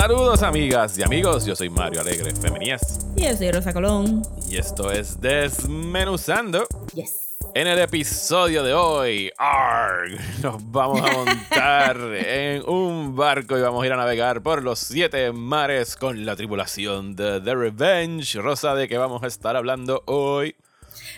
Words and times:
Saludos 0.00 0.42
amigas 0.42 0.96
y 0.96 1.02
amigos, 1.02 1.44
yo 1.44 1.54
soy 1.54 1.68
Mario 1.68 2.00
Alegre 2.00 2.34
Femenías 2.34 3.06
Y 3.16 3.24
yo 3.26 3.36
soy 3.36 3.50
Rosa 3.52 3.74
Colón. 3.74 4.22
y 4.48 4.56
esto 4.56 4.90
es 4.90 5.20
Desmenuzando. 5.20 6.66
Yes. 6.94 7.36
En 7.54 7.66
el 7.66 7.78
episodio 7.78 8.62
de 8.62 8.72
hoy, 8.72 9.30
ARG, 9.36 10.18
nos 10.42 10.70
vamos 10.72 11.02
a 11.02 11.12
montar 11.12 11.98
en 12.14 12.66
un 12.66 13.14
barco 13.14 13.58
y 13.58 13.60
vamos 13.60 13.82
a 13.82 13.86
ir 13.88 13.92
a 13.92 13.96
navegar 13.98 14.40
por 14.42 14.62
los 14.62 14.78
siete 14.78 15.32
mares 15.32 15.96
con 15.96 16.24
la 16.24 16.34
tripulación 16.34 17.14
de 17.14 17.38
The 17.42 17.54
Revenge. 17.54 18.40
Rosa, 18.40 18.74
¿de 18.74 18.88
qué 18.88 18.96
vamos 18.96 19.22
a 19.22 19.26
estar 19.26 19.54
hablando 19.54 20.02
hoy? 20.06 20.56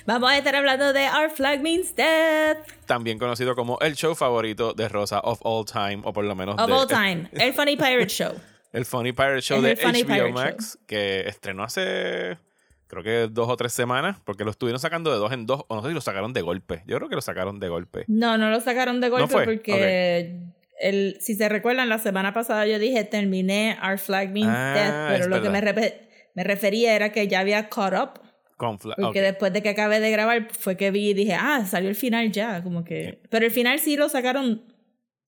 Vamos 0.07 0.29
a 0.29 0.37
estar 0.39 0.57
hablando 0.57 0.93
de 0.93 1.07
Our 1.09 1.31
Flag 1.31 1.61
Means 1.63 1.95
Death. 1.95 2.67
También 2.87 3.21
conocido 3.21 3.55
como 3.55 3.79
el 3.79 3.95
show 3.95 4.17
favorito 4.17 4.73
de 4.75 4.89
Rosa 4.89 5.21
of 5.21 5.39
all 5.45 5.65
time, 5.65 6.01
o 6.03 6.13
por 6.13 6.25
lo 6.25 6.35
menos 6.35 6.57
Of 6.59 6.67
de- 6.67 6.73
all 6.73 6.89
time. 6.89 7.29
El 7.31 7.55
Funny 7.55 7.77
Pirate 7.77 8.09
Show. 8.09 8.33
El 8.73 8.85
Funny 8.85 9.13
Pirate 9.13 9.41
Show 9.43 9.61
de 9.61 9.77
Funny 9.77 10.03
HBO 10.03 10.07
Pirate 10.09 10.33
Max, 10.33 10.79
que 10.87 11.21
estrenó 11.29 11.63
hace 11.65 12.39
creo 12.87 13.03
que 13.03 13.29
dos 13.31 13.49
o 13.49 13.57
tres 13.57 13.73
semanas, 13.73 14.19
porque 14.25 14.45
lo 14.45 14.51
estuvieron 14.51 14.79
sacando 14.79 15.11
de 15.11 15.17
dos 15.19 15.33
en 15.33 15.47
dos, 15.47 15.65
o 15.69 15.77
no 15.77 15.83
sé 15.83 15.89
si 15.89 15.95
lo 15.95 16.01
sacaron 16.03 16.33
de 16.35 16.43
golpe. 16.43 16.83
Yo 16.87 16.97
creo 16.99 17.09
que 17.09 17.15
lo 17.15 17.23
sacaron 17.23 17.59
de 17.59 17.69
golpe. 17.69 18.05
No, 18.09 18.37
no 18.37 18.51
lo 18.51 18.61
sacaron 18.61 19.01
de 19.01 19.09
golpe 19.09 19.45
porque 19.45 20.41
el, 20.81 21.17
si 21.21 21.35
se 21.35 21.49
recuerdan, 21.49 21.89
la 21.89 21.99
semana 21.99 22.33
pasada 22.35 22.67
yo 22.67 22.79
dije 22.79 23.05
terminé 23.05 23.79
Our 23.83 23.99
Flag 23.99 24.31
Means 24.31 24.51
Ah, 24.51 24.75
Death, 24.75 25.13
pero 25.19 25.29
lo 25.35 25.43
que 25.43 25.49
me, 25.49 25.61
repe- 25.63 26.01
me 26.35 26.45
refería 26.45 26.95
era 26.95 27.13
que 27.13 27.29
ya 27.29 27.41
había 27.41 27.69
caught 27.71 27.95
up. 27.95 28.21
Con 28.59 28.79
Porque 28.79 29.01
ok. 29.03 29.15
después 29.15 29.53
de 29.55 29.63
que 29.63 29.71
acabé 29.71 29.99
de 29.99 30.11
grabar 30.11 30.49
fue 30.53 30.77
que 30.77 30.91
vi 30.91 31.11
y 31.11 31.15
dije, 31.15 31.35
ah, 31.35 31.65
salió 31.67 31.89
el 31.89 31.97
final 31.97 32.31
ya, 32.31 32.63
como 32.63 32.85
que... 32.85 33.21
Pero 33.31 33.47
el 33.47 33.51
final 33.51 33.79
sí 33.81 33.97
lo 33.97 34.09
sacaron 34.09 34.63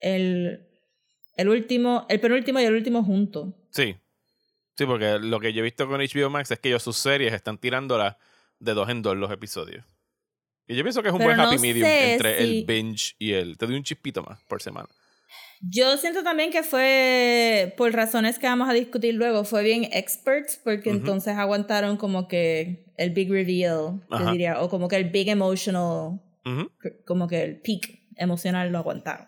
el, 0.01 0.69
el 1.37 1.49
último, 1.49 2.07
el 2.09 2.21
penúltimo 2.21 2.61
y 2.61 2.65
el 2.65 2.75
último 2.75 3.03
juntos. 3.05 3.55
Sí. 3.71 3.97
Sí, 4.77 4.87
porque 4.87 5.19
lo 5.21 5.39
que 5.41 5.53
yo 5.53 5.61
he 5.61 5.63
visto 5.63 5.87
con 5.89 6.01
HBO 6.01 6.31
Max 6.31 6.51
es 6.51 6.59
que 6.59 6.69
ellos 6.69 6.83
sus 6.83 6.97
series 6.97 7.33
están 7.33 7.59
tirándolas 7.59 8.17
de 8.59 8.75
dos 8.75 8.89
en 8.89 9.03
dos 9.03 9.17
los 9.17 9.31
episodios. 9.31 9.85
Y 10.67 10.75
yo 10.77 10.83
pienso 10.83 11.03
que 11.03 11.09
es 11.09 11.13
un 11.13 11.19
Pero 11.19 11.35
buen 11.35 11.41
happy 11.41 11.59
medium 11.59 11.87
entre 11.87 12.39
si- 12.39 12.59
el 12.61 12.65
binge 12.67 13.15
y 13.19 13.33
el... 13.33 13.57
Te 13.59 13.67
doy 13.67 13.77
un 13.77 13.83
chispito 13.85 14.23
más 14.23 14.43
por 14.49 14.63
semana. 14.63 14.89
Yo 15.61 15.97
siento 15.97 16.23
también 16.23 16.51
que 16.51 16.63
fue, 16.63 17.75
por 17.77 17.93
razones 17.93 18.39
que 18.39 18.47
vamos 18.47 18.69
a 18.69 18.73
discutir 18.73 19.15
luego, 19.15 19.45
fue 19.45 19.63
bien 19.63 19.85
experts, 19.93 20.61
porque 20.63 20.91
entonces 20.91 21.37
aguantaron 21.37 21.97
como 21.97 22.29
que 22.29 22.85
el 22.97 23.11
big 23.11 23.31
reveal, 23.31 24.01
yo 24.11 24.31
diría, 24.33 24.61
o 24.61 24.69
como 24.69 24.89
que 24.89 24.97
el 24.97 25.05
big 25.11 25.29
emotional, 25.29 26.21
como 27.07 27.29
que 27.29 27.43
el 27.43 27.61
peak 27.61 28.01
emocional 28.17 28.71
lo 28.71 28.79
aguantaron. 28.79 29.27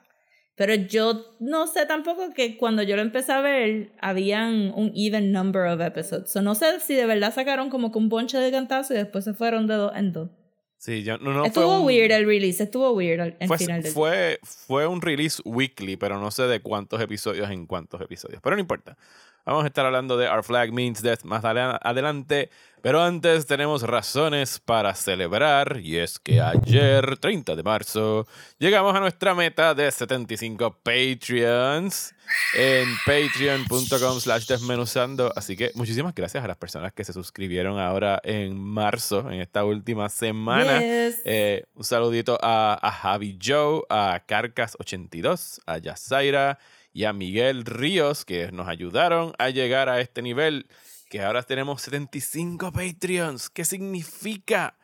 Pero 0.57 0.75
yo 0.75 1.37
no 1.39 1.67
sé 1.67 1.85
tampoco 1.87 2.33
que 2.35 2.57
cuando 2.57 2.83
yo 2.83 2.97
lo 2.97 3.03
empecé 3.03 3.33
a 3.33 3.41
ver, 3.43 3.93
habían 4.01 4.73
un 4.75 4.91
even 4.97 5.31
number 5.31 5.67
of 5.67 5.81
episodes. 5.81 6.31
So 6.31 6.41
no 6.43 6.55
sé 6.55 6.81
si 6.81 6.95
de 6.95 7.05
verdad 7.07 7.33
sacaron 7.35 7.69
como 7.71 7.93
que 7.93 7.99
un 7.99 8.09
bonche 8.09 8.39
de 8.39 8.51
cantazos 8.51 8.93
y 8.93 8.95
después 8.95 9.25
se 9.25 9.35
fueron 9.35 9.67
de 9.67 9.75
dos 9.75 9.93
en 9.95 10.13
dos. 10.13 10.31
Sí, 10.79 11.03
yo, 11.03 11.19
no, 11.19 11.33
no 11.33 11.41
fue 11.41 11.49
estuvo 11.49 11.81
un- 11.81 11.87
weird 11.87 12.11
el 12.13 12.27
release, 12.27 12.63
estuvo 12.63 12.91
weird 12.93 13.21
el, 13.21 13.37
el 13.41 13.49
fue, 13.49 13.59
final 13.59 13.83
del 13.83 13.93
fue, 13.93 14.39
fue 14.43 14.87
un 14.87 15.01
release 15.03 15.41
weekly, 15.45 15.97
pero 15.97 16.19
no 16.21 16.31
sé 16.31 16.45
de 16.45 16.61
cuántos 16.61 17.01
episodios 17.01 17.51
en 17.51 17.67
cuántos 17.67 18.01
episodios. 18.01 18.41
Pero 18.43 18.57
no 18.57 18.61
importa. 18.61 18.97
Vamos 19.45 19.63
a 19.65 19.69
estar 19.69 19.87
hablando 19.87 20.17
de 20.17 20.29
Our 20.29 20.43
Flag 20.43 20.73
Means 20.73 21.03
Death 21.03 21.23
más 21.23 21.45
adelante. 21.45 22.51
Pero 22.87 23.03
antes 23.03 23.47
tenemos 23.47 23.83
razones 23.83 24.61
para 24.61 24.95
celebrar. 24.95 25.81
Y 25.83 25.97
es 25.97 26.21
que 26.21 26.41
ayer, 26.41 27.19
30 27.19 27.57
de 27.57 27.65
marzo, 27.65 28.29
llegamos 28.61 28.95
a 28.95 29.01
nuestra 29.01 29.35
meta 29.35 29.75
de 29.75 29.91
75 29.91 30.79
Patreons 30.85 32.15
en 32.55 32.87
patreon.com 33.05 34.21
slash 34.21 34.47
desmenuzando. 34.47 35.33
Así 35.35 35.57
que 35.57 35.73
muchísimas 35.75 36.15
gracias 36.15 36.45
a 36.45 36.47
las 36.47 36.59
personas 36.59 36.93
que 36.93 37.03
se 37.03 37.13
suscribieron 37.13 37.81
ahora 37.81 38.21
en 38.23 38.57
marzo, 38.57 39.33
en 39.33 39.41
esta 39.41 39.65
última 39.65 40.09
semana. 40.09 40.79
Yes. 40.79 41.23
Eh, 41.25 41.65
un 41.75 41.83
saludito 41.83 42.39
a, 42.41 42.79
a 42.81 42.93
Javi 42.93 43.37
Joe, 43.45 43.83
a 43.91 44.23
Carcas82, 44.29 45.59
a 45.67 45.79
Yazaira 45.79 46.61
y 46.93 47.03
a 47.03 47.13
Miguel 47.13 47.65
Ríos, 47.65 48.25
que 48.25 48.53
nos 48.53 48.69
ayudaron 48.69 49.33
a 49.39 49.51
llegar 49.51 49.89
a 49.89 50.01
este 50.01 50.23
nivel, 50.23 50.69
que 51.17 51.23
ahora 51.25 51.43
tenemos 51.43 51.81
75 51.83 52.73
Patreons. 52.73 53.49
¿Qué 53.51 53.65
significa? 53.65 54.77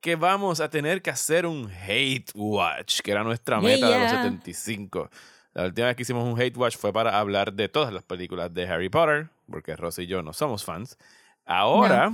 Que 0.00 0.16
vamos 0.16 0.60
a 0.60 0.68
tener 0.68 1.00
que 1.02 1.10
hacer 1.10 1.46
un 1.46 1.70
Hate 1.70 2.26
Watch, 2.34 3.00
que 3.00 3.10
era 3.12 3.22
nuestra 3.24 3.60
Yeah, 3.60 3.68
meta 3.68 3.88
de 3.90 3.98
los 4.00 4.10
yeah. 4.10 4.22
75. 4.24 5.10
La 5.54 5.64
última 5.66 5.86
vez 5.88 5.96
que 5.96 6.02
hicimos 6.02 6.24
un 6.24 6.40
Hate 6.40 6.56
Watch 6.56 6.76
fue 6.76 6.92
para 6.92 7.18
hablar 7.18 7.52
de 7.52 7.68
todas 7.68 7.92
las 7.92 8.02
películas 8.02 8.52
de 8.52 8.68
Harry 8.68 8.88
Potter, 8.88 9.28
porque 9.50 9.74
Rosy 9.76 10.02
y 10.02 10.06
yo 10.06 10.22
no 10.22 10.32
somos 10.32 10.64
fans. 10.64 10.98
Ahora 11.44 12.12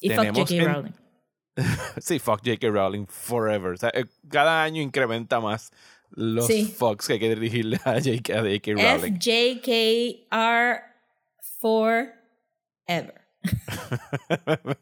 y 0.00 0.08
fuck 0.10 0.18
tenemos 0.18 0.38
J.K. 0.40 0.54
en- 0.62 0.74
Rowling. 0.74 0.92
Sí, 2.00 2.18
fuck 2.18 2.40
J.K. 2.44 2.68
Rowling 2.68 3.06
forever. 3.06 3.72
O 3.72 3.76
sea, 3.76 3.90
eh, 3.94 4.06
cada 4.28 4.62
año 4.62 4.82
incrementa 4.82 5.38
más 5.40 5.70
los 6.10 6.46
Sí. 6.46 6.64
fucks 6.76 7.06
que 7.06 7.12
hay 7.14 7.18
que 7.20 7.28
dirigirle 7.34 7.76
a 7.84 7.94
J.K. 8.00 8.34
J.K. 8.40 8.72
Rowling. 8.72 9.14
FJKR 9.20 10.82
forever. 12.86 13.22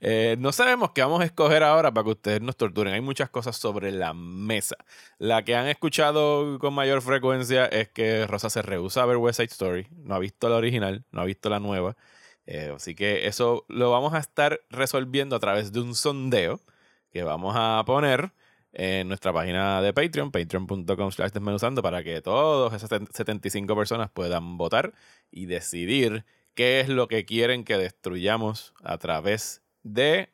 Eh, 0.00 0.36
no 0.38 0.52
sabemos 0.52 0.92
qué 0.92 1.02
vamos 1.02 1.20
a 1.20 1.24
escoger 1.24 1.62
ahora 1.62 1.92
para 1.92 2.04
que 2.04 2.10
ustedes 2.10 2.40
nos 2.40 2.56
torturen. 2.56 2.94
Hay 2.94 3.00
muchas 3.00 3.28
cosas 3.30 3.56
sobre 3.56 3.90
la 3.90 4.14
mesa. 4.14 4.76
La 5.18 5.44
que 5.44 5.56
han 5.56 5.66
escuchado 5.66 6.58
con 6.58 6.74
mayor 6.74 7.02
frecuencia 7.02 7.66
es 7.66 7.88
que 7.88 8.26
Rosa 8.26 8.48
se 8.50 8.62
rehúsa 8.62 9.02
a 9.02 9.06
ver 9.06 9.16
West 9.16 9.38
Side 9.38 9.48
Story. 9.50 9.88
No 9.90 10.14
ha 10.14 10.18
visto 10.18 10.48
la 10.48 10.56
original, 10.56 11.04
no 11.10 11.20
ha 11.20 11.24
visto 11.24 11.50
la 11.50 11.60
nueva. 11.60 11.96
Eh, 12.46 12.72
así 12.74 12.94
que 12.94 13.26
eso 13.26 13.64
lo 13.68 13.90
vamos 13.90 14.14
a 14.14 14.18
estar 14.18 14.60
resolviendo 14.70 15.36
a 15.36 15.40
través 15.40 15.72
de 15.72 15.80
un 15.80 15.94
sondeo 15.94 16.60
que 17.10 17.22
vamos 17.24 17.54
a 17.58 17.82
poner 17.84 18.32
en 18.72 19.08
nuestra 19.08 19.32
página 19.32 19.82
de 19.82 19.92
Patreon, 19.92 20.30
patreon.com 20.30 21.10
desmenuzando, 21.32 21.82
para 21.82 22.02
que 22.04 22.22
todos 22.22 22.72
esas 22.72 22.90
75 23.12 23.74
personas 23.76 24.10
puedan 24.10 24.56
votar 24.56 24.92
y 25.30 25.46
decidir 25.46 26.24
qué 26.58 26.80
es 26.80 26.88
lo 26.88 27.06
que 27.06 27.24
quieren 27.24 27.62
que 27.62 27.76
destruyamos 27.76 28.74
a 28.82 28.98
través 28.98 29.62
de... 29.84 30.28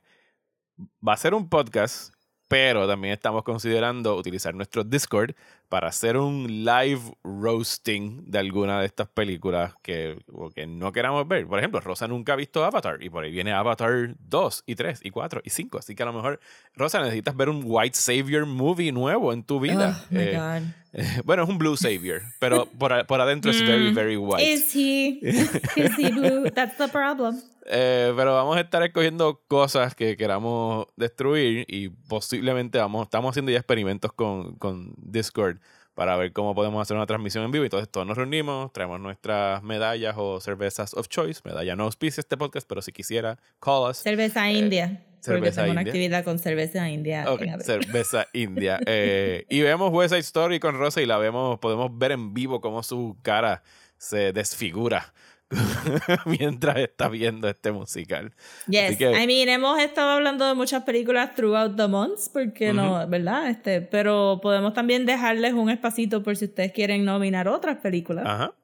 Va 1.07 1.13
a 1.13 1.17
ser 1.19 1.35
un 1.35 1.51
podcast, 1.51 2.15
pero 2.49 2.89
también 2.89 3.13
estamos 3.13 3.43
considerando 3.43 4.17
utilizar 4.17 4.55
nuestro 4.55 4.85
Discord 4.85 5.35
para 5.69 5.89
hacer 5.89 6.17
un 6.17 6.65
live 6.65 7.03
roasting 7.23 8.25
de 8.31 8.39
alguna 8.39 8.81
de 8.81 8.87
estas 8.87 9.07
películas 9.09 9.75
que, 9.83 10.17
o 10.33 10.49
que 10.49 10.67
no 10.67 10.93
queramos 10.93 11.29
ver. 11.29 11.47
Por 11.47 11.59
ejemplo, 11.59 11.79
Rosa 11.81 12.09
nunca 12.09 12.33
ha 12.33 12.37
visto 12.37 12.65
Avatar 12.65 13.03
y 13.03 13.11
por 13.11 13.25
ahí 13.25 13.31
viene 13.31 13.53
Avatar 13.53 14.17
2 14.19 14.63
y 14.65 14.77
3 14.77 15.01
y 15.05 15.11
4 15.11 15.43
y 15.45 15.51
5. 15.51 15.77
Así 15.79 15.95
que 15.95 16.05
a 16.05 16.07
lo 16.07 16.15
mejor, 16.15 16.41
Rosa, 16.73 17.01
necesitas 17.03 17.37
ver 17.37 17.51
un 17.51 17.65
White 17.67 17.99
Savior 17.99 18.47
movie 18.47 18.93
nuevo 18.93 19.35
en 19.35 19.45
tu 19.45 19.61
vida. 19.61 20.03
Oh 20.11 20.15
my 20.15 20.21
Eh, 20.23 20.39
God. 20.39 20.84
bueno, 21.25 21.43
es 21.43 21.49
un 21.49 21.59
Blue 21.59 21.77
Savior, 21.77 22.23
pero 22.39 22.67
por, 22.67 23.07
por 23.07 23.21
adentro 23.21 23.51
es 23.51 23.61
very, 23.61 23.91
Mm, 23.91 23.95
very 23.95 24.17
white. 24.17 24.45
Is 24.53 24.75
he? 24.75 25.19
Is 25.23 25.99
he 25.99 26.11
blue? 26.11 26.51
That's 26.55 26.77
the 26.77 26.89
problem. 26.89 27.41
Eh, 27.67 28.13
pero 28.17 28.35
vamos 28.35 28.57
a 28.57 28.61
estar 28.61 28.83
escogiendo 28.83 29.41
cosas 29.49 29.95
que 29.95 30.17
queramos 30.17 30.87
destruir 30.97 31.65
y 31.69 31.89
posiblemente 31.89 32.79
vamos, 32.79 33.05
estamos 33.05 33.31
haciendo 33.31 33.51
ya 33.51 33.59
experimentos 33.59 34.13
con, 34.13 34.57
con 34.57 34.95
Discord 34.99 35.59
para 35.95 36.17
ver 36.17 36.33
cómo 36.33 36.55
podemos 36.55 36.83
hacer 36.83 36.97
una 36.97 37.07
transmisión 37.07 37.45
en 37.45 37.53
vivo. 37.53 37.65
Entonces 37.65 37.89
todos 37.89 38.07
nos 38.07 38.17
reunimos, 38.17 38.73
traemos 38.73 39.01
nuestras 39.01 39.63
medallas 39.63 40.15
o 40.19 40.41
cervezas 40.41 40.93
of 40.95 41.09
choice. 41.09 41.41
Medalla 41.45 41.77
no 41.77 41.85
auspicia 41.85 42.21
este 42.21 42.37
podcast, 42.37 42.69
pero 42.69 42.83
si 42.83 42.93
quisiera, 42.93 43.39
call 43.61 43.91
us. 43.91 43.99
Cerveza 43.99 44.51
india. 44.51 45.03
Porque 45.25 45.53
cerveza 45.53 45.61
tengo 45.63 45.73
una 45.73 45.81
india. 45.83 45.91
actividad 45.93 46.25
con 46.25 46.39
cerveza 46.39 46.89
india. 46.91 47.25
Ok, 47.29 47.43
en 47.43 47.51
abril. 47.51 47.67
cerveza 47.67 48.27
india. 48.33 48.79
Eh, 48.87 49.47
y 49.49 49.61
vemos 49.63 49.91
West 49.93 50.11
Side 50.11 50.21
Story 50.21 50.61
con 50.61 50.77
Rosa 50.77 51.01
y 51.03 51.07
la 51.07 51.19
vemos, 51.19 51.59
podemos 51.59 51.97
ver 51.97 52.13
en 52.13 52.35
vivo 52.35 52.61
cómo 52.61 52.83
su 52.83 53.17
cara 53.23 53.63
se 53.97 54.33
desfigura 54.33 55.15
mientras 56.27 56.77
está 56.79 57.09
viendo 57.09 57.49
este 57.49 57.73
musical. 57.73 58.35
Yes, 58.67 58.97
que- 58.97 59.11
I 59.13 59.27
mean, 59.27 59.49
hemos 59.49 59.81
estado 59.81 60.11
hablando 60.11 60.47
de 60.47 60.55
muchas 60.55 60.83
películas 60.85 61.35
throughout 61.35 61.77
the 61.77 61.87
months, 61.89 62.29
porque 62.29 62.73
no, 62.73 63.07
¿verdad? 63.09 63.49
Este, 63.51 63.81
pero 63.81 64.41
podemos 64.43 64.73
también 64.75 65.07
dejarles 65.07 65.53
un 65.53 65.71
espacito 65.71 66.23
por 66.23 66.37
si 66.37 66.47
ustedes 66.47 66.73
quieren 66.73 67.05
nominar 67.05 67.49
otras 67.49 67.79
películas. 67.79 68.25
Ajá. 68.27 68.55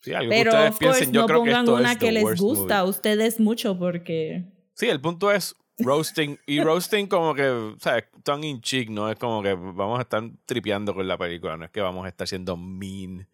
Sí, 0.00 0.12
algo 0.14 0.30
pero, 0.30 0.52
que 0.52 0.56
ustedes 0.56 0.70
of 0.70 0.78
course, 0.78 0.98
piensen. 0.98 1.12
Yo 1.12 1.20
no 1.22 1.26
creo 1.26 1.42
que 1.44 1.50
pongan 1.50 1.64
esto 1.64 1.74
una 1.74 1.92
es 1.92 1.98
que 1.98 2.12
les 2.12 2.40
gusta 2.40 2.78
a 2.78 2.80
movie. 2.82 2.90
ustedes 2.90 3.40
mucho, 3.40 3.78
porque... 3.78 4.44
Sí, 4.74 4.86
el 4.88 5.00
punto 5.00 5.32
es 5.32 5.56
roasting. 5.78 6.38
Y 6.46 6.60
roasting 6.60 7.06
como 7.06 7.34
que, 7.34 7.74
¿sabes? 7.78 8.04
Tongue 8.22 8.46
in 8.48 8.60
cheek, 8.60 8.90
¿no? 8.90 9.10
Es 9.10 9.16
como 9.18 9.42
que 9.42 9.54
vamos 9.54 9.98
a 9.98 10.02
estar 10.02 10.22
tripeando 10.46 10.94
con 10.94 11.06
la 11.06 11.16
película. 11.16 11.56
No 11.56 11.64
es 11.64 11.70
que 11.70 11.80
vamos 11.80 12.04
a 12.04 12.08
estar 12.08 12.26
siendo 12.26 12.56
mean 12.56 13.26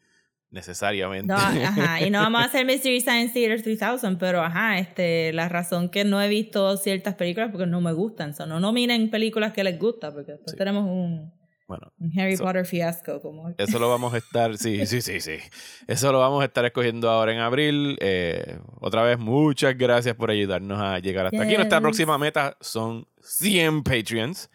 necesariamente. 0.50 1.26
No, 1.32 1.36
ajá, 1.38 2.00
y 2.00 2.10
no 2.10 2.20
vamos 2.20 2.40
a 2.42 2.44
hacer 2.44 2.64
Mystery 2.64 3.00
Science 3.00 3.34
Theater 3.34 3.60
3000, 3.62 4.16
pero 4.18 4.40
ajá, 4.40 4.78
este, 4.78 5.32
la 5.32 5.48
razón 5.48 5.88
que 5.88 6.04
no 6.04 6.22
he 6.22 6.28
visto 6.28 6.76
ciertas 6.76 7.14
películas 7.16 7.50
porque 7.50 7.66
no 7.66 7.80
me 7.80 7.92
gustan, 7.92 8.34
so, 8.34 8.46
no 8.46 8.60
nominen 8.60 9.10
películas 9.10 9.52
que 9.52 9.64
les 9.64 9.78
gusta, 9.78 10.12
porque 10.12 10.32
después 10.32 10.52
Sí. 10.52 10.56
tenemos 10.56 10.84
un, 10.84 11.32
Bueno, 11.66 11.92
un 11.98 12.10
Harry 12.20 12.34
Eso- 12.34 12.44
Potter 12.44 12.66
fiasco 12.66 13.22
como 13.22 13.48
eso 13.56 13.78
lo 13.78 13.88
vamos 13.88 14.12
a 14.12 14.18
estar, 14.18 14.56
sí, 14.58 14.84
sí, 14.86 15.00
sí, 15.00 15.20
sí. 15.20 15.38
Eso 15.86 16.12
lo 16.12 16.18
vamos 16.18 16.42
a 16.42 16.44
estar 16.46 16.64
escogiendo 16.64 17.08
ahora 17.10 17.32
en 17.32 17.38
abril. 17.40 17.96
Eh, 18.00 18.58
otra 18.80 19.02
vez, 19.02 19.18
muchas 19.18 19.76
gracias 19.78 20.14
por 20.14 20.30
ayudarnos 20.30 20.78
a 20.80 20.98
llegar 20.98 21.26
hasta 21.26 21.42
aquí. 21.42 21.54
Nuestra 21.56 21.80
próxima 21.80 22.18
meta 22.18 22.56
son 22.60 23.06
100 23.22 23.82
Patreons. 23.82 24.50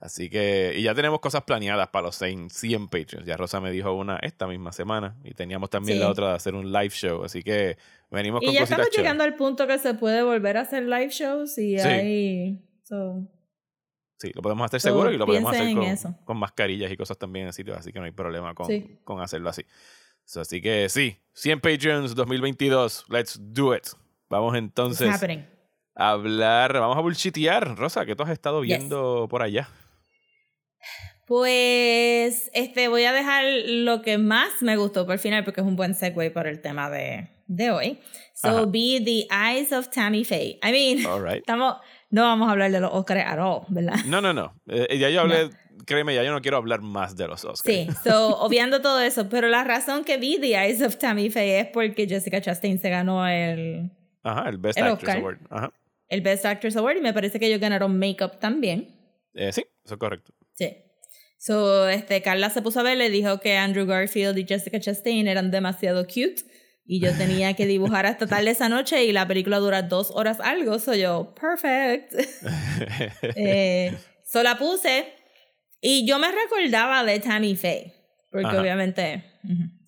Así 0.00 0.30
que, 0.30 0.74
y 0.76 0.82
ya 0.82 0.94
tenemos 0.94 1.18
cosas 1.18 1.42
planeadas 1.42 1.88
para 1.88 2.06
los 2.06 2.16
100, 2.16 2.50
100 2.50 2.86
Patreons. 2.88 3.26
Ya 3.26 3.36
Rosa 3.36 3.60
me 3.60 3.72
dijo 3.72 3.92
una 3.94 4.16
esta 4.18 4.46
misma 4.46 4.70
semana 4.72 5.16
y 5.24 5.34
teníamos 5.34 5.70
también 5.70 5.98
Sí. 5.98 6.04
la 6.04 6.08
otra 6.10 6.28
de 6.28 6.34
hacer 6.34 6.54
un 6.54 6.70
live 6.72 6.90
show. 6.90 7.24
Así 7.24 7.42
que 7.42 7.76
venimos 8.10 8.40
Y 8.42 8.46
con 8.46 8.54
ya 8.54 8.60
cositas 8.60 8.70
estamos 8.78 8.90
chéveres. 8.90 8.98
llegando 8.98 9.24
al 9.24 9.34
punto 9.34 9.66
que 9.66 9.76
se 9.78 9.94
puede 9.94 10.22
volver 10.22 10.56
a 10.56 10.60
hacer 10.60 10.84
live 10.84 11.08
shows 11.10 11.58
y 11.58 11.78
Sí. 11.80 11.88
ahí 11.88 12.60
so, 12.84 13.26
Sí, 14.18 14.32
lo 14.34 14.42
podemos 14.42 14.64
hacer 14.66 14.80
seguro 14.80 15.12
y 15.12 15.16
lo 15.16 15.26
podemos 15.26 15.52
hacer 15.52 15.74
con, 15.74 15.82
eso. 15.84 16.14
con 16.24 16.36
mascarillas 16.38 16.90
y 16.90 16.96
cosas 16.96 17.16
también 17.18 17.46
en 17.46 17.52
sitios, 17.52 17.78
así 17.78 17.92
que 17.92 17.98
no 18.00 18.04
hay 18.04 18.10
problema 18.12 18.52
con, 18.54 18.66
Sí. 18.66 18.98
con 19.04 19.20
hacerlo 19.20 19.48
así. 19.50 19.62
So, 20.24 20.40
así 20.40 20.60
que 20.60 20.88
sí, 20.88 21.16
100 21.34 21.60
Patreons 21.60 22.14
2022, 22.14 23.04
let's 23.08 23.38
do 23.40 23.74
it. 23.74 23.86
Vamos 24.28 24.56
entonces 24.56 25.08
a 25.94 26.10
hablar, 26.10 26.72
vamos 26.74 26.96
a 26.96 27.00
bullshitear. 27.00 27.76
Rosa, 27.76 28.04
¿qué 28.04 28.14
tú 28.16 28.24
has 28.24 28.30
estado 28.30 28.62
Yes. 28.62 28.78
viendo 28.78 29.26
por 29.30 29.42
allá? 29.42 29.68
Pues 31.26 32.50
este 32.54 32.88
voy 32.88 33.04
a 33.04 33.12
dejar 33.12 33.44
lo 33.66 34.00
que 34.02 34.16
más 34.18 34.62
me 34.62 34.76
gustó 34.76 35.04
por 35.04 35.14
el 35.14 35.18
final 35.20 35.44
porque 35.44 35.60
es 35.60 35.66
un 35.66 35.76
buen 35.76 35.94
segue 35.94 36.30
para 36.30 36.48
el 36.50 36.60
tema 36.62 36.88
de, 36.90 37.28
de 37.46 37.70
hoy. 37.70 37.98
So 38.34 38.48
Ajá. 38.48 38.64
be 38.66 39.00
The 39.04 39.26
Eyes 39.30 39.72
of 39.72 39.88
Tammy 39.90 40.24
Faye. 40.24 40.58
I 40.62 40.72
mean, 40.72 41.06
All 41.06 41.22
right. 41.22 41.36
estamos 41.46 41.76
no 42.10 42.22
vamos 42.22 42.48
a 42.48 42.52
hablar 42.52 42.70
de 42.70 42.80
los 42.80 42.90
Oscars 42.92 43.24
at 43.26 43.38
all, 43.38 43.62
¿verdad? 43.68 43.96
No, 44.06 44.20
no, 44.20 44.32
no. 44.32 44.54
Eh, 44.66 44.98
ya 44.98 45.10
yo 45.10 45.20
hablé, 45.20 45.50
créeme, 45.84 46.14
ya 46.14 46.22
yo 46.22 46.32
no 46.32 46.40
quiero 46.40 46.56
hablar 46.56 46.80
más 46.80 47.16
de 47.16 47.28
los 47.28 47.44
Oscars. 47.44 47.62
Sí, 47.62 47.88
so, 48.04 48.36
obviando 48.40 48.80
todo 48.80 49.00
eso, 49.00 49.28
pero 49.28 49.48
la 49.48 49.64
razón 49.64 50.04
que 50.04 50.16
vi 50.16 50.38
The 50.40 50.54
Eyes 50.54 50.82
of 50.82 50.96
Tammy 50.96 51.30
Faye 51.30 51.60
es 51.60 51.66
porque 51.68 52.06
Jessica 52.06 52.40
Chastain 52.40 52.80
se 52.80 52.90
ganó 52.90 53.26
el, 53.26 53.90
Ajá, 54.22 54.48
el 54.48 54.58
Best 54.58 54.78
El 54.78 54.84
Actress 54.84 55.02
Oscar. 55.02 55.16
Award. 55.18 55.38
Ajá. 55.50 55.72
el 56.08 56.20
Best 56.22 56.44
Actress 56.46 56.76
Award 56.76 56.96
y 56.96 57.00
me 57.02 57.12
parece 57.12 57.38
que 57.38 57.46
ellos 57.46 57.60
ganaron 57.60 57.98
Makeup 57.98 58.38
también. 58.38 58.94
Eh, 59.34 59.52
sí, 59.52 59.64
eso 59.84 59.94
es 59.94 59.98
correcto. 59.98 60.32
Sí. 60.54 60.76
So, 61.36 61.88
este, 61.88 62.20
Carla 62.20 62.50
se 62.50 62.62
puso 62.62 62.80
a 62.80 62.82
ver, 62.82 62.98
le 62.98 63.10
dijo 63.10 63.38
que 63.38 63.56
Andrew 63.56 63.86
Garfield 63.86 64.36
y 64.38 64.44
Jessica 64.44 64.80
Chastain 64.80 65.28
eran 65.28 65.50
demasiado 65.52 66.04
cute 66.04 66.42
y 66.90 67.00
yo 67.00 67.14
tenía 67.16 67.54
que 67.54 67.66
dibujar 67.66 68.06
hasta 68.06 68.26
tarde 68.26 68.50
esa 68.50 68.68
noche 68.68 69.04
y 69.04 69.12
la 69.12 69.28
película 69.28 69.58
dura 69.58 69.82
dos 69.82 70.10
horas 70.10 70.40
algo, 70.40 70.78
so 70.78 70.94
yo, 70.94 71.34
perfect. 71.40 72.14
eh, 73.36 73.96
so 74.24 74.42
la 74.42 74.58
puse 74.58 75.12
y 75.80 76.06
yo 76.06 76.18
me 76.18 76.28
recordaba 76.32 77.04
de 77.04 77.20
Tammy 77.20 77.54
Faye, 77.54 77.94
porque 78.32 78.48
Ajá. 78.48 78.60
obviamente 78.60 79.22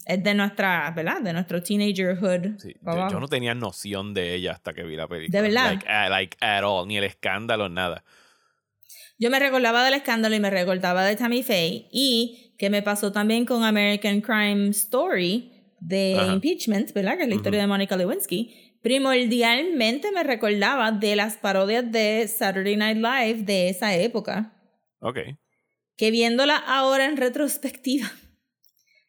es 0.04 0.22
de 0.22 0.34
nuestra, 0.34 0.90
¿verdad? 0.94 1.22
De 1.22 1.32
nuestro 1.32 1.62
teenagerhood. 1.62 2.58
Sí, 2.58 2.76
yo, 2.82 3.18
no 3.18 3.28
tenía 3.28 3.54
noción 3.54 4.12
de 4.12 4.34
ella 4.34 4.52
hasta 4.52 4.74
que 4.74 4.82
vi 4.82 4.94
la 4.94 5.08
película. 5.08 5.40
¿De 5.40 5.48
verdad? 5.48 5.64
Like, 5.64 5.86
like 6.10 6.36
at 6.40 6.62
all, 6.62 6.86
ni 6.86 6.98
el 6.98 7.04
escándalo, 7.04 7.68
nada. 7.68 8.04
Yo 9.18 9.30
me 9.30 9.38
recordaba 9.38 9.84
del 9.84 9.94
escándalo 9.94 10.34
y 10.34 10.40
me 10.40 10.50
recordaba 10.50 11.04
de 11.04 11.16
Tammy 11.16 11.42
Faye 11.42 11.88
y 11.90 12.54
que 12.58 12.70
me 12.70 12.82
pasó 12.82 13.10
también 13.10 13.46
con 13.46 13.64
American 13.64 14.20
Crime 14.20 14.68
Story 14.68 15.59
de 15.80 16.16
Ajá. 16.18 16.32
Impeachment, 16.34 16.92
¿verdad? 16.92 17.16
Que 17.16 17.24
es 17.24 17.28
la 17.28 17.34
historia 17.34 17.60
de 17.60 17.66
Monica 17.66 17.96
Lewinsky. 17.96 18.76
Primordialmente 18.82 20.10
me 20.12 20.22
recordaba 20.22 20.92
de 20.92 21.16
las 21.16 21.36
parodias 21.36 21.90
de 21.90 22.26
Saturday 22.28 22.76
Night 22.76 22.96
Live 22.98 23.42
de 23.44 23.68
esa 23.68 23.94
época, 23.96 24.54
Ok. 25.00 25.18
que 25.96 26.10
viéndola 26.10 26.56
ahora 26.56 27.04
en 27.06 27.16
retrospectiva, 27.16 28.10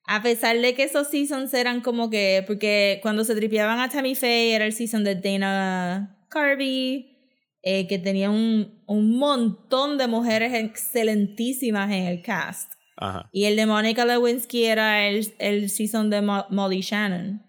a 0.06 0.21
pesar 0.21 0.57
de 0.59 0.73
que 0.73 0.83
esos 0.83 1.07
seasons 1.09 1.53
eran 1.53 1.81
como 1.81 2.09
que, 2.09 2.44
porque 2.47 3.00
cuando 3.01 3.23
se 3.23 3.35
tripeaban 3.35 3.79
a 3.79 3.89
Tammy 3.89 4.15
Faye 4.15 4.56
era 4.56 4.65
el 4.65 4.73
season 4.73 5.03
de 5.03 5.15
Dana 5.15 6.25
Carvey, 6.29 7.07
eh, 7.62 7.88
que 7.88 8.00
tenía 8.00 8.29
un, 8.29 8.83
un 8.88 9.18
montón 9.18 9.97
de 9.97 10.07
mujeres 10.07 10.53
excelentísimas 10.53 11.91
en 11.91 12.03
el 12.07 12.21
cast. 12.21 12.73
Ajá. 12.97 13.29
Y 13.31 13.45
el 13.45 13.55
de 13.55 13.65
Monica 13.65 14.05
Lewinsky 14.05 14.65
era 14.65 15.07
el, 15.07 15.33
el 15.39 15.69
season 15.69 16.09
de 16.09 16.21
Mo- 16.21 16.45
Molly 16.49 16.81
Shannon, 16.81 17.41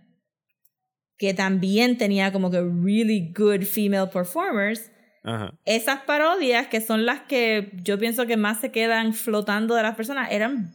que 1.18 1.34
también 1.34 1.98
tenía 1.98 2.32
como 2.32 2.50
que 2.50 2.60
really 2.60 3.32
good 3.36 3.62
female 3.64 4.08
performers. 4.12 4.90
Ajá. 5.24 5.54
Esas 5.64 6.00
parodias, 6.00 6.66
que 6.68 6.80
son 6.80 7.06
las 7.06 7.20
que 7.22 7.70
yo 7.82 7.98
pienso 7.98 8.26
que 8.26 8.36
más 8.36 8.60
se 8.60 8.72
quedan 8.72 9.12
flotando 9.14 9.74
de 9.74 9.82
las 9.82 9.94
personas, 9.94 10.30
eran 10.32 10.74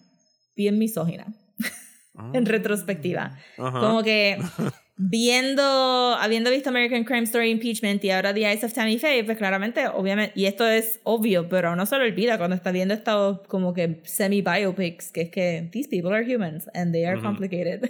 bien 0.55 0.77
misóginas 0.77 1.27
en 2.33 2.45
retrospectiva. 2.45 3.37
Ajá. 3.57 3.79
Como 3.79 4.03
que 4.03 4.37
viendo, 4.97 5.61
habiendo 5.63 6.49
visto 6.49 6.69
American 6.69 7.03
Crime 7.03 7.23
Story 7.23 7.51
Impeachment 7.51 8.03
y 8.03 8.09
ahora 8.09 8.33
The 8.33 8.41
Eyes 8.41 8.63
of 8.63 8.73
Tammy 8.73 8.97
Faye, 8.97 9.23
pues 9.23 9.37
claramente, 9.37 9.87
obviamente, 9.87 10.33
y 10.35 10.45
esto 10.45 10.67
es 10.67 10.99
obvio, 11.03 11.47
pero 11.47 11.75
no 11.75 11.85
se 11.85 11.97
lo 11.97 12.03
olvida 12.03 12.37
cuando 12.37 12.55
está 12.55 12.71
viendo 12.71 12.93
estos 12.93 13.41
como 13.47 13.73
que 13.73 14.01
semi-biopics, 14.03 15.11
que 15.11 15.21
es 15.21 15.29
que 15.29 15.69
these 15.71 15.87
people 15.87 16.13
are 16.13 16.25
humans 16.25 16.67
and 16.73 16.91
they 16.91 17.05
are 17.05 17.21
complicated. 17.21 17.89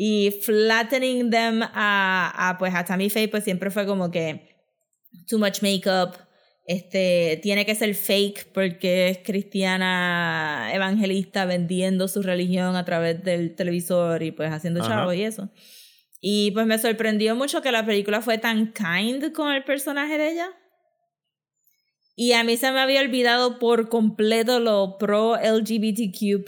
Y 0.00 0.30
flattening 0.42 1.28
them 1.30 1.60
a, 1.60 2.50
a, 2.50 2.56
pues 2.56 2.72
a 2.72 2.84
Tammy 2.84 3.10
Faye, 3.10 3.26
pues 3.26 3.42
siempre 3.42 3.68
fue 3.68 3.84
como 3.84 4.12
que 4.12 4.54
too 5.26 5.38
much 5.40 5.60
makeup, 5.60 6.14
este, 6.68 7.40
tiene 7.42 7.66
que 7.66 7.74
ser 7.74 7.94
fake 7.94 8.52
porque 8.52 9.08
es 9.08 9.18
cristiana 9.24 10.70
evangelista 10.72 11.46
vendiendo 11.46 12.06
su 12.06 12.22
religión 12.22 12.76
a 12.76 12.84
través 12.84 13.24
del 13.24 13.56
televisor 13.56 14.22
y 14.22 14.30
pues 14.30 14.52
haciendo 14.52 14.82
Ajá. 14.82 14.88
chavo 14.88 15.12
y 15.14 15.22
eso. 15.22 15.50
Y 16.20 16.50
pues 16.50 16.66
me 16.66 16.78
sorprendió 16.78 17.36
mucho 17.36 17.62
que 17.62 17.72
la 17.72 17.86
película 17.86 18.20
fue 18.20 18.38
tan 18.38 18.72
kind 18.72 19.32
con 19.32 19.52
el 19.52 19.64
personaje 19.64 20.18
de 20.18 20.32
ella. 20.32 20.50
Y 22.20 22.32
a 22.32 22.42
mí 22.42 22.56
se 22.56 22.72
me 22.72 22.80
había 22.80 23.00
olvidado 23.00 23.60
por 23.60 23.88
completo 23.88 24.58
lo 24.58 24.98
pro 24.98 25.36
LGBTQ 25.36 26.44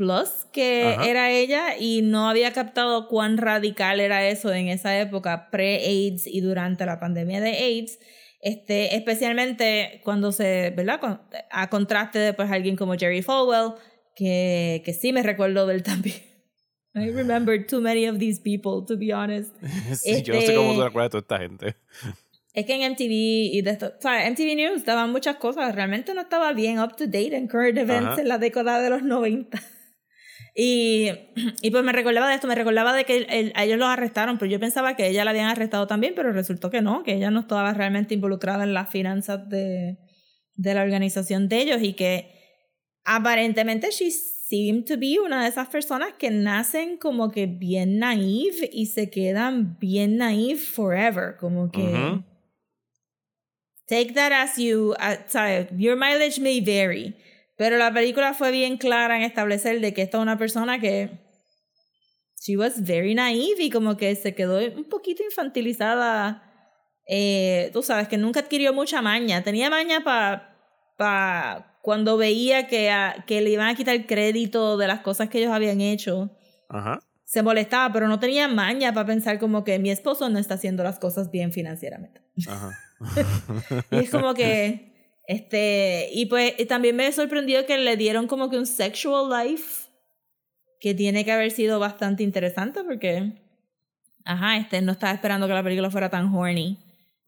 que 0.52 0.94
Ajá. 0.96 1.08
era 1.08 1.30
ella 1.30 1.76
y 1.78 2.02
no 2.02 2.28
había 2.28 2.52
captado 2.52 3.06
cuán 3.06 3.38
radical 3.38 4.00
era 4.00 4.26
eso 4.26 4.52
en 4.52 4.66
esa 4.66 4.98
época 4.98 5.48
pre-AIDS 5.52 6.26
y 6.26 6.40
durante 6.40 6.84
la 6.86 6.98
pandemia 6.98 7.40
de 7.40 7.50
AIDS. 7.50 8.00
Este, 8.40 8.96
especialmente 8.96 10.00
cuando 10.02 10.32
se, 10.32 10.70
¿verdad? 10.70 11.20
A 11.52 11.70
contraste 11.70 12.18
de 12.18 12.32
pues 12.32 12.50
alguien 12.50 12.74
como 12.74 12.94
Jerry 12.94 13.22
Falwell, 13.22 13.74
que, 14.16 14.82
que 14.84 14.92
sí 14.92 15.12
me 15.12 15.22
recuerdo 15.22 15.68
del 15.68 15.84
también. 15.84 16.29
I 16.94 17.08
remember 17.10 17.64
too 17.66 17.80
many 17.80 18.06
of 18.08 18.18
these 18.18 18.40
people, 18.40 18.84
to 18.86 18.96
be 18.96 19.12
honest. 19.12 19.54
Sí, 19.94 20.22
Yo 20.22 20.34
no 20.34 20.40
sé 20.40 20.54
cómo 20.54 20.70
este- 20.70 20.78
se 20.80 20.84
recuerda 20.88 21.04
de 21.04 21.10
toda 21.10 21.20
esta 21.20 21.38
gente. 21.38 21.76
Es 22.52 22.66
que 22.66 22.74
en 22.74 22.82
MTV 22.92 23.10
y 23.54 23.62
de 23.62 23.70
esto, 23.70 23.92
o 23.96 24.02
sea, 24.02 24.28
MTV 24.28 24.56
News 24.56 24.84
daban 24.84 25.12
muchas 25.12 25.36
cosas, 25.36 25.72
realmente 25.72 26.12
no 26.14 26.20
estaba 26.22 26.52
bien 26.52 26.80
up 26.80 26.96
to 26.96 27.06
date 27.06 27.36
en 27.36 27.46
current 27.46 27.78
events 27.78 28.08
Ajá. 28.12 28.20
en 28.20 28.28
la 28.28 28.38
década 28.38 28.82
de 28.82 28.90
los 28.90 29.02
90. 29.04 29.62
Y, 30.56 31.10
y 31.62 31.70
pues 31.70 31.84
me 31.84 31.92
recordaba 31.92 32.28
de 32.28 32.34
esto, 32.34 32.48
me 32.48 32.56
recordaba 32.56 32.92
de 32.92 33.04
que 33.04 33.18
el- 33.18 33.52
a 33.54 33.64
ellos 33.64 33.78
los 33.78 33.86
arrestaron, 33.88 34.36
pero 34.36 34.50
yo 34.50 34.58
pensaba 34.58 34.96
que 34.96 35.06
ella 35.06 35.24
la 35.24 35.30
habían 35.30 35.46
arrestado 35.46 35.86
también, 35.86 36.12
pero 36.16 36.32
resultó 36.32 36.70
que 36.70 36.82
no, 36.82 37.04
que 37.04 37.14
ella 37.14 37.30
no 37.30 37.38
estaba 37.40 37.72
realmente 37.72 38.14
involucrada 38.14 38.64
en 38.64 38.74
las 38.74 38.90
finanzas 38.90 39.48
de, 39.48 39.98
de 40.56 40.74
la 40.74 40.82
organización 40.82 41.48
de 41.48 41.60
ellos 41.60 41.78
y 41.82 41.92
que 41.92 42.34
aparentemente 43.04 43.90
she 43.92 44.10
seemed 44.50 44.84
to 44.86 44.96
be 44.96 45.18
una 45.20 45.44
de 45.44 45.48
esas 45.48 45.68
personas 45.68 46.12
que 46.18 46.30
nacen 46.30 46.98
como 46.98 47.30
que 47.30 47.46
bien 47.46 48.00
naive 48.00 48.68
y 48.72 48.86
se 48.86 49.08
quedan 49.08 49.78
bien 49.78 50.16
naive 50.16 50.58
forever, 50.58 51.36
como 51.38 51.70
que... 51.70 51.82
Ujú. 51.82 52.24
Take 53.86 54.12
that 54.14 54.32
as 54.32 54.56
you, 54.56 54.94
uh, 55.00 55.76
your 55.76 55.96
mileage 55.96 56.38
may 56.40 56.60
vary. 56.60 57.14
Pero 57.56 57.76
la 57.76 57.92
película 57.92 58.34
fue 58.34 58.50
bien 58.50 58.76
clara 58.76 59.16
en 59.16 59.22
establecer 59.22 59.80
de 59.80 59.92
que 59.92 60.02
esta 60.02 60.18
es 60.18 60.22
una 60.22 60.38
persona 60.38 60.78
que 60.78 61.10
she 62.40 62.56
was 62.56 62.80
very 62.80 63.14
naive 63.14 63.60
y 63.60 63.70
como 63.70 63.96
que 63.96 64.14
se 64.14 64.34
quedó 64.34 64.58
un 64.58 64.84
poquito 64.84 65.22
infantilizada. 65.24 66.42
Eh, 67.06 67.70
tú 67.72 67.82
sabes 67.82 68.08
que 68.08 68.16
nunca 68.16 68.40
adquirió 68.40 68.72
mucha 68.72 69.02
maña. 69.02 69.42
Tenía 69.42 69.68
maña 69.70 70.02
para 70.02 70.56
pa 70.96 71.69
cuando 71.82 72.16
veía 72.16 72.66
que, 72.66 72.90
a- 72.90 73.24
que 73.26 73.40
le 73.40 73.50
iban 73.50 73.68
a 73.68 73.74
quitar 73.74 74.06
crédito 74.06 74.76
de 74.76 74.86
las 74.86 75.00
cosas 75.00 75.28
que 75.28 75.38
ellos 75.38 75.52
habían 75.52 75.80
hecho. 75.80 76.30
Ajá. 76.68 77.00
Se 77.24 77.42
molestaba, 77.42 77.92
pero 77.92 78.08
no 78.08 78.18
tenía 78.18 78.48
maña 78.48 78.92
para 78.92 79.06
pensar 79.06 79.38
como 79.38 79.62
que 79.64 79.78
mi 79.78 79.90
esposo 79.90 80.28
no 80.28 80.38
está 80.38 80.54
haciendo 80.54 80.82
las 80.82 80.98
cosas 80.98 81.30
bien 81.30 81.52
financieramente. 81.52 82.20
Ajá. 82.48 82.70
Y 83.90 83.96
es 83.96 84.10
como 84.10 84.34
que 84.34 85.18
Este, 85.26 86.08
y 86.12 86.26
pues 86.26 86.54
y 86.58 86.66
también 86.66 86.96
me 86.96 87.10
sorprendió 87.12 87.64
que 87.66 87.78
le 87.78 87.96
dieron 87.96 88.26
como 88.26 88.50
que 88.50 88.58
un 88.58 88.66
sexual 88.66 89.30
life 89.30 89.88
que 90.80 90.92
tiene 90.94 91.24
que 91.24 91.30
haber 91.32 91.50
sido 91.52 91.78
bastante 91.78 92.22
interesante 92.24 92.82
porque, 92.84 93.34
ajá, 94.24 94.56
este 94.56 94.80
no 94.82 94.92
estaba 94.92 95.12
esperando 95.12 95.46
que 95.46 95.54
la 95.54 95.62
película 95.62 95.90
fuera 95.90 96.10
tan 96.10 96.34
horny 96.34 96.78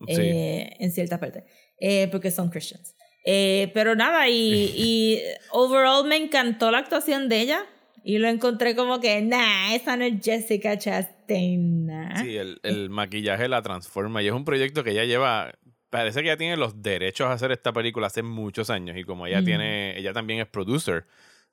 Sí. 0.09 0.15
eh, 0.21 0.77
en 0.81 0.91
cierta 0.91 1.21
parte, 1.21 1.45
eh, 1.79 2.09
porque 2.11 2.31
son 2.33 2.49
Christians. 2.51 2.97
Eh, 3.25 3.71
pero 3.75 3.95
nada, 3.95 4.29
y, 4.29 4.35
y 4.77 5.23
overall 5.51 6.07
me 6.07 6.17
encantó 6.17 6.71
la 6.71 6.79
actuación 6.79 7.29
de 7.29 7.41
ella 7.41 7.67
y 8.05 8.19
lo 8.19 8.29
encontré 8.29 8.75
como 8.75 9.01
que, 9.01 9.23
nah, 9.23 9.75
esa 9.75 9.97
no 9.97 10.05
es 10.05 10.15
Jessica 10.23 10.77
Chastain. 10.79 11.87
nah". 11.87 12.17
Sí, 12.17 12.37
el, 12.37 12.59
el 12.65 12.91
maquillaje 12.91 13.49
la 13.49 13.63
transforma 13.63 14.23
y 14.23 14.27
es 14.27 14.33
un 14.33 14.45
proyecto 14.45 14.83
que 14.85 14.91
ella 14.91 15.05
lleva. 15.05 15.53
Parece 15.91 16.21
que 16.23 16.29
ella 16.29 16.37
tiene 16.37 16.57
los 16.57 16.83
derechos 16.83 17.27
a 17.29 17.33
hacer 17.33 17.53
esta 17.53 17.73
película 17.73 18.07
hace 18.07 18.23
muchos 18.23 18.71
años 18.71 18.97
y 18.97 19.05
como 19.05 19.27
ella 19.27 19.39
Ujú. 19.39 19.47
tiene, 19.47 19.99
ella 19.99 20.13
también 20.13 20.41
es 20.41 20.47
producer 20.49 21.07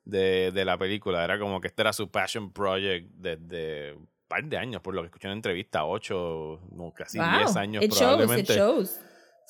de, 0.04 0.50
de 0.50 0.64
la 0.64 0.78
película, 0.78 1.22
era 1.22 1.38
como 1.38 1.60
que 1.60 1.68
este 1.68 1.82
era 1.82 1.92
su 1.92 2.10
passion 2.10 2.50
project 2.52 3.06
desde 3.16 3.92
un 3.92 4.08
par 4.28 4.42
de 4.44 4.56
años, 4.56 4.80
por 4.80 4.94
lo 4.94 5.02
que 5.02 5.06
escuché 5.06 5.26
en 5.28 5.34
entrevista, 5.34 5.84
ocho, 5.84 6.58
no, 6.72 6.90
casi 6.92 7.18
Wow, 7.18 7.38
diez 7.38 7.56
años 7.56 7.84
it 7.84 7.92
shows, 7.92 7.98
probablemente. 7.98 8.52
it 8.54 8.58
shows. 8.58 8.98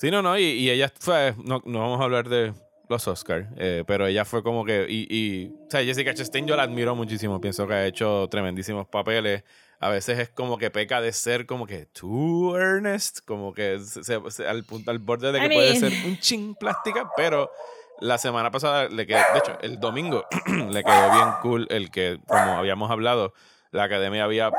Sí, 0.01 0.09
no, 0.09 0.23
no, 0.23 0.35
y, 0.35 0.41
y 0.45 0.71
ella 0.71 0.91
fue, 0.99 1.35
no, 1.45 1.61
no 1.63 1.79
vamos 1.79 2.01
a 2.01 2.05
hablar 2.05 2.27
de 2.27 2.55
los 2.89 3.07
Oscars, 3.07 3.47
eh, 3.55 3.83
pero 3.85 4.07
ella 4.07 4.25
fue 4.25 4.41
como 4.41 4.65
que, 4.65 4.87
y, 4.89 5.05
y, 5.15 5.49
o 5.67 5.69
sea, 5.69 5.83
Jessica 5.83 6.11
Chastain 6.11 6.47
yo 6.47 6.55
la 6.55 6.63
admiro 6.63 6.95
muchísimo, 6.95 7.39
pienso 7.39 7.67
que 7.67 7.75
ha 7.75 7.85
hecho 7.85 8.27
tremendísimos 8.27 8.87
papeles, 8.87 9.43
a 9.79 9.89
veces 9.89 10.17
es 10.17 10.29
como 10.29 10.57
que 10.57 10.71
peca 10.71 11.01
de 11.01 11.13
ser 11.13 11.45
como 11.45 11.67
que 11.67 11.85
too 11.85 12.57
earnest, 12.57 13.19
como 13.25 13.53
que 13.53 13.77
se- 13.77 14.03
se- 14.31 14.47
al, 14.47 14.63
punto, 14.63 14.89
al 14.89 14.97
borde 14.97 15.31
de 15.31 15.39
que 15.39 15.45
I 15.45 15.49
puede 15.49 15.69
mean- 15.79 15.79
ser 15.91 15.93
un 16.07 16.17
ching 16.17 16.55
plástica, 16.55 17.11
pero 17.15 17.51
la 17.99 18.17
semana 18.17 18.49
pasada 18.49 18.89
le 18.89 19.05
quedó, 19.05 19.19
de 19.33 19.37
hecho, 19.37 19.55
el 19.61 19.79
domingo 19.79 20.25
le 20.47 20.83
quedó 20.83 21.11
bien 21.11 21.27
cool 21.43 21.67
el 21.69 21.91
que, 21.91 22.17
como 22.25 22.57
habíamos 22.57 22.89
hablado, 22.89 23.33
la 23.69 23.83
academia 23.83 24.23
había 24.23 24.49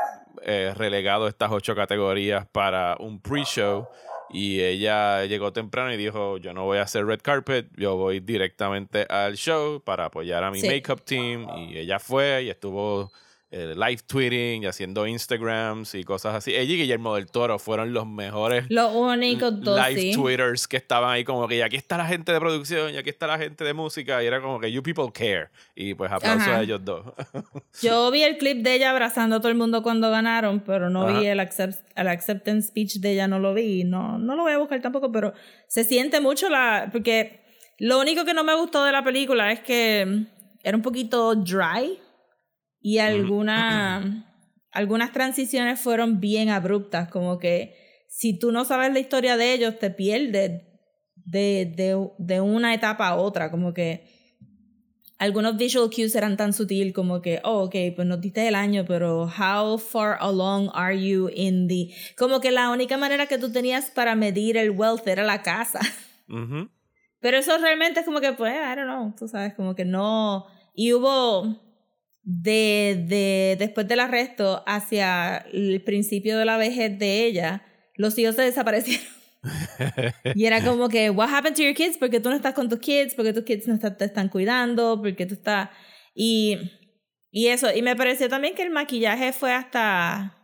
eh, 0.43 0.73
relegado 0.73 1.27
estas 1.27 1.51
ocho 1.51 1.75
categorías 1.75 2.47
para 2.47 2.95
un 2.97 3.19
pre-show 3.19 3.89
y 4.33 4.59
ella 4.61 5.23
llegó 5.25 5.53
temprano 5.53 5.93
y 5.93 5.97
dijo, 5.97 6.37
yo 6.37 6.53
no 6.53 6.63
voy 6.65 6.79
a 6.79 6.81
hacer 6.83 7.05
red 7.05 7.21
carpet, 7.21 7.67
yo 7.77 7.95
voy 7.95 8.19
directamente 8.19 9.05
al 9.09 9.35
show 9.35 9.81
para 9.81 10.05
apoyar 10.05 10.43
a 10.43 10.51
mi 10.51 10.59
Sí. 10.59 10.67
makeup 10.67 11.01
team 11.03 11.47
y 11.57 11.77
ella 11.77 11.99
fue 11.99 12.43
y 12.43 12.49
estuvo 12.49 13.11
eh, 13.55 13.75
live 13.75 14.01
tweeting 14.07 14.63
y 14.63 14.65
haciendo 14.65 15.05
Instagrams 15.05 15.93
y 15.93 16.03
cosas 16.03 16.33
así. 16.33 16.55
Ella 16.55 16.73
y 16.73 16.77
Guillermo 16.77 17.13
del 17.15 17.27
Toro 17.27 17.59
fueron 17.59 17.93
los 17.93 18.07
mejores 18.07 18.65
Los 18.69 18.91
únicos 18.95 19.61
dos, 19.61 19.79
live 19.87 20.01
sí. 20.01 20.11
twitters 20.13 20.67
que 20.67 20.77
estaban 20.77 21.11
ahí 21.11 21.23
como 21.23 21.47
que 21.47 21.57
y 21.57 21.61
aquí 21.61 21.75
está 21.75 21.97
la 21.97 22.05
gente 22.07 22.31
de 22.33 22.39
producción 22.39 22.91
y 22.93 22.97
aquí 22.97 23.11
está 23.11 23.27
la 23.27 23.37
gente 23.37 23.63
de 23.63 23.73
música 23.73 24.23
y 24.23 24.25
era 24.25 24.41
como 24.41 24.59
que 24.59 24.71
you 24.71 24.81
people 24.81 25.11
care 25.13 25.49
y 25.75 25.93
pues 25.93 26.11
aplauso 26.11 26.49
Ajá. 26.49 26.57
a 26.57 26.61
ellos 26.63 26.83
dos 26.83 27.05
Yo 27.83 28.09
vi 28.09 28.23
el 28.23 28.37
clip 28.39 28.63
de 28.63 28.73
ella 28.73 28.89
abrazando 28.89 29.35
a 29.35 29.39
todo 29.39 29.49
el 29.49 29.57
mundo 29.57 29.83
cuando 29.83 30.09
ganaron, 30.09 30.61
pero 30.61 30.89
no 30.89 31.07
Ajá. 31.07 31.19
vi 31.19 31.27
el, 31.27 31.39
accept- 31.39 31.83
el 31.95 32.07
acceptance 32.07 32.69
speech 32.69 32.95
de 33.01 33.11
ella, 33.11 33.27
no 33.27 33.37
lo 33.39 33.53
vi. 33.53 33.83
No, 33.83 34.17
no 34.17 34.35
lo 34.35 34.43
voy 34.43 34.53
a 34.53 34.57
buscar 34.57 34.81
tampoco, 34.81 35.11
pero 35.11 35.33
se 35.67 35.83
siente 35.83 36.19
mucho 36.21 36.49
la... 36.49 36.89
Porque 36.91 37.41
lo 37.77 37.99
único 37.99 38.25
que 38.25 38.33
no 38.33 38.43
me 38.43 38.55
gustó 38.55 38.83
de 38.83 38.91
la 38.91 39.03
película 39.03 39.51
es 39.51 39.59
que 39.59 40.25
era 40.63 40.75
un 40.77 40.81
poquito 40.83 41.35
dry 41.35 41.99
y 42.83 42.99
algunas 42.99 44.05
algunas 44.71 45.11
transiciones 45.11 45.79
fueron 45.79 46.19
bien 46.19 46.49
abruptas, 46.49 47.09
como 47.09 47.39
que 47.39 47.75
si 48.09 48.37
tú 48.37 48.51
no 48.51 48.65
sabes 48.65 48.91
la 48.91 48.99
historia 48.99 49.37
de 49.37 49.53
ellos, 49.53 49.79
te 49.79 49.89
pierdes 49.89 50.63
de, 51.15 51.65
de, 51.65 52.09
de 52.17 52.41
una 52.41 52.73
etapa 52.73 53.07
a 53.07 53.15
otra, 53.15 53.49
como 53.49 53.73
que 53.73 54.03
algunos 55.19 55.57
visual 55.57 55.89
cues 55.89 56.15
eran 56.15 56.35
tan 56.35 56.53
sutil 56.53 56.91
como 56.91 57.21
que, 57.21 57.39
oh, 57.43 57.65
ok, 57.65 57.75
pues 57.95 58.07
nos 58.07 58.19
diste 58.19 58.47
el 58.47 58.55
año, 58.55 58.83
pero 58.85 59.23
how 59.23 59.77
far 59.77 60.17
along 60.19 60.69
are 60.73 60.99
you 60.99 61.29
in 61.33 61.67
the... 61.67 61.93
Como 62.17 62.41
que 62.41 62.51
la 62.51 62.69
única 62.71 62.97
manera 62.97 63.27
que 63.27 63.37
tú 63.37 63.51
tenías 63.51 63.89
para 63.91 64.15
medir 64.15 64.57
el 64.57 64.71
wealth 64.71 65.07
era 65.07 65.23
la 65.23 65.41
casa. 65.41 65.79
Ujú. 66.27 66.69
Pero 67.19 67.37
eso 67.37 67.57
realmente 67.59 68.01
es 68.01 68.05
como 68.05 68.19
que, 68.19 68.33
pues, 68.33 68.53
I 68.53 68.75
don't 68.75 68.89
know, 68.89 69.13
tú 69.17 69.27
sabes, 69.27 69.53
como 69.53 69.75
que 69.75 69.85
no... 69.85 70.45
Y 70.75 70.91
hubo 70.91 71.62
de, 72.23 73.05
de 73.07 73.55
después 73.59 73.87
del 73.87 73.99
arresto 73.99 74.63
hacia 74.65 75.37
el 75.51 75.81
principio 75.83 76.37
de 76.37 76.45
la 76.45 76.57
vejez 76.57 76.97
de 76.97 77.25
ella, 77.25 77.63
los 77.95 78.17
hijos 78.17 78.35
se 78.35 78.43
desaparecieron. 78.43 79.05
y 80.35 80.45
era 80.45 80.63
como 80.63 80.87
que, 80.89 81.09
what 81.09 81.29
happened 81.29 81.55
to 81.55 81.63
your 81.63 81.73
kids? 81.73 81.97
Porque 81.97 82.19
tú 82.19 82.29
no 82.29 82.35
estás 82.35 82.53
con 82.53 82.69
tus 82.69 82.79
kids, 82.79 83.13
porque 83.13 83.33
tus 83.33 83.43
kids 83.43 83.67
no 83.67 83.73
está- 83.75 83.95
te 83.97 84.05
están 84.05 84.29
cuidando, 84.29 84.99
porque 85.01 85.25
tú 85.25 85.33
estás... 85.33 85.69
Y, 86.15 86.57
y 87.31 87.47
eso, 87.47 87.67
y 87.75 87.81
me 87.81 87.95
pareció 87.95 88.29
también 88.29 88.55
que 88.55 88.61
el 88.63 88.69
maquillaje 88.69 89.33
fue 89.33 89.51
hasta, 89.51 90.37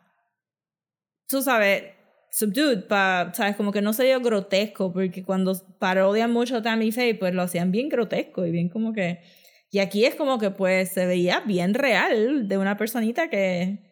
tú 1.28 1.42
sabes, 1.42 1.84
subdued, 2.32 2.88
pa, 2.88 3.32
sabes, 3.36 3.56
como 3.56 3.72
que 3.72 3.82
no 3.82 3.94
se 3.94 4.04
dio 4.04 4.20
grotesco, 4.20 4.92
porque 4.92 5.24
cuando 5.24 5.54
parodian 5.80 6.32
mucho 6.34 6.58
a 6.58 6.62
Tammy 6.62 6.92
Faye, 6.92 7.16
pues 7.16 7.34
lo 7.34 7.44
hacían 7.44 7.72
bien 7.72 7.88
grotesco 7.90 8.46
y 8.46 8.52
bien 8.52 8.70
como 8.70 8.94
que... 8.94 9.22
Y 9.72 9.80
aquí 9.80 10.06
es 10.06 10.16
como 10.16 10.40
que 10.40 10.52
pues 10.52 10.90
se 10.92 11.06
veía 11.06 11.42
bien 11.42 11.74
real 11.74 12.48
de 12.48 12.58
una 12.58 12.78
personita 12.78 13.30
que 13.30 13.88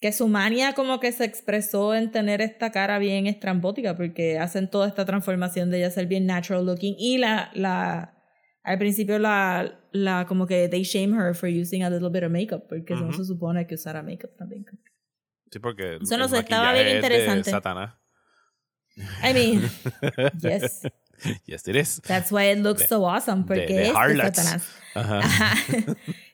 que 0.00 0.12
su 0.12 0.28
mania 0.28 0.74
como 0.74 1.00
que 1.00 1.10
se 1.10 1.24
expresó 1.24 1.92
en 1.92 2.12
tener 2.12 2.40
esta 2.40 2.70
cara 2.70 3.00
bien 3.00 3.26
estrambótica 3.26 3.96
porque 3.96 4.38
hacen 4.38 4.70
toda 4.70 4.86
esta 4.86 5.04
transformación 5.04 5.70
de 5.70 5.78
ella 5.78 5.90
ser 5.90 6.06
bien 6.06 6.24
natural 6.24 6.64
looking 6.64 6.94
y 6.96 7.18
la 7.18 7.50
la 7.54 8.14
al 8.62 8.78
principio 8.78 9.18
la 9.18 9.80
la 9.90 10.24
como 10.26 10.46
que 10.46 10.68
they 10.68 10.84
shame 10.84 11.16
her 11.16 11.34
for 11.34 11.48
using 11.48 11.82
a 11.82 11.90
little 11.90 12.10
bit 12.10 12.22
of 12.22 12.30
makeup 12.30 12.68
porque 12.68 12.94
no 12.94 13.08
Ujú. 13.08 13.14
se 13.14 13.24
supone 13.24 13.66
que 13.66 13.74
usara 13.74 14.02
makeup 14.02 14.36
también. 14.36 14.64
sí 15.50 15.58
porque 15.58 15.98
Eso 16.00 16.16
no 16.16 16.24
el 16.24 16.30
sé, 16.30 16.38
estaba 16.38 16.70
maquillaje 16.70 16.84
bien 16.84 16.96
interesante. 16.96 17.50
Satanás 17.50 17.94
I 19.24 19.32
mean, 19.32 19.62
yes, 20.40 20.82
yes 21.46 21.66
it 21.68 21.76
is 21.76 22.00
that's 22.06 22.30
why 22.30 22.50
it 22.50 22.58
looks 22.58 22.86
so 22.86 23.06
awesome 23.06 23.44
porque 23.44 23.66
de 23.66 23.88
es 23.88 23.94
de. 23.94 24.34
Satanás. 24.34 24.78
Ajá. 24.94 25.18
Ajá. 25.22 25.54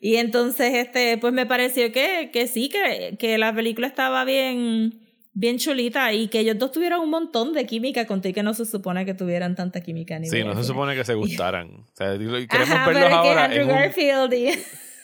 y 0.01 0.17
entonces, 0.17 0.75
este, 0.75 1.19
pues 1.19 1.33
me 1.33 1.47
pareció 1.47 1.93
que, 1.93 2.31
que 2.33 2.47
sí, 2.47 2.69
que, 2.69 3.17
que 3.19 3.39
la 3.39 3.55
película 3.55 3.87
estaba 3.87 4.25
bien, 4.25 5.01
bien 5.33 5.59
chulita 5.59 6.13
y 6.13 6.29
que 6.29 6.41
ellos 6.41 6.59
dos 6.59 6.73
tuvieron 6.73 7.01
un 7.01 7.11
montón 7.11 7.53
de 7.53 7.67
química, 7.67 8.07
conté 8.07 8.33
que 8.33 8.43
no 8.43 8.55
se 8.55 8.65
supone 8.65 9.05
que 9.05 9.15
tuvieran 9.15 9.55
tanta 9.55 9.81
química. 9.81 10.19
ni 10.19 10.29
Sí, 10.29 10.45
no 10.45 10.55
se 10.55 10.65
supone 10.65 10.95
que 10.95 11.05
se 11.05 11.15
gustaran. 11.15 11.69
O 11.69 11.97
sea, 11.97 12.17
Ajá, 12.17 12.47
queremos 12.49 12.79
pero 12.87 13.01
verlos 13.01 13.03
es 13.03 13.09
que 13.09 13.15
ahora 13.15 13.45
Andrew 13.45 13.63
en 13.63 13.69
un, 13.69 13.75
Garfield 13.75 14.35
y... 14.35 14.51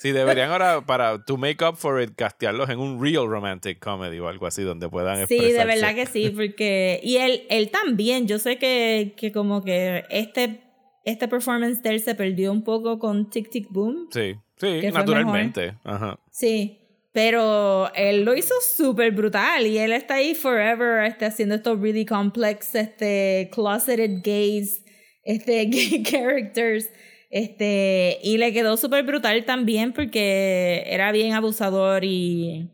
Sí, 0.00 0.12
deberían 0.12 0.50
ahora, 0.50 0.80
para 0.86 1.22
to 1.24 1.36
make 1.36 1.62
up 1.62 1.76
for 1.76 2.00
it, 2.00 2.12
castearlos 2.16 2.70
en 2.70 2.78
un 2.78 3.02
real 3.02 3.28
romantic 3.28 3.78
comedy 3.80 4.18
o 4.18 4.28
algo 4.28 4.46
así, 4.46 4.62
donde 4.62 4.88
puedan 4.88 5.26
Sí, 5.26 5.34
expresarse. 5.34 5.58
de 5.58 5.64
verdad 5.66 5.94
que 5.94 6.06
sí, 6.06 6.30
porque... 6.30 7.00
Y 7.02 7.16
él, 7.18 7.42
él 7.50 7.70
también, 7.70 8.26
yo 8.26 8.38
sé 8.38 8.56
que, 8.56 9.12
que 9.18 9.30
como 9.30 9.62
que 9.62 10.04
este, 10.08 10.62
este 11.04 11.28
performance 11.28 11.82
de 11.82 11.90
él 11.90 12.00
se 12.00 12.14
perdió 12.14 12.50
un 12.50 12.64
poco 12.64 12.98
con 12.98 13.28
Tic 13.28 13.50
Tic 13.50 13.66
Boom. 13.68 14.08
Sí, 14.10 14.36
sí, 14.56 14.80
naturalmente. 14.90 15.74
Ajá. 15.84 16.18
Sí, 16.30 16.78
pero 17.12 17.92
él 17.94 18.24
lo 18.24 18.34
hizo 18.34 18.54
súper 18.62 19.10
brutal 19.12 19.66
y 19.66 19.76
él 19.76 19.92
está 19.92 20.14
ahí 20.14 20.34
forever 20.34 21.04
este, 21.04 21.26
haciendo 21.26 21.56
estos 21.56 21.78
really 21.78 22.06
complex, 22.06 22.74
este, 22.74 23.50
closeted 23.52 24.22
gays, 24.24 24.82
este, 25.24 25.64
gay 25.66 26.02
characters. 26.02 26.88
Este, 27.30 28.18
y 28.24 28.38
le 28.38 28.52
quedó 28.52 28.76
súper 28.76 29.04
brutal 29.04 29.44
también 29.44 29.92
porque 29.92 30.82
era 30.86 31.12
bien 31.12 31.32
abusador 31.32 32.04
y, 32.04 32.70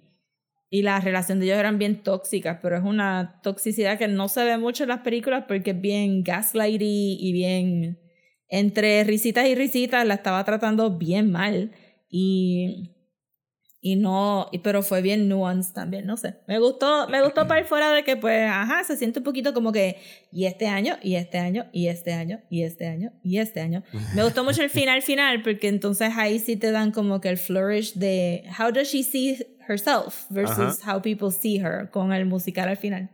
y 0.71 0.83
la 0.83 0.99
relación 1.01 1.39
de 1.39 1.47
ellos 1.47 1.59
eran 1.59 1.79
bien 1.79 2.03
tóxicas, 2.03 2.59
pero 2.63 2.77
es 2.79 2.83
una 2.83 3.41
toxicidad 3.43 3.99
que 3.99 4.09
no 4.09 4.29
se 4.29 4.45
ve 4.45 4.57
mucho 4.57 4.85
en 4.85 4.89
las 4.89 5.01
películas 5.01 5.45
porque 5.47 5.73
es 5.73 5.81
bien 5.81 6.25
gaslighty 6.25 7.19
y 7.21 7.33
bien 7.33 7.99
entre 8.49 9.05
risitas 9.05 9.47
y 9.47 9.55
risitas 9.55 10.07
la 10.07 10.15
estaba 10.15 10.43
tratando 10.45 10.97
bien 10.97 11.31
mal. 11.31 11.73
Y 12.09 12.96
y 13.89 13.95
no, 13.95 14.49
y- 14.51 14.59
pero 14.59 14.83
fue 14.83 15.01
bien 15.01 15.29
nuanced 15.29 15.73
también, 15.73 16.07
no 16.07 16.17
sé. 16.17 16.35
Me 16.49 16.59
gustó, 16.59 17.07
me 17.09 17.23
gustó 17.23 17.47
para 17.47 17.61
ir 17.61 17.67
fuera 17.67 17.93
de 17.93 18.03
que 18.03 18.17
pues, 18.17 18.51
ajá, 18.51 18.83
se 18.83 18.97
siente 18.97 19.21
un 19.21 19.25
poquito 19.25 19.55
como 19.55 19.71
que 19.71 19.99
y 20.33 20.47
este 20.47 20.67
año, 20.67 20.97
y 21.03 21.15
este 21.15 21.39
año, 21.39 21.67
y 21.73 21.87
este 21.87 22.13
año, 22.13 22.41
y 22.51 22.63
este 22.65 22.87
año, 22.89 23.13
y 23.23 23.39
este 23.39 23.61
año. 23.61 23.85
Me 24.15 24.25
gustó 24.25 24.43
mucho 24.43 24.63
el 24.63 24.71
final 24.71 25.03
final 25.03 25.41
porque 25.43 25.69
entonces 25.69 26.11
ahí 26.17 26.41
sí 26.41 26.57
te 26.57 26.73
dan 26.73 26.91
como 26.91 27.21
que 27.21 27.29
el 27.29 27.39
flourish 27.39 27.95
de 27.95 28.43
how 28.59 28.73
does 28.73 28.89
she 28.89 29.05
see 29.05 29.39
herself 29.69 30.27
versus 30.31 30.81
how 30.85 31.01
people 31.01 31.31
see 31.31 31.59
her 31.61 31.89
con 31.91 32.13
el 32.13 32.27
musical 32.27 32.69
al 32.69 32.77
final. 32.77 33.11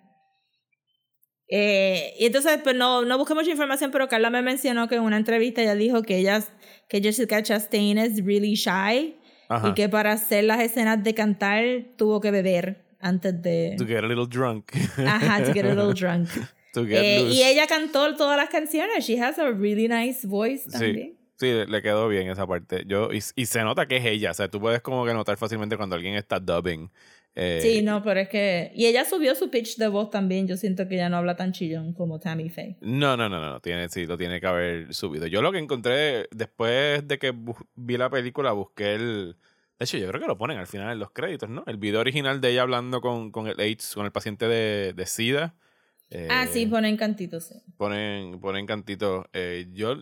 Eh, 1.49 2.14
y 2.19 2.25
entonces, 2.25 2.61
pues 2.64 2.75
no, 2.75 3.05
no 3.05 3.19
busqué 3.19 3.35
mucha 3.35 3.50
información, 3.50 3.91
pero 3.91 4.09
Carla 4.09 4.31
me 4.31 4.41
mencionó 4.41 4.88
que 4.88 4.95
en 4.95 5.02
una 5.02 5.19
entrevista 5.19 5.61
ella 5.61 5.75
dijo 5.75 6.00
que 6.02 6.17
ella, 6.17 6.43
que 6.88 7.02
Jessica 7.02 7.43
Chastain 7.43 7.99
es 7.99 8.25
really 8.25 8.55
shy 8.55 9.17
Ajá. 9.57 9.69
y 9.69 9.75
que 9.75 9.89
para 9.89 10.13
hacer 10.13 10.45
las 10.45 10.61
escenas 10.61 11.03
de 11.03 11.15
cantar 11.15 11.65
tuvo 11.97 12.21
que 12.21 12.31
beber 12.31 12.85
antes 13.01 13.43
de... 13.43 13.75
To 13.79 13.87
get 13.87 14.05
a 14.05 14.07
little 14.07 14.27
drunk. 14.27 14.73
Ajá, 15.07 15.45
to 15.45 15.53
get 15.53 15.65
a 15.65 15.75
little 15.75 15.95
drunk. 15.95 16.29
To 16.73 16.87
get 16.87 17.03
Eh, 17.03 17.21
y 17.31 17.43
ella 17.43 17.67
cantó 17.67 18.17
todas 18.17 18.37
las 18.39 18.49
canciones. 18.49 19.05
She 19.05 19.21
has 19.21 19.39
a 19.39 19.51
really 19.51 19.89
nice 19.89 20.27
voice 20.27 20.71
también. 20.71 21.19
Sí, 21.37 21.53
sí, 21.53 21.71
le 21.71 21.83
quedó 21.83 22.09
bien 22.09 22.31
esa 22.31 22.47
parte. 22.47 22.85
Yo, 22.87 23.13
y, 23.13 23.23
y 23.37 23.45
se 23.45 23.63
nota 23.63 23.87
que 23.87 23.99
es 23.99 24.07
ella. 24.07 24.31
O 24.31 24.35
sea, 24.35 24.49
tú 24.49 24.59
puedes 24.59 24.81
como 24.81 25.05
que 25.05 25.13
notar 25.13 25.37
fácilmente 25.37 25.77
cuando 25.77 25.97
alguien 25.97 26.15
está 26.15 26.41
dubbing. 26.41 26.91
Eh, 27.35 27.61
Sí, 27.62 27.83
no, 27.83 28.03
pero 28.03 28.21
es 28.21 28.29
que... 28.29 28.73
Y 28.75 28.87
ella 28.87 29.05
subió 29.05 29.35
su 29.35 29.51
pitch 29.51 29.77
de 29.77 29.89
voz 29.89 30.11
también. 30.11 30.47
Yo 30.47 30.57
siento 30.57 30.87
que 30.89 30.95
ella 30.97 31.09
no 31.09 31.17
habla 31.17 31.35
tan 31.37 31.53
chillón 31.53 31.93
como 31.95 32.19
Tammy 32.19 32.51
Faye. 32.51 32.77
No, 32.81 33.17
no, 33.17 33.29
no, 33.29 33.41
no, 33.41 33.61
tiene, 33.61 33.89
sí, 33.89 34.07
lo 34.07 34.19
tiene 34.19 34.41
que 34.41 34.47
haber 34.47 34.93
subido. 34.95 35.27
Yo 35.27 35.41
lo 35.43 35.51
que 35.53 35.59
encontré 35.59 36.29
después 36.31 37.07
de 37.09 37.19
que 37.19 37.35
vi 37.75 37.97
la 37.97 38.11
película, 38.11 38.53
busqué 38.53 38.95
el... 38.95 39.37
De 39.79 39.85
hecho, 39.85 39.97
yo 39.99 40.07
creo 40.09 40.21
que 40.21 40.27
lo 40.29 40.37
ponen 40.39 40.59
al 40.59 40.67
final 40.67 40.93
en 40.93 40.99
los 40.99 41.11
créditos, 41.11 41.49
¿no? 41.49 41.65
El 41.67 41.77
video 41.77 42.01
original 42.01 42.41
de 42.41 42.51
ella 42.51 42.62
hablando 42.62 43.01
con, 43.01 43.33
con 43.33 43.49
el 43.49 43.59
AIDS, 43.59 43.95
con 43.95 44.05
el 44.07 44.12
paciente 44.12 44.47
de, 44.47 44.93
de 44.93 45.07
SIDA. 45.07 45.55
Eh, 46.11 46.29
ah, 46.31 46.47
sí, 46.47 46.67
ponen 46.67 46.97
cantitos, 46.99 47.45
sí. 47.45 47.55
ponen, 47.79 48.39
ponen 48.39 48.67
cantito. 48.67 49.27
Eh, 49.33 49.69
yo, 49.73 49.97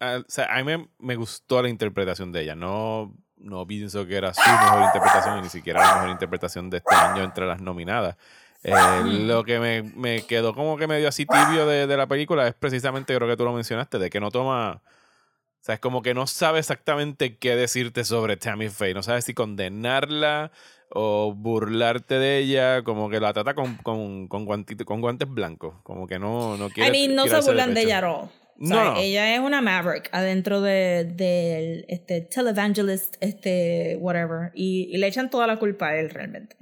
a- 0.00 0.18
o 0.18 0.24
sea, 0.28 0.46
a 0.46 0.62
mí 0.62 0.64
me, 0.64 0.88
me 1.00 1.16
gustó 1.16 1.60
la 1.60 1.68
interpretación 1.68 2.30
de 2.32 2.42
ella. 2.42 2.54
No, 2.54 3.14
no 3.38 3.66
pienso 3.66 4.06
que 4.06 4.16
era 4.16 4.32
su 4.34 4.40
mejor 4.40 4.82
interpretación 4.84 5.38
y 5.38 5.42
ni 5.42 5.48
siquiera 5.48 5.80
la 5.82 5.94
mejor 5.96 6.10
interpretación 6.10 6.70
de 6.70 6.78
este 6.78 6.94
año 6.94 7.22
entre 7.22 7.46
las 7.46 7.60
nominadas. 7.60 8.16
Eh, 8.64 8.72
lo 9.04 9.44
que 9.44 9.60
me, 9.60 9.82
me 9.82 10.22
quedó 10.26 10.54
como 10.54 10.76
que 10.76 10.86
medio 10.86 11.08
así 11.08 11.24
tibio 11.26 11.66
de, 11.66 11.86
de 11.86 11.96
la 11.96 12.06
película 12.06 12.48
es 12.48 12.54
precisamente, 12.54 13.14
creo 13.14 13.28
que 13.28 13.36
tú 13.36 13.44
lo 13.44 13.52
mencionaste, 13.52 13.98
de 13.98 14.10
que 14.10 14.18
no 14.18 14.30
toma. 14.30 14.80
O 14.82 15.64
sea, 15.66 15.74
es 15.76 15.80
como 15.80 16.00
que 16.02 16.14
no 16.14 16.26
sabe 16.26 16.58
exactamente 16.60 17.36
qué 17.38 17.56
decirte 17.56 18.04
sobre 18.04 18.36
Tammy 18.36 18.68
Faye. 18.68 18.94
No 18.94 19.02
sabe 19.02 19.20
si 19.22 19.34
condenarla 19.34 20.52
o 20.90 21.32
burlarte 21.34 22.18
de 22.20 22.38
ella. 22.38 22.82
Como 22.84 23.10
que 23.10 23.18
la 23.18 23.32
trata 23.32 23.54
con, 23.54 23.74
con, 23.78 24.28
con, 24.28 24.46
guantito- 24.46 24.84
con 24.84 25.00
guantes 25.00 25.28
blancos. 25.28 25.74
Como 25.82 26.06
que 26.06 26.18
no, 26.20 26.56
no 26.56 26.70
quiere. 26.70 26.88
I 26.96 27.08
mean, 27.08 27.16
no 27.16 27.26
se 27.26 27.40
burlan 27.40 27.70
de 27.70 27.74
pecho. 27.82 27.86
ella 27.88 27.98
at 27.98 28.04
all. 28.04 28.28
O 28.28 28.30
No, 28.58 28.96
ella 28.96 29.34
es 29.34 29.40
una 29.40 29.60
maverick 29.60 30.08
adentro 30.12 30.60
del 30.60 31.16
de, 31.16 31.84
este, 31.88 32.22
televangelist, 32.22 33.16
este, 33.20 33.96
whatever. 34.00 34.50
Y, 34.54 34.88
y 34.90 34.96
le 34.96 35.06
echan 35.06 35.30
toda 35.30 35.46
la 35.46 35.58
culpa 35.58 35.88
a 35.88 35.96
él 35.96 36.10
realmente. 36.10 36.56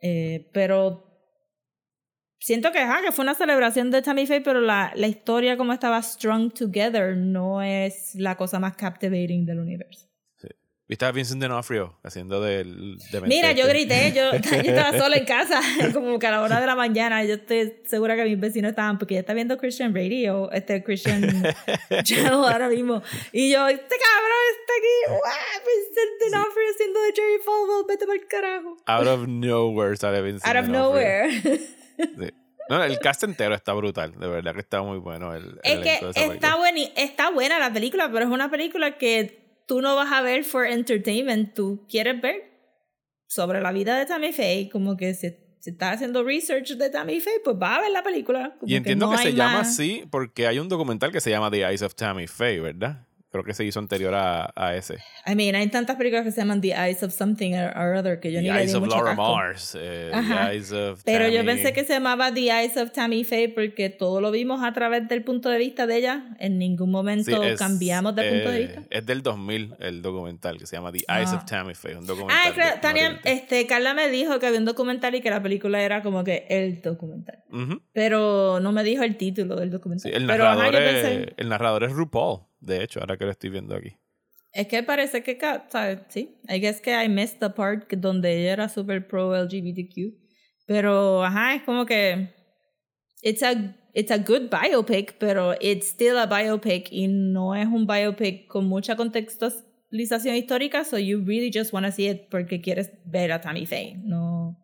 Eh, 0.00 0.50
pero 0.52 1.04
siento 2.38 2.70
que, 2.72 2.78
ajá, 2.78 3.00
que 3.02 3.10
fue 3.10 3.24
una 3.24 3.34
celebración 3.34 3.90
de 3.90 4.02
Tammy 4.02 4.26
Faye, 4.26 4.42
pero 4.42 4.60
la, 4.60 4.92
la 4.94 5.06
historia 5.06 5.56
como 5.56 5.72
estaba 5.72 6.00
strung 6.02 6.52
together 6.52 7.16
no 7.16 7.62
es 7.62 8.14
la 8.14 8.36
cosa 8.36 8.58
más 8.58 8.76
captivating 8.76 9.46
del 9.46 9.60
universo. 9.60 10.13
¿Viste 10.86 11.06
a 11.06 11.12
Vincent 11.12 11.40
D'Onofrio 11.40 11.98
haciendo 12.02 12.42
del 12.42 12.98
de 13.10 13.20
Mira, 13.22 13.52
yo 13.52 13.64
Mentete? 13.66 14.10
grité, 14.10 14.12
yo, 14.12 14.32
yo 14.62 14.70
estaba 14.70 14.98
sola 14.98 15.16
en 15.16 15.24
casa, 15.24 15.60
como 15.94 16.18
que 16.18 16.26
a 16.26 16.30
la 16.30 16.42
hora 16.42 16.60
de 16.60 16.66
la 16.66 16.76
mañana. 16.76 17.24
Yo 17.24 17.36
estoy 17.36 17.72
segura 17.86 18.16
que 18.16 18.24
mis 18.24 18.38
vecinos 18.38 18.70
estaban, 18.70 18.98
porque 18.98 19.14
ella 19.14 19.20
está 19.20 19.32
viendo 19.32 19.56
Christian 19.56 19.94
Radio, 19.94 20.50
este 20.52 20.84
Christian 20.84 21.22
Channel 22.02 22.32
ahora 22.32 22.68
mismo. 22.68 23.02
Y 23.32 23.50
yo, 23.50 23.66
este 23.66 23.96
cabrón 23.96 24.42
está 24.52 24.72
aquí, 24.78 25.08
¡guau! 25.08 25.64
Vincent 25.64 26.34
D'Onofrio 26.34 26.64
haciendo 26.74 27.00
de 27.00 27.12
Jerry 27.14 27.42
Falwell, 27.42 27.84
vete 27.88 28.06
para 28.06 28.18
el 28.18 28.26
carajo. 28.26 28.76
Out 28.86 29.06
of 29.06 29.26
nowhere 29.28 29.96
sale 29.96 30.20
Vincent 30.20 30.46
Out 30.46 30.64
of 30.64 30.70
D'Onofrio. 30.70 31.02
nowhere. 31.02 31.58
Sí. 31.98 32.34
No, 32.68 32.82
el 32.82 32.98
cast 32.98 33.22
entero 33.24 33.54
está 33.54 33.72
brutal, 33.74 34.18
de 34.18 34.26
verdad 34.26 34.54
que 34.54 34.60
está 34.60 34.82
muy 34.82 34.98
bueno. 34.98 35.34
El, 35.34 35.60
el 35.64 35.86
es 35.86 36.00
que 36.00 36.10
está, 36.24 36.56
buena, 36.56 36.80
está 36.96 37.30
buena 37.30 37.58
la 37.58 37.72
película, 37.72 38.10
pero 38.10 38.24
es 38.24 38.30
una 38.30 38.50
película 38.50 38.96
que 38.96 39.43
tú 39.66 39.80
no 39.80 39.96
vas 39.96 40.12
a 40.12 40.22
ver 40.22 40.44
for 40.44 40.66
entertainment, 40.66 41.54
tú 41.54 41.86
quieres 41.88 42.20
ver 42.20 42.52
sobre 43.26 43.60
la 43.60 43.72
vida 43.72 43.98
de 43.98 44.06
Tammy 44.06 44.32
Faye, 44.32 44.68
como 44.70 44.96
que 44.96 45.14
si, 45.14 45.30
si 45.60 45.70
estás 45.70 45.94
haciendo 45.96 46.22
research 46.22 46.72
de 46.76 46.90
Tammy 46.90 47.20
Faye, 47.20 47.40
pues 47.42 47.56
va 47.60 47.76
a 47.76 47.80
ver 47.80 47.90
la 47.90 48.02
película. 48.02 48.56
Como 48.60 48.70
Y 48.70 48.76
entiendo 48.76 49.06
no 49.06 49.12
que, 49.12 49.18
se 49.18 49.32
llama 49.34 49.58
más- 49.58 49.68
así 49.70 50.04
porque 50.10 50.46
hay 50.46 50.58
un 50.58 50.68
documental 50.68 51.10
que 51.10 51.20
se 51.20 51.30
llama 51.30 51.50
The 51.50 51.62
Eyes 51.66 51.82
of 51.82 51.94
Tammy 51.94 52.26
Faye, 52.26 52.60
¿verdad? 52.60 53.06
Creo 53.34 53.42
que 53.42 53.52
se 53.52 53.64
hizo 53.64 53.80
anterior 53.80 54.14
a, 54.14 54.52
a 54.54 54.76
ese. 54.76 54.98
I 55.26 55.34
mean, 55.34 55.56
hay 55.56 55.66
tantas 55.66 55.96
películas 55.96 56.22
que 56.24 56.30
se 56.30 56.40
llaman 56.40 56.60
The 56.60 56.68
Eyes 56.68 57.02
of 57.02 57.12
Something 57.12 57.54
or, 57.54 57.76
or 57.76 57.96
Other 57.96 58.20
que 58.20 58.30
yo 58.30 58.40
ni 58.40 58.46
The 58.48 58.60
Eyes 58.62 58.74
of 58.76 58.86
Laura 58.86 59.16
casco. 59.16 59.34
Mars. 59.34 59.76
eh. 59.76 60.12
The 60.12 60.54
Eyes 60.54 60.70
of 60.70 61.02
Pero 61.04 61.26
yo 61.26 61.38
Tammy- 61.38 61.46
pensé 61.46 61.72
que 61.72 61.82
se 61.82 61.94
llamaba 61.94 62.32
The 62.32 62.42
Eyes 62.52 62.76
of 62.76 62.92
Tammy 62.92 63.24
Faye 63.24 63.48
porque 63.48 63.90
todo 63.90 64.20
lo 64.20 64.30
vimos 64.30 64.62
a 64.62 64.72
través 64.72 65.08
del 65.08 65.24
punto 65.24 65.48
de 65.48 65.58
vista 65.58 65.88
de 65.88 65.96
ella. 65.96 66.36
En 66.38 66.60
ningún 66.60 66.92
momento 66.92 67.24
Sí, 67.42 67.48
es, 67.48 67.58
cambiamos 67.58 68.14
de 68.14 68.22
punto 68.30 68.50
de 68.52 68.56
eh, 68.56 68.66
vista. 68.68 68.82
Es 68.88 69.04
del 69.04 69.22
2000 69.24 69.74
el 69.80 70.00
documental 70.00 70.56
que 70.56 70.66
se 70.66 70.76
llama 70.76 70.92
The 70.92 70.98
Eyes 71.08 71.30
Ah. 71.32 71.36
of 71.38 71.44
Tammy 71.44 71.74
Faye, 71.74 71.96
un 71.96 72.06
documental. 72.06 72.38
Ah, 72.46 72.52
creo- 72.54 72.80
Tania, 72.80 73.20
este, 73.24 73.66
Carla 73.66 73.94
me 73.94 74.10
dijo 74.10 74.38
que 74.38 74.46
había 74.46 74.60
un 74.60 74.64
documental 74.64 75.12
y 75.16 75.20
que 75.20 75.30
la 75.30 75.42
película 75.42 75.82
era 75.82 76.02
como 76.04 76.22
que 76.22 76.46
el 76.50 76.80
documental. 76.80 77.42
Ujú. 77.50 77.82
Pero 77.92 78.60
no 78.60 78.70
me 78.70 78.84
dijo 78.84 79.02
el 79.02 79.16
título 79.16 79.56
del 79.56 79.70
documental. 79.72 80.08
Sí, 80.08 80.16
el, 80.16 80.24
Pero 80.28 80.44
ajá, 80.46 80.54
narrador 80.56 80.80
yo 80.80 80.88
es, 81.08 81.28
el 81.36 81.48
narrador 81.48 81.82
es 81.82 81.92
RuPaul, 81.92 82.42
de 82.64 82.82
hecho, 82.82 83.00
ahora 83.00 83.16
que 83.16 83.24
lo 83.24 83.30
estoy 83.30 83.50
viendo 83.50 83.74
aquí. 83.74 83.96
es 84.52 84.68
que 84.68 84.82
parece 84.82 85.22
que. 85.22 85.38
Sí, 86.08 86.38
I 86.48 86.60
guess 86.60 86.80
que 86.80 86.92
I 86.92 87.08
missed 87.08 87.40
the 87.40 87.50
part 87.50 87.92
donde 87.92 88.40
ella 88.40 88.52
era 88.52 88.68
super 88.68 89.06
pro 89.06 89.34
LGBTQ. 89.34 90.14
Pero, 90.66 91.22
ajá, 91.24 91.56
es 91.56 91.62
como 91.62 91.84
que 91.84 92.28
it's 93.22 93.42
a, 93.42 93.76
it's 93.92 94.10
a 94.10 94.18
good 94.18 94.48
biopic, 94.48 95.18
pero 95.18 95.54
it's 95.60 95.88
still 95.88 96.16
a 96.16 96.26
biopic 96.26 96.88
y 96.90 97.08
no 97.08 97.54
es 97.54 97.66
un 97.66 97.86
biopic 97.86 98.46
con 98.46 98.66
mucha 98.66 98.96
contextualización 98.96 100.36
histórica, 100.36 100.84
so 100.84 100.98
you 100.98 101.22
really 101.22 101.50
just 101.52 101.72
want 101.72 101.84
to 101.84 101.92
see 101.92 102.08
it 102.08 102.30
porque 102.30 102.62
quieres 102.62 102.90
ver 103.04 103.32
a 103.32 103.40
Tammy 103.40 103.66
Faye. 103.66 103.96
No, 104.04 104.56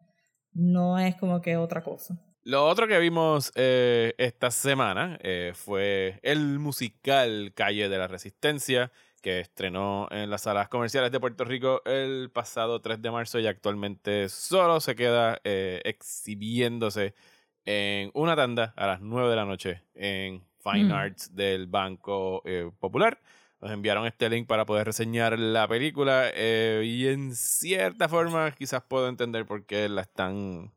no 0.55 0.99
es 0.99 1.17
como 1.17 1.41
que 1.43 1.57
otra 1.57 1.83
cosa. 1.83 2.19
Lo 2.43 2.67
otro 2.67 2.89
que 2.89 2.99
vimos 2.99 3.53
eh, 3.55 4.15
esta 4.17 4.51
semana 4.51 5.19
eh, 5.23 5.53
fue 5.55 6.19
el 6.23 6.59
musical 6.59 7.53
Calle 7.55 7.91
de 7.91 7.99
la 7.99 8.09
Resistencia, 8.09 8.91
que 9.21 9.41
estrenó 9.41 10.09
en 10.11 10.31
las 10.31 10.43
salas 10.43 10.71
comerciales 10.71 11.13
de 11.13 11.21
Puerto 11.21 11.45
Rico 11.45 11.83
el 11.85 12.31
pasado 12.33 12.81
3 12.81 13.03
de 13.03 13.11
marzo 13.11 13.39
y 13.39 13.47
actualmente 13.47 14.31
solo 14.31 14.81
se 14.81 14.97
queda 14.97 15.39
eh, 15.45 15.83
exhibiéndose 15.85 17.15
en 17.67 18.11
una 18.15 18.35
tanda 18.37 18.73
a 18.75 18.87
las 18.87 19.03
9 19.03 19.29
de 19.29 19.37
la 19.37 19.45
noche 19.45 19.83
en 19.95 20.43
Fine 20.63 20.85
Mm. 20.85 20.93
Arts 20.93 21.35
del 21.37 21.67
Banco 21.67 22.41
eh, 22.47 22.71
Popular. 22.79 23.21
Nos 23.61 23.71
enviaron 23.71 24.07
este 24.07 24.31
link 24.31 24.47
para 24.47 24.65
poder 24.65 24.87
reseñar 24.87 25.39
la 25.39 25.69
película 25.69 26.31
y 26.83 27.07
en 27.07 27.35
cierta 27.35 28.09
forma 28.09 28.51
quizás 28.53 28.83
puedo 28.83 29.09
entender 29.09 29.45
por 29.45 29.67
qué 29.67 29.91
la 29.91 30.01
están... 30.01 30.73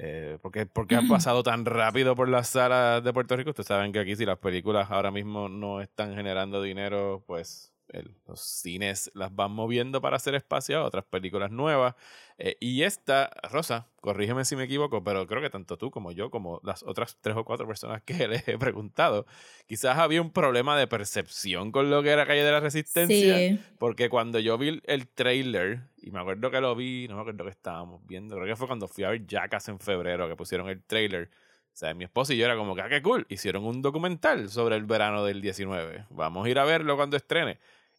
Eh, 0.00 0.38
porque, 0.40 0.64
porque 0.64 0.94
han 0.94 1.08
pasado 1.08 1.42
tan 1.42 1.64
rápido 1.64 2.14
por 2.14 2.28
las 2.28 2.48
salas 2.48 3.02
de 3.02 3.12
Puerto 3.12 3.36
Rico. 3.36 3.50
Ustedes 3.50 3.66
saben 3.66 3.92
que 3.92 3.98
aquí 3.98 4.14
si 4.14 4.24
las 4.24 4.38
películas 4.38 4.90
ahora 4.90 5.10
mismo 5.10 5.48
no 5.48 5.80
están 5.80 6.14
generando 6.14 6.62
dinero, 6.62 7.24
pues 7.26 7.72
el- 7.90 8.14
los 8.26 8.40
cines 8.40 9.10
las 9.14 9.34
van 9.34 9.52
moviendo 9.52 10.00
para 10.00 10.16
hacer 10.16 10.34
espacio 10.34 10.78
a 10.78 10.84
otras 10.84 11.04
películas 11.04 11.50
nuevas. 11.50 11.94
Eh, 12.38 12.56
y 12.60 12.82
esta, 12.82 13.30
Rosa, 13.50 13.88
corrígeme 14.00 14.44
si 14.44 14.54
me 14.56 14.64
equivoco, 14.64 15.02
pero 15.02 15.26
creo 15.26 15.42
que 15.42 15.50
tanto 15.50 15.76
tú 15.76 15.90
como 15.90 16.12
yo, 16.12 16.30
como 16.30 16.60
las 16.62 16.82
otras 16.84 17.16
tres 17.20 17.36
o 17.36 17.44
cuatro 17.44 17.66
personas 17.66 18.02
que 18.02 18.12
les 18.28 18.46
he 18.46 18.58
preguntado, 18.58 19.26
quizás 19.66 19.98
había 19.98 20.22
un 20.22 20.30
problema 20.32 20.78
de 20.78 20.86
percepción 20.86 21.72
con 21.72 21.90
lo 21.90 22.02
que 22.02 22.10
era 22.10 22.26
Calle 22.26 22.44
de 22.44 22.52
la 22.52 22.60
Resistencia. 22.60 23.36
Sí. 23.36 23.60
Porque 23.78 24.08
cuando 24.08 24.38
yo 24.38 24.56
vi 24.58 24.80
el 24.84 25.08
trailer, 25.08 25.80
y 26.00 26.10
me 26.10 26.20
acuerdo 26.20 26.50
que 26.50 26.60
lo 26.60 26.74
vi, 26.76 27.06
no 27.08 27.16
me 27.16 27.22
acuerdo 27.22 27.44
que 27.44 27.50
estábamos 27.50 28.06
viendo, 28.06 28.36
creo 28.36 28.46
que 28.46 28.56
fue 28.56 28.66
cuando 28.66 28.86
fui 28.86 29.04
a 29.04 29.10
ver 29.10 29.26
Jackass 29.26 29.68
en 29.68 29.80
febrero 29.80 30.28
que 30.28 30.36
pusieron 30.36 30.68
el 30.68 30.82
trailer. 30.84 31.30
O 31.72 31.76
sea, 31.78 31.94
mi 31.94 32.02
esposo 32.04 32.32
y 32.32 32.36
yo 32.36 32.44
era 32.44 32.56
como 32.56 32.74
ah, 32.80 32.88
qué 32.88 33.00
cool. 33.02 33.24
Hicieron 33.28 33.64
un 33.64 33.82
documental 33.82 34.48
sobre 34.48 34.74
el 34.74 34.84
verano 34.84 35.24
del 35.24 35.40
19. 35.40 36.06
Vamos 36.10 36.44
a 36.46 36.50
ir 36.50 36.58
a 36.58 36.64
verlo 36.64 36.96
cuando 36.96 37.16
estrene. 37.16 37.58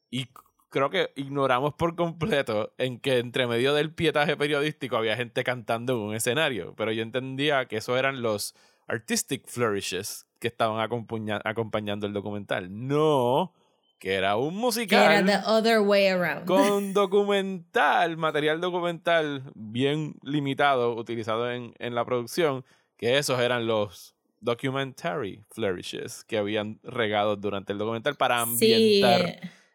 Y 0.10 0.28
creo 0.69 0.89
que 0.89 1.12
ignoramos 1.15 1.74
por 1.74 1.95
completo 1.95 2.74
en 2.78 3.00
que 3.00 3.17
entre 3.19 3.48
medio 3.48 3.74
del 3.74 3.93
pietaje 3.93 4.38
periodístico 4.38 4.98
había 4.98 5.15
gente 5.15 5.43
cantando 5.43 5.93
en 5.93 6.00
un 6.00 6.15
escenario. 6.15 6.74
Pero 6.76 6.91
yo 6.91 7.02
entendía 7.04 7.65
que 7.65 7.78
eso 7.78 7.98
eran 7.98 8.22
los 8.22 8.56
artistic 8.88 9.48
flourishes 9.48 10.26
que 10.39 10.48
estaban 10.48 10.80
acompaña- 10.80 11.41
acompañando 11.43 12.08
el 12.08 12.13
documental. 12.13 12.67
No, 12.72 13.54
que 14.00 14.13
era 14.13 14.36
un 14.38 14.56
musical 14.56 15.12
era 15.12 15.41
the 15.43 15.48
other 15.50 15.80
way 15.80 16.08
around. 16.08 16.45
con 16.45 16.93
documental, 16.93 18.17
material 18.17 18.62
documental 18.62 19.43
bien 19.56 20.15
limitado 20.24 20.95
utilizado 20.95 21.52
en, 21.52 21.74
en 21.80 21.93
la 21.95 22.06
producción, 22.06 22.63
que 22.98 23.17
esos 23.17 23.39
eran 23.39 23.67
los 23.67 24.15
documentary 24.41 25.43
flourishes 25.52 26.24
que 26.24 26.38
habían 26.38 26.80
regado 26.84 27.36
durante 27.36 27.74
el 27.74 27.78
documental 27.80 28.15
para 28.15 28.45
Sí. 28.45 29.02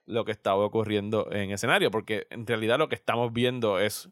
Lo 0.07 0.25
que 0.25 0.33
estaba 0.33 0.65
ocurriendo 0.65 1.31
en 1.33 1.51
escenario, 1.51 1.91
porque 1.91 2.27
en 2.31 2.47
realidad 2.47 2.79
lo 2.79 2.89
que 2.89 2.95
estamos 2.95 3.33
viendo 3.33 3.79
es 3.79 4.09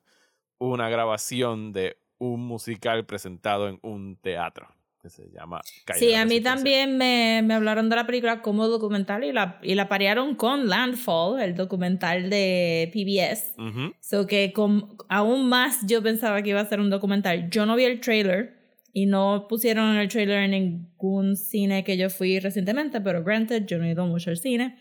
una 0.59 0.89
grabación 0.89 1.73
de 1.73 1.97
un 2.19 2.47
musical 2.47 3.05
presentado 3.05 3.69
en 3.69 3.79
un 3.83 4.17
teatro 4.17 4.69
que 5.03 5.11
se 5.11 5.29
llama 5.33 5.61
de 5.89 5.95
Sí, 5.95 6.15
a 6.15 6.25
mí 6.25 6.41
también 6.41 6.97
me, 6.97 7.43
me 7.45 7.55
hablaron 7.55 7.91
de 7.91 7.97
la 7.97 8.07
película 8.07 8.41
como 8.41 8.69
documental 8.69 9.25
y 9.25 9.33
la, 9.33 9.59
y 9.61 9.75
la 9.75 9.89
parearon 9.89 10.37
con 10.37 10.69
Landfall, 10.69 11.41
el 11.41 11.57
documental 11.57 12.31
de 12.31 12.89
PBS. 12.93 13.55
Ujú. 13.59 13.95
So 13.99 14.29
que 14.29 14.53
con, 14.53 14.97
aún 15.09 15.49
más 15.49 15.85
yo 15.87 16.03
pensaba 16.03 16.41
que 16.43 16.51
iba 16.51 16.61
a 16.61 16.67
ser 16.67 16.79
un 16.79 16.89
documental. 16.89 17.51
Yo 17.51 17.67
no 17.67 17.75
vi 17.75 17.85
el 17.85 18.01
trailer, 18.01 18.63
Y 18.95 19.07
no 19.07 19.47
pusieron 19.49 19.97
el 19.97 20.09
trailer 20.09 20.45
en 20.45 20.51
ningún 20.51 21.35
cine 21.35 21.83
que 21.83 21.97
yo 21.97 22.11
fui 22.11 22.39
recientemente, 22.39 23.01
pero 23.01 23.25
granted, 23.25 23.65
yo 23.67 23.79
no 23.79 23.85
he 23.87 23.91
ido 23.93 24.07
mucho 24.07 24.31
al 24.31 24.37
cine. 24.37 24.77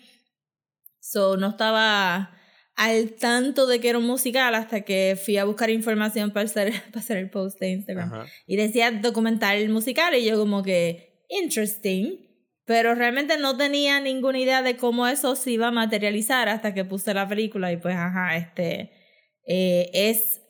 So, 1.11 1.35
no 1.35 1.49
estaba 1.49 2.31
al 2.75 3.11
tanto 3.19 3.67
de 3.67 3.81
que 3.81 3.89
era 3.89 3.97
un 3.97 4.07
musical 4.07 4.55
hasta 4.55 4.81
que 4.81 5.19
fui 5.21 5.35
a 5.35 5.43
buscar 5.43 5.69
información 5.69 6.31
para 6.31 6.45
hacer, 6.45 6.71
para 6.91 6.99
hacer 7.01 7.17
el 7.17 7.29
post 7.29 7.59
de 7.59 7.71
Instagram. 7.71 8.13
Ajá. 8.13 8.25
Y 8.47 8.55
decía 8.55 8.91
documental 8.91 9.67
musical 9.67 10.15
y 10.15 10.23
yo 10.23 10.37
como 10.37 10.63
que, 10.63 11.25
interesting. 11.29 12.17
Pero 12.63 12.95
realmente 12.95 13.37
no 13.37 13.57
tenía 13.57 13.99
ninguna 13.99 14.39
idea 14.39 14.61
de 14.61 14.77
cómo 14.77 15.05
eso 15.05 15.35
se 15.35 15.51
iba 15.51 15.67
a 15.67 15.71
materializar 15.71 16.47
hasta 16.47 16.73
que 16.73 16.85
puse 16.85 17.13
la 17.13 17.27
película 17.27 17.73
y 17.73 17.77
pues, 17.77 17.95
ajá, 17.95 18.37
este, 18.37 18.91
eh, 19.45 19.89
es 19.93 20.41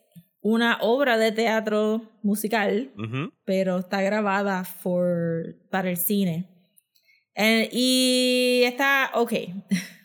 una 0.42 0.78
obra 0.82 1.18
de 1.18 1.32
teatro 1.32 2.12
musical, 2.22 2.92
Ujú. 2.98 3.32
pero 3.46 3.80
está 3.80 4.02
grabada 4.04 4.64
for, 4.64 5.56
para 5.72 5.90
el 5.90 5.98
cine. 5.98 6.48
Eh, 7.34 7.70
y 7.72 8.62
está 8.66 9.10
ok. 9.16 9.34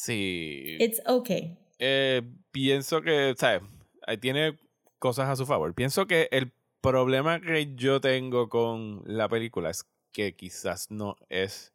Sí. 0.00 0.78
It's 0.80 1.02
okay. 1.04 1.58
Eh, 1.78 2.22
pienso 2.50 3.02
que, 3.02 3.34
¿sabes? 3.36 3.60
Ahí 4.06 4.16
tiene 4.16 4.58
cosas 4.98 5.28
a 5.28 5.36
su 5.36 5.44
favor. 5.44 5.74
Pienso 5.74 6.06
que 6.06 6.28
el 6.32 6.52
problema 6.80 7.38
que 7.38 7.74
yo 7.74 8.00
tengo 8.00 8.48
con 8.48 9.02
la 9.04 9.28
película 9.28 9.68
es 9.68 9.84
que 10.10 10.34
quizás 10.34 10.90
no 10.90 11.16
es 11.28 11.74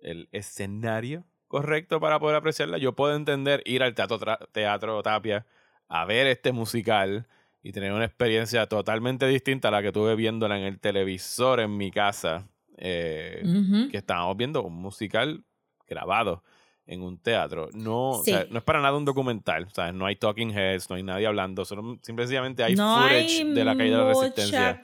el 0.00 0.28
escenario 0.32 1.24
correcto 1.48 1.98
para 1.98 2.20
poder 2.20 2.36
apreciarla. 2.36 2.76
Yo 2.76 2.94
puedo 2.94 3.16
entender 3.16 3.62
ir 3.64 3.82
al 3.82 3.94
teatro, 3.94 4.18
teatro 4.52 5.02
Tapia 5.02 5.46
a 5.88 6.04
ver 6.04 6.26
este 6.26 6.52
musical 6.52 7.26
y 7.62 7.72
tener 7.72 7.92
una 7.92 8.04
experiencia 8.04 8.66
totalmente 8.66 9.26
distinta 9.26 9.68
a 9.68 9.70
la 9.70 9.82
que 9.82 9.92
tuve 9.92 10.14
viéndola 10.14 10.58
en 10.58 10.64
el 10.64 10.78
televisor 10.78 11.60
en 11.60 11.74
mi 11.74 11.90
casa. 11.90 12.46
eh, 12.76 13.42
que 13.90 13.96
estábamos 13.96 14.36
viendo 14.36 14.62
un 14.62 14.74
musical 14.74 15.42
grabado 15.86 16.44
en 16.90 17.02
un 17.02 17.18
teatro. 17.18 17.68
No, 17.72 18.10
o 18.10 18.24
Sí. 18.24 18.32
sea, 18.32 18.46
no 18.50 18.58
es 18.58 18.64
para 18.64 18.80
nada 18.80 18.96
un 18.96 19.04
documental. 19.04 19.68
Sea, 19.72 19.92
no 19.92 20.06
hay 20.06 20.16
talking 20.16 20.50
heads, 20.50 20.90
no 20.90 20.96
hay 20.96 21.04
nadie 21.04 21.26
hablando. 21.26 21.64
Solo, 21.64 21.98
simplemente 22.02 22.64
hay 22.64 22.74
no 22.74 22.96
footage 22.96 23.14
hay 23.42 23.52
de 23.52 23.64
la 23.64 23.76
caída 23.76 23.98
de 23.98 24.04
la 24.04 24.08
resistencia. 24.10 24.82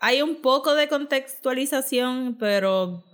Hay 0.00 0.22
un 0.22 0.36
poco 0.36 0.74
de 0.74 0.88
contextualización, 0.88 2.36
pero 2.38 3.04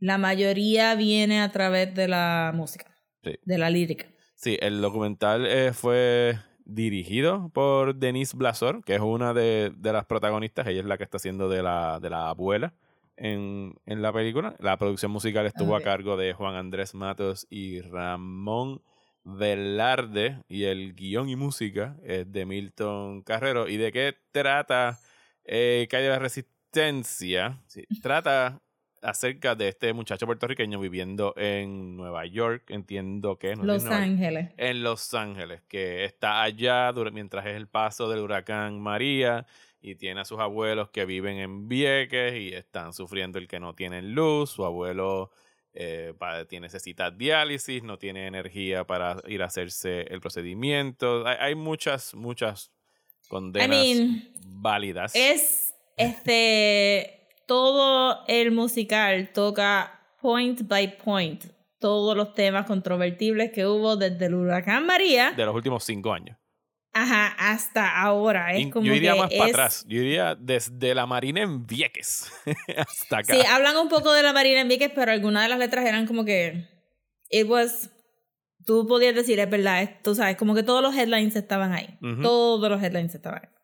la 0.00 0.18
mayoría 0.18 0.94
viene 0.94 1.40
a 1.40 1.50
través 1.50 1.94
de 1.94 2.08
la 2.08 2.52
música, 2.54 2.84
Sí. 3.24 3.32
de 3.42 3.58
la 3.58 3.70
lírica. 3.70 4.06
Sí, 4.36 4.58
el 4.60 4.80
documental 4.80 5.46
eh, 5.46 5.72
fue 5.72 6.38
dirigido 6.66 7.50
por 7.54 7.94
Denise 7.94 8.36
Blasor, 8.36 8.84
que 8.84 8.94
es 8.94 9.00
una 9.00 9.32
de, 9.32 9.72
de 9.76 9.92
las 9.92 10.04
protagonistas. 10.04 10.66
Ella 10.66 10.80
es 10.80 10.86
la 10.86 10.98
que 10.98 11.04
está 11.04 11.16
haciendo 11.16 11.48
de 11.48 11.62
la, 11.62 11.98
de 12.00 12.10
la 12.10 12.28
abuela 12.28 12.74
en, 13.18 13.74
en 13.86 14.02
la 14.02 14.12
película. 14.12 14.56
La 14.58 14.76
producción 14.76 15.10
musical 15.10 15.46
estuvo 15.46 15.76
a 15.76 15.82
cargo 15.82 16.16
de 16.16 16.32
Juan 16.32 16.54
Andrés 16.54 16.94
Matos 16.94 17.46
y 17.50 17.80
Ramón 17.80 18.82
Velarde. 19.24 20.42
Y 20.48 20.64
el 20.64 20.94
guion 20.94 21.28
y 21.28 21.36
música 21.36 21.96
es 22.02 22.30
de 22.30 22.46
Milton 22.46 23.22
Carrero. 23.22 23.68
¿Y 23.68 23.76
de 23.76 23.92
qué 23.92 24.14
trata 24.32 24.98
eh, 25.44 25.86
Calle 25.90 26.04
de 26.04 26.10
la 26.10 26.18
Resistencia? 26.18 27.60
Sí, 27.66 27.84
trata 28.02 28.60
acerca 29.02 29.54
de 29.54 29.68
este 29.68 29.92
muchacho 29.92 30.26
puertorriqueño 30.26 30.80
viviendo 30.80 31.34
en 31.36 31.96
Nueva 31.96 32.26
York, 32.26 32.64
entiendo 32.68 33.38
que 33.38 33.54
no 33.56 33.64
Los 33.64 33.86
Ángeles. 33.86 34.50
en 34.56 34.82
Los 34.82 35.14
Ángeles, 35.14 35.62
que 35.68 36.04
está 36.04 36.42
allá 36.42 36.92
mientras 37.12 37.46
es 37.46 37.54
el 37.54 37.68
paso 37.68 38.08
del 38.08 38.20
huracán 38.20 38.80
María 38.80 39.46
y 39.80 39.94
tiene 39.94 40.20
a 40.20 40.24
sus 40.24 40.38
abuelos 40.40 40.90
que 40.90 41.04
viven 41.04 41.38
en 41.38 41.68
Vieques 41.68 42.34
y 42.34 42.54
están 42.54 42.92
sufriendo 42.92 43.38
el 43.38 43.48
que 43.48 43.60
no 43.60 43.74
tienen 43.74 44.14
luz, 44.14 44.50
su 44.50 44.64
abuelo 44.64 45.30
eh, 45.72 46.14
necesita 46.60 47.10
diálisis, 47.10 47.82
no 47.82 47.98
tiene 47.98 48.26
energía 48.26 48.84
para 48.84 49.16
ir 49.26 49.42
a 49.42 49.46
hacerse 49.46 50.02
el 50.02 50.20
procedimiento, 50.20 51.26
hay, 51.26 51.36
hay 51.40 51.54
muchas, 51.54 52.14
muchas 52.14 52.72
condenas 53.28 53.68
mean, 53.68 54.28
válidas. 54.46 55.14
Es 55.14 55.74
este. 55.96 57.14
Todo 57.46 58.26
el 58.26 58.50
musical 58.50 59.32
toca 59.32 60.02
point 60.20 60.68
by 60.68 60.98
point 60.98 61.46
todos 61.78 62.16
los 62.16 62.34
temas 62.34 62.66
controvertibles 62.66 63.52
que 63.52 63.66
hubo 63.66 63.96
desde 63.96 64.26
el 64.26 64.34
huracán 64.34 64.84
María 64.84 65.32
de 65.32 65.44
los 65.46 65.54
últimos 65.54 65.84
cinco 65.84 66.12
años. 66.12 66.36
Ajá, 67.02 67.34
hasta 67.38 68.00
ahora. 68.00 68.54
Es 68.54 68.72
como 68.72 68.86
yo 68.86 68.94
iría 68.94 69.14
que 69.14 69.20
más 69.20 69.32
para 69.32 69.50
atrás. 69.50 69.84
Yo 69.88 70.00
iría 70.00 70.34
desde 70.34 70.94
la 70.94 71.06
Marina 71.06 71.42
en 71.42 71.66
Vieques 71.66 72.30
hasta 72.76 73.18
acá. 73.18 73.34
Sí, 73.34 73.40
hablan 73.46 73.76
un 73.76 73.88
poco 73.88 74.12
de 74.12 74.22
la 74.22 74.32
Marina 74.32 74.60
en 74.60 74.68
Vieques, 74.68 74.90
pero 74.94 75.12
algunas 75.12 75.42
de 75.42 75.48
las 75.48 75.58
letras 75.58 75.86
eran 75.86 76.06
como 76.06 76.24
que. 76.24 76.68
It 77.30 77.46
was. 77.48 77.90
Tú 78.64 78.86
podías 78.86 79.14
decir, 79.14 79.40
es 79.40 79.48
verdad, 79.48 79.88
tú 80.02 80.14
sabes, 80.14 80.36
como 80.36 80.54
que 80.54 80.62
todos 80.62 80.82
los 80.82 80.94
headlines 80.94 81.36
estaban 81.36 81.72
ahí. 81.72 81.98
Todos 82.22 82.68
los 82.70 82.82
headlines 82.82 83.14
estaban 83.14 83.40
ahí. 83.44 83.57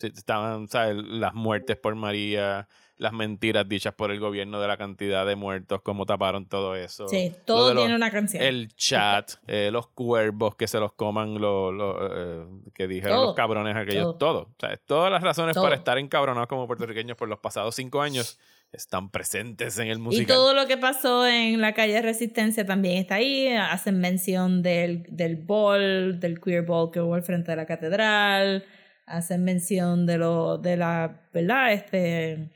Estaban, 0.00 0.68
¿sabes? 0.68 0.96
Las 0.96 1.34
muertes 1.34 1.76
por 1.76 1.94
María, 1.94 2.68
las 2.96 3.12
mentiras 3.12 3.68
dichas 3.68 3.94
por 3.94 4.10
el 4.10 4.20
gobierno 4.20 4.60
de 4.60 4.68
la 4.68 4.76
cantidad 4.76 5.24
de 5.26 5.34
muertos, 5.36 5.80
cómo 5.82 6.04
taparon 6.06 6.46
todo 6.46 6.76
eso. 6.76 7.08
Sí, 7.08 7.30
Lo 7.30 7.36
todo 7.44 7.74
los- 7.74 7.82
tiene 7.82 7.96
una 7.96 8.10
canción. 8.10 8.42
El 8.42 8.68
chat, 8.74 9.32
eh, 9.46 9.70
los 9.72 9.88
cuervos 9.88 10.56
que 10.56 10.66
se 10.68 10.78
los 10.78 10.92
coman, 10.92 11.40
los, 11.40 11.74
eh, 12.14 12.44
que 12.74 12.86
dijeron 12.86 13.16
Todo. 13.16 13.26
los 13.26 13.34
cabrones 13.34 13.74
aquellos, 13.76 14.18
Todo. 14.18 14.18
todo. 14.18 14.40
O 14.42 14.54
sea, 14.60 14.76
todas 14.84 15.10
las 15.10 15.22
razones 15.22 15.54
Todo. 15.54 15.64
para 15.64 15.76
estar 15.76 15.96
encabronados 15.98 16.48
como 16.48 16.66
puertorriqueños 16.66 17.16
por 17.16 17.28
los 17.28 17.38
pasados 17.38 17.74
cinco 17.74 18.00
años 18.02 18.38
están 18.72 19.08
presentes 19.10 19.78
en 19.78 19.86
el 19.88 19.98
Y 19.98 20.00
musical. 20.00 20.36
todo 20.36 20.52
lo 20.54 20.66
que 20.66 20.76
pasó 20.76 21.26
en 21.26 21.60
la 21.60 21.74
calle 21.74 22.02
Resistencia 22.02 22.66
también 22.66 22.98
está 22.98 23.14
ahí. 23.16 23.48
Hacen 23.48 24.00
mención 24.00 24.62
del, 24.62 25.04
del 25.08 25.36
ball, 25.36 26.18
del 26.20 26.40
queer 26.40 26.62
ball 26.62 26.90
que 26.90 27.00
hubo 27.00 27.14
al 27.14 27.22
frente 27.22 27.52
de 27.52 27.56
la 27.56 27.66
catedral. 27.66 28.64
Hacen 29.06 29.44
mención 29.44 30.06
de 30.06 30.18
lo, 30.18 30.58
de 30.58 30.76
la, 30.76 31.28
¿verdad? 31.32 31.72
Este, 31.72 32.50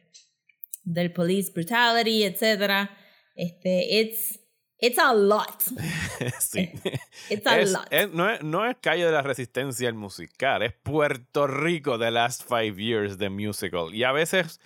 del 0.85 1.13
police 1.13 1.53
brutality, 1.53 2.25
etc. 2.25 2.89
Este, 3.35 4.01
it's, 4.01 4.39
it's 4.81 4.99
a 4.99 5.13
lot. 5.13 5.61
sí. 6.41 6.71
It's 7.31 7.47
a 7.47 7.61
Es- 7.61 7.73
lot. 7.73 7.87
es- 7.93 8.11
no, 8.13 8.31
es, 8.31 8.43
no 8.43 8.65
es 8.69 8.77
Calle 8.81 9.05
de 9.05 9.13
la 9.13 9.21
Resistencia 9.23 9.89
el 9.89 9.95
musical, 9.95 10.63
es 10.63 10.73
Puerto 10.73 11.47
Rico 11.47 11.99
The 11.99 12.11
Last 12.11 12.49
Five 12.49 12.77
Years 12.83 13.19
the 13.19 13.29
Musical. 13.29 13.95
Y 13.95 14.05
a 14.05 14.13
veces 14.13 14.59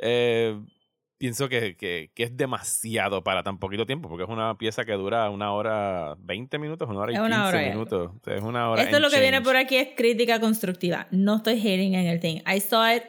eh, 0.00 0.60
pienso 1.18 1.48
que, 1.48 1.76
que- 1.76 2.10
que 2.14 2.22
es 2.24 2.36
demasiado 2.36 3.22
para 3.24 3.42
tan 3.42 3.58
poquito 3.58 3.86
tiempo, 3.86 4.08
porque 4.08 4.24
es 4.24 4.28
una 4.30 4.56
pieza 4.58 4.84
que 4.84 4.92
dura 4.92 5.28
una 5.30 5.52
hora 5.52 6.16
20 6.20 6.58
minutos, 6.58 6.88
una 6.88 7.00
hora 7.00 7.12
y 7.12 7.14
15 7.14 7.26
una 7.26 7.48
hora 7.48 7.62
y 7.62 7.64
algo. 7.66 7.74
minutos. 7.78 8.10
O 8.16 8.20
sea, 8.24 8.34
es 8.36 8.42
una 8.42 8.70
hora. 8.70 8.82
Esto 8.82 8.96
es 8.96 9.02
lo 9.02 9.10
que 9.10 9.20
viene 9.20 9.40
por 9.42 9.56
aquí 9.56 9.76
es 9.76 9.88
crítica 9.96 10.40
constructiva. 10.40 11.06
No 11.10 11.36
estoy 11.36 11.58
hating 11.58 11.94
en 11.94 12.06
el 12.06 12.20
thing. 12.20 12.40
I 12.46 12.60
saw 12.60 12.94
it 12.96 13.04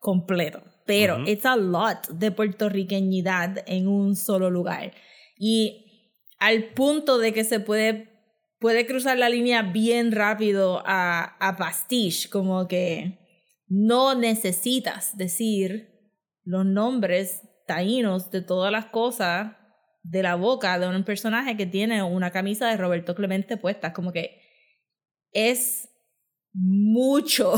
completo. 0.00 0.62
Pero 0.86 1.18
it's 1.26 1.44
a 1.44 1.56
lot 1.56 2.08
de 2.08 2.30
puertorriqueñidad 2.30 3.62
en 3.66 3.88
un 3.88 4.16
solo 4.16 4.50
lugar. 4.50 4.92
Y 5.36 5.84
al 6.38 6.70
punto 6.74 7.18
de 7.18 7.32
que 7.34 7.44
se 7.44 7.60
puede, 7.60 8.08
puede 8.58 8.86
cruzar 8.86 9.18
la 9.18 9.28
línea 9.28 9.62
bien 9.62 10.12
rápido 10.12 10.82
a, 10.86 11.36
a 11.46 11.56
pastiche. 11.56 12.30
Como 12.30 12.66
que 12.68 13.18
no 13.66 14.14
necesitas 14.14 15.16
decir 15.18 15.90
los 16.44 16.64
nombres 16.64 17.42
taínos 17.68 18.32
de 18.32 18.42
todas 18.42 18.72
las 18.72 18.86
cosas 18.86 19.52
de 20.02 20.22
la 20.24 20.34
boca 20.34 20.78
de 20.78 20.88
un 20.88 21.04
personaje 21.04 21.56
que 21.56 21.66
tiene 21.66 22.02
una 22.02 22.32
camisa 22.32 22.68
de 22.68 22.76
Roberto 22.76 23.14
Clemente 23.14 23.56
puesta. 23.56 23.92
Como 23.92 24.10
que 24.12 24.40
es 25.32 25.88
mucho 26.52 27.54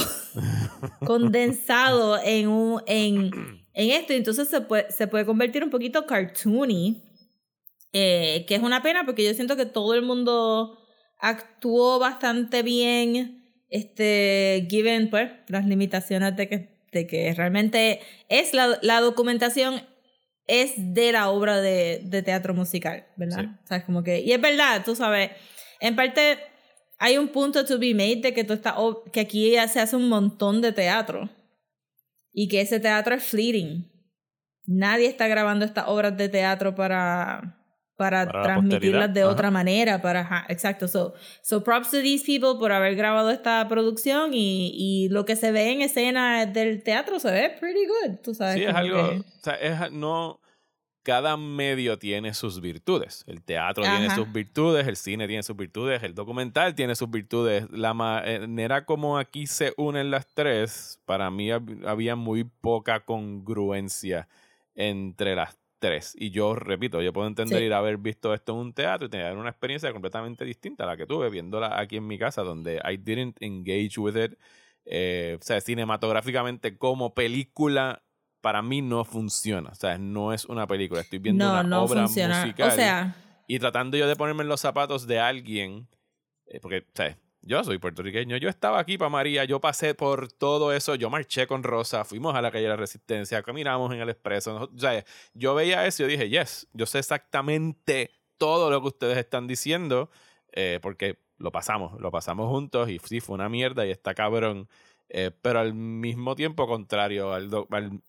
condensado 1.06 2.18
en, 2.22 2.48
un, 2.48 2.82
en, 2.86 3.30
en 3.72 3.90
esto. 3.90 4.12
Entonces 4.12 4.48
se 4.48 4.60
puede, 4.60 4.90
se 4.90 5.06
puede 5.06 5.24
convertir 5.24 5.64
un 5.64 5.70
poquito 5.70 6.06
cartoony. 6.06 7.02
eh, 7.92 8.44
que 8.46 8.54
es 8.56 8.62
una 8.62 8.82
pena 8.82 9.04
porque 9.06 9.24
yo 9.24 9.34
siento 9.34 9.56
que 9.56 9.66
todo 9.66 9.94
el 9.94 10.02
mundo 10.02 10.78
actuó 11.18 11.98
bastante 11.98 12.62
bien. 12.62 13.36
Este, 13.70 14.66
given 14.68 15.10
pues, 15.10 15.30
las 15.48 15.64
limitaciones 15.66 16.36
de 16.36 16.48
que, 16.48 16.84
de 16.92 17.06
que 17.06 17.32
realmente 17.34 18.00
es 18.28 18.52
la, 18.52 18.78
la 18.82 19.00
documentación 19.00 19.80
es 20.50 20.72
de 20.76 21.12
la 21.12 21.30
obra 21.30 21.60
de, 21.60 22.02
de 22.04 22.22
teatro 22.22 22.54
musical, 22.54 23.06
¿verdad? 23.16 23.40
Sí. 23.40 23.46
O 23.64 23.66
sea, 23.66 23.76
es 23.78 23.84
como 23.84 24.02
que, 24.02 24.20
y 24.20 24.32
es 24.32 24.40
verdad, 24.40 24.82
tú 24.84 24.96
sabes, 24.96 25.30
en 25.78 25.94
parte 25.94 26.38
hay 26.98 27.16
un 27.16 27.28
punto 27.28 27.64
to 27.64 27.78
be 27.78 27.94
made 27.94 28.20
de 28.20 28.34
que, 28.34 28.44
tú 28.44 28.52
estás, 28.52 28.74
que 29.12 29.20
aquí 29.20 29.52
ya 29.52 29.66
se 29.68 29.80
hace 29.80 29.96
un 29.96 30.08
montón 30.08 30.60
de 30.60 30.72
teatro 30.72 31.30
y 32.32 32.48
que 32.48 32.60
ese 32.60 32.80
teatro 32.80 33.14
es 33.14 33.22
fleeting. 33.22 33.90
Nadie 34.66 35.06
está 35.06 35.26
grabando 35.26 35.64
estas 35.64 35.86
obras 35.88 36.16
de 36.16 36.28
teatro 36.28 36.74
para, 36.74 37.59
para, 38.00 38.24
Para 38.26 38.38
la 38.38 38.44
transmitirlas 38.44 39.12
de 39.12 39.20
ajá. 39.20 39.30
otra 39.30 39.50
manera, 39.50 40.00
para, 40.00 40.20
ajá, 40.20 40.46
exacto. 40.48 40.88
So, 40.88 41.12
so 41.42 41.62
props 41.62 41.90
to 41.90 41.98
these 42.00 42.24
people 42.24 42.58
por 42.58 42.72
haber 42.72 42.96
grabado 42.96 43.28
esta 43.30 43.68
producción 43.68 44.32
y, 44.32 44.72
y 44.74 45.08
lo 45.10 45.26
que 45.26 45.36
se 45.36 45.52
ve 45.52 45.70
en 45.72 45.82
escena 45.82 46.46
del 46.46 46.82
teatro 46.82 47.20
se 47.20 47.30
ve 47.30 47.56
pretty 47.60 47.84
good, 47.86 48.16
tú 48.24 48.32
sabes. 48.34 48.54
Sí, 48.56 48.64
es 48.64 48.74
algo. 48.74 49.10
que- 49.10 49.18
O 49.18 49.24
sea, 49.42 49.54
es 49.54 49.92
no. 49.92 50.40
Cada 51.02 51.38
medio 51.38 51.98
tiene 51.98 52.34
sus 52.34 52.60
virtudes. 52.60 53.24
El 53.26 53.42
teatro 53.42 53.82
tiene 53.84 54.14
sus 54.14 54.30
virtudes, 54.30 54.86
el 54.86 54.96
cine 54.96 55.26
tiene 55.26 55.42
sus 55.42 55.56
virtudes, 55.56 56.02
el 56.02 56.14
documental 56.14 56.74
tiene 56.74 56.94
sus 56.94 57.10
virtudes. 57.10 57.64
La 57.70 57.94
manera 57.94 58.84
como 58.84 59.16
aquí 59.16 59.46
se 59.46 59.72
unen 59.78 60.10
las 60.10 60.26
tres, 60.34 61.00
para 61.06 61.30
mí 61.30 61.48
hab- 61.48 61.86
había 61.86 62.16
muy 62.16 62.44
poca 62.44 63.00
congruencia 63.00 64.28
entre 64.74 65.34
las 65.34 65.56
tres. 65.80 66.14
Y 66.16 66.30
yo 66.30 66.54
repito, 66.54 67.02
yo 67.02 67.12
puedo 67.12 67.26
entender 67.26 67.58
Sí. 67.58 67.64
ir 67.64 67.72
a 67.74 67.78
haber 67.78 67.96
visto 67.96 68.32
esto 68.32 68.52
en 68.52 68.58
un 68.58 68.72
teatro 68.72 69.06
y 69.08 69.10
tener 69.10 69.36
una 69.36 69.50
experiencia 69.50 69.90
completamente 69.92 70.44
distinta 70.44 70.84
a 70.84 70.86
la 70.86 70.96
que 70.96 71.06
tuve 71.06 71.28
viéndola 71.30 71.80
aquí 71.80 71.96
en 71.96 72.06
mi 72.06 72.18
casa, 72.18 72.42
donde 72.42 72.80
I 72.88 72.96
didn't 72.98 73.36
engage 73.40 73.98
with 73.98 74.16
it. 74.16 74.38
Eh, 74.84 75.36
o 75.40 75.42
sea, 75.44 75.60
cinematográficamente 75.60 76.76
como 76.78 77.14
película 77.14 78.02
para 78.40 78.62
mí 78.62 78.80
no 78.82 79.04
funciona. 79.04 79.70
O 79.70 79.74
sea, 79.74 79.98
no 79.98 80.32
es 80.32 80.44
una 80.46 80.66
película. 80.66 81.00
Estoy 81.00 81.18
viendo 81.18 81.44
no, 81.44 81.52
una 81.52 81.62
no 81.62 81.82
obra 81.82 82.02
funciona. 82.04 82.40
musical 82.42 82.68
O 82.68 82.70
sea, 82.72 83.16
y 83.46 83.58
tratando 83.58 83.96
yo 83.96 84.06
de 84.06 84.16
ponerme 84.16 84.42
en 84.44 84.48
los 84.48 84.60
zapatos 84.60 85.06
de 85.06 85.18
alguien, 85.18 85.88
eh, 86.46 86.60
porque, 86.60 86.78
o 86.78 86.84
sea, 86.94 87.18
yo 87.42 87.64
soy 87.64 87.78
puertorriqueño, 87.78 88.36
yo 88.36 88.48
estaba 88.48 88.78
aquí 88.78 88.98
para 88.98 89.08
María, 89.08 89.44
yo 89.44 89.60
pasé 89.60 89.94
por 89.94 90.30
todo 90.30 90.72
eso, 90.72 90.94
yo 90.94 91.10
marché 91.10 91.46
con 91.46 91.62
Rosa, 91.62 92.04
fuimos 92.04 92.34
a 92.34 92.42
la 92.42 92.50
calle 92.50 92.64
de 92.64 92.70
la 92.70 92.76
Resistencia, 92.76 93.42
caminamos 93.42 93.92
en 93.92 94.00
el 94.00 94.08
expreso, 94.10 94.70
o 94.74 94.78
sea, 94.78 95.04
yo 95.34 95.54
veía 95.54 95.86
eso 95.86 96.02
y 96.02 96.06
yo 96.06 96.10
dije, 96.10 96.28
yes, 96.28 96.68
yo 96.72 96.86
sé 96.86 96.98
exactamente 96.98 98.10
todo 98.38 98.70
lo 98.70 98.80
que 98.80 98.88
ustedes 98.88 99.18
están 99.18 99.46
diciendo, 99.46 100.10
eh, 100.52 100.78
porque 100.82 101.18
lo 101.38 101.52
pasamos, 101.52 101.98
lo 102.00 102.10
pasamos 102.10 102.48
juntos 102.48 102.90
y 102.90 102.98
sí, 102.98 103.20
fue 103.20 103.34
una 103.34 103.48
mierda 103.48 103.86
y 103.86 103.90
está 103.90 104.14
cabrón. 104.14 104.68
Eh, 105.12 105.32
pero 105.42 105.58
al 105.58 105.74
mismo 105.74 106.36
tiempo, 106.36 106.68
contrario 106.68 107.32
al 107.32 107.50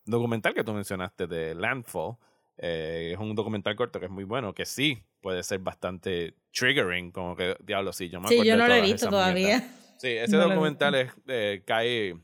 documental 0.06 0.54
que 0.54 0.64
tú 0.64 0.74
mencionaste 0.74 1.26
de 1.26 1.56
Landfall, 1.56 2.18
eh, 2.58 3.12
es 3.14 3.20
un 3.20 3.34
documental 3.36 3.76
corto 3.76 4.00
que 4.00 4.06
es 4.06 4.12
muy 4.12 4.24
bueno, 4.24 4.54
que 4.54 4.66
sí 4.66 5.04
puede 5.22 5.44
ser 5.44 5.60
bastante 5.60 6.36
triggering, 6.52 7.12
como 7.12 7.36
que, 7.36 7.56
diablo, 7.64 7.94
sí, 7.94 8.10
yo 8.10 8.20
me 8.20 8.28
sí, 8.28 8.36
acordé 8.36 8.50
yo 8.50 8.58
no 8.58 8.68
lo 8.68 8.74
he 8.74 8.82
visto 8.82 9.10
todavía. 9.10 9.60
mierdas. 9.60 9.96
Sí, 9.98 10.08
ese 10.10 10.36
No 10.36 10.50
documental 10.50 10.96
es, 10.96 11.12
eh, 11.28 11.64
cae, 11.66 12.16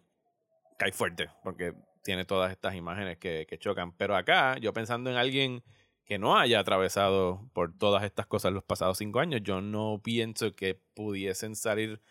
cae 0.77 0.91
fuerte, 0.91 1.29
porque 1.43 1.73
tiene 2.03 2.25
todas 2.25 2.51
estas 2.51 2.75
imágenes 2.75 3.17
que, 3.17 3.45
que 3.47 3.57
chocan. 3.59 3.91
Pero 3.95 4.15
acá, 4.15 4.57
yo 4.57 4.73
pensando 4.73 5.09
en 5.11 5.15
alguien 5.17 5.63
que 6.05 6.17
no 6.17 6.37
haya 6.37 6.59
atravesado 6.59 7.49
por 7.53 7.77
todas 7.77 8.03
estas 8.03 8.25
cosas 8.25 8.53
los 8.53 8.63
pasados 8.63 8.97
cinco 8.97 9.19
años, 9.19 9.41
yo 9.43 9.61
no 9.61 10.01
pienso 10.03 10.55
que 10.55 10.79
pudiesen 10.95 11.55
salir 11.55 12.01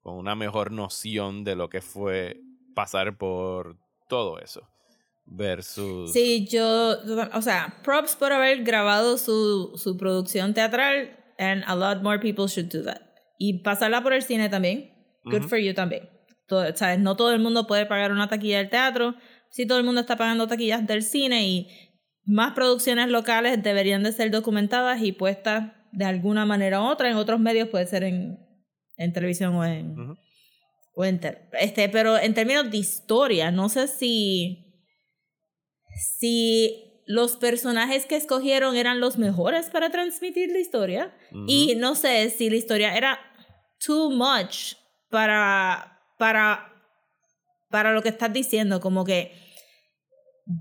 con 0.00 0.16
una 0.16 0.34
mejor 0.34 0.72
noción 0.72 1.44
de 1.44 1.56
lo 1.56 1.68
que 1.68 1.80
fue 1.80 2.40
pasar 2.74 3.16
por 3.16 3.76
todo 4.08 4.38
eso. 4.38 4.68
Versus. 5.26 6.12
Sí, 6.12 6.46
yo, 6.48 6.96
o 7.34 7.42
sea, 7.42 7.78
props 7.82 8.14
por 8.16 8.32
haber 8.32 8.62
grabado 8.62 9.18
su, 9.18 9.72
su 9.76 9.96
producción 9.96 10.54
teatral 10.54 11.10
and 11.38 11.64
a 11.66 11.74
lot 11.74 12.02
more 12.02 12.18
people 12.20 12.46
should 12.46 12.70
do 12.72 12.82
that. 12.84 13.00
Y 13.38 13.62
pasarla 13.62 14.02
por 14.02 14.12
el 14.12 14.22
cine 14.22 14.48
también. 14.48 14.92
Good 15.24 15.40
Ujú. 15.40 15.48
for 15.48 15.58
you 15.58 15.74
también. 15.74 16.08
Todo, 16.46 16.64
¿sabes? 16.76 17.00
No 17.00 17.16
todo 17.16 17.32
el 17.32 17.40
mundo 17.40 17.66
puede 17.66 17.86
pagar 17.86 18.12
una 18.12 18.28
taquilla 18.28 18.58
del 18.58 18.70
teatro. 18.70 19.16
Sí, 19.50 19.66
todo 19.66 19.78
el 19.78 19.84
mundo 19.84 20.00
está 20.00 20.16
pagando 20.16 20.46
taquillas 20.46 20.86
del 20.86 21.02
cine 21.02 21.46
y 21.48 21.68
más 22.24 22.54
producciones 22.54 23.08
locales 23.08 23.62
deberían 23.62 24.02
de 24.04 24.12
ser 24.12 24.30
documentadas 24.30 25.02
y 25.02 25.12
puestas 25.12 25.72
de 25.92 26.04
alguna 26.04 26.46
manera 26.46 26.80
u 26.82 26.86
otra 26.86 27.08
en 27.10 27.16
otros 27.16 27.40
medios, 27.40 27.68
puede 27.68 27.86
ser 27.86 28.04
en, 28.04 28.38
en 28.96 29.12
televisión 29.12 29.54
o 29.54 29.64
en, 29.64 29.98
Ujú. 29.98 30.16
o 30.94 31.04
en 31.04 31.20
este, 31.60 31.88
pero 31.88 32.18
en 32.18 32.34
términos 32.34 32.70
de 32.70 32.76
historia, 32.76 33.50
no 33.50 33.68
sé 33.68 33.88
si 33.88 34.65
si 35.96 37.02
los 37.06 37.36
personajes 37.36 38.06
que 38.06 38.16
escogieron 38.16 38.76
eran 38.76 39.00
los 39.00 39.18
mejores 39.18 39.70
para 39.70 39.90
transmitir 39.90 40.50
la 40.50 40.58
historia 40.58 41.16
y 41.46 41.74
no 41.76 41.94
sé 41.94 42.30
si 42.30 42.50
la 42.50 42.56
historia 42.56 42.96
era 42.96 43.18
too 43.78 44.10
much 44.10 44.74
para 45.10 46.00
para 46.18 46.72
para 47.70 47.92
lo 47.92 48.02
que 48.02 48.08
estás 48.08 48.32
diciendo, 48.32 48.80
como 48.80 49.04
que 49.04 49.32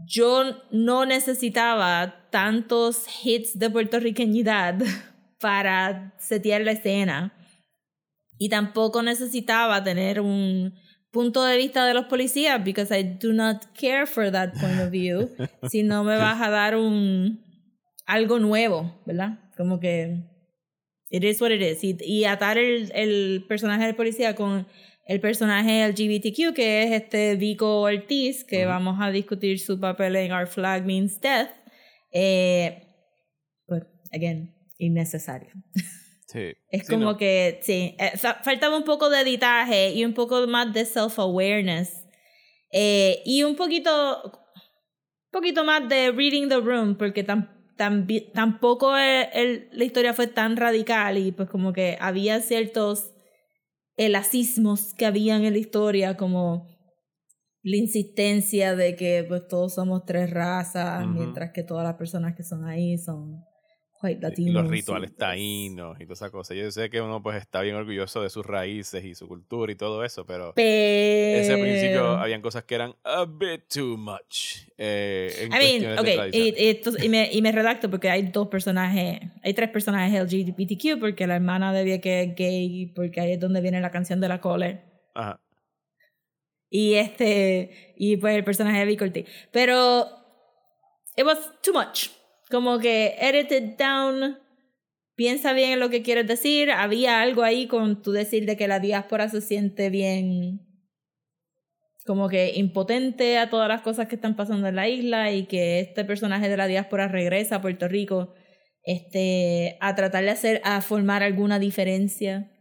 yo 0.06 0.63
no 0.71 1.06
necesitaba 1.06 2.28
tantos 2.32 3.06
hits 3.24 3.58
de 3.58 3.69
puertorriqueñidad 3.69 4.76
para 5.39 6.15
setear 6.17 6.62
la 6.62 6.71
escena. 6.71 7.34
Y 8.38 8.50
tampoco 8.50 9.02
necesitaba 9.02 9.82
tener 9.84 10.19
un 10.19 10.76
punto 11.15 11.45
de 11.45 11.56
vista 11.56 11.86
de 11.88 11.93
los 11.93 12.06
policías, 12.08 12.62
because 12.62 12.91
I 12.91 13.04
do 13.04 13.32
not 13.32 13.65
care 13.73 14.06
for 14.06 14.30
that 14.30 14.51
point 14.60 14.82
of 14.82 14.91
view. 14.91 15.30
si 15.71 15.82
no 15.82 16.04
me 16.04 16.17
vas 16.17 16.41
a 16.41 16.49
dar 16.49 16.75
un 16.75 17.39
algo 18.06 18.38
nuevo, 18.39 18.91
¿verdad? 19.06 19.39
Como 19.56 19.80
que 19.80 20.25
it 21.10 21.23
is 21.23 21.41
what 21.41 21.51
it 21.51 21.62
is. 21.62 21.84
Y, 21.86 21.95
y 22.01 22.25
atar 22.25 22.58
el, 22.58 22.91
el 22.93 23.45
personaje 23.47 23.86
del 23.86 23.95
policía 23.95 24.36
con 24.36 24.67
el 25.08 25.21
personaje 25.21 25.88
LGBTQ, 25.88 26.54
que 26.54 26.84
es 26.84 26.91
este 26.91 27.36
Vico 27.38 27.80
Ortiz, 27.82 28.43
que 28.43 28.63
Ujú. 28.65 28.69
vamos 28.69 28.97
a 28.99 29.10
discutir 29.10 29.60
su 29.60 29.80
papel 29.80 30.17
en 30.17 30.34
Our 30.34 30.47
Flag 30.47 30.84
Means 30.86 31.21
Death. 31.21 31.49
Eh, 32.12 32.88
pues, 33.67 33.84
again, 34.12 34.54
innecesario. 34.78 35.51
Sí. 36.36 36.54
Es 36.69 36.86
Sí, 36.88 36.93
como 36.93 37.06
no. 37.12 37.17
que, 37.17 37.60
sí, 37.63 37.95
eh, 37.98 38.17
fa- 38.17 38.41
faltaba 38.43 38.76
un 38.78 38.84
poco 38.84 39.10
de 39.10 39.21
editaje 39.21 39.91
y 39.93 40.04
un 40.04 40.13
poco 40.13 40.45
más 40.48 40.74
de 40.74 40.86
self-awareness. 40.86 42.06
Eh, 42.71 43.21
y 43.26 43.43
un 43.43 43.56
poquito, 43.56 44.21
un 44.26 44.32
poquito 45.32 45.63
más 45.63 45.88
de 45.88 46.12
reading 46.12 46.50
the 46.50 46.60
room, 46.60 46.98
porque 46.98 47.26
tam- 47.26 47.50
tambi- 47.78 48.32
tampoco 48.34 48.98
el- 48.98 49.28
el- 49.34 49.69
la 49.71 49.84
historia 49.86 50.13
fue 50.13 50.28
tan 50.28 50.58
radical 50.58 51.17
y 51.17 51.32
pues 51.32 51.50
como 51.50 51.71
que 51.71 51.98
había 52.02 52.41
ciertos 52.41 53.12
elacismos 53.98 54.93
que 54.93 55.06
habían 55.06 55.45
en 55.45 55.54
la 55.54 55.60
historia, 55.60 56.17
como 56.17 56.67
la 57.63 57.78
insistencia 57.78 58.76
de 58.76 58.95
que 58.95 59.24
pues 59.28 59.48
todos 59.48 59.74
somos 59.76 60.04
tres 60.06 60.30
razas, 60.30 61.08
mientras 61.08 61.52
que 61.54 61.63
todas 61.63 61.84
las 61.86 61.95
personas 61.95 62.36
que 62.36 62.43
son 62.43 62.65
ahí 62.65 62.98
son 62.98 63.41
white 64.02 64.22
latinos. 64.22 64.64
los 64.64 64.72
rituales 64.72 65.16
taínos 65.16 66.00
y 66.00 66.04
toda 66.04 66.14
esa 66.14 66.30
cosa. 66.30 66.54
Yo 66.54 66.70
sé 66.72 66.90
que 66.90 67.02
uno 67.02 67.22
pues 67.24 67.38
está 67.38 67.62
bien 67.62 67.76
orgulloso 67.76 68.22
de 68.22 68.30
sus 68.30 68.46
raíces 68.46 69.04
y 69.04 69.16
su 69.16 69.28
cultura 69.28 69.72
y 69.72 69.76
todo 69.76 70.04
eso, 70.04 70.26
pero 70.26 70.54
Pero... 70.56 71.42
ese 71.42 71.58
principio 71.58 72.10
habían 72.12 72.42
cosas 72.42 72.64
que 72.64 72.76
eran 72.76 72.96
a 73.04 73.26
bit 73.26 73.64
too 73.74 73.98
much. 73.98 74.68
eh, 74.78 75.34
en 75.42 75.54
I 75.54 75.80
mean, 75.80 76.06
de 76.06 76.20
ok, 76.20 76.34
y, 76.34 77.06
y 77.06 77.10
me, 77.10 77.32
y 77.32 77.42
me 77.42 77.52
redacto 77.52 77.90
porque 77.90 78.10
hay 78.10 78.24
dos 78.24 78.48
personajes, 78.48 79.20
hay 79.44 79.54
tres 79.54 79.70
personajes 79.70 80.22
LGBTQ, 80.24 81.00
porque 81.00 81.28
la 81.28 81.36
hermana 81.36 81.74
de 81.74 82.02
que 82.02 82.22
es 82.24 82.36
gay, 82.36 82.88
porque 82.96 83.22
ahí 83.22 83.34
es 83.34 83.40
donde 83.40 83.62
viene 83.62 83.82
la 83.82 83.92
canción 83.92 84.20
de 84.20 84.28
la 84.28 84.42
cole. 84.42 84.82
Ajá. 85.14 85.40
Y 86.70 86.96
este, 86.96 87.94
y 87.96 88.18
pues 88.18 88.36
el 88.36 88.44
personaje 88.44 88.80
de 88.80 88.86
Vic 88.86 89.02
Ortiz. 89.02 89.26
Pero, 89.52 90.08
it 91.16 91.24
was 91.26 91.38
too 91.62 91.72
much. 91.74 92.10
Como 92.50 92.80
que 92.80 93.16
edited 93.20 93.76
down, 93.78 94.38
piensa 95.16 95.54
bien 95.54 95.72
en 95.72 95.80
lo 95.80 95.90
que 95.90 96.02
quieres 96.04 96.28
decir. 96.28 96.72
Había 96.72 97.22
algo 97.22 97.44
ahí 97.44 97.68
con 97.68 98.02
tu 98.02 98.12
decir 98.12 98.46
de 98.46 98.56
que 98.58 98.68
la 98.68 98.80
diáspora 98.80 99.30
se 99.30 99.42
siente 99.42 99.90
bien, 99.90 100.62
como 102.06 102.30
que 102.30 102.52
impotente 102.56 103.38
a 103.40 103.50
todas 103.50 103.68
las 103.68 103.82
cosas 103.82 104.08
que 104.08 104.16
están 104.16 104.36
pasando 104.36 104.68
en 104.68 104.76
la 104.76 104.88
isla 104.88 105.32
y 105.32 105.46
que 105.48 105.80
este 105.80 106.06
personaje 106.06 106.48
de 106.50 106.58
la 106.58 106.68
diáspora 106.68 107.08
regresa 107.08 107.56
a 107.56 107.62
Puerto 107.62 107.88
Rico 107.88 108.34
este, 108.84 109.78
a 109.82 109.96
tratar 109.96 110.24
de 110.24 110.30
hacer, 110.30 110.62
a 110.64 110.82
formar 110.82 111.24
alguna 111.24 111.58
diferencia 111.58 112.52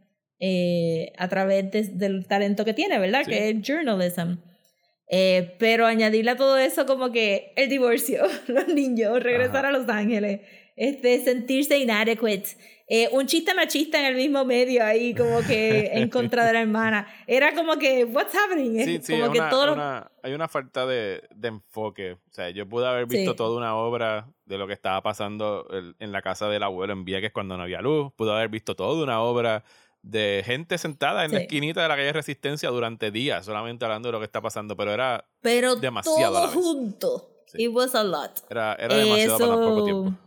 eh, 0.40 1.12
a 1.18 1.28
través 1.28 1.70
de- 1.70 1.82
del 1.82 2.26
talento 2.26 2.64
que 2.64 2.72
tiene, 2.72 2.98
¿verdad? 2.98 3.22
Sí. 3.24 3.30
Que 3.32 3.50
es 3.50 3.56
journalism. 3.62 4.36
Eh, 5.08 5.54
pero 5.58 5.86
añadirle 5.86 6.30
a 6.32 6.36
todo 6.36 6.56
eso 6.56 6.86
como 6.86 7.12
que 7.12 7.52
el 7.56 7.68
divorcio, 7.68 8.22
los 8.48 8.68
niños, 8.68 9.22
regresar 9.22 9.66
Ajá. 9.66 9.68
a 9.68 9.78
Los 9.78 9.88
Ángeles, 9.88 10.40
este, 10.76 11.22
sentirse 11.22 11.78
inadequate, 11.78 12.44
eh, 12.88 13.08
un 13.12 13.26
chiste 13.26 13.54
machista 13.54 13.98
en 14.00 14.06
el 14.06 14.14
mismo 14.16 14.44
medio 14.44 14.84
ahí 14.84 15.14
como 15.14 15.40
que 15.46 15.90
en 15.94 16.08
contra 16.10 16.44
de 16.46 16.52
la 16.54 16.60
hermana. 16.62 17.06
Era 17.26 17.54
como 17.54 17.76
que, 17.78 18.04
what's 18.04 18.34
happening? 18.34 18.82
Sí, 18.84 18.98
sí, 19.02 19.12
como 19.12 19.26
es 19.26 19.30
que 19.30 19.38
una- 19.40 19.48
todo 19.50 19.72
una- 19.74 20.10
hay 20.22 20.32
una 20.32 20.48
falta 20.48 20.84
de, 20.86 21.22
de 21.34 21.48
enfoque. 21.48 22.12
O 22.12 22.18
sea, 22.32 22.50
yo 22.50 22.66
pude 22.68 22.86
haber 22.86 23.06
visto 23.06 23.30
Sí. 23.32 23.36
toda 23.36 23.56
una 23.56 23.76
obra 23.76 24.28
de 24.46 24.58
lo 24.58 24.66
que 24.66 24.72
estaba 24.72 25.02
pasando 25.02 25.66
en 25.98 26.12
la 26.12 26.22
casa 26.22 26.48
del 26.48 26.62
abuelo 26.62 26.92
en 26.94 27.04
Vieques 27.04 27.30
cuando 27.32 27.56
no 27.56 27.62
había 27.62 27.80
luz. 27.80 28.12
Pude 28.16 28.32
haber 28.32 28.48
visto 28.48 28.74
toda 28.74 29.02
una 29.02 29.20
obra 29.22 29.64
de 30.04 30.42
gente 30.44 30.76
sentada 30.78 31.24
en 31.24 31.32
la 31.32 31.40
esquinita 31.40 31.82
de 31.82 31.88
la 31.88 31.96
calle 31.96 32.12
Resistencia 32.12 32.68
durante 32.68 33.10
días, 33.10 33.46
solamente 33.46 33.84
hablando 33.84 34.08
de 34.08 34.12
lo 34.12 34.18
que 34.18 34.26
está 34.26 34.40
pasando. 34.40 34.76
Pero 34.76 34.92
era, 34.92 35.24
pero 35.40 35.76
demasiado 35.76 36.34
todo 36.34 36.48
junto. 36.48 37.30
Sí. 37.46 37.64
It 37.64 37.70
was 37.72 37.94
a 37.94 38.04
lot. 38.04 38.30
era, 38.50 38.74
era 38.74 38.94
demasiado 38.96 39.38
para 39.38 39.50
tan 39.50 39.60
poco 39.60 39.76
Eso- 39.76 39.84
tiempo. 39.84 40.18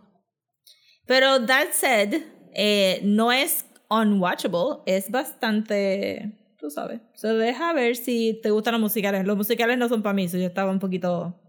Pero 1.05 1.45
that 1.45 1.67
said, 1.71 2.21
eh, 2.53 2.99
no 3.03 3.31
es 3.31 3.65
unwatchable, 3.89 4.81
es 4.85 5.09
bastante, 5.09 6.55
tú 6.59 6.69
sabes. 6.69 6.99
So 7.15 7.35
deja 7.35 7.71
ver 7.73 7.95
si 7.95 8.39
te 8.41 8.49
gustan 8.51 8.73
los 8.73 8.81
musicales. 8.81 9.25
Los 9.25 9.37
musicales 9.37 9.77
no 9.77 9.87
son 9.87 10.01
para 10.03 10.13
mí, 10.13 10.27
so 10.27 10.37
yo 10.37 10.47
estaba 10.47 10.71
un 10.71 10.79
poquito 10.79 11.39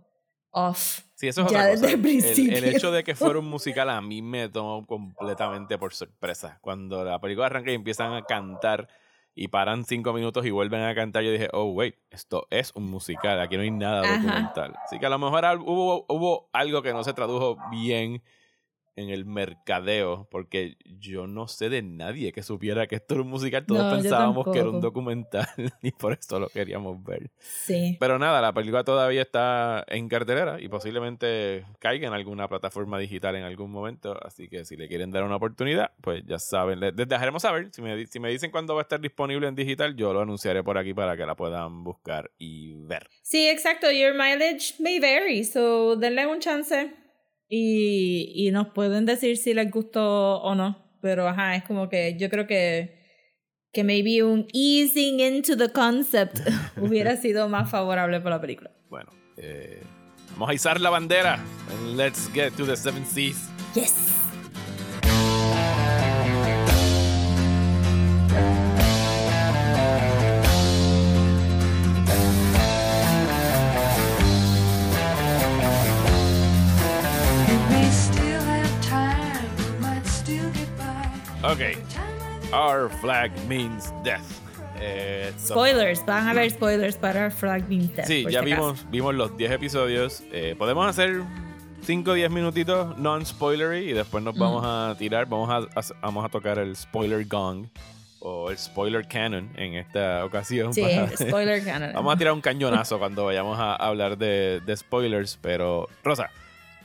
off. 0.50 1.00
Sí, 1.18 1.26
eso 1.26 1.40
es 1.40 1.50
Ya 1.50 1.58
otra 1.58 1.66
desde 1.66 1.94
el 1.94 2.00
principio. 2.00 2.56
el 2.56 2.64
hecho 2.64 2.92
de 2.92 3.02
que 3.02 3.16
fuera 3.16 3.40
un 3.40 3.46
musical 3.50 3.90
a 3.90 4.00
mí 4.00 4.22
me 4.22 4.48
tomó 4.48 4.86
completamente 4.86 5.76
por 5.76 5.92
sorpresa. 5.92 6.60
Cuando 6.60 7.02
la 7.02 7.20
película 7.20 7.46
arranca 7.46 7.72
y 7.72 7.74
empiezan 7.74 8.12
a 8.12 8.24
cantar 8.24 8.86
y 9.34 9.48
paran 9.48 9.84
cinco 9.84 10.12
minutos 10.12 10.46
y 10.46 10.50
vuelven 10.50 10.82
a 10.82 10.94
cantar, 10.94 11.24
yo 11.24 11.32
dije, 11.32 11.48
oh, 11.52 11.72
wait, 11.72 11.96
esto 12.10 12.46
es 12.50 12.70
un 12.76 12.88
musical, 12.88 13.40
aquí 13.40 13.56
no 13.56 13.64
hay 13.64 13.72
nada 13.72 14.02
Ajá. 14.02 14.16
documental. 14.22 14.76
Así 14.84 15.00
que 15.00 15.06
a 15.06 15.08
lo 15.08 15.18
mejor 15.18 15.44
hubo 15.66 16.48
algo 16.52 16.82
que 16.82 16.92
no 16.92 17.02
se 17.02 17.12
tradujo 17.14 17.58
bien 17.72 18.22
en 18.98 19.10
el 19.10 19.24
mercadeo, 19.24 20.26
porque 20.28 20.76
yo 20.84 21.28
no 21.28 21.46
sé 21.46 21.68
de 21.68 21.82
nadie 21.82 22.32
que 22.32 22.42
supiera 22.42 22.88
que 22.88 22.96
esto 22.96 23.14
era 23.14 23.22
un 23.22 23.30
musical, 23.30 23.64
todos 23.64 23.84
No, 23.84 23.90
pensábamos 23.90 24.48
que 24.52 24.58
era 24.58 24.70
un 24.70 24.80
documental 24.80 25.46
y 25.82 25.92
por 25.92 26.12
eso 26.14 26.40
lo 26.40 26.48
queríamos 26.48 27.02
ver. 27.04 27.30
Sí. 27.38 27.96
Pero 28.00 28.18
nada, 28.18 28.42
la 28.42 28.52
película 28.52 28.82
todavía 28.82 29.22
está 29.22 29.84
en 29.86 30.08
cartelera 30.08 30.60
y 30.60 30.68
posiblemente 30.68 31.64
caiga 31.78 32.08
en 32.08 32.12
alguna 32.12 32.48
plataforma 32.48 32.98
digital 32.98 33.36
en 33.36 33.44
algún 33.44 33.70
momento. 33.70 34.18
Así 34.24 34.48
que 34.48 34.64
si 34.64 34.76
le 34.76 34.88
quieren 34.88 35.12
dar 35.12 35.22
una 35.22 35.36
oportunidad, 35.36 35.92
pues 36.00 36.24
ya 36.26 36.40
saben. 36.40 36.80
Les, 36.80 36.96
dejaremos 36.96 37.42
saber. 37.42 37.68
Si 37.72 37.80
me, 37.80 38.04
si 38.06 38.18
me 38.18 38.30
dicen 38.30 38.50
cuándo 38.50 38.74
va 38.74 38.80
a 38.80 38.82
estar 38.82 39.00
disponible 39.00 39.46
en 39.46 39.54
digital, 39.54 39.94
yo 39.94 40.12
lo 40.12 40.22
anunciaré 40.22 40.64
por 40.64 40.76
aquí 40.76 40.92
para 40.92 41.16
que 41.16 41.24
la 41.24 41.36
puedan 41.36 41.84
buscar 41.84 42.32
y 42.36 42.74
ver. 42.74 43.08
Sí, 43.22 43.48
exacto. 43.48 43.92
Your 43.92 44.12
mileage 44.12 44.74
may 44.80 44.98
vary, 44.98 45.44
so 45.44 45.94
denle 45.94 46.26
un 46.26 46.40
chance 46.40 47.07
y, 47.48 48.32
y 48.34 48.50
nos 48.50 48.68
pueden 48.68 49.06
decir 49.06 49.36
si 49.36 49.54
les 49.54 49.70
gustó 49.70 50.40
o 50.40 50.54
no. 50.54 50.84
Pero 51.00 51.28
ajá, 51.28 51.56
es 51.56 51.64
como 51.64 51.88
que 51.88 52.16
yo 52.18 52.28
creo 52.28 52.46
que, 52.46 52.98
que 53.72 53.84
maybe 53.84 54.22
un 54.22 54.46
easing 54.52 55.20
into 55.20 55.56
the 55.56 55.70
concept 55.70 56.40
hubiera 56.76 57.16
sido 57.16 57.48
más 57.48 57.70
favorable 57.70 58.20
para 58.20 58.36
la 58.36 58.40
película. 58.40 58.70
Bueno, 58.90 59.10
eh, 59.36 59.80
vamos 60.32 60.50
a 60.50 60.54
izar 60.54 60.80
la 60.80 60.90
bandera. 60.90 61.38
And 61.70 61.96
let's 61.96 62.30
get 62.32 62.52
to 62.56 62.66
the 62.66 62.76
seven 62.76 63.06
seas. 63.06 63.48
Yes. 63.74 64.27
Ok. 81.48 82.52
Our 82.52 82.88
flag 83.00 83.30
means 83.48 83.92
death. 84.04 84.22
Eh, 84.80 85.32
Spoilers, 85.38 86.04
van 86.06 86.28
a 86.28 86.30
haber 86.30 86.50
spoilers 86.50 86.96
para 86.96 87.30
Fragment 87.30 87.94
Death, 87.96 88.06
Sí, 88.06 88.24
ya 88.30 88.40
si 88.40 88.46
vimos, 88.46 88.86
vimos 88.90 89.14
los 89.14 89.36
10 89.36 89.52
episodios. 89.52 90.22
Eh, 90.32 90.54
podemos 90.56 90.86
hacer 90.86 91.22
5 91.82 92.10
o 92.12 92.14
10 92.14 92.30
minutitos 92.30 92.96
non-spoilery 92.96 93.90
y 93.90 93.92
después 93.92 94.22
nos 94.22 94.36
vamos 94.38 94.62
a 94.64 94.94
tirar. 94.96 95.26
Vamos 95.26 95.50
a, 95.50 95.56
a- 95.78 95.84
vamos 96.00 96.24
a 96.24 96.28
tocar 96.28 96.58
el 96.58 96.76
spoiler 96.76 97.24
gong 97.26 97.66
o 98.20 98.50
el 98.50 98.58
spoiler 98.58 99.06
canon 99.08 99.50
en 99.56 99.74
esta 99.74 100.24
ocasión. 100.24 100.72
Sí, 100.72 100.82
para- 100.82 101.08
spoiler 101.16 101.64
canon. 101.64 101.92
vamos 101.94 102.14
a 102.14 102.16
tirar 102.18 102.32
un 102.34 102.40
cañonazo 102.40 102.98
cuando 103.00 103.24
vayamos 103.24 103.58
a 103.58 103.74
hablar 103.74 104.16
de, 104.16 104.60
de 104.64 104.76
spoilers. 104.76 105.38
Pero, 105.42 105.88
Rosa, 106.04 106.30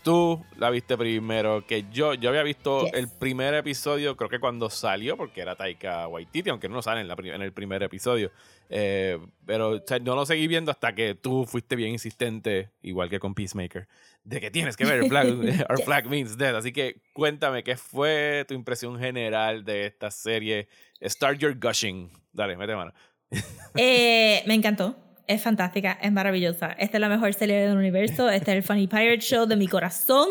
tú 0.04 0.44
la 0.58 0.70
viste 0.70 0.98
primero 0.98 1.66
que 1.66 1.86
yo. 1.92 2.14
Yo 2.14 2.30
había 2.30 2.44
visto 2.44 2.84
Yes. 2.86 2.94
el 2.94 3.08
primer 3.10 3.54
episodio, 3.54 4.16
creo 4.18 4.30
que 4.30 4.40
cuando 4.40 4.70
salió, 4.70 5.18
porque 5.18 5.42
era 5.42 5.56
Taika 5.56 6.08
Waititi, 6.08 6.50
aunque 6.50 6.70
no 6.70 6.82
sale 6.82 7.02
en, 7.02 7.08
la 7.08 7.16
en 7.20 7.42
el 7.42 7.54
primer 7.54 7.82
episodio. 7.84 8.32
Eh, 8.70 9.18
pero 9.46 9.70
o 9.72 9.82
sea, 9.86 10.00
no 10.00 10.16
lo 10.16 10.26
seguí 10.26 10.48
viendo 10.48 10.72
hasta 10.72 10.94
que 10.94 11.16
tú 11.16 11.46
fuiste 11.46 11.76
bien 11.76 11.92
insistente, 11.92 12.72
igual 12.82 13.10
que 13.10 13.20
con 13.20 13.34
Peacemaker, 13.36 13.88
de 14.24 14.40
que 14.42 14.52
tienes 14.52 14.76
que 14.78 14.86
ver 14.86 15.04
el 15.04 15.08
flag, 15.10 15.28
Our 15.28 15.78
Yes. 15.78 15.86
Flag 15.86 16.10
Means 16.10 16.38
Death. 16.38 16.56
Así 16.56 16.72
que 16.72 17.02
cuéntame, 17.14 17.64
¿qué 17.64 17.76
fue 17.78 18.46
tu 18.48 18.54
impresión 18.54 19.00
general 19.00 19.64
de 19.66 19.86
esta 19.88 20.12
serie? 20.12 20.68
Start 21.02 21.40
Your 21.40 21.58
Gushing. 21.60 22.10
Dale, 22.32 22.58
mete 22.58 22.76
mano. 22.76 22.94
Eh, 23.76 24.44
me 24.46 24.54
encantó. 24.54 24.96
Es 25.28 25.42
fantástica, 25.42 25.98
es 26.02 26.12
maravillosa. 26.12 26.74
Esta 26.74 26.98
es 26.98 27.02
la 27.02 27.10
mejor 27.10 27.34
serie 27.34 27.56
del 27.62 27.78
universo. 27.78 28.30
Este 28.30 28.52
es 28.52 28.58
el 28.58 28.64
Funny 28.64 28.88
Pirate 28.88 29.20
Show 29.20 29.46
de 29.46 29.56
mi 29.56 29.68
corazón. 29.68 30.28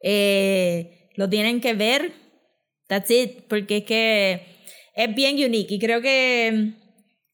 Eh, 0.00 1.10
lo 1.16 1.28
tienen 1.28 1.60
que 1.60 1.74
ver. 1.74 2.12
That's 2.86 3.10
it. 3.10 3.44
Porque 3.48 3.78
es 3.78 3.84
que 3.84 4.46
es 4.94 5.14
bien 5.14 5.36
unique. 5.44 5.74
Y 5.74 5.78
creo 5.80 6.00
que 6.00 6.52
mm, 6.52 6.82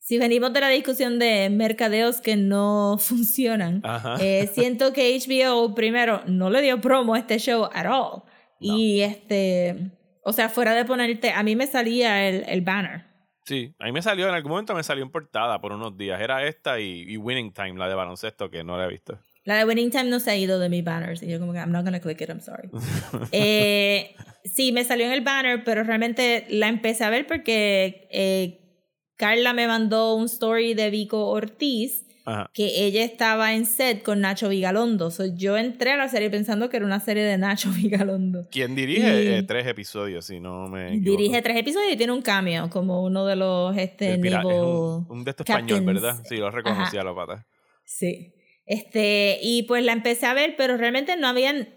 si 0.01 0.19
venimos 0.19 0.53
de 0.55 0.61
la 0.61 0.69
discusión 0.69 1.19
de 1.19 1.51
mercadeos 1.51 2.21
que 2.23 2.37
no 2.37 2.97
funcionan, 3.01 3.83
eh, 4.21 4.49
siento 4.55 4.93
que 4.95 5.19
HBO, 5.19 5.75
primero, 5.75 6.23
no 6.27 6.49
le 6.49 6.63
dio 6.63 6.81
promo 6.81 7.15
a 7.15 7.19
este 7.19 7.39
show 7.39 7.69
at 7.73 7.87
all. 7.87 8.23
Y 8.61 9.01
este. 9.01 9.93
O 10.25 10.33
sea, 10.33 10.49
fuera 10.49 10.75
de 10.75 10.85
ponerte. 10.85 11.31
A 11.31 11.43
mí 11.43 11.55
me 11.55 11.67
salía 11.67 12.29
el, 12.29 12.45
el 12.49 12.63
banner. 12.63 13.08
Sí, 13.49 13.75
a 13.79 13.87
mí 13.87 13.93
me 13.93 14.03
salió, 14.03 14.29
en 14.29 14.35
algún 14.35 14.51
momento 14.51 14.75
me 14.75 14.83
salió 14.83 15.03
en 15.03 15.11
portada 15.11 15.59
por 15.59 15.73
unos 15.73 15.97
días. 15.97 16.21
Era 16.21 16.47
esta 16.47 16.81
y, 16.81 17.05
y 17.09 17.17
Winning 17.17 17.55
Time, 17.55 17.79
la 17.79 17.89
de 17.89 17.95
baloncesto, 17.95 18.51
que 18.51 18.63
no 18.63 18.77
la 18.77 18.85
he 18.85 18.89
visto. 18.89 19.19
La 19.45 19.57
de 19.57 19.65
Winning 19.65 19.91
Time 19.91 20.05
no 20.11 20.21
se 20.21 20.33
ha 20.33 20.37
ido 20.37 20.59
de 20.59 20.69
mis 20.69 20.85
banners. 20.85 21.23
Y 21.23 21.29
yo 21.29 21.41
como 21.41 21.55
que, 21.55 21.59
I'm 21.59 21.73
not 21.73 21.83
gonna 21.83 21.99
click 21.99 22.21
it, 22.21 22.29
I'm 22.29 22.43
sorry. 22.43 22.69
eh, 23.33 24.15
sí, 24.45 24.71
me 24.73 24.85
salió 24.85 25.07
en 25.07 25.13
el 25.13 25.23
banner, 25.23 25.65
pero 25.65 25.83
realmente 25.83 26.45
la 26.51 26.69
empecé 26.69 27.05
a 27.05 27.09
ver 27.09 27.27
porque 27.27 28.07
eh, 28.11 28.85
Carla 29.17 29.55
me 29.55 29.67
mandó 29.67 30.15
un 30.15 30.27
story 30.27 30.75
de 30.75 30.91
Vico 30.91 31.29
Ortiz 31.29 32.05
Ajá. 32.31 32.51
que 32.53 32.85
ella 32.85 33.05
estaba 33.05 33.55
en 33.55 33.65
set 33.67 34.03
con 34.03 34.21
Nacho 34.21 34.49
Vigalondo. 34.49 35.11
So, 35.11 35.25
yo 35.27 35.57
entré 35.57 35.93
a 35.93 35.97
la 35.97 36.09
serie 36.09 36.31
pensando 36.31 36.69
que 36.69 36.77
era 36.77 36.87
una 36.87 37.01
serie 37.01 37.23
de 37.25 37.39
Nacho 37.39 37.71
Vigalondo. 37.77 38.47
Quien 38.51 38.75
dirige 38.75 39.25
Y- 39.25 39.27
eh, 39.29 39.43
tres 39.45 39.67
episodios, 39.67 40.27
si 40.27 40.41
no 40.41 40.69
me 40.69 40.95
equivoco. 40.97 41.11
Dirige 41.21 41.43
tres 41.43 41.57
episodios 41.57 41.93
y 41.93 41.97
tiene 41.97 42.13
un 42.13 42.23
cameo 42.23 42.69
como 42.71 43.03
uno 43.05 43.25
de 43.27 43.37
los 43.37 43.77
este, 43.77 44.13
El 44.15 44.21
pira- 44.21 44.41
es 44.41 44.45
un, 44.47 45.07
un 45.09 45.25
de 45.25 45.31
estos 45.31 45.49
español. 45.49 45.81
¿verdad? 45.85 46.23
Sí, 46.29 46.37
lo 46.37 46.51
reconocí 46.51 46.97
a 46.97 47.05
la 47.05 47.15
pata. 47.15 47.47
Sí. 47.85 48.33
Este, 48.67 49.39
y 49.43 49.63
pues 49.63 49.83
la 49.85 49.93
empecé 49.93 50.27
a 50.27 50.35
ver, 50.35 50.55
pero 50.57 50.77
realmente 50.77 51.17
no 51.17 51.27
habían 51.29 51.71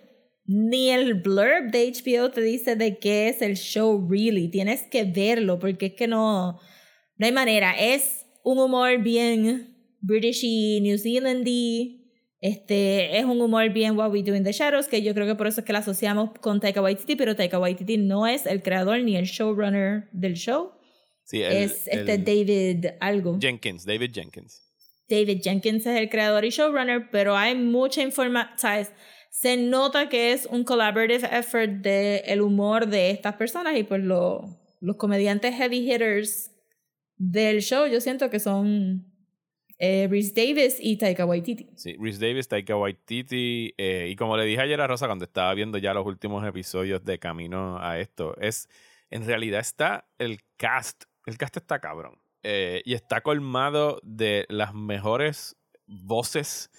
ni 0.45 0.89
el 0.89 1.13
blurb 1.13 1.71
de 1.71 1.89
HBO 1.93 2.31
te 2.31 2.41
dice 2.41 2.75
de 2.75 2.97
qué 2.99 3.29
es 3.29 3.41
el 3.41 3.55
show 3.55 4.05
really. 4.09 4.49
Tienes 4.49 4.83
que 4.83 5.05
verlo 5.05 5.59
porque 5.59 5.85
es 5.85 5.93
que 5.93 6.07
no, 6.07 6.59
no 7.15 7.25
hay 7.25 7.31
manera. 7.31 7.71
Es 7.79 8.25
un 8.43 8.57
humor 8.59 8.97
bien 8.97 9.70
British 10.01 10.41
y 10.43 10.81
New 10.81 10.97
Zealandy. 10.97 11.97
Este, 12.39 13.19
es 13.19 13.25
un 13.25 13.39
humor 13.39 13.69
bien 13.71 13.95
What 13.95 14.09
We 14.11 14.23
Do 14.23 14.35
in 14.35 14.43
the 14.43 14.51
Shadows, 14.51 14.87
que 14.87 15.03
yo 15.03 15.13
creo 15.13 15.27
que 15.27 15.35
por 15.35 15.45
eso 15.45 15.61
es 15.61 15.65
que 15.65 15.73
la 15.73 15.79
asociamos 15.79 16.31
con 16.41 16.59
Taika 16.59 16.81
Waititi, 16.81 17.15
pero 17.15 17.35
Taika 17.35 17.59
Waititi 17.59 17.97
no 17.97 18.25
es 18.25 18.47
el 18.47 18.63
creador 18.63 18.99
ni 19.03 19.15
el 19.15 19.25
showrunner 19.25 20.09
del 20.11 20.33
show. 20.33 20.71
Sí, 21.23 21.43
el, 21.43 21.51
es 21.53 21.87
este 21.87 22.13
el 22.15 22.23
David 22.25 22.85
algo. 22.99 23.37
Jenkins, 23.39 23.85
David 23.85 24.11
Jenkins. 24.13 24.59
David 25.07 25.41
Jenkins 25.43 25.85
es 25.85 25.99
el 25.99 26.09
creador 26.09 26.43
y 26.45 26.49
showrunner, 26.49 27.09
pero 27.11 27.37
hay 27.37 27.53
mucha 27.55 28.01
información. 28.01 28.87
Se 29.29 29.55
nota 29.55 30.09
que 30.09 30.33
es 30.33 30.47
un 30.47 30.63
collaborative 30.63 31.27
effort 31.37 31.69
de 31.83 32.17
el 32.25 32.41
humor 32.41 32.87
de 32.87 33.11
estas 33.11 33.35
personas 33.35 33.77
y 33.77 33.83
pues 33.83 34.01
lo- 34.03 34.59
los 34.79 34.95
comediantes 34.97 35.53
heavy 35.55 35.79
hitters 35.89 36.51
del 37.17 37.61
show 37.61 37.85
yo 37.85 38.01
siento 38.01 38.29
que 38.31 38.39
son 38.39 39.10
eh, 39.81 40.07
Rhys 40.09 40.33
Davis 40.33 40.77
y 40.79 40.95
Taika 40.97 41.25
Waititi. 41.25 41.67
Sí, 41.75 41.95
Rhys 41.99 42.19
Davis, 42.19 42.47
Taika 42.47 42.75
Waititi. 42.77 43.73
eh, 43.77 44.07
y 44.11 44.15
como 44.15 44.37
le 44.37 44.45
dije 44.45 44.61
ayer 44.61 44.79
a 44.79 44.85
Rosa 44.87 45.07
cuando 45.07 45.25
estaba 45.25 45.53
viendo 45.55 45.77
ya 45.79 45.93
los 45.93 46.05
últimos 46.05 46.45
episodios 46.47 47.03
de 47.03 47.17
Camino 47.19 47.77
a 47.79 47.99
esto, 47.99 48.35
es. 48.39 48.69
En 49.09 49.25
realidad 49.25 49.59
está 49.59 50.07
el 50.19 50.39
cast. 50.55 51.03
El 51.25 51.37
cast 51.37 51.57
está 51.57 51.79
cabrón. 51.79 52.13
eh, 52.43 52.81
y 52.85 52.93
está 52.93 53.21
colmado 53.21 53.99
de 54.03 54.45
las 54.49 54.73
mejores 54.73 55.55
voces 55.85 56.69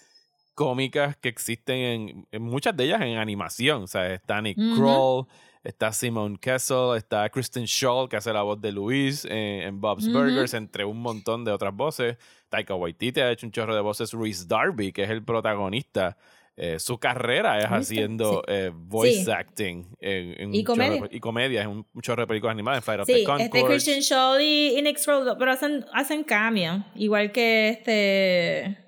cómicas 0.55 1.17
que 1.17 1.29
existen 1.29 1.77
en, 1.77 2.27
en 2.31 2.43
muchas 2.43 2.77
de 2.77 2.85
ellas 2.85 3.01
en 3.03 3.17
animación. 3.19 3.83
O 3.83 3.87
sea, 3.87 4.13
está 4.15 4.41
Nick. 4.41 4.57
Kroll, 4.77 5.27
está 5.65 5.93
Simone 5.93 6.37
Kessel, 6.41 6.97
está 6.97 7.29
Kristen 7.31 7.65
Shaw, 7.65 8.09
que 8.09 8.17
hace 8.17 8.33
la 8.33 8.43
voz 8.43 8.61
de 8.61 8.73
Luis 8.73 9.25
en, 9.25 9.33
en 9.63 9.81
Bob's. 9.81 10.11
Burgers, 10.13 10.55
entre 10.55 10.85
un 10.85 11.01
montón 11.01 11.45
de 11.45 11.53
otras 11.53 11.75
voces. 11.75 12.17
Taika 12.49 12.75
Waititi 12.75 13.21
ha 13.21 13.31
hecho 13.31 13.47
un 13.47 13.53
chorro 13.53 13.75
de 13.75 13.81
voces. 13.81 14.13
Reese 14.13 14.47
Darby, 14.47 14.93
que 14.93 15.05
es 15.05 15.11
el 15.11 15.25
protagonista. 15.25 16.17
eh, 16.55 16.79
su 16.79 16.99
carrera 16.99 17.59
es 17.61 17.65
haciendo 17.65 18.43
sí. 18.47 18.53
eh, 18.53 18.71
voice 18.75 19.25
Sí. 19.25 19.31
acting 19.31 19.87
en, 20.01 20.39
en 20.39 20.55
Y 20.55 20.63
chorro 20.63 20.83
de- 20.83 20.89
comedia. 20.99 21.09
y 21.17 21.21
comedia 21.21 21.63
en 21.63 21.69
un, 21.71 21.87
chorro 22.03 22.23
de 22.25 22.27
películas 22.27 22.53
animadas 22.53 22.79
en 22.81 22.83
Fire 22.83 23.01
of 23.01 23.07
the 23.07 23.15
Sí, 23.15 23.21
este 23.21 23.49
Conchords. 23.49 23.67
Christian 23.69 24.01
Shaw 24.01 24.39
y, 24.39 24.79
y 24.79 24.83
Nick 24.83 24.99
pero 25.39 25.51
hacen, 25.51 25.87
hacen 25.95 26.25
cambio, 26.25 26.85
igual 26.95 27.33
que 27.33 27.71
este... 27.71 28.79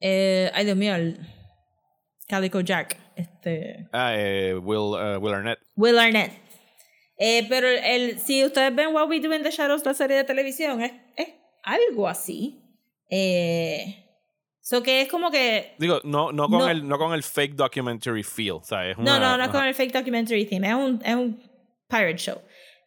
eh, 0.00 0.50
ay, 0.54 0.64
Dios 0.64 0.76
mío, 0.78 0.94
el 0.94 1.18
Calico 2.26 2.60
Jack. 2.60 2.96
Este, 3.18 3.88
Ah, 3.92 4.14
eh, 4.16 4.54
Will, 4.54 4.94
eh, 5.00 5.16
Will 5.18 5.34
Arnett. 5.34 5.58
Will 5.76 5.98
Arnett. 5.98 6.32
Eh, 7.18 7.44
pero 7.48 7.66
el, 7.68 8.18
si 8.20 8.44
ustedes 8.44 8.74
ven 8.74 8.94
What 8.94 9.08
We 9.08 9.20
Do 9.20 9.34
in 9.34 9.42
the 9.42 9.50
Shadows, 9.50 9.84
la 9.84 9.94
serie 9.94 10.16
de 10.16 10.24
televisión, 10.24 10.80
es, 10.82 10.92
es 11.16 11.28
algo 11.64 12.06
así. 12.08 12.62
Eh, 13.10 14.04
so 14.60 14.82
que 14.82 15.00
es 15.02 15.08
como 15.08 15.30
que 15.30 15.74
Digo, 15.78 16.00
no, 16.04 16.30
no, 16.30 16.48
con, 16.48 16.58
No. 16.58 16.68
El, 16.68 16.86
no 16.86 16.98
con 16.98 17.12
el 17.14 17.22
fake 17.22 17.54
documentary 17.56 18.22
feel, 18.22 18.60
¿sabes? 18.62 18.92
Es 18.92 18.98
No, 18.98 19.02
una- 19.16 19.18
no, 19.18 19.36
no 19.38 19.44
es 19.44 19.50
con 19.50 19.64
el 19.64 19.74
fake 19.74 19.92
documentary 19.92 20.44
theme, 20.46 20.68
es 20.68 20.74
un, 20.74 21.02
es 21.04 21.14
un 21.14 21.42
pirate 21.88 22.18
show. 22.18 22.38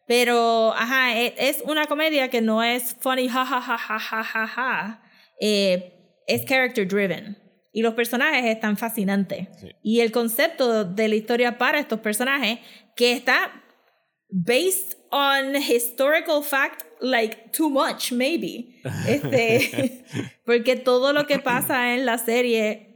Pero, 0.06 0.72
ajá, 0.74 1.16
e- 1.18 1.34
es, 1.36 1.62
una 1.66 1.86
comedia 1.86 2.28
que 2.30 2.40
no 2.40 2.62
es 2.62 2.96
funny, 3.00 3.28
ja, 3.28 3.44
ja, 3.44 3.60
ja, 3.60 3.76
ja, 3.78 3.98
ja, 3.98 4.22
ja, 4.24 4.46
ja. 4.46 5.02
Eh, 5.40 5.92
es 6.26 6.44
character 6.46 6.86
driven. 6.86 7.36
Y 7.72 7.82
los 7.82 7.94
personajes 7.94 8.44
están 8.44 8.76
fascinantes. 8.76 9.48
Sí. 9.60 9.68
Y 9.82 10.00
el 10.00 10.12
concepto 10.12 10.84
de 10.84 11.08
la 11.08 11.14
historia 11.14 11.58
para 11.58 11.78
estos 11.78 12.00
personajes, 12.00 12.58
que 12.94 13.12
está 13.12 13.62
based 14.28 14.96
on 15.10 15.56
historical 15.56 16.42
fact, 16.42 16.84
like 17.00 17.50
too 17.52 17.70
much, 17.70 18.12
maybe. 18.12 18.80
Este, 19.08 20.04
porque 20.44 20.76
todo 20.76 21.12
lo 21.12 21.26
que 21.26 21.38
pasa 21.38 21.94
en 21.94 22.06
la 22.06 22.18
serie 22.18 22.91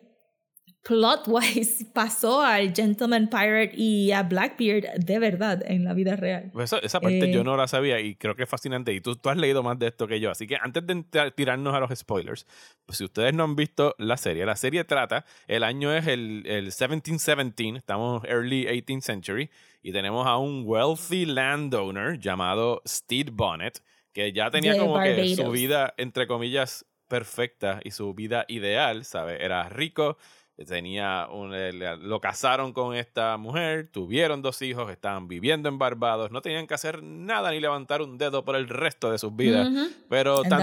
plot-wise 0.87 1.85
pasó 1.93 2.43
al 2.43 2.73
Gentleman 2.75 3.29
Pirate 3.29 3.73
y 3.77 4.13
a 4.13 4.23
Blackbeard 4.23 4.99
de 4.99 5.19
verdad 5.19 5.63
en 5.67 5.85
la 5.85 5.95
vida 5.95 6.15
real. 6.15 6.51
Pues 6.53 6.73
esa, 6.73 6.79
esa 6.79 7.01
parte 7.01 7.25
Eh, 7.25 7.33
yo 7.33 7.43
no 7.43 7.57
la 7.57 7.67
sabía 7.67 8.01
y 8.01 8.15
creo 8.15 8.37
que 8.37 8.45
es 8.45 8.49
fascinante. 8.49 8.93
Y 8.93 9.01
tú, 9.01 9.17
tú 9.17 9.29
has 9.29 9.37
leído 9.37 9.63
más 9.63 9.79
de 9.79 9.89
esto 9.89 10.07
que 10.07 10.21
yo. 10.21 10.31
Así 10.31 10.47
que 10.47 10.57
antes 10.61 10.87
de 10.87 11.05
tirarnos 11.35 11.75
a 11.75 11.81
los 11.81 11.91
spoilers, 11.99 12.47
pues 12.85 12.99
si 12.99 13.05
ustedes 13.05 13.35
no 13.35 13.43
han 13.45 13.57
visto 13.57 13.95
la 13.99 14.17
serie, 14.17 14.47
la 14.47 14.57
serie 14.57 14.85
trata, 14.85 15.25
el 15.49 15.65
año 15.65 15.93
es 15.93 16.07
el, 16.07 16.45
el 16.47 16.65
1717, 16.67 17.79
estamos 17.79 18.23
early 18.25 18.67
18th 18.67 19.01
century, 19.01 19.51
y 19.83 19.93
tenemos 19.93 20.27
a 20.27 20.37
un 20.37 20.63
wealthy 20.65 21.27
landowner 21.27 22.19
llamado 22.19 22.83
Steve 22.87 23.31
Bonnet, 23.33 23.83
que 24.13 24.33
ya 24.33 24.51
tenía 24.51 24.79
como 24.79 25.01
que 25.01 25.29
su 25.29 25.37
Barbados. 25.43 25.53
vida, 25.53 25.95
entre 25.97 26.27
comillas, 26.27 26.87
perfecta 27.09 27.81
y 27.85 27.91
su 27.91 28.15
vida 28.15 28.45
ideal, 28.49 29.05
¿sabes? 29.05 29.41
Era 29.41 29.69
rico, 29.69 30.17
tenía 30.65 31.29
un, 31.31 31.53
eh, 31.55 31.73
lo 31.73 32.21
casaron 32.21 32.73
con 32.73 32.95
esta 32.97 33.37
mujer, 33.37 33.91
tuvieron 33.93 34.41
dos 34.41 34.63
hijos, 34.63 34.91
estaban 34.91 35.29
viviendo 35.29 35.69
en 35.69 35.79
Barbados, 35.79 36.31
no 36.31 36.41
tenían 36.41 36.67
que 36.67 36.73
hacer 36.73 37.03
nada 37.03 37.51
ni 37.51 37.61
levantar 37.61 38.01
un 38.01 38.17
dedo 38.17 38.45
por 38.45 38.57
el 38.57 38.69
resto 38.69 39.11
de 39.11 39.19
sus 39.19 39.37
vidas. 39.37 39.69
Pero 40.09 40.43
tan- 40.49 40.59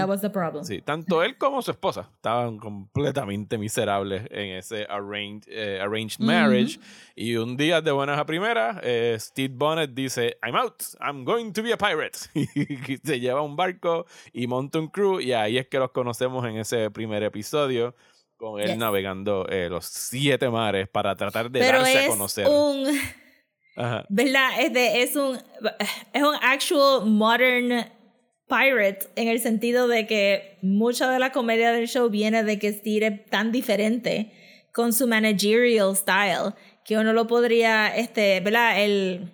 sí, 0.64 0.82
tanto 0.82 1.22
él 1.22 1.38
como 1.38 1.62
su 1.62 1.70
esposa 1.70 2.10
estaban 2.16 2.58
completamente 2.58 3.56
miserables 3.58 4.22
en 4.30 4.56
ese 4.56 4.84
arranged, 4.88 5.44
eh, 5.48 5.80
arranged 5.80 6.18
marriage. 6.18 6.80
Y 7.14 7.36
un 7.36 7.56
día 7.56 7.80
de 7.80 7.92
buenas 7.92 8.18
a 8.18 8.26
primeras, 8.26 8.78
eh, 8.82 9.16
Steve 9.20 9.54
Bonnet 9.56 9.90
dice, 9.94 10.36
I'm 10.44 10.56
out, 10.56 10.82
I'm 11.00 11.24
going 11.24 11.52
to 11.52 11.62
be 11.62 11.72
a 11.72 11.76
pirate. 11.78 12.18
y 12.34 12.96
se 12.96 13.20
lleva 13.20 13.42
un 13.42 13.54
barco 13.54 14.06
y 14.32 14.46
monta 14.48 14.78
un 14.80 14.88
crew 14.88 15.20
y 15.20 15.32
ahí 15.32 15.58
es 15.58 15.68
que 15.68 15.78
los 15.78 15.92
conocemos 15.92 16.44
en 16.46 16.56
ese 16.56 16.90
primer 16.90 17.22
episodio 17.22 17.94
con 18.52 18.60
él 18.60 18.68
Yes. 18.68 18.76
navegando 18.78 19.46
eh, 19.48 19.68
los 19.68 19.84
siete 19.86 20.48
mares 20.50 20.88
para 20.88 21.14
tratar 21.16 21.50
de 21.50 21.60
Pero 21.60 21.78
darse 21.78 21.98
es 22.00 22.04
a 22.04 22.08
conocer. 22.08 22.46
un, 22.46 22.86
Ajá. 23.76 24.04
¿verdad? 24.08 24.48
Es, 24.60 24.72
de- 24.72 25.02
es 25.02 25.16
un, 25.16 25.36
es 26.12 26.22
un 26.22 26.34
actual 26.42 27.06
modern 27.06 27.86
pirate 28.48 29.06
en 29.16 29.28
el 29.28 29.40
sentido 29.40 29.88
de 29.88 30.06
que 30.06 30.58
mucha 30.62 31.10
de 31.10 31.18
la 31.18 31.32
comedia 31.32 31.72
del 31.72 31.88
show 31.88 32.08
viene 32.10 32.44
de 32.44 32.58
que 32.58 32.72
Steve 32.72 33.06
es 33.06 33.26
tan 33.30 33.50
diferente 33.52 34.32
con 34.72 34.92
su 34.92 35.06
managerial 35.06 35.96
style 35.96 36.52
que 36.84 36.98
uno 36.98 37.12
lo 37.14 37.26
podría, 37.26 37.88
este, 37.96 38.40
¿verdad? 38.40 38.82
El, 38.84 39.30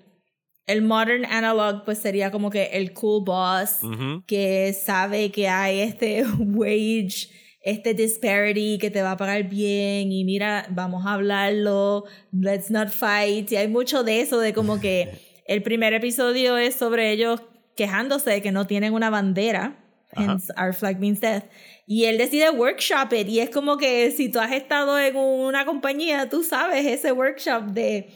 el 0.67 0.83
modern 0.83 1.25
analog 1.25 1.85
pues 1.85 1.99
sería 1.99 2.31
como 2.31 2.51
que 2.51 2.67
el 2.75 2.93
cool 2.93 3.25
boss 3.25 3.79
Ujú. 3.83 4.23
que 4.27 4.73
sabe 4.73 5.33
que 5.33 5.49
hay 5.49 5.81
este 5.81 6.23
wage, 6.39 7.29
este 7.63 7.95
disparity 7.95 8.79
que 8.79 8.91
te 8.91 9.03
va 9.03 9.13
a 9.13 9.17
pagar 9.17 9.45
bien 9.45 10.13
y 10.13 10.25
mira, 10.25 10.67
vamos 10.71 11.07
a 11.07 11.15
hablarlo, 11.15 12.05
let's 12.33 12.71
not 12.71 12.89
fight. 12.89 13.51
Y 13.53 13.57
hay 13.57 13.69
mucho 13.69 14.03
de 14.03 14.21
eso, 14.21 14.39
de 14.39 14.53
como 14.53 14.81
que 14.81 15.11
el 15.47 15.63
primer 15.63 15.93
episodio 15.93 16.57
es 16.57 16.75
sobre 16.75 17.13
ellos 17.13 17.43
quejándose 17.77 18.31
de 18.31 18.43
que 18.43 18.53
no 18.53 18.67
tienen 18.67 18.95
una 18.95 19.11
bandera, 19.11 19.77
Ajá. 20.13 20.33
hence 20.33 20.53
our 20.59 20.75
flag 20.75 20.99
means 20.99 21.21
death. 21.21 21.45
Y 21.87 22.05
él 22.05 22.19
decide 22.19 22.51
workshop 22.51 23.13
it 23.13 23.29
y 23.29 23.41
es 23.41 23.51
como 23.51 23.77
que 23.77 24.11
si 24.11 24.29
tú 24.29 24.39
has 24.39 24.53
estado 24.53 24.99
en 24.99 25.17
una 25.17 25.65
compañía, 25.65 26.29
tú 26.29 26.43
sabes 26.43 26.87
ese 26.87 27.13
workshop 27.13 27.65
de 27.73 28.09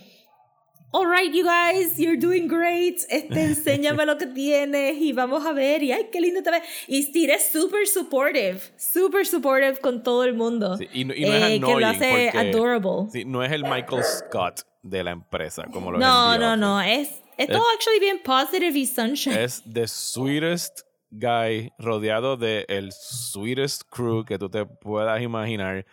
all 0.97 1.07
right, 1.07 1.33
you 1.35 1.43
guys, 1.45 1.99
you're 1.99 2.17
doing 2.17 2.47
great. 2.47 3.01
Este, 3.09 3.35
enséñame 3.43 4.07
lo 4.07 4.17
que 4.17 4.27
tienes 4.29 4.97
y 4.97 5.13
vamos 5.13 5.45
a 5.45 5.53
ver. 5.53 5.83
Y 5.83 5.91
ay, 5.91 6.09
qué 6.13 6.21
lindo 6.21 6.41
te 6.43 6.51
ves. 6.53 6.63
Y 6.87 7.03
Steve 7.03 7.35
es 7.35 7.51
super 7.51 7.87
supportive, 7.87 8.61
super 8.77 9.27
supportive 9.27 9.79
con 9.81 10.03
todo 10.05 10.23
el 10.25 10.35
mundo. 10.35 10.77
Sí, 10.77 10.89
y 10.93 11.05
no- 11.05 11.15
y 11.15 11.23
no 11.23 11.35
es 11.35 11.43
Eh, 11.43 11.61
que 11.61 11.81
lo 11.81 11.87
hace 11.87 12.31
porque- 12.33 12.39
adorable. 12.39 13.11
Sí, 13.11 13.25
no 13.25 13.43
es 13.43 13.51
el 13.51 13.65
Michael 13.65 14.05
Scott 14.05 14.61
de 14.83 15.03
la 15.03 15.11
empresa, 15.11 15.65
como 15.73 15.91
lo 15.91 15.99
es 15.99 16.01
no, 16.05 16.39
no, 16.39 16.57
no. 16.57 16.79
Office. 16.79 17.01
Es, 17.01 17.11
es 17.39 17.47
todo 17.49 17.65
actually 17.75 17.99
bien 17.99 18.21
positive 18.25 18.79
y 18.79 18.87
sunshine. 18.87 19.37
Es 19.37 19.63
the 19.71 19.89
sweetest 19.89 20.83
guy 21.11 21.73
rodeado 21.79 22.37
de 22.37 22.65
el 22.69 22.93
sweetest 22.93 23.83
crew 23.91 24.25
que 24.25 24.39
tú 24.39 24.49
te 24.49 24.65
puedas 24.65 25.21
imaginar 25.23 25.85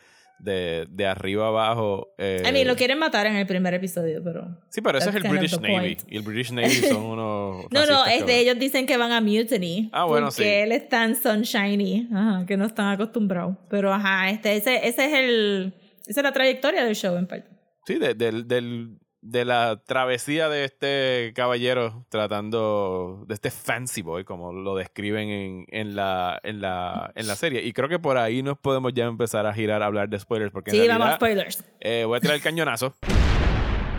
de, 0.41 0.87
de 0.89 1.05
arriba 1.05 1.47
abajo. 1.47 2.13
eh, 2.17 2.43
I 2.47 2.51
mean, 2.51 2.67
lo 2.67 2.75
quieren 2.75 2.97
matar 2.99 3.27
en 3.27 3.35
el 3.35 3.45
primer 3.47 3.73
episodio, 3.73 4.21
pero. 4.23 4.57
sí, 4.69 4.81
pero 4.81 4.97
ese 4.97 5.09
es 5.09 5.15
el 5.15 5.23
British 5.23 5.59
Navy. 5.59 5.73
point. 5.73 6.01
Y 6.09 6.17
el 6.17 6.23
British 6.23 6.51
Navy 6.51 6.69
son 6.69 7.03
unos. 7.05 7.65
No, 7.71 7.85
no, 7.85 8.05
es 8.05 8.25
de 8.25 8.39
ellos 8.39 8.57
dicen 8.59 8.85
que 8.85 8.97
van 8.97 9.11
a 9.11 9.21
mutiny. 9.21 9.89
Ah, 9.93 10.05
bueno, 10.05 10.27
porque 10.27 10.43
sí. 10.43 10.47
él 10.49 10.71
es 10.71 10.89
tan 10.89 11.15
sunshiny, 11.15 12.07
ajá, 12.13 12.45
que 12.45 12.57
no 12.57 12.65
están 12.65 12.87
acostumbrados. 12.87 13.55
Pero 13.69 13.93
ajá, 13.93 14.29
este, 14.29 14.55
ese, 14.55 14.87
ese 14.87 15.05
es 15.05 15.13
el, 15.13 15.73
esa 16.07 16.19
es 16.21 16.23
la 16.23 16.31
trayectoria 16.33 16.83
del 16.83 16.95
show 16.95 17.15
en 17.17 17.27
parte. 17.27 17.49
Sí, 17.85 17.95
de, 17.95 18.13
del- 18.13 18.47
del- 18.47 18.97
de 19.21 19.45
la 19.45 19.81
travesía 19.85 20.49
de 20.49 20.63
este 20.65 21.31
caballero 21.35 22.05
tratando 22.09 23.23
de 23.27 23.35
este 23.35 23.51
fancy 23.51 24.01
boy, 24.01 24.23
como 24.23 24.51
lo 24.51 24.75
describen 24.75 25.29
en, 25.29 25.65
en, 25.69 25.95
la, 25.95 26.39
en, 26.43 26.59
la, 26.59 27.11
en 27.15 27.27
la 27.27 27.35
serie. 27.35 27.63
Y 27.63 27.71
creo 27.73 27.87
que 27.87 27.99
por 27.99 28.17
ahí 28.17 28.41
nos 28.41 28.57
podemos 28.57 28.93
ya 28.93 29.05
empezar 29.05 29.45
a 29.45 29.53
girar 29.53 29.83
a 29.83 29.85
hablar 29.85 30.09
de 30.09 30.19
spoilers, 30.19 30.51
porque 30.51 30.71
en 30.71 30.81
Sí, 30.81 30.87
vamos 30.87 31.07
a 31.09 31.15
spoilers. 31.15 31.63
eh, 31.79 32.03
voy 32.07 32.17
a 32.17 32.21
tirar 32.21 32.35
el 32.35 32.41
cañonazo. 32.43 32.95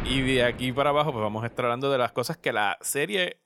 Y 0.04 0.20
de 0.22 0.42
aquí 0.42 0.72
para 0.72 0.90
abajo, 0.90 1.12
pues 1.12 1.22
vamos 1.22 1.44
a 1.44 1.46
estar 1.46 1.64
hablando 1.66 1.90
de 1.90 1.98
las 1.98 2.10
cosas 2.10 2.36
que 2.36 2.52
la 2.52 2.76
serie 2.80 3.38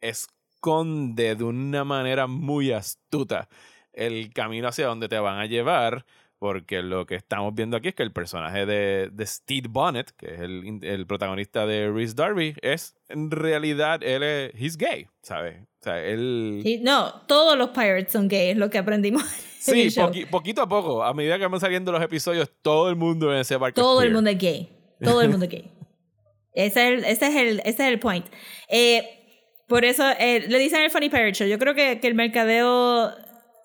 esconde 0.00 1.36
de 1.36 1.44
una 1.44 1.84
manera 1.84 2.26
muy 2.26 2.72
astuta 2.72 3.48
el 3.92 4.32
camino 4.32 4.68
hacia 4.68 4.86
donde 4.86 5.08
te 5.08 5.18
van 5.18 5.38
a 5.38 5.46
llevar. 5.46 6.04
Porque 6.42 6.82
lo 6.82 7.06
que 7.06 7.14
estamos 7.14 7.54
viendo 7.54 7.76
aquí 7.76 7.86
es 7.90 7.94
que 7.94 8.02
el 8.02 8.10
personaje 8.10 8.66
de, 8.66 9.10
de 9.12 9.26
Steve 9.26 9.68
Bonnet, 9.70 10.10
que 10.16 10.34
es 10.34 10.40
el, 10.40 10.80
el 10.82 11.06
protagonista 11.06 11.66
de 11.66 11.88
Reese 11.88 12.14
Darby, 12.16 12.56
es 12.62 12.96
en 13.08 13.30
realidad, 13.30 14.02
él 14.02 14.24
es 14.24 14.52
he's 14.60 14.76
gay, 14.76 15.06
¿sabes? 15.22 15.60
O 15.62 15.84
sea, 15.84 16.02
él. 16.04 16.62
Sí, 16.64 16.80
no, 16.82 17.12
todos 17.28 17.56
los 17.56 17.68
pirates 17.70 18.10
son 18.10 18.26
gays, 18.26 18.56
lo 18.56 18.70
que 18.70 18.78
aprendimos. 18.78 19.22
en 19.68 19.74
Sí, 19.74 19.82
el 19.82 19.90
show. 19.92 20.10
poqui- 20.10 20.28
poquito 20.28 20.62
a 20.62 20.68
poco, 20.68 21.04
a 21.04 21.14
medida 21.14 21.38
que 21.38 21.46
van 21.46 21.60
saliendo 21.60 21.92
los 21.92 22.02
episodios, 22.02 22.50
todo 22.60 22.90
el 22.90 22.96
mundo 22.96 23.32
en 23.32 23.38
ese 23.38 23.56
barco. 23.56 23.80
es 23.80 23.84
Todo 23.84 24.02
el 24.02 24.12
mundo 24.12 24.28
es 24.30 24.38
gay. 24.38 24.68
Todo 25.00 25.22
el 25.22 25.28
mundo 25.30 25.44
es 25.46 25.52
gay. 25.52 25.70
Ese 26.54 26.66
es 26.66 26.76
el, 26.98 27.04
ese 27.04 27.26
es 27.28 27.36
el, 27.36 27.58
ese 27.60 27.68
es 27.84 27.92
el 27.92 28.00
point. 28.00 28.26
Eh, 28.68 29.08
por 29.68 29.84
eso 29.84 30.04
eh, 30.18 30.44
le 30.48 30.58
dicen 30.58 30.82
el 30.82 30.90
Funny 30.90 31.08
Pirate 31.08 31.34
Show. 31.34 31.46
Yo 31.46 31.58
creo 31.60 31.74
que, 31.76 32.00
que 32.00 32.08
el 32.08 32.14
mercadeo 32.16 33.12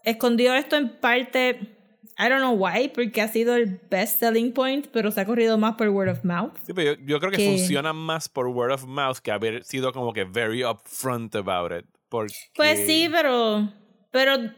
escondió 0.03 0.53
esto 0.53 0.75
en 0.77 0.89
parte. 0.99 1.73
I 2.19 2.29
don't 2.29 2.39
know 2.39 2.53
why, 2.53 2.89
porque 2.89 3.21
ha 3.21 3.27
sido 3.27 3.55
el 3.55 3.79
best 3.89 4.19
selling 4.19 4.51
point, 4.51 4.87
pero 4.91 5.11
se 5.11 5.21
ha 5.21 5.25
corrido 5.25 5.57
más 5.57 5.75
por 5.75 5.89
word 5.89 6.09
of 6.09 6.23
mouth. 6.23 6.53
Sí, 6.65 6.73
pero 6.73 6.93
yo, 6.93 7.05
yo 7.05 7.19
creo 7.19 7.31
que 7.31 7.37
que- 7.37 7.45
funciona 7.45 7.93
más 7.93 8.27
por 8.27 8.47
word 8.47 8.71
of 8.71 8.85
mouth 8.85 9.19
que 9.19 9.31
haber 9.31 9.63
sido 9.63 9.93
como 9.93 10.13
que 10.13 10.23
very 10.23 10.63
upfront 10.63 11.35
about 11.35 11.71
it. 11.71 11.85
Porque... 12.09 12.33
Pues 12.55 12.85
sí, 12.85 13.07
pero. 13.11 13.71
Pero 14.11 14.51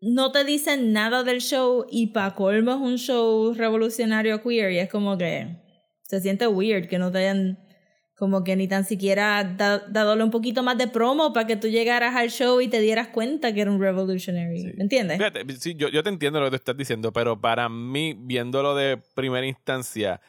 no 0.00 0.32
te 0.32 0.44
dicen 0.44 0.92
nada 0.92 1.22
del 1.22 1.40
show 1.40 1.86
y 1.90 2.08
pa' 2.08 2.34
colmo 2.34 2.72
es 2.72 2.78
un 2.78 2.96
show 2.96 3.52
revolucionario 3.54 4.42
queer 4.42 4.72
y 4.72 4.78
es 4.78 4.88
como 4.88 5.18
que 5.18 5.56
se 6.02 6.20
siente 6.20 6.46
weird 6.46 6.88
que 6.88 6.98
no 6.98 7.10
te 7.10 7.18
hayan 7.18 7.58
como 8.18 8.42
que 8.44 8.56
ni 8.56 8.66
tan 8.66 8.84
siquiera 8.84 9.44
da- 9.44 9.78
dadole 9.88 10.24
un 10.24 10.30
poquito 10.30 10.62
más 10.62 10.76
de 10.76 10.88
promo 10.88 11.32
para 11.32 11.46
que 11.46 11.56
tú 11.56 11.68
llegaras 11.68 12.16
al 12.16 12.30
show 12.30 12.60
y 12.60 12.68
te 12.68 12.80
dieras 12.80 13.08
cuenta 13.08 13.54
que 13.54 13.60
era 13.60 13.70
un 13.70 13.80
revolutionary. 13.80 14.58
Sí. 14.60 14.72
¿Me 14.76 14.82
entiendes? 14.82 15.18
Fíjate, 15.18 15.44
sí, 15.58 15.74
yo, 15.76 15.88
yo 15.88 16.02
te 16.02 16.08
entiendo 16.08 16.40
lo 16.40 16.46
que 16.46 16.50
tú 16.50 16.56
estás 16.56 16.76
diciendo, 16.76 17.12
pero 17.12 17.40
para 17.40 17.68
mí, 17.68 18.14
viéndolo 18.18 18.74
de 18.74 18.98
primera 19.14 19.46
instancia, 19.46 20.20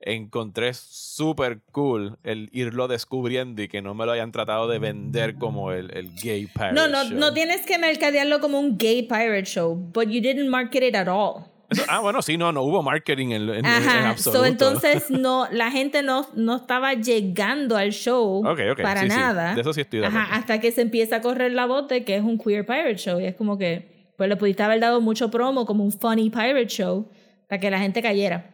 encontré 0.00 0.72
súper 0.74 1.60
cool 1.72 2.18
el 2.22 2.48
irlo 2.52 2.86
descubriendo 2.86 3.62
y 3.62 3.68
que 3.68 3.82
no 3.82 3.94
me 3.94 4.06
lo 4.06 4.12
hayan 4.12 4.30
tratado 4.30 4.68
de 4.68 4.78
vender 4.78 5.34
como 5.36 5.72
el, 5.72 5.90
el 5.96 6.14
gay 6.14 6.46
pirate 6.46 6.74
No, 6.74 6.86
no, 6.86 7.02
show. 7.04 7.18
no 7.18 7.32
tienes 7.32 7.62
que 7.66 7.78
mercadearlo 7.78 8.38
como 8.40 8.60
un 8.60 8.78
gay 8.78 9.02
pirate 9.02 9.44
show, 9.46 9.74
but 9.74 10.04
you 10.08 10.20
didn't 10.20 10.48
market 10.50 10.82
it 10.84 10.94
at 10.94 11.08
all. 11.08 11.46
Eso- 11.70 11.84
ah, 11.88 12.00
bueno, 12.00 12.22
sí, 12.22 12.36
no, 12.38 12.50
no 12.52 12.62
hubo 12.62 12.82
marketing 12.82 13.26
en, 13.32 13.42
en, 13.50 13.54
en 13.56 13.66
Ajá, 13.66 14.08
absoluto. 14.10 14.38
so, 14.40 14.46
entonces 14.46 15.10
no, 15.10 15.46
la 15.52 15.70
gente 15.70 16.02
no, 16.02 16.26
no 16.34 16.56
estaba 16.56 16.94
llegando 16.94 17.76
al 17.76 17.92
show 17.92 18.38
Ok, 18.46 18.60
ok, 18.72 18.82
para 18.82 19.02
sí, 19.02 19.10
sí, 19.10 19.16
nada. 19.16 19.54
de 19.54 19.60
eso 19.60 19.72
sí 19.74 19.82
estoy 19.82 20.00
de 20.00 20.06
Ajá, 20.06 20.28
hasta 20.34 20.60
que 20.60 20.72
se 20.72 20.80
empieza 20.80 21.16
a 21.16 21.20
correr 21.20 21.52
la 21.52 21.66
voz 21.66 21.86
de 21.88 22.04
que 22.04 22.16
es 22.16 22.22
un 22.22 22.38
queer 22.38 22.64
pirate 22.64 22.96
show. 22.96 23.20
Y 23.20 23.26
es 23.26 23.34
como 23.34 23.58
que, 23.58 24.12
pues 24.16 24.28
le 24.30 24.36
pudiste 24.36 24.62
haber 24.62 24.80
dado 24.80 25.00
mucho 25.02 25.30
promo 25.30 25.66
como 25.66 25.84
un 25.84 25.92
funny 25.92 26.30
pirate 26.30 26.66
show 26.68 27.10
para 27.48 27.60
que 27.60 27.70
la 27.70 27.78
gente 27.78 28.00
cayera. 28.02 28.50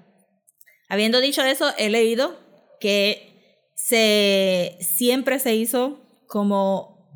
Habiendo 0.89 1.21
dicho 1.21 1.43
eso, 1.43 1.73
he 1.79 1.91
leído 1.91 2.37
que 2.81 3.71
se, 3.75 4.77
siempre 4.81 5.39
se 5.39 5.55
hizo 5.55 6.01
como 6.27 7.09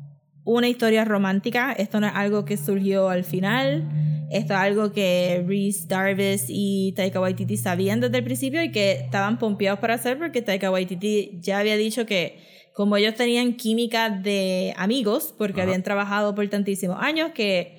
una 0.45 0.67
historia 0.67 1.03
romántica. 1.05 1.73
Esto 1.73 1.99
no 1.99 2.07
es 2.07 2.13
algo 2.15 2.45
que 2.45 2.57
surgió 2.57 3.09
al 3.09 3.23
final. 3.23 3.83
Esto 4.31 4.53
es 4.53 4.59
algo 4.59 4.91
que 4.91 5.43
Reese 5.47 5.87
Darvis 5.87 6.45
y 6.47 6.93
Taika 6.95 7.19
Waititi 7.19 7.57
sabían 7.57 7.99
desde 7.99 8.19
el 8.19 8.23
principio 8.23 8.63
y 8.63 8.71
que 8.71 8.91
estaban 8.91 9.39
pompeados 9.39 9.79
para 9.79 9.95
hacer 9.95 10.17
porque 10.17 10.41
Taika 10.41 10.69
Waititi 10.69 11.39
ya 11.41 11.59
había 11.59 11.77
dicho 11.77 12.05
que 12.05 12.39
como 12.79 12.95
ellos 12.95 13.15
tenían 13.15 13.57
química 13.57 14.09
de 14.09 14.73
amigos, 14.77 15.33
porque 15.37 15.59
Ajá. 15.59 15.63
habían 15.63 15.83
trabajado 15.83 16.33
por 16.33 16.47
tantísimos 16.47 16.97
años, 17.01 17.31
que, 17.33 17.77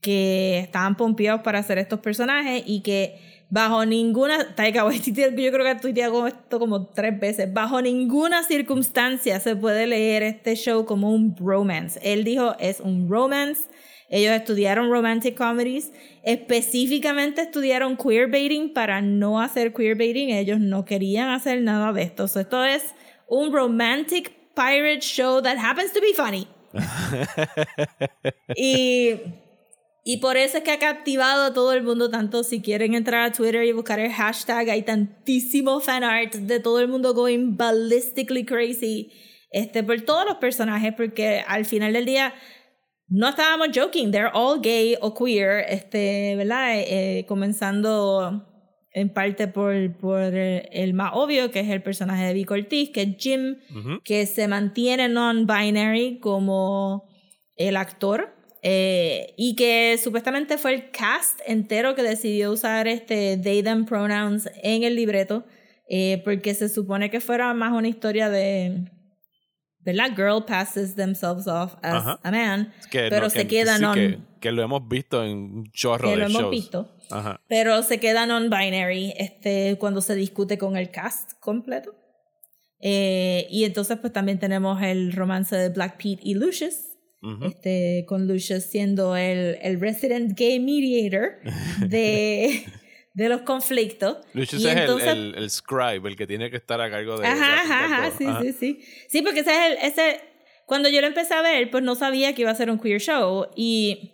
que 0.00 0.58
estaban 0.58 0.96
pompeados 0.96 1.42
para 1.42 1.60
hacer 1.60 1.78
estos 1.78 2.00
personajes 2.00 2.64
y 2.66 2.80
que 2.80 3.20
bajo 3.50 3.84
ninguna, 3.84 4.54
Taika 4.56 4.84
Waititi 4.84 5.20
yo 5.22 5.52
creo 5.52 5.64
que 5.64 5.74
tuiteado 5.74 6.26
esto 6.26 6.58
como 6.58 6.86
tres 6.86 7.20
veces, 7.20 7.52
bajo 7.52 7.82
ninguna 7.82 8.42
circunstancia 8.42 9.38
se 9.40 9.54
puede 9.54 9.86
leer 9.86 10.22
este 10.22 10.56
show 10.56 10.86
como 10.86 11.12
un 11.12 11.36
romance. 11.36 12.00
Él 12.02 12.24
dijo 12.24 12.56
es 12.58 12.80
un 12.80 13.08
romance. 13.08 13.64
Ellos 14.12 14.34
estudiaron 14.34 14.90
romantic 14.90 15.34
comedies, 15.38 15.90
específicamente 16.22 17.40
estudiaron 17.40 17.96
queerbaiting 17.96 18.74
para 18.74 19.00
no 19.00 19.40
hacer 19.40 19.72
queerbaiting. 19.72 20.28
Ellos 20.28 20.60
no 20.60 20.84
querían 20.84 21.30
hacer 21.30 21.62
nada 21.62 21.94
de 21.94 22.02
esto. 22.02 22.28
So, 22.28 22.40
esto 22.40 22.62
es 22.62 22.94
un 23.26 23.50
romantic 23.54 24.30
pirate 24.54 25.00
show 25.00 25.40
that 25.40 25.56
happens 25.56 25.94
to 25.94 26.00
be 26.02 26.12
funny. 26.14 26.46
y, 28.54 29.18
y 30.04 30.18
por 30.18 30.36
eso 30.36 30.58
es 30.58 30.64
que 30.64 30.72
ha 30.72 30.78
captivado 30.78 31.44
a 31.44 31.54
todo 31.54 31.72
el 31.72 31.82
mundo 31.82 32.10
tanto. 32.10 32.44
Si 32.44 32.60
quieren 32.60 32.92
entrar 32.92 33.24
a 33.24 33.32
Twitter 33.32 33.64
y 33.64 33.72
buscar 33.72 33.98
el 33.98 34.12
hashtag, 34.12 34.68
hay 34.68 34.82
tantísimo 34.82 35.80
fan 35.80 36.04
art 36.04 36.34
de 36.34 36.60
todo 36.60 36.80
el 36.80 36.88
mundo 36.88 37.14
going 37.14 37.56
ballistically 37.56 38.44
crazy 38.44 39.10
este, 39.52 39.82
por 39.82 39.98
todos 40.02 40.26
los 40.26 40.36
personajes, 40.36 40.92
porque 40.94 41.42
al 41.46 41.64
final 41.64 41.94
del 41.94 42.04
día 42.04 42.34
no 43.12 43.28
estábamos 43.28 43.68
joking, 43.74 44.10
they're 44.10 44.30
all 44.32 44.60
gay 44.60 44.96
o 45.00 45.12
queer, 45.14 45.64
este, 45.68 46.34
¿verdad? 46.36 46.74
Eh, 46.76 47.24
comenzando 47.28 48.48
en 48.92 49.08
parte 49.10 49.48
por, 49.48 49.74
por 49.98 50.20
el, 50.34 50.94
más 50.94 51.12
obvio, 51.14 51.50
que 51.50 51.60
es 51.60 51.68
el 51.68 51.82
personaje 51.82 52.24
de 52.26 52.34
Vic 52.34 52.50
Ortiz, 52.50 52.90
que 52.90 53.02
es 53.02 53.16
Jim, 53.18 53.56
que 54.04 54.26
se 54.26 54.48
mantiene 54.48 55.08
non-binary 55.08 56.18
como 56.20 57.04
el 57.56 57.76
actor. 57.76 58.34
eh, 58.62 59.34
y 59.36 59.56
que 59.56 59.98
supuestamente 60.02 60.56
fue 60.56 60.72
el 60.74 60.90
cast 60.90 61.40
entero 61.46 61.94
que 61.96 62.02
decidió 62.02 62.52
usar 62.52 62.86
este 62.86 63.36
they 63.36 63.60
them 63.62 63.84
pronouns 63.84 64.48
en 64.62 64.84
el 64.84 64.94
libreto 64.94 65.44
eh, 65.88 66.22
porque 66.24 66.54
se 66.54 66.68
supone 66.68 67.10
que 67.10 67.20
fuera 67.20 67.52
más 67.54 67.72
una 67.72 67.88
historia 67.88 68.30
de 68.30 68.84
¿verdad? 69.84 70.10
Girl 70.16 70.44
passes 70.46 70.94
themselves 70.94 71.46
off 71.46 71.74
as 71.82 71.94
Ajá. 71.94 72.20
a 72.22 72.30
man 72.30 72.72
Que 72.90 73.08
pero 73.10 73.22
no, 73.26 73.30
se 73.30 73.46
que- 73.46 73.48
queda 73.48 73.76
sí, 73.76 73.82
non 73.82 73.94
que, 73.94 74.18
que 74.40 74.52
lo 74.52 74.62
hemos 74.62 74.86
visto 74.88 75.24
en 75.24 75.36
un 75.38 75.70
chorro 75.72 76.04
que 76.08 76.10
de 76.14 76.16
lo 76.18 76.26
hemos 76.26 76.42
shows. 76.42 76.50
visto 76.50 76.96
Ajá. 77.10 77.40
pero 77.48 77.82
se 77.82 77.98
queda 77.98 78.26
non-binary 78.26 79.12
este, 79.18 79.76
cuando 79.78 80.00
se 80.00 80.14
discute 80.14 80.56
con 80.58 80.76
el 80.76 80.90
cast 80.90 81.32
completo. 81.40 81.94
Eh, 82.84 83.46
y 83.50 83.64
entonces 83.64 83.98
pues 84.00 84.12
también 84.12 84.38
tenemos 84.40 84.82
el 84.82 85.12
romance 85.12 85.54
de 85.54 85.68
Black 85.68 85.96
Pete 85.98 86.20
y 86.24 86.34
Lucius, 86.34 86.74
Ujú. 87.22 87.44
este, 87.46 88.04
con 88.08 88.26
Lucius 88.26 88.64
siendo 88.64 89.16
el, 89.16 89.56
el 89.62 89.78
resident 89.80 90.36
gay 90.36 90.58
mediator 90.58 91.38
de, 91.86 92.64
de 93.14 93.28
los 93.28 93.42
conflictos. 93.42 94.18
Lucius 94.32 94.62
Y 94.62 94.68
es 94.68 94.76
entonces- 94.76 95.08
el, 95.08 95.34
el 95.36 95.50
scribe, 95.50 96.08
el 96.08 96.16
que 96.16 96.26
tiene 96.26 96.50
que 96.50 96.56
estar 96.56 96.80
a 96.80 96.90
cargo 96.90 97.18
de. 97.18 97.26
Ajá, 97.26 97.60
ajá, 97.60 97.84
ajá, 97.84 98.10
sí, 98.16 98.24
Ajá. 98.26 98.40
sí, 98.42 98.52
sí. 98.52 98.80
Sí, 99.08 99.22
porque 99.22 99.40
ese 99.40 99.50
es 99.50 99.72
el, 99.72 99.78
ese, 99.90 100.20
cuando 100.66 100.88
yo 100.88 101.00
lo 101.00 101.06
empecé 101.06 101.34
a 101.34 101.42
ver, 101.42 101.70
pues 101.70 101.82
no 101.84 101.94
sabía 101.94 102.34
que 102.34 102.42
iba 102.42 102.50
a 102.50 102.54
ser 102.54 102.70
un 102.70 102.78
queer 102.78 103.00
show. 103.00 103.48
Y 103.56 104.12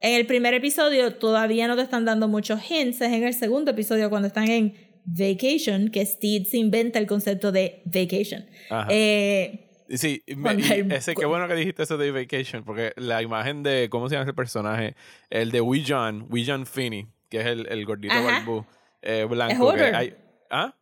en 0.00 0.14
el 0.14 0.26
primer 0.26 0.52
episodio 0.54 1.14
todavía 1.14 1.66
no 1.68 1.76
te 1.76 1.82
están 1.82 2.04
dando 2.04 2.28
muchos 2.28 2.60
hints. 2.70 3.00
Es 3.00 3.12
en 3.12 3.24
el 3.24 3.32
segundo 3.34 3.70
episodio 3.70 4.10
cuando 4.10 4.28
están 4.28 4.48
en 4.50 4.74
Vacation, 5.06 5.88
que 5.90 6.04
Steve 6.04 6.44
se 6.44 6.58
inventa 6.58 6.98
el 6.98 7.06
concepto 7.06 7.52
de 7.52 7.82
vacation. 7.86 8.44
Ajá. 8.70 8.88
Eh, 8.90 9.62
Sí, 9.88 10.24
me- 10.36 10.96
ese, 10.96 11.14
qué 11.14 11.26
bueno 11.26 11.46
que 11.46 11.54
dijiste 11.54 11.84
eso 11.84 11.96
de 11.96 12.10
Vacation, 12.10 12.64
porque 12.64 12.92
la 12.96 13.22
imagen 13.22 13.62
de, 13.62 13.88
¿cómo 13.88 14.08
se 14.08 14.16
llama 14.16 14.24
ese 14.24 14.34
personaje? 14.34 14.96
El 15.30 15.52
de 15.52 15.60
Wee 15.60 15.84
John, 15.86 16.26
Wee 16.28 16.44
John 16.44 16.66
Finney, 16.66 17.06
que 17.28 17.40
es 17.40 17.46
el, 17.46 17.66
el 17.68 17.84
gordito 17.84 18.14
Ajá. 18.14 18.22
barbú 18.24 18.64
eh, 19.02 19.24
blanco. 19.28 19.72
Es 19.72 19.82
que 19.82 19.96
hay- 19.96 20.14
¿Ah? 20.50 20.74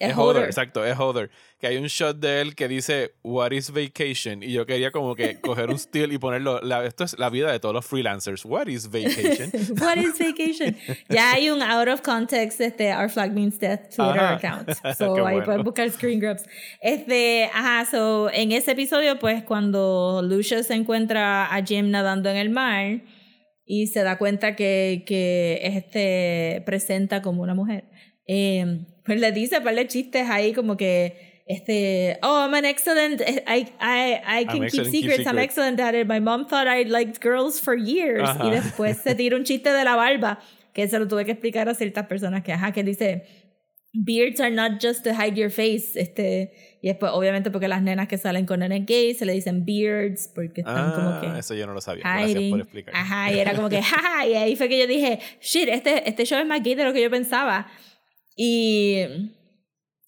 es 0.00 0.12
Hodor, 0.16 0.36
Hodor. 0.36 0.44
exacto, 0.44 0.84
es 0.86 0.96
Hodor. 0.96 1.28
Que 1.58 1.66
hay 1.66 1.76
un 1.76 1.86
shot 1.88 2.18
de 2.18 2.40
él 2.40 2.54
que 2.54 2.68
dice, 2.68 3.14
What 3.24 3.50
is 3.50 3.72
vacation? 3.72 4.44
Y 4.44 4.52
yo 4.52 4.64
quería 4.64 4.92
como 4.92 5.16
que 5.16 5.40
coger 5.40 5.70
un 5.70 5.76
still 5.78 6.12
y 6.12 6.18
ponerlo, 6.18 6.60
la- 6.60 6.84
esto 6.86 7.02
es 7.02 7.18
la 7.18 7.28
vida 7.30 7.50
de 7.50 7.58
todos 7.58 7.74
los 7.74 7.84
freelancers. 7.84 8.44
What 8.44 8.68
is 8.68 8.88
vacation? 8.88 9.50
What 9.80 9.96
is 9.96 10.16
vacation? 10.20 10.76
ya 11.08 11.32
hay 11.32 11.50
un 11.50 11.60
out 11.62 11.88
of 11.88 12.02
context 12.02 12.60
este 12.60 12.94
Our 12.94 13.10
Flag 13.10 13.32
Means 13.32 13.58
Death 13.58 13.88
Twitter 13.96 14.20
Ajá. 14.20 14.34
account. 14.36 14.68
So 14.96 15.14
ahí 15.26 15.34
bueno. 15.34 15.44
pueden 15.44 15.64
buscar 15.64 15.90
screen 15.90 16.20
grabs. 16.20 16.44
Este, 16.80 17.50
ajá, 17.52 17.84
so 17.90 18.30
en 18.32 18.52
ese 18.52 18.70
episodio, 18.72 19.18
pues 19.18 19.42
cuando 19.42 20.22
Lucius 20.22 20.68
se 20.68 20.74
encuentra 20.74 21.52
a 21.52 21.64
Jim 21.64 21.90
nadando 21.90 22.30
en 22.30 22.36
el 22.36 22.50
mar 22.50 23.00
y 23.68 23.86
se 23.88 24.02
da 24.02 24.16
cuenta 24.16 24.56
que, 24.56 25.04
que 25.06 25.60
este 25.62 26.62
presenta 26.64 27.20
como 27.20 27.42
una 27.42 27.54
mujer, 27.54 27.84
eh, 28.26 28.80
pues 29.04 29.20
le 29.20 29.30
dice 29.30 29.58
un 29.58 29.64
par 29.64 29.74
de 29.74 29.86
chistes 29.86 30.28
ahí 30.28 30.54
como 30.54 30.76
que 30.78 31.28
este, 31.46 32.18
oh, 32.22 32.40
I'm 32.40 32.54
an 32.54 32.64
excellent, 32.64 33.22
I, 33.46 33.72
I, 33.80 34.40
I 34.40 34.44
can 34.44 34.54
keep 34.54 34.64
excellent, 34.64 34.90
keep 34.90 35.02
secrets, 35.02 35.20
I'm 35.20 35.36
secrets. 35.36 35.44
excellent 35.44 35.80
at 35.80 35.94
it. 35.94 36.06
My 36.06 36.20
mom 36.20 36.46
thought 36.46 36.66
I 36.66 36.82
liked 36.82 37.20
girls 37.22 37.58
for 37.58 37.74
years. 37.74 38.28
Ajá. 38.28 38.44
Y 38.46 38.50
después 38.50 38.98
se 38.98 39.14
tira 39.14 39.34
un 39.36 39.44
chiste 39.44 39.70
de 39.70 39.82
la 39.82 39.96
barba, 39.96 40.40
que 40.74 40.86
se 40.88 40.98
lo 40.98 41.08
tuve 41.08 41.24
que 41.24 41.32
explicar 41.32 41.68
a 41.68 41.74
ciertas 41.74 42.06
personas 42.06 42.42
que, 42.42 42.52
ajá, 42.52 42.72
que 42.72 42.84
dice, 42.84 43.24
beards 43.92 44.40
are 44.40 44.50
not 44.50 44.80
just 44.80 45.04
to 45.04 45.14
hide 45.14 45.36
your 45.36 45.50
face. 45.50 45.96
Este, 45.96 46.78
y 46.82 46.88
después, 46.88 47.12
obviamente, 47.12 47.50
porque 47.50 47.68
las 47.68 47.82
nenas 47.82 48.08
que 48.08 48.18
salen 48.18 48.46
con 48.46 48.60
nenes 48.60 48.86
gays 48.86 49.18
se 49.18 49.26
le 49.26 49.32
dicen 49.32 49.64
beards, 49.64 50.30
porque 50.34 50.60
están 50.60 50.92
como 50.92 51.08
ah, 51.10 51.20
que 51.20 51.38
eso 51.38 51.54
yo 51.54 51.66
no 51.66 51.72
lo 51.72 51.80
sabía. 51.80 52.02
Gracias 52.04 52.30
hiding. 52.30 52.50
por 52.50 52.60
explicar. 52.60 52.94
Ajá, 52.96 53.32
y 53.32 53.38
era 53.38 53.54
como 53.54 53.68
que, 53.68 53.82
jaja, 53.82 54.26
y 54.26 54.34
ahí 54.34 54.56
fue 54.56 54.68
que 54.68 54.78
yo 54.78 54.86
dije, 54.86 55.18
shit, 55.40 55.68
este, 55.68 56.08
este 56.08 56.24
show 56.24 56.38
es 56.38 56.46
más 56.46 56.62
gay 56.62 56.74
de 56.74 56.84
lo 56.84 56.92
que 56.92 57.02
yo 57.02 57.10
pensaba. 57.10 57.66
Y, 58.36 59.00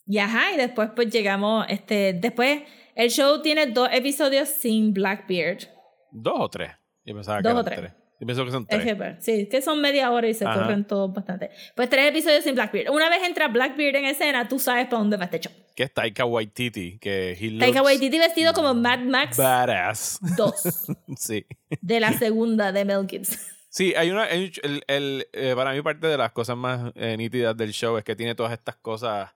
y 0.06 0.18
ajá, 0.18 0.52
y 0.54 0.56
después 0.56 0.90
pues 0.94 1.10
llegamos, 1.10 1.66
este, 1.68 2.12
después 2.12 2.62
el 2.94 3.10
show 3.10 3.42
tiene 3.42 3.66
dos 3.66 3.88
episodios 3.92 4.48
sin 4.48 4.92
Blackbeard. 4.92 5.68
¿Dos 6.12 6.34
o 6.38 6.48
tres? 6.48 6.72
Yo 7.04 7.14
pensaba 7.14 7.40
Dos 7.40 7.52
que 7.52 7.58
o 7.58 7.72
eran 7.72 7.82
tres. 7.82 7.99
Yo 8.20 8.26
pienso 8.26 8.44
que 8.44 8.50
son 8.50 8.66
Es 8.68 8.80
tres. 8.82 8.94
pues, 8.96 9.16
sí, 9.24 9.48
que 9.50 9.62
son 9.62 9.80
media 9.80 10.10
hora 10.10 10.28
y 10.28 10.34
se 10.34 10.44
Ajá. 10.44 10.60
corren 10.60 10.84
todos 10.84 11.12
bastante. 11.12 11.50
Pues 11.74 11.88
tres 11.88 12.10
episodios 12.10 12.44
sin 12.44 12.54
Blackbeard. 12.54 12.90
Una 12.90 13.08
vez 13.08 13.22
entra 13.24 13.48
Blackbeard 13.48 13.96
en 13.96 14.04
escena, 14.04 14.46
tú 14.46 14.58
sabes 14.58 14.84
para 14.86 14.98
dónde 14.98 15.16
va 15.16 15.24
este 15.24 15.40
show. 15.40 15.52
Que 15.74 15.84
es 15.84 15.94
Taika 15.94 16.26
Waititi, 16.26 16.98
que 16.98 17.32
he 17.32 17.58
Taika 17.58 17.82
Waititi 17.82 18.18
vestido 18.18 18.52
como 18.52 18.74
Mad 18.74 19.00
Max 19.00 19.38
badass. 19.38 20.18
2 20.36 20.54
sí. 21.16 21.46
de 21.80 22.00
la 22.00 22.12
segunda 22.12 22.70
de 22.72 22.84
Mel 22.84 23.06
Gibson. 23.08 23.38
Sí, 23.70 23.94
hay 23.96 24.10
una. 24.10 24.24
hay 24.24 24.52
el, 24.64 24.82
el, 24.88 25.26
eh, 25.32 25.54
para 25.56 25.72
mí, 25.72 25.80
parte 25.80 26.06
de 26.08 26.18
las 26.18 26.32
cosas 26.32 26.56
más 26.56 26.92
eh, 26.96 27.16
nítidas 27.16 27.56
del 27.56 27.72
show 27.72 27.96
es 27.96 28.04
que 28.04 28.16
tiene 28.16 28.34
todas 28.34 28.52
estas 28.52 28.76
cosas. 28.76 29.30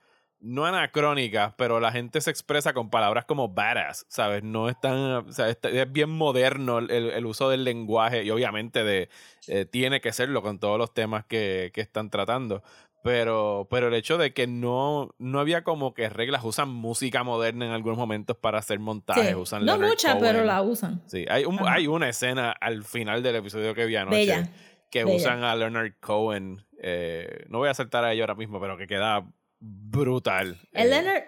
No 0.47 0.67
anacrónicas, 0.67 1.55
pero 1.57 1.81
la 1.81 1.91
gente 1.91 2.21
se 2.21 2.31
expresa 2.31 2.75
con 2.75 2.91
palabras 2.91 3.25
como 3.25 3.49
badass, 3.49 4.05
¿sabes? 4.11 4.43
No 4.43 4.69
es 4.69 4.79
tan. 4.79 4.95
O 5.27 5.33
sea, 5.33 5.49
es, 5.49 5.59
es 5.63 5.91
bien 5.91 6.11
moderno 6.11 6.79
el, 6.81 6.91
el 6.91 7.25
uso 7.27 7.49
del 7.49 7.65
lenguaje 7.65 8.25
y 8.25 8.31
obviamente 8.31 8.85
de, 8.85 9.09
eh, 9.49 9.65
tiene 9.65 10.01
que 10.03 10.13
serlo 10.13 10.43
con 10.43 10.59
todos 10.59 10.77
los 10.79 10.93
temas 10.93 11.25
que, 11.25 11.71
que 11.73 11.81
están 11.81 12.11
tratando. 12.11 12.63
Pero, 13.03 13.69
pero 13.71 13.89
el 13.89 13.95
hecho 13.95 14.17
de 14.17 14.33
que 14.33 14.47
no, 14.47 15.15
no 15.19 15.39
había 15.41 15.63
como 15.63 15.93
que 15.93 16.09
reglas, 16.09 16.43
usan 16.45 16.71
música 16.71 17.23
moderna 17.23 17.67
en 17.67 17.73
algunos 17.73 17.99
momentos 17.99 18.37
para 18.37 18.59
hacer 18.59 18.79
montajes, 18.79 19.29
Sí. 19.29 19.35
usan 19.35 19.65
No 19.67 19.79
mucha, 19.79 20.19
pero 20.19 20.43
la 20.45 20.63
usan. 20.63 21.03
Sí, 21.07 21.27
hay, 21.29 21.45
un, 21.45 21.59
hay 21.67 21.87
una 21.87 22.09
escena 22.09 22.51
al 22.53 22.83
final 22.85 23.23
del 23.23 23.37
episodio 23.37 23.75
que 23.75 23.85
vi 23.85 23.97
anoche 23.97 24.17
Bella. 24.17 24.49
que 24.91 25.05
Bella. 25.05 25.17
usan 25.17 25.45
a 25.45 25.55
Leonard 25.55 25.93
Cohen. 26.01 26.65
eh, 26.81 27.45
no 27.49 27.59
voy 27.59 27.69
a 27.69 27.75
saltar 27.75 28.05
a 28.05 28.13
ello 28.15 28.23
ahora 28.25 28.35
mismo, 28.37 28.59
pero 28.59 28.79
que 28.79 28.87
queda 28.87 29.23
brutal. 29.65 30.59
El 30.73 30.87
Eh, 30.87 30.91
Leonard. 30.91 31.23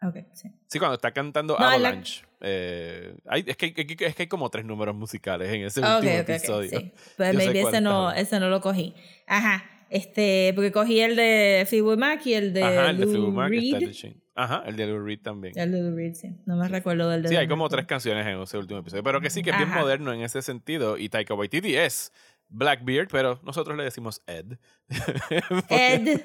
Ok, 0.00 0.16
sí. 0.32 0.48
Sí, 0.68 0.78
cuando 0.78 0.94
está 0.94 1.10
cantando 1.12 1.54
No, 1.54 1.60
la- 1.64 1.70
Avalanche. 1.72 2.24
eh, 2.40 3.16
hay- 3.26 3.44
es, 3.46 3.56
que, 3.56 3.66
hay- 3.66 3.96
es 3.98 4.14
que 4.14 4.22
hay 4.22 4.26
como 4.28 4.48
tres 4.48 4.64
números 4.64 4.94
musicales 4.94 5.52
en 5.52 5.62
ese 5.62 5.80
Ah, 5.82 5.96
Ok, 5.98 6.04
último 6.04 6.20
ok, 6.20 6.22
ok, 6.22 6.28
episodio. 6.30 6.70
sí. 6.70 6.92
Pues 7.16 7.32
Yo 7.32 7.38
maybe 7.38 7.60
ese 7.62 7.80
no, 7.80 8.12
ese 8.12 8.38
no 8.38 8.48
lo 8.48 8.60
cogí. 8.60 8.94
Ajá. 9.26 9.64
Este, 9.90 10.52
porque 10.54 10.70
cogí 10.70 11.00
el 11.00 11.16
de 11.16 11.64
Fleetwood 11.66 11.98
Mac 11.98 12.24
y 12.26 12.34
el 12.34 12.52
de 12.52 12.62
Ajá, 12.62 12.90
el 12.90 12.98
de 12.98 13.04
Lou 13.06 13.10
Fleetwood 13.12 13.32
Mac 13.34 13.52
está 13.52 13.76
el 13.76 13.80
Reed. 13.82 13.88
de 13.88 13.92
Shane. 13.94 14.16
Ajá, 14.34 14.62
el 14.66 14.76
de 14.76 14.86
Lou 14.86 15.04
Reed 15.04 15.20
también. 15.20 15.58
El 15.58 15.72
de 15.72 15.80
Lou 15.82 15.96
Reed, 15.96 16.14
sí. 16.14 16.28
No 16.46 16.56
me 16.56 16.68
recuerdo 16.68 17.08
del 17.08 17.22
de 17.22 17.28
Sí, 17.30 17.36
hay 17.36 17.48
como 17.48 17.68
tres 17.68 17.86
canciones 17.86 18.24
en 18.26 18.40
ese 18.40 18.56
último 18.58 18.78
episodio. 18.80 19.02
Pero 19.02 19.20
que 19.20 19.30
sí 19.30 19.42
que 19.42 19.50
es 19.50 19.56
bien 19.56 19.70
Ajá. 19.70 19.80
moderno 19.80 20.12
en 20.12 20.20
ese 20.20 20.42
sentido. 20.42 20.96
Y 20.98 21.08
Taika 21.08 21.34
Waititi 21.34 21.74
es 21.74 22.12
Blackbeard, 22.48 23.08
pero 23.10 23.40
nosotros 23.44 23.76
le 23.76 23.84
decimos 23.84 24.22
Ed. 24.26 24.58
Ed. 25.68 26.20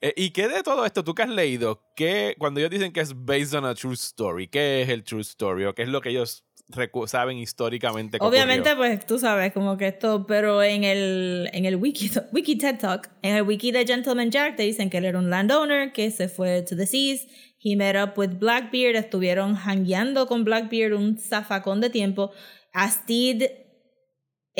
Eh, 0.00 0.14
¿Y 0.16 0.30
qué 0.30 0.48
de 0.48 0.62
todo 0.62 0.84
esto 0.84 1.04
tú 1.04 1.14
que 1.14 1.22
has 1.22 1.28
leído? 1.28 1.84
¿Qué, 1.94 2.34
cuando 2.38 2.60
ellos 2.60 2.70
dicen 2.70 2.92
que 2.92 3.00
es 3.00 3.14
based 3.14 3.54
on 3.54 3.64
a 3.64 3.74
true 3.74 3.94
story, 3.94 4.48
¿qué 4.48 4.82
es 4.82 4.88
el 4.88 5.04
true 5.04 5.20
story? 5.20 5.64
¿O 5.64 5.74
qué 5.74 5.82
es 5.82 5.88
lo 5.88 6.00
que 6.00 6.10
ellos 6.10 6.44
saben 7.06 7.38
históricamente 7.38 8.18
Obviamente, 8.20 8.72
ocurrió? 8.72 8.96
pues 8.96 9.06
tú 9.06 9.18
sabes, 9.18 9.52
como 9.52 9.76
que 9.76 9.88
esto, 9.88 10.26
pero 10.26 10.62
en 10.62 10.84
el, 10.84 11.48
en 11.52 11.64
el 11.64 11.76
wiki, 11.76 12.10
wiki 12.32 12.56
TED 12.56 12.78
Talk, 12.78 13.08
en 13.22 13.36
el 13.36 13.42
wiki 13.42 13.72
de 13.72 13.86
Gentleman 13.86 14.30
Jack, 14.30 14.56
te 14.56 14.64
dicen 14.64 14.90
que 14.90 14.98
él 14.98 15.04
era 15.04 15.18
un 15.18 15.30
landowner 15.30 15.92
que 15.92 16.10
se 16.10 16.28
fue 16.28 16.62
to 16.62 16.76
the 16.76 16.86
seas. 16.86 17.26
He 17.60 17.74
met 17.74 17.96
up 17.96 18.16
with 18.16 18.38
Blackbeard, 18.38 18.96
estuvieron 18.96 19.56
hangueando 19.56 20.26
con 20.26 20.44
Blackbeard 20.44 20.92
un 20.92 21.18
zafacón 21.18 21.80
de 21.80 21.90
tiempo. 21.90 22.30
A 22.72 22.88
Steed, 22.88 23.50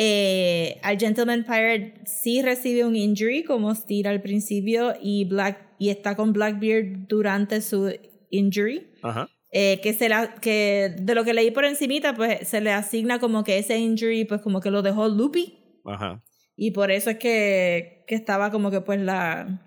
eh, 0.00 0.78
al 0.84 0.96
Gentleman 0.96 1.42
Pirate 1.42 1.94
sí 2.06 2.40
recibe 2.40 2.84
un 2.84 2.94
injury 2.94 3.42
como 3.42 3.74
Steed 3.74 4.06
al 4.06 4.22
principio 4.22 4.94
y, 5.02 5.24
Black, 5.24 5.74
y 5.80 5.88
está 5.88 6.14
con 6.14 6.32
Blackbeard 6.32 7.08
durante 7.08 7.60
su 7.60 7.92
injury. 8.30 8.92
Ajá. 9.02 9.28
Eh, 9.50 9.80
que 9.82 9.94
se 9.94 10.08
la, 10.08 10.36
que 10.36 10.94
de 11.00 11.14
lo 11.16 11.24
que 11.24 11.34
leí 11.34 11.50
por 11.50 11.64
encimita, 11.64 12.14
pues 12.14 12.46
se 12.46 12.60
le 12.60 12.70
asigna 12.70 13.18
como 13.18 13.42
que 13.42 13.58
ese 13.58 13.76
injury, 13.76 14.24
pues 14.24 14.40
como 14.40 14.60
que 14.60 14.70
lo 14.70 14.82
dejó 14.82 15.08
loopy. 15.08 15.80
Ajá. 15.84 16.22
Y 16.54 16.70
por 16.70 16.92
eso 16.92 17.10
es 17.10 17.18
que, 17.18 18.04
que 18.06 18.14
estaba 18.14 18.52
como 18.52 18.70
que 18.70 18.80
pues 18.80 19.00
la... 19.00 19.64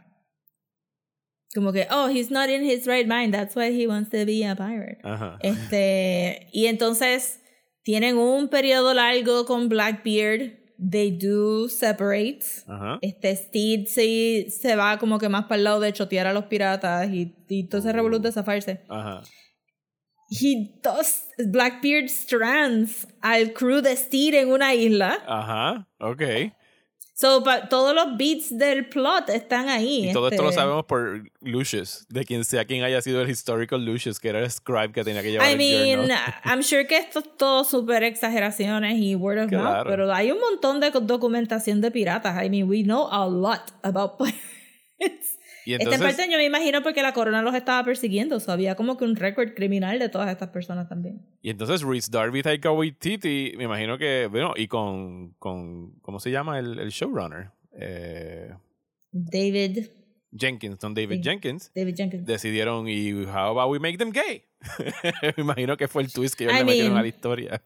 Como 1.53 1.73
que, 1.73 1.87
oh, 1.91 2.07
he's 2.07 2.31
not 2.31 2.49
in 2.49 2.63
his 2.63 2.87
right 2.87 3.05
mind, 3.05 3.33
that's 3.33 3.53
why 3.57 3.69
he 3.69 3.85
wants 3.85 4.09
to 4.11 4.25
be 4.25 4.45
a 4.45 4.55
pirate. 4.55 4.99
Ajá. 5.03 5.37
Este, 5.41 6.47
y 6.53 6.67
entonces 6.67 7.40
tienen 7.83 8.17
un 8.17 8.47
periodo 8.47 8.93
largo 8.93 9.45
con 9.45 9.69
Blackbeard. 9.69 10.59
They 10.89 11.11
do 11.11 11.69
separate. 11.69 12.39
Ajá. 12.67 12.97
Este 13.01 13.35
Steed 13.35 13.85
sí 13.87 14.47
se 14.49 14.75
va 14.75 14.97
como 14.97 15.19
que 15.19 15.29
más 15.29 15.43
para 15.43 15.57
el 15.57 15.63
lado 15.63 15.79
de 15.79 15.93
chotear 15.93 16.25
a 16.25 16.33
los 16.33 16.45
piratas 16.45 17.07
y, 17.11 17.35
y 17.47 17.65
todo 17.65 17.81
ese 17.81 17.93
revolú 17.93 18.17
de 18.19 18.31
zafarse. 18.31 18.81
Ajá. 18.89 19.21
He 20.31 20.79
does 20.81 21.27
Blackbeard 21.37 22.05
strands 22.05 23.05
al 23.21 23.51
crew 23.53 23.81
de 23.81 23.95
Steed 23.95 24.33
en 24.33 24.49
una 24.49 24.73
isla. 24.73 25.19
Ajá. 25.27 25.87
Ok. 25.99 26.23
So, 27.21 27.43
pa- 27.43 27.69
todos 27.69 27.93
los 27.93 28.17
beats 28.17 28.57
del 28.57 28.89
plot 28.89 29.29
están 29.29 29.69
ahí. 29.69 30.09
Y 30.09 30.11
todo 30.13 30.27
esto 30.29 30.41
lo 30.41 30.49
este. 30.49 30.59
sabemos 30.61 30.85
por 30.85 31.23
Lucius, 31.41 32.05
de 32.09 32.25
quien 32.25 32.43
sea 32.43 32.65
quien 32.65 32.83
haya 32.83 32.99
sido 33.01 33.21
el 33.21 33.29
historical 33.29 33.85
Lucius, 33.85 34.19
que 34.19 34.29
era 34.29 34.39
el 34.39 34.49
scribe 34.49 34.91
que 34.91 35.03
tenía 35.03 35.21
que 35.21 35.31
llevar 35.31 35.47
I 35.47 35.51
el 35.51 35.57
mean, 35.59 35.99
journal. 35.99 36.33
I'm 36.43 36.63
sure 36.63 36.87
que 36.87 36.97
esto 36.97 37.19
es 37.19 37.37
todo 37.37 37.63
súper 37.63 38.01
exageraciones 38.03 38.97
y 38.97 39.13
word 39.13 39.37
of 39.45 39.51
mouth, 39.51 39.61
Claro. 39.61 39.89
pero 39.89 40.11
hay 40.13 40.31
un 40.31 40.39
montón 40.39 40.79
de 40.79 40.89
documentación 40.89 41.79
de 41.79 41.91
piratas. 41.91 42.43
I 42.43 42.49
mean, 42.49 42.67
we 42.67 42.81
know 42.83 43.07
a 43.11 43.27
lot 43.27 43.71
about 43.83 44.17
pirates. 44.97 45.30
Y 45.65 45.73
Esta 45.73 45.83
entonces, 45.83 46.15
parte 46.15 46.31
yo 46.31 46.37
me 46.37 46.45
imagino 46.45 46.81
porque 46.81 47.01
la 47.01 47.13
corona 47.13 47.41
los 47.41 47.53
estaba 47.55 47.83
persiguiendo. 47.83 48.37
O 48.37 48.39
sea, 48.39 48.53
había 48.55 48.75
como 48.75 48.97
que 48.97 49.05
un 49.05 49.15
récord 49.15 49.53
criminal 49.53 49.99
de 49.99 50.09
todas 50.09 50.29
estas 50.29 50.49
personas 50.49 50.87
también. 50.89 51.21
y 51.41 51.49
entonces 51.49 51.83
Rhys 51.83 52.09
Darby, 52.09 52.41
Taika 52.43 52.71
Waititi, 52.71 53.53
me 53.57 53.65
imagino 53.65 53.97
que, 53.97 54.27
bueno, 54.31 54.53
y 54.55 54.67
con, 54.67 55.31
con 55.39 55.91
¿cómo 56.01 56.19
se 56.19 56.31
llama 56.31 56.59
el, 56.59 56.79
el 56.79 56.89
showrunner? 56.89 57.51
Eh, 57.79 58.51
David, 59.11 59.87
Jenkins, 60.35 60.79
Don 60.79 60.93
David 60.93 61.17
Sí. 61.17 61.23
Jenkins, 61.23 61.71
David 61.75 61.95
Jenkins. 61.95 62.25
decidieron, 62.25 62.87
y 62.87 63.11
how 63.25 63.57
about 63.57 63.69
we 63.71 63.79
make 63.79 63.97
them 63.97 64.11
gay? 64.11 64.43
me 65.37 65.43
imagino 65.43 65.75
que 65.77 65.87
fue 65.87 66.03
el 66.03 66.11
twist 66.11 66.35
que 66.35 66.45
ellos 66.45 66.55
I 66.55 66.59
le 66.59 66.63
metieron 66.65 66.91
mean- 66.93 66.99
a 66.99 67.01
la 67.01 67.07
historia. 67.07 67.61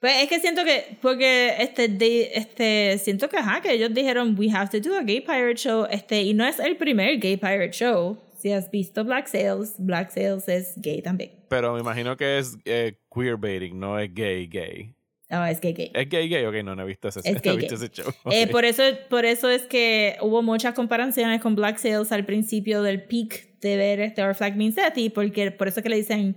Pues 0.00 0.22
es 0.22 0.28
que 0.28 0.40
siento 0.40 0.62
que, 0.64 0.98
porque 1.00 1.54
este, 1.58 1.88
de, 1.88 2.30
este, 2.34 2.98
siento 2.98 3.28
que, 3.28 3.38
ajá, 3.38 3.60
que 3.62 3.72
ellos 3.72 3.92
dijeron, 3.94 4.36
we 4.38 4.50
have 4.50 4.68
to 4.70 4.78
do 4.86 4.96
a 4.96 5.02
gay 5.02 5.20
pirate 5.20 5.56
show, 5.56 5.86
este, 5.90 6.22
y 6.22 6.34
no 6.34 6.46
es 6.46 6.58
el 6.58 6.76
primer 6.76 7.18
gay 7.18 7.36
pirate 7.36 7.72
show. 7.72 8.18
Si 8.38 8.52
has 8.52 8.70
visto 8.70 9.02
Black 9.04 9.26
Sails, 9.26 9.74
Black 9.78 10.10
Sails 10.10 10.46
es 10.48 10.74
gay 10.76 11.00
también. 11.00 11.30
Pero 11.48 11.72
me 11.74 11.80
imagino 11.80 12.16
que 12.16 12.38
es 12.38 12.56
eh, 12.66 12.94
queerbaiting, 13.12 13.78
no 13.80 13.98
es 13.98 14.12
gay, 14.14 14.46
gay. 14.46 14.92
No, 15.28 15.44
es 15.44 15.60
gay 15.60 15.72
gay. 15.72 15.90
¿Es 15.94 16.08
gay, 16.08 16.28
gay? 16.28 16.44
Ok, 16.44 16.54
no, 16.62 16.76
no 16.76 16.82
he 16.82 16.86
visto 16.86 17.08
ese, 17.08 17.20
Es 17.20 17.24
no 17.32 17.38
he 17.38 17.40
gay, 17.42 17.56
visto 17.56 17.76
gay. 17.76 17.86
ese 17.86 18.02
show. 18.02 18.12
Eh, 18.30 18.44
Ok. 18.44 18.50
por, 18.52 18.64
eso, 18.66 18.82
por 19.08 19.24
eso 19.24 19.50
es 19.50 19.62
que 19.62 20.16
hubo 20.20 20.42
muchas 20.42 20.74
comparaciones 20.74 21.40
con 21.40 21.56
Black 21.56 21.78
Sails 21.78 22.12
al 22.12 22.24
principio 22.26 22.82
del 22.82 23.02
peak 23.02 23.58
de 23.60 23.76
ver 23.76 24.00
este 24.00 24.22
Our 24.22 24.34
Flag 24.34 24.56
Means 24.56 24.76
Death, 24.76 24.96
y 24.98 25.08
porque, 25.08 25.50
por 25.50 25.66
eso 25.66 25.82
que 25.82 25.88
le 25.88 25.96
dicen, 25.96 26.36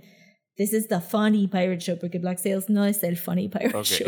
this 0.60 0.74
is 0.74 0.88
the 0.88 1.00
funny 1.00 1.46
pirate 1.46 1.80
show, 1.80 1.96
porque 1.96 2.18
Black 2.20 2.38
Sails 2.38 2.68
no 2.68 2.84
es 2.84 3.02
el 3.02 3.16
funny 3.16 3.48
pirate 3.48 3.82
show. 3.82 4.06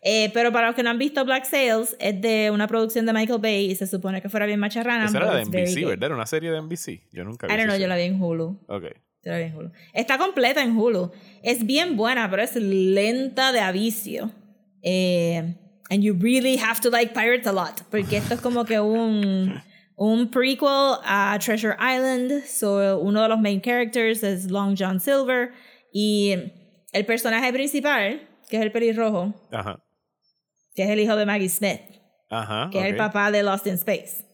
Eh, 0.00 0.30
pero 0.32 0.52
para 0.52 0.68
los 0.68 0.76
que 0.76 0.84
no 0.84 0.90
han 0.90 0.98
visto 0.98 1.24
Black 1.24 1.44
Sails, 1.44 1.96
es 1.98 2.20
de 2.20 2.52
una 2.52 2.68
producción 2.68 3.04
de 3.04 3.12
Michael 3.12 3.40
Bay 3.40 3.72
y 3.72 3.74
se 3.74 3.88
supone 3.88 4.22
que 4.22 4.28
fuera 4.28 4.46
bien 4.46 4.60
macharrana. 4.60 5.06
Esa 5.06 5.18
era 5.18 5.34
de 5.34 5.44
NBC. 5.44 5.84
¿verdad? 5.86 6.04
Era 6.04 6.14
una 6.14 6.26
serie 6.26 6.52
de 6.52 6.62
NBC. 6.62 7.02
Yo 7.12 7.24
nunca 7.24 7.48
vi 7.48 7.52
I 7.52 7.56
don't 7.56 7.68
know, 7.68 7.76
yo 7.76 7.88
la 7.88 7.96
vi 7.96 8.02
en 8.02 8.22
Hulu. 8.22 8.60
Ok. 8.68 8.84
Yo 9.24 9.32
la 9.32 9.38
vi 9.38 9.44
en 9.44 9.56
Hulu. 9.56 9.72
Está 9.92 10.18
completa 10.18 10.62
en 10.62 10.76
Hulu. 10.76 11.10
Es 11.42 11.66
bien 11.66 11.96
buena, 11.96 12.30
pero 12.30 12.42
es 12.42 12.54
lenta 12.54 13.50
de 13.50 13.58
avicio. 13.58 14.30
Eh, 14.82 15.56
and 15.90 16.04
you 16.04 16.14
really 16.14 16.56
have 16.58 16.80
to 16.80 16.90
like 16.90 17.12
pirates 17.12 17.48
a 17.48 17.52
lot. 17.52 17.82
Porque 17.90 18.18
esto 18.18 18.34
es 18.34 18.40
como 18.40 18.64
que 18.64 18.78
un, 18.78 19.60
un 19.96 20.30
prequel 20.30 21.00
a 21.04 21.36
Treasure 21.40 21.76
Island. 21.80 22.44
So, 22.46 23.00
uno 23.00 23.20
de 23.22 23.28
los 23.28 23.40
main 23.40 23.60
characters 23.60 24.22
es 24.22 24.48
Long 24.48 24.76
John 24.78 25.00
Silver. 25.00 25.50
Y 26.00 26.32
el 26.92 27.06
personaje 27.06 27.52
principal, 27.52 28.28
que 28.48 28.56
es 28.56 28.62
el 28.62 28.70
pelirrojo, 28.70 29.34
Ajá. 29.50 29.82
que 30.76 30.84
es 30.84 30.90
el 30.90 31.00
hijo 31.00 31.16
de 31.16 31.26
Maggie 31.26 31.48
Smith, 31.48 31.80
Ajá. 32.30 32.68
que 32.70 32.78
es 32.78 32.84
el 32.84 32.96
papá 32.96 33.32
de 33.32 33.42
Lost 33.42 33.66
in 33.66 33.74
Space. 33.74 34.24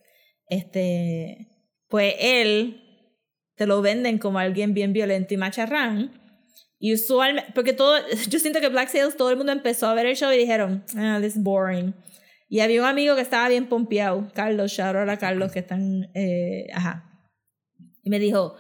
Este, 0.47 1.49
pues 1.89 2.17
él 2.21 2.83
te 3.57 3.67
lo 3.67 3.81
venden 3.81 4.19
como 4.19 4.39
alguien 4.39 4.75
bien 4.75 4.93
violento 4.93 5.33
y 5.33 5.39
macharrán. 5.39 6.21
Y 6.79 6.93
usualmente, 6.93 7.51
porque 7.55 7.73
todo, 7.73 7.97
yo 8.29 8.39
siento 8.39 8.61
que 8.61 8.69
Black 8.69 8.91
Sails 8.91 9.17
todo 9.17 9.31
el 9.31 9.39
mundo 9.39 9.53
empezó 9.53 9.87
a 9.87 9.95
ver 9.95 10.05
el 10.05 10.17
show 10.17 10.31
y 10.35 10.37
dijeron, 10.37 10.85
ah, 10.99 11.19
this 11.23 11.35
is 11.35 11.43
boring. 11.43 11.95
Y 12.51 12.61
había 12.61 12.83
un 12.83 12.87
amigo 12.87 13.17
que 13.17 13.23
estaba 13.23 13.49
bien 13.49 13.71
pompeado, 13.71 14.31
Carlos, 14.35 14.71
shout 14.71 14.97
out 14.97 15.09
a 15.09 15.17
Carlos, 15.17 15.51
que 15.51 15.61
están, 15.61 16.11
eh, 16.15 16.67
ajá. 16.75 17.11
Y 18.03 18.11
me 18.11 18.19
dijo, 18.19 18.55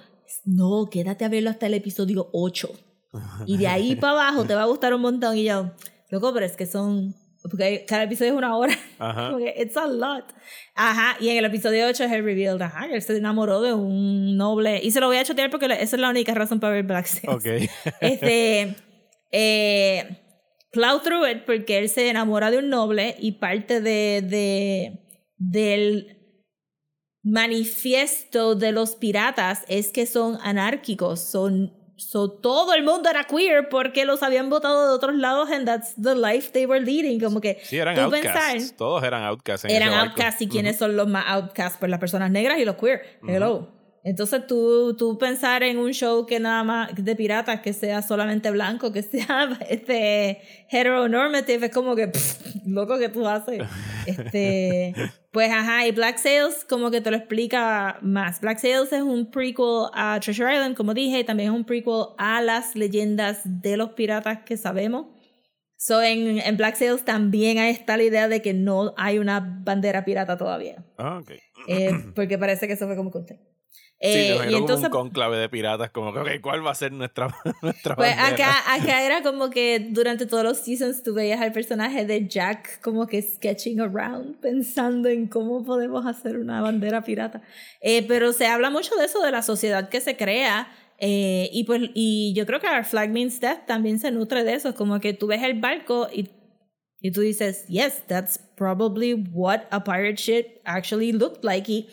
no, 0.46 0.88
quédate 0.90 1.26
a 1.26 1.28
verlo 1.28 1.50
hasta 1.50 1.66
el 1.66 1.74
episodio 1.74 2.30
8. 2.32 2.83
Y 3.46 3.56
de 3.56 3.66
ahí 3.66 3.96
para 3.96 4.12
abajo 4.12 4.44
te 4.44 4.54
va 4.54 4.62
a 4.62 4.66
gustar 4.66 4.94
un 4.94 5.00
montón. 5.00 5.36
Y 5.36 5.44
yo, 5.44 5.70
loco, 6.10 6.32
pero 6.32 6.46
es 6.46 6.56
que 6.56 6.66
son, 6.66 7.14
porque 7.42 7.84
cada 7.86 8.04
episodio 8.04 8.32
es 8.32 8.38
una 8.38 8.56
hora. 8.56 8.74
Ajá. 8.98 9.26
Como 9.30 9.38
que 9.38 9.54
it's 9.58 9.76
a 9.76 9.86
lot. 9.86 10.24
Ajá, 10.74 11.16
y 11.20 11.28
en 11.28 11.38
el 11.38 11.44
episodio 11.44 11.86
8 11.86 12.04
es 12.04 12.12
el 12.12 12.24
reveal, 12.24 12.60
ajá, 12.60 12.86
él 12.86 13.00
se 13.02 13.16
enamoró 13.16 13.60
de 13.60 13.72
un 13.72 14.36
noble. 14.36 14.80
Y 14.82 14.90
se 14.90 15.00
lo 15.00 15.06
voy 15.06 15.16
a 15.16 15.24
chotear 15.24 15.50
porque 15.50 15.66
esa 15.66 15.96
es 15.96 16.00
la 16.00 16.10
única 16.10 16.34
razón 16.34 16.60
para 16.60 16.74
ver 16.74 16.84
Black 16.84 17.06
Sails. 17.06 17.36
Ok. 17.36 17.70
Este, 18.00 18.76
eh, 19.30 20.20
plow 20.72 21.00
through 21.00 21.26
it 21.28 21.44
porque 21.44 21.78
él 21.78 21.88
se 21.88 22.08
enamora 22.08 22.50
de 22.50 22.58
un 22.58 22.68
noble 22.68 23.16
y 23.18 23.32
parte 23.32 23.80
de, 23.80 24.22
de 24.22 25.00
del 25.36 26.14
manifiesto 27.22 28.54
de 28.54 28.72
los 28.72 28.96
piratas 28.96 29.64
es 29.68 29.90
que 29.90 30.06
son 30.06 30.38
anárquicos, 30.42 31.20
son 31.20 31.72
so, 31.96 32.30
todo 32.30 32.74
el 32.74 32.82
mundo 32.82 33.08
era 33.08 33.24
queer 33.24 33.68
porque 33.68 34.04
los 34.04 34.22
habían 34.22 34.50
votado 34.50 34.88
de 34.88 34.94
otros 34.94 35.14
lados 35.16 35.50
and 35.50 35.64
that's 35.66 35.94
the 36.00 36.14
life 36.14 36.50
they 36.52 36.66
were 36.66 36.80
leading, 36.84 37.20
como 37.20 37.40
que 37.40 37.60
Sí, 37.62 37.76
eran 37.78 37.94
tú 37.94 38.00
outcasts. 38.02 38.28
pensar- 38.52 38.76
Todos 38.76 39.02
eran 39.04 39.22
outcasts. 39.22 39.64
En 39.64 39.70
eran 39.70 39.88
ese 39.90 39.98
outcasts 39.98 40.42
y 40.42 40.48
quiénes 40.48 40.76
son 40.76 40.96
los 40.96 41.06
más 41.08 41.24
outcasts, 41.28 41.78
pues 41.78 41.90
las 41.90 42.00
personas 42.00 42.30
negras 42.30 42.58
y 42.58 42.64
los 42.64 42.76
queer. 42.76 43.18
Hello. 43.26 43.68
Entonces 44.06 44.46
tú, 44.46 44.94
tú 44.98 45.16
pensar 45.16 45.62
en 45.62 45.78
un 45.78 45.92
show 45.92 46.26
que 46.26 46.38
nada 46.38 46.62
más 46.62 46.90
de 46.94 47.16
piratas 47.16 47.60
que 47.60 47.72
sea 47.72 48.02
solamente 48.02 48.50
blanco, 48.50 48.92
que 48.92 49.02
sea 49.02 49.48
este 49.70 50.42
heteronormative, 50.68 51.66
es 51.66 51.72
como 51.72 51.96
que 51.96 52.08
pff, 52.08 52.56
loco 52.66 52.98
que 52.98 53.08
tú 53.08 53.26
haces. 53.26 53.62
Este, 54.06 54.94
pues 55.34 55.50
ajá, 55.50 55.84
y 55.84 55.90
Black 55.90 56.16
Sails 56.18 56.64
como 56.64 56.92
que 56.92 57.00
te 57.00 57.10
lo 57.10 57.16
explica 57.16 57.98
más. 58.02 58.40
Black 58.40 58.60
Sails 58.60 58.92
es 58.92 59.02
un 59.02 59.32
prequel 59.32 59.86
a 59.92 60.20
Treasure 60.20 60.54
Island, 60.54 60.76
como 60.76 60.94
dije, 60.94 61.18
y 61.18 61.24
también 61.24 61.50
es 61.50 61.56
un 61.56 61.64
prequel 61.64 62.04
a 62.18 62.40
las 62.40 62.76
leyendas 62.76 63.40
de 63.44 63.76
los 63.76 63.90
piratas 63.90 64.44
que 64.44 64.56
sabemos. 64.56 65.08
So 65.76 66.00
en, 66.00 66.38
en 66.38 66.56
Black 66.56 66.76
Sails 66.76 67.04
también 67.04 67.58
está 67.58 67.96
la 67.96 68.04
idea 68.04 68.28
de 68.28 68.42
que 68.42 68.54
no 68.54 68.94
hay 68.96 69.18
una 69.18 69.40
bandera 69.40 70.04
pirata 70.04 70.36
todavía. 70.36 70.84
Ah, 70.98 71.18
ok. 71.20 71.32
Eh, 71.66 71.90
porque 72.14 72.38
parece 72.38 72.68
que 72.68 72.74
eso 72.74 72.86
fue 72.86 72.94
como 72.94 73.10
que 73.10 73.18
Sí, 74.00 74.08
Eh, 74.08 74.34
imagino 74.34 74.58
y 74.58 74.60
como 74.60 74.60
entonces, 74.60 74.84
un 74.84 74.90
conclave 74.90 75.38
de 75.38 75.48
piratas, 75.48 75.90
como 75.90 76.12
que, 76.12 76.18
ok, 76.18 76.28
¿cuál 76.42 76.66
va 76.66 76.72
a 76.72 76.74
ser 76.74 76.92
nuestra, 76.92 77.28
nuestra 77.62 77.96
pues 77.96 78.14
bandera? 78.16 78.58
acá, 78.58 78.74
acá 78.74 79.02
era 79.02 79.22
como 79.22 79.48
que 79.50 79.78
durante 79.90 80.26
todos 80.26 80.44
los 80.44 80.58
seasons 80.58 81.02
tú 81.02 81.14
veías 81.14 81.40
al 81.40 81.52
personaje 81.52 82.04
de 82.04 82.28
Jack 82.28 82.80
como 82.82 83.06
que 83.06 83.22
sketching 83.22 83.80
around, 83.80 84.36
pensando 84.40 85.08
en 85.08 85.26
cómo 85.26 85.64
podemos 85.64 86.04
hacer 86.06 86.36
una 86.38 86.60
bandera 86.60 87.02
pirata. 87.02 87.40
Eh, 87.80 88.04
pero 88.06 88.32
se 88.34 88.46
habla 88.46 88.68
mucho 88.68 88.94
de 88.96 89.06
eso, 89.06 89.22
de 89.22 89.30
la 89.30 89.42
sociedad 89.42 89.88
que 89.88 90.00
se 90.00 90.16
crea. 90.16 90.68
eh, 90.98 91.48
y 91.52 91.64
pues 91.64 91.82
y 91.94 92.32
yo 92.36 92.46
creo 92.46 92.60
que 92.60 92.68
Our 92.68 92.84
Flag 92.84 93.10
Means 93.10 93.40
Death 93.40 93.66
también 93.66 93.98
se 93.98 94.10
nutre 94.10 94.44
de 94.44 94.54
eso, 94.54 94.74
como 94.74 95.00
que 95.00 95.12
tú 95.14 95.26
ves 95.28 95.42
el 95.42 95.58
barco 95.60 96.08
y, 96.12 96.28
y 97.00 97.10
tú 97.10 97.20
dices, 97.22 97.66
yes, 97.68 98.02
that's 98.06 98.38
probably 98.56 99.14
what 99.32 99.62
a 99.70 99.82
pirate 99.82 100.16
ship 100.16 100.60
actually 100.64 101.12
looked 101.12 101.42
like. 101.44 101.70
Y, 101.70 101.88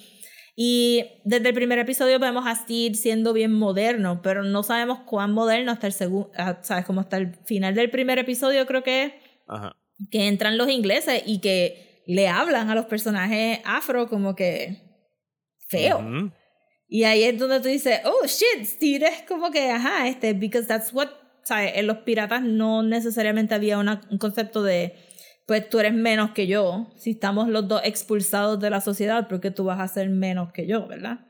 y 0.63 1.05
desde 1.23 1.49
el 1.49 1.55
primer 1.55 1.79
episodio 1.79 2.19
vemos 2.19 2.45
a 2.45 2.53
Steed 2.55 2.93
siendo 2.93 3.33
bien 3.33 3.51
moderno, 3.53 4.21
pero 4.21 4.43
no 4.43 4.61
sabemos 4.61 4.99
cuán 5.07 5.31
moderno 5.33 5.71
hasta 5.71 5.87
el 5.87 5.93
segundo, 5.93 6.29
sabes, 6.61 6.85
como 6.85 7.01
hasta 7.01 7.17
el 7.17 7.33
final 7.45 7.73
del 7.73 7.89
primer 7.89 8.19
episodio 8.19 8.67
creo 8.67 8.83
que 8.83 9.19
Ajá. 9.47 9.75
que 10.11 10.27
entran 10.27 10.57
los 10.59 10.69
ingleses 10.69 11.23
y 11.25 11.39
que 11.39 12.03
le 12.05 12.27
hablan 12.27 12.69
a 12.69 12.75
los 12.75 12.85
personajes 12.85 13.59
afro 13.65 14.07
como 14.07 14.35
que 14.35 14.77
feo. 15.67 15.97
Ujú. 15.99 16.31
Y 16.87 17.05
ahí 17.05 17.23
es 17.23 17.39
donde 17.39 17.59
tú 17.61 17.67
dices, 17.69 18.01
oh 18.05 18.25
shit, 18.27 18.65
Steed 18.65 19.01
es 19.03 19.21
como 19.27 19.49
que, 19.49 19.71
ajá, 19.71 20.07
este, 20.09 20.33
because 20.33 20.67
that's 20.67 20.93
what, 20.93 21.07
¿sabes? 21.43 21.71
En 21.75 21.87
los 21.87 21.99
piratas 21.99 22.41
no 22.43 22.83
necesariamente 22.83 23.55
había 23.55 23.77
una- 23.79 24.01
un 24.11 24.17
concepto 24.17 24.61
de, 24.61 24.93
pues 25.51 25.67
tú 25.67 25.79
eres 25.79 25.93
menos 25.93 26.31
que 26.31 26.47
yo. 26.47 26.87
Si 26.95 27.09
estamos 27.11 27.49
los 27.49 27.67
dos 27.67 27.81
expulsados 27.83 28.57
de 28.61 28.69
la 28.69 28.79
sociedad, 28.79 29.27
porque 29.27 29.51
tú 29.51 29.65
vas 29.65 29.81
a 29.81 29.87
ser 29.89 30.07
menos 30.09 30.53
que 30.53 30.65
yo, 30.65 30.87
¿verdad? 30.87 31.25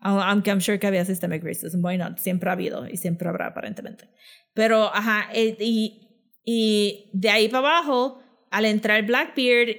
Au- 0.00 0.22
Aunque 0.22 0.48
I'm 0.50 0.60
sure 0.62 0.78
que 0.78 0.86
había 0.86 1.04
systemic 1.04 1.44
racism, 1.44 1.84
why 1.84 1.98
not? 1.98 2.16
Siempre 2.18 2.48
ha 2.48 2.54
habido 2.54 2.88
y 2.88 2.96
siempre 2.96 3.28
habrá 3.28 3.48
aparentemente. 3.48 4.08
Pero, 4.54 4.84
ajá, 4.94 5.28
eh, 5.34 5.54
y, 5.60 6.00
y 6.46 7.10
de 7.12 7.28
ahí 7.28 7.48
para 7.50 7.68
abajo, 7.68 8.22
al 8.50 8.64
entrar 8.64 9.04
Blackbeard, 9.04 9.76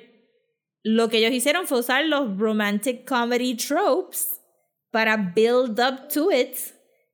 lo 0.84 1.10
que 1.10 1.18
ellos 1.18 1.32
hicieron 1.32 1.66
fue 1.66 1.80
usar 1.80 2.06
los 2.06 2.38
romantic 2.38 3.08
comedy 3.10 3.56
tropes 3.56 4.40
para 4.92 5.18
build 5.36 5.80
up 5.80 6.08
to 6.14 6.32
it. 6.32 6.56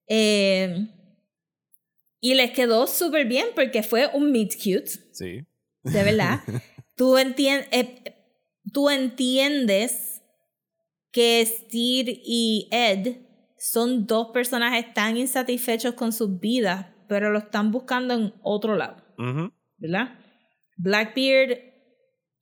eh, 0.10 0.88
y 2.22 2.34
les 2.34 2.52
quedó 2.52 2.86
súper 2.88 3.28
bien 3.28 3.48
porque 3.56 3.82
fue 3.82 4.10
un 4.14 4.32
meet 4.34 4.56
cute, 4.58 4.90
Sí. 5.14 5.40
De 5.86 6.04
verdad. 6.04 6.42
tú, 6.96 7.18
entien- 7.18 7.68
eh, 7.72 8.16
tú 8.74 8.90
entiendes 8.90 10.22
que 11.12 11.46
Steve 11.46 12.22
y 12.26 12.68
Ed 12.72 13.18
son 13.58 14.06
dos 14.06 14.32
personajes 14.34 14.94
tan 14.94 15.16
insatisfechos 15.18 15.94
con 15.94 16.12
sus 16.12 16.40
vidas, 16.40 16.88
pero 17.08 17.32
lo 17.32 17.40
están 17.40 17.72
buscando 17.72 18.14
en 18.14 18.34
otro 18.42 18.76
lado. 18.76 18.98
¿verdad? 19.78 20.20
Blackbeard 20.78 21.58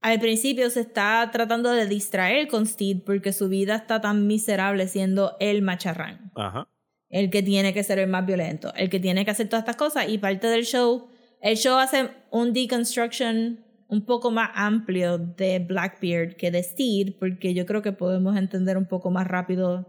al 0.02 0.20
principio 0.20 0.70
se 0.70 0.82
está 0.82 1.30
tratando 1.32 1.72
de 1.72 1.88
distraer 1.88 2.48
con 2.48 2.66
Steed 2.66 3.04
porque 3.06 3.32
su 3.32 3.48
vida 3.48 3.76
está 3.76 4.02
tan 4.02 4.28
miserable 4.28 4.88
siendo 4.88 5.38
el 5.40 5.62
macharrán, 5.62 6.32
Ajá. 6.36 6.68
el 7.10 7.30
que 7.30 7.42
tiene 7.42 7.74
que 7.74 7.84
ser 7.84 8.00
el 8.00 8.10
más 8.10 8.26
violento, 8.26 8.74
el 8.76 8.90
que 8.90 9.00
tiene 9.00 9.24
que 9.24 9.32
hacer 9.32 9.48
todas 9.48 9.62
estas 9.62 9.78
cosas 9.78 10.10
y 10.10 10.18
parte 10.18 10.48
del 10.48 10.66
show, 10.66 11.08
el 11.44 11.58
show 11.58 11.78
hace 11.78 12.10
un 12.32 12.54
deconstruction 12.54 13.60
un 13.88 14.06
poco 14.06 14.32
más 14.32 14.50
amplio 14.56 15.18
de 15.20 15.60
Blackbeard 15.60 16.36
que 16.36 16.50
de 16.50 16.64
Steed 16.64 17.14
porque 17.20 17.54
yo 17.54 17.66
creo 17.66 17.82
que 17.84 17.92
podemos 17.92 18.36
entender 18.38 18.78
un 18.78 18.88
poco 18.88 19.12
más 19.12 19.28
rápido 19.28 19.86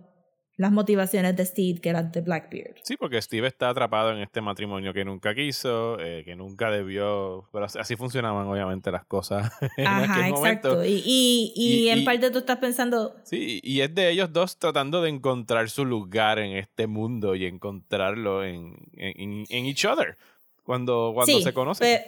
las 0.57 0.71
motivaciones 0.71 1.35
de 1.35 1.45
Steed 1.45 1.81
que 1.81 1.93
las 1.93 2.13
de 2.13 2.21
Blackbeard. 2.21 2.77
Sí, 2.85 2.97
porque 2.97 3.21
Steve 3.21 3.49
está 3.49 3.71
atrapado 3.71 4.13
en 4.13 4.19
este 4.19 4.41
matrimonio 4.41 4.93
que 4.93 5.05
nunca 5.05 5.35
quiso, 5.35 5.99
eh, 5.99 6.23
que 6.25 6.37
nunca 6.37 6.71
debió. 6.71 7.49
Pero 7.53 7.65
así- 7.65 7.97
funcionaban, 7.97 8.47
obviamente, 8.47 8.93
las 8.93 9.05
cosas 9.05 9.51
en 9.77 9.87
Ajá, 9.87 10.13
aquel 10.15 10.33
exacto. 10.35 10.69
momento. 10.69 10.85
Y, 10.85 11.03
y, 11.05 11.53
y, 11.57 11.85
Y- 11.87 11.89
en 11.89 12.05
parte 12.05 12.31
tú 12.31 12.39
estás 12.39 12.59
pensando, 12.59 13.17
Sí, 13.25 13.59
y 13.65 13.81
es 13.81 13.93
de 13.97 14.11
ellos 14.11 14.33
dos 14.33 14.57
tratando 14.59 15.03
de 15.03 15.11
encontrar 15.11 15.69
su 15.71 15.85
lugar 15.85 16.39
en 16.39 16.57
este 16.57 16.87
mundo 16.87 17.35
y 17.35 17.47
encontrarlo 17.47 18.45
en, 18.45 18.77
en, 18.93 19.45
en 19.49 19.67
each 19.67 19.85
other 19.85 20.17
cuando, 20.65 21.13
cuando 21.15 21.33
Sí, 21.33 21.43
se 21.43 21.53
conocen. 21.53 22.01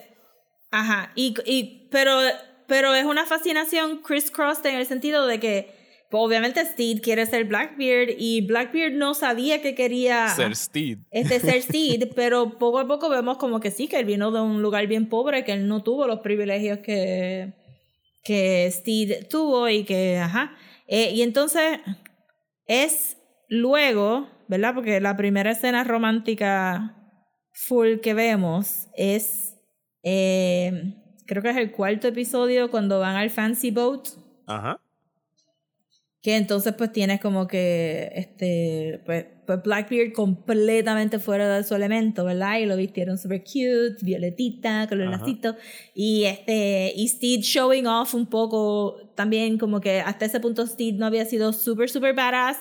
ajá, 0.71 1.11
y, 1.15 1.33
y, 1.45 1.87
pero, 1.91 2.19
pero 2.67 2.93
es 2.95 3.05
una 3.05 3.25
fascinación 3.25 4.01
crisscrossed 4.01 4.65
en 4.65 4.75
el 4.75 4.85
sentido 4.85 5.25
de 5.27 5.39
que 5.39 5.75
pues, 6.09 6.21
obviamente 6.23 6.63
Steed 6.65 7.01
quiere 7.01 7.25
ser 7.25 7.45
Blackbeard 7.45 8.11
y 8.17 8.41
Blackbeard 8.47 8.93
no 8.93 9.13
sabía 9.13 9.61
que 9.61 9.75
quería 9.75 10.29
Ser 10.29 10.55
Steve. 10.55 11.01
este 11.11 11.39
ser 11.39 11.61
Steed, 11.61 12.09
pero 12.15 12.57
poco 12.57 12.79
a 12.79 12.87
poco 12.87 13.09
vemos 13.09 13.37
como 13.37 13.59
que 13.59 13.71
sí, 13.71 13.87
que 13.87 13.99
él 13.99 14.05
vino 14.05 14.31
de 14.31 14.39
un 14.41 14.61
lugar 14.61 14.87
bien 14.87 15.09
pobre, 15.09 15.43
que 15.43 15.51
él 15.53 15.67
no 15.67 15.83
tuvo 15.83 16.07
los 16.07 16.19
privilegios 16.19 16.79
que, 16.79 17.53
que 18.23 18.69
Steed 18.71 19.27
tuvo 19.29 19.67
y 19.69 19.83
que, 19.83 20.17
ajá. 20.17 20.55
Eh, 20.87 21.11
y 21.13 21.21
entonces 21.23 21.79
es 22.67 23.17
luego, 23.49 24.29
¿verdad? 24.47 24.73
Porque 24.73 25.01
la 25.01 25.17
primera 25.17 25.51
escena 25.51 25.83
romántica 25.83 26.95
full 27.57 27.97
que 28.03 28.13
vemos 28.13 28.87
es, 28.95 29.55
eh, 30.03 30.93
creo 31.25 31.41
que 31.41 31.49
es 31.49 31.57
el 31.57 31.71
cuarto 31.71 32.07
episodio 32.07 32.69
cuando 32.69 32.99
van 32.99 33.15
al 33.15 33.31
Fancy 33.31 33.71
Boat. 33.71 34.09
Ajá. 34.45 34.79
Que 36.21 36.35
entonces 36.35 36.73
pues 36.77 36.91
tienes 36.91 37.21
como 37.21 37.47
que 37.47 38.11
este 38.13 39.01
pues, 39.05 39.25
pues 39.45 39.63
Blackbeard 39.63 40.13
completamente 40.13 41.19
fuera 41.19 41.55
de 41.55 41.63
su 41.63 41.73
elemento, 41.73 42.25
¿verdad? 42.25 42.59
Y 42.59 42.65
lo 42.65 42.75
vistieron 42.75 43.17
super 43.17 43.41
cute, 43.43 43.97
violetita, 44.01 44.87
con 44.87 44.99
los 44.99 45.07
Ajá. 45.07 45.17
lacitos. 45.17 45.55
Y 45.95 46.25
este, 46.25 46.93
y 46.95 47.07
Steed 47.07 47.41
showing 47.41 47.87
off 47.87 48.13
un 48.13 48.27
poco 48.27 48.97
también 49.15 49.57
como 49.57 49.79
que 49.79 50.01
hasta 50.01 50.25
ese 50.25 50.39
punto 50.39 50.67
Steed 50.67 50.95
no 50.95 51.05
había 51.05 51.25
sido 51.25 51.53
super 51.53 51.89
super 51.89 52.13
badass, 52.13 52.57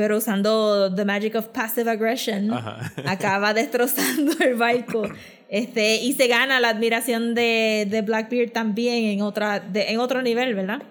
pero 0.00 0.16
usando 0.16 0.94
the 0.94 1.04
magic 1.04 1.34
of 1.34 1.48
passive 1.48 1.90
aggression, 1.90 2.50
Ajá. 2.50 2.90
acaba 3.04 3.52
destrozando 3.52 4.32
el 4.40 4.54
barco. 4.54 5.02
Este, 5.50 5.96
y 5.96 6.14
se 6.14 6.26
gana 6.26 6.58
la 6.58 6.70
admiración 6.70 7.34
de, 7.34 7.86
de 7.90 8.00
Blackbeard 8.00 8.50
también 8.50 9.04
en 9.04 9.20
otra, 9.20 9.60
de- 9.60 9.90
en 9.90 9.98
otro 10.00 10.22
nivel, 10.22 10.54
¿verdad? 10.54 10.82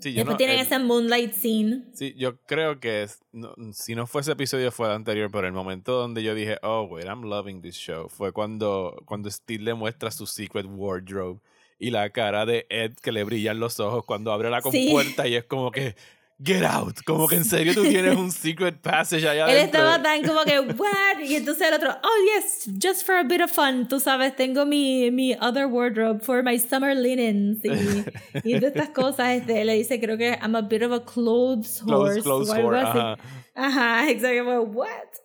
Sí, 0.00 0.10
yo 0.12 0.16
Después 0.16 0.34
no- 0.34 0.36
tienen 0.38 0.58
el- 0.58 0.66
ese 0.66 0.80
moonlight 0.80 1.32
scene. 1.32 1.82
Sí, 1.92 2.12
yo 2.16 2.38
creo 2.46 2.80
que 2.80 3.04
es- 3.04 3.20
no- 3.30 3.54
si 3.72 3.94
no 3.94 4.08
fue 4.08 4.22
ese 4.22 4.32
episodio 4.32 4.72
fue 4.72 4.88
el 4.88 4.94
anterior, 4.94 5.30
pero 5.30 5.46
el 5.46 5.52
momento 5.52 5.92
donde 5.92 6.24
yo 6.24 6.34
dije, 6.34 6.56
oh, 6.64 6.88
wait, 6.90 7.06
I'm 7.06 7.22
loving 7.22 7.62
this 7.62 7.76
show, 7.76 8.08
fue 8.08 8.32
cuando, 8.32 9.00
cuando 9.04 9.30
Steve 9.30 9.62
le 9.62 9.74
muestra 9.74 10.10
su 10.10 10.26
secret 10.26 10.66
wardrobe 10.68 11.38
y 11.78 11.90
la 11.92 12.10
cara 12.10 12.46
de 12.46 12.66
Ed 12.68 12.94
que 13.00 13.12
le 13.12 13.22
brillan 13.22 13.60
los 13.60 13.78
ojos 13.78 14.04
cuando 14.04 14.32
abre 14.32 14.50
la 14.50 14.60
Sí. 14.60 14.86
compuerta 14.86 15.28
y 15.28 15.36
es 15.36 15.44
como 15.44 15.70
que, 15.70 15.94
get 16.42 16.64
out, 16.64 16.96
como 17.04 17.28
que 17.28 17.36
en 17.36 17.44
serio 17.44 17.74
tú 17.74 17.82
tienes 17.82 18.16
un 18.16 18.30
secret 18.32 18.80
passage 18.80 19.26
allá 19.28 19.44
Él 19.46 19.58
adentro. 19.58 19.78
estaba 19.80 20.02
tan 20.02 20.22
como 20.24 20.42
que, 20.44 20.58
what? 20.60 21.20
Y 21.22 21.36
entonces 21.36 21.68
el 21.68 21.74
otro, 21.74 21.90
oh 22.02 22.24
yes, 22.34 22.68
just 22.82 23.04
for 23.04 23.16
a 23.16 23.22
bit 23.24 23.40
of 23.40 23.50
fun. 23.50 23.86
Tú 23.88 24.00
sabes, 24.00 24.34
tengo 24.36 24.64
mi, 24.64 25.10
mi 25.10 25.34
other 25.40 25.66
wardrobe 25.66 26.20
for 26.24 26.42
my 26.42 26.58
summer 26.58 26.94
linens. 26.94 27.64
Y, 27.64 28.04
y 28.44 28.58
de 28.58 28.68
estas 28.68 28.90
cosas, 28.90 29.36
este, 29.36 29.64
le 29.64 29.74
dice, 29.74 30.00
creo 30.00 30.16
que 30.16 30.30
I'm 30.40 30.54
a 30.56 30.62
bit 30.62 30.82
of 30.82 30.92
a 30.92 31.00
clothes 31.00 31.82
horse. 31.82 32.22
Clothes, 32.22 32.22
clothes 32.22 32.48
o 32.50 32.54
algo 32.54 32.68
whore, 32.68 32.80
así. 32.80 33.20
ajá. 33.54 34.06
Como, 34.44 34.60
What? 34.62 35.19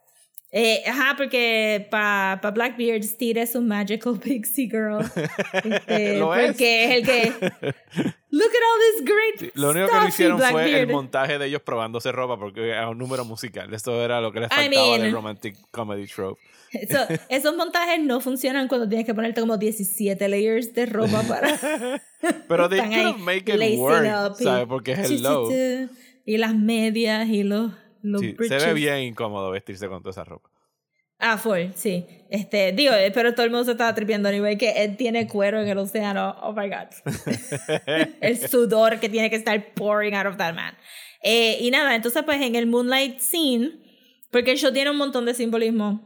Eh, 0.58 0.84
ajá, 0.88 1.16
porque 1.18 1.86
para 1.92 2.40
pa 2.42 2.50
Blackbeard, 2.52 3.04
Steed 3.04 3.36
es 3.36 3.56
un 3.56 3.68
magical 3.68 4.18
pixie 4.24 4.70
girl. 4.70 5.00
Este, 5.54 6.18
Lo 6.18 6.34
es. 6.34 6.48
porque 6.48 6.86
es 6.86 6.92
el 6.92 7.06
que. 7.06 7.34
Look 8.32 8.50
at 8.52 8.64
all 8.64 8.80
this 8.80 9.06
great 9.06 9.56
Lo 9.56 9.70
único 9.72 9.86
que 9.88 9.92
stuff 9.92 10.00
no 10.00 10.04
in 10.04 10.10
hicieron 10.10 10.40
fue 10.40 10.80
el 10.80 10.88
montaje 10.88 11.38
de 11.40 11.46
ellos 11.48 11.62
probándose 11.62 12.12
ropa 12.14 12.38
porque 12.38 12.70
era 12.70 12.90
un 12.90 12.98
número 12.98 13.26
musical. 13.26 13.74
Eso 13.74 14.02
era 14.04 14.22
lo 14.22 14.32
que 14.32 14.40
les 14.42 14.52
I 14.52 14.56
faltaba 14.56 14.70
mean- 14.88 15.02
del 15.02 15.12
romantic 15.14 15.58
comedy 15.72 16.08
trope. 16.08 16.40
Eso- 16.72 17.06
esos 17.30 17.56
montajes 17.56 18.00
no 18.02 18.20
funcionan 18.22 18.68
cuando 18.70 18.88
tienes 18.88 19.06
que 19.06 19.14
ponerte 19.14 19.42
como 19.42 19.58
17 19.58 20.28
layers 20.30 20.74
de 20.74 20.86
ropa 20.86 21.22
para. 21.28 21.58
Pero 22.48 22.70
they 22.70 22.80
couldn't 22.80 23.20
make 23.20 23.52
it 23.54 23.78
work, 23.78 24.36
¿sabes? 24.38 24.68
Porque 24.68 24.96
Sí, 24.96 25.06
sí, 25.06 25.16
hello. 25.16 25.50
sí. 25.50 25.90
Y 26.26 26.38
las 26.38 26.56
medias 26.56 27.28
y 27.30 27.44
los, 27.44 27.72
los 28.12 28.22
Sí, 28.22 28.36
se 28.48 28.58
ve 28.58 28.74
bien 28.74 29.00
incómodo 29.00 29.52
vestirse 29.52 29.88
con 29.88 30.02
toda 30.02 30.12
esa 30.12 30.24
ropa. 30.24 30.50
Ah, 31.18 31.38
full, 31.38 31.72
sí. 31.76 32.06
Este, 32.30 32.74
digo, 32.74 32.94
eh, 32.94 33.12
pero 33.14 33.34
todo 33.34 33.46
el 33.46 33.52
mundo 33.52 33.64
se 33.64 33.72
estaba 33.72 33.96
tripiendo 33.96 34.28
anyway 34.28 34.58
que 34.58 34.84
Ed 34.84 34.98
tiene 34.98 35.28
cuero 35.28 35.62
en 35.62 35.68
el 35.68 35.78
océano. 35.78 36.36
Oh 36.42 36.54
my 36.54 36.68
God. 36.68 36.90
el 38.22 38.38
sudor 38.50 39.00
que 39.00 39.08
tiene 39.08 39.30
que 39.30 39.38
estar 39.38 39.74
pouring 39.74 40.14
out 40.14 40.28
of 40.28 40.38
that 40.38 40.54
man. 40.54 40.76
Eh, 41.24 41.58
y 41.62 41.72
nada, 41.72 41.96
entonces 41.96 42.22
pues 42.24 42.42
en 42.42 42.56
el 42.56 42.68
Moonlight 42.68 43.20
Scene, 43.20 43.72
porque 44.30 44.52
el 44.52 44.58
show 44.58 44.74
tiene 44.74 44.92
un 44.92 44.98
montón 44.98 45.26
de 45.26 45.34
simbolismo 45.34 46.02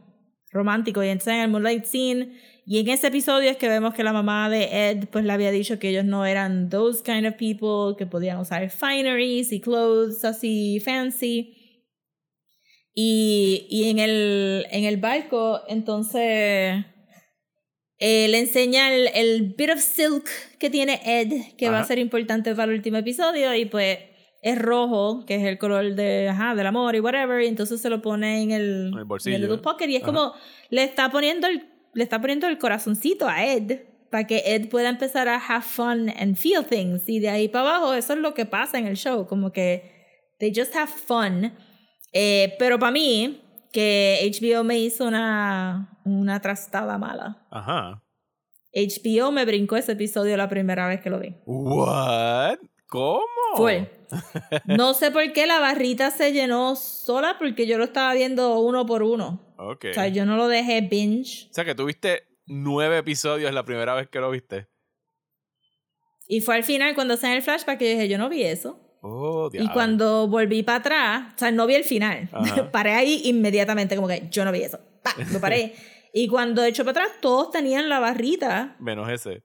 romántico. 0.51 1.03
Y 1.03 1.09
entonces 1.09 1.33
en 1.33 1.41
el 1.41 1.49
Moonlight 1.49 1.85
Scene, 1.85 2.39
y 2.65 2.77
en 2.77 2.87
ese 2.89 3.07
episodio 3.07 3.49
es 3.49 3.57
que 3.57 3.67
vemos 3.67 3.95
que 3.95 4.03
la 4.03 4.13
mamá 4.13 4.47
de 4.47 4.91
Ed 4.91 5.07
pues 5.11 5.25
le 5.25 5.33
había 5.33 5.49
dicho 5.49 5.79
que 5.79 5.89
ellos 5.89 6.05
no 6.05 6.27
eran 6.27 6.69
those 6.69 7.01
kind 7.03 7.25
of 7.25 7.33
people, 7.33 7.97
que 7.97 8.05
podían 8.05 8.37
usar 8.37 8.69
fineries 8.69 9.51
y 9.51 9.59
clothes 9.59 10.23
así 10.23 10.79
fancy. 10.79 11.58
Y, 12.93 13.67
y 13.69 13.89
en, 13.89 13.99
el, 13.99 14.65
en 14.71 14.83
el 14.83 14.97
barco, 14.97 15.61
entonces 15.67 16.83
eh, 17.99 18.27
le 18.29 18.39
enseña 18.39 18.93
el, 18.93 19.09
el 19.13 19.53
bit 19.57 19.69
of 19.71 19.79
silk 19.79 20.27
que 20.57 20.69
tiene 20.69 20.99
Ed, 21.05 21.55
que 21.57 21.69
va 21.69 21.77
a 21.77 21.79
Ajá. 21.79 21.87
ser 21.87 21.99
importante 21.99 22.53
para 22.55 22.71
el 22.71 22.77
último 22.77 22.97
episodio, 22.97 23.53
y 23.55 23.65
pues 23.65 23.99
es 24.41 24.57
rojo, 24.57 25.25
que 25.25 25.35
es 25.35 25.43
el 25.43 25.57
color 25.57 25.95
de, 25.95 26.29
ajá, 26.29 26.55
del 26.55 26.65
amor 26.65 26.95
y 26.95 26.99
whatever, 26.99 27.41
y 27.43 27.47
entonces 27.47 27.79
se 27.81 27.89
lo 27.89 28.01
pone 28.01 28.41
en 28.41 28.51
el, 28.51 28.91
el 28.97 29.03
bolsillo. 29.05 29.35
en 29.35 29.43
el 29.43 29.49
little 29.49 29.63
pocket, 29.63 29.87
y 29.89 29.95
es 29.97 30.03
Ajá. 30.03 30.11
como 30.11 30.33
le 30.69 30.83
está 30.83 31.09
poniendo 31.11 31.47
el, 31.47 31.69
le 31.93 32.03
está 32.03 32.19
poniendo 32.19 32.47
el 32.47 32.57
corazoncito 32.57 33.27
a 33.27 33.45
Ed 33.45 33.81
para 34.09 34.25
que 34.25 34.41
Ed 34.45 34.69
pueda 34.69 34.89
empezar 34.89 35.27
a 35.27 35.35
have 35.35 35.63
fun 35.63 36.09
and 36.09 36.35
feel 36.35 36.65
things. 36.65 37.07
Y 37.07 37.19
de 37.19 37.29
ahí 37.29 37.47
para 37.47 37.69
abajo, 37.69 37.93
eso 37.93 38.13
es 38.13 38.19
lo 38.19 38.33
que 38.33 38.45
pasa 38.45 38.77
en 38.79 38.87
el 38.87 38.95
show, 38.97 39.27
como 39.27 39.51
que 39.51 39.83
they 40.39 40.51
just 40.55 40.75
have 40.75 40.91
fun. 40.91 41.53
Eh, 42.11 42.55
pero 42.59 42.79
para 42.79 42.91
mí, 42.91 43.41
que 43.71 44.19
HBO 44.33 44.63
me 44.63 44.79
hizo 44.79 45.05
una, 45.05 45.99
una 46.03 46.41
trastada 46.41 46.97
mala. 46.97 47.45
Ajá. 47.51 48.03
HBO 48.73 49.31
me 49.31 49.45
brincó 49.45 49.77
ese 49.77 49.93
episodio 49.93 50.37
la 50.37 50.49
primera 50.49 50.87
vez 50.87 51.01
que 51.01 51.09
lo 51.09 51.19
vi. 51.19 51.35
What? 51.45 52.59
¿Cómo? 52.87 53.21
Fue. 53.55 53.95
No 54.65 54.95
sé 54.95 55.11
por 55.11 55.31
qué 55.33 55.45
la 55.45 55.59
barrita 55.59 56.09
se 56.09 56.33
llenó 56.33 56.75
sola 56.75 57.35
porque 57.37 57.67
yo 57.67 57.77
lo 57.77 57.83
estaba 57.83 58.11
viendo 58.15 58.59
uno 58.59 58.87
por 58.87 59.03
uno. 59.03 59.53
Ok. 59.57 59.85
O 59.91 59.93
sea, 59.93 60.07
yo 60.07 60.25
no 60.25 60.35
lo 60.35 60.47
dejé 60.47 60.81
binge. 60.81 61.47
O 61.51 61.53
sea, 61.53 61.63
que 61.63 61.75
tuviste 61.75 62.23
nueve 62.47 62.97
episodios 62.97 63.53
la 63.53 63.65
primera 63.65 63.93
vez 63.93 64.09
que 64.09 64.19
lo 64.19 64.31
viste. 64.31 64.67
Y 66.27 66.41
fue 66.41 66.55
al 66.55 66.63
final 66.63 66.95
cuando 66.95 67.17
se 67.17 67.27
en 67.27 67.33
el 67.33 67.43
flashback 67.43 67.77
que 67.77 67.85
yo 67.85 67.91
dije, 67.91 68.09
yo 68.09 68.17
no 68.17 68.29
vi 68.29 68.43
eso. 68.43 68.79
Oh, 69.01 69.49
Y 69.53 69.69
cuando 69.69 70.27
volví 70.27 70.63
para 70.63 70.79
atrás, 70.79 71.33
o 71.35 71.37
sea, 71.37 71.51
no 71.51 71.65
vi 71.67 71.75
el 71.75 71.83
final. 71.83 72.29
Ajá. 72.31 72.69
paré 72.71 72.93
ahí 72.93 73.21
inmediatamente, 73.25 73.95
como 73.95 74.07
que 74.07 74.27
yo 74.29 74.43
no 74.45 74.51
vi 74.51 74.63
eso. 74.63 74.79
¡Pa! 75.03 75.11
Lo 75.31 75.39
paré. 75.39 75.73
y 76.13 76.27
cuando 76.27 76.63
echo 76.63 76.83
para 76.83 77.03
atrás, 77.03 77.17
todos 77.21 77.51
tenían 77.51 77.87
la 77.89 77.99
barrita. 77.99 78.75
Menos 78.79 79.09
ese. 79.09 79.43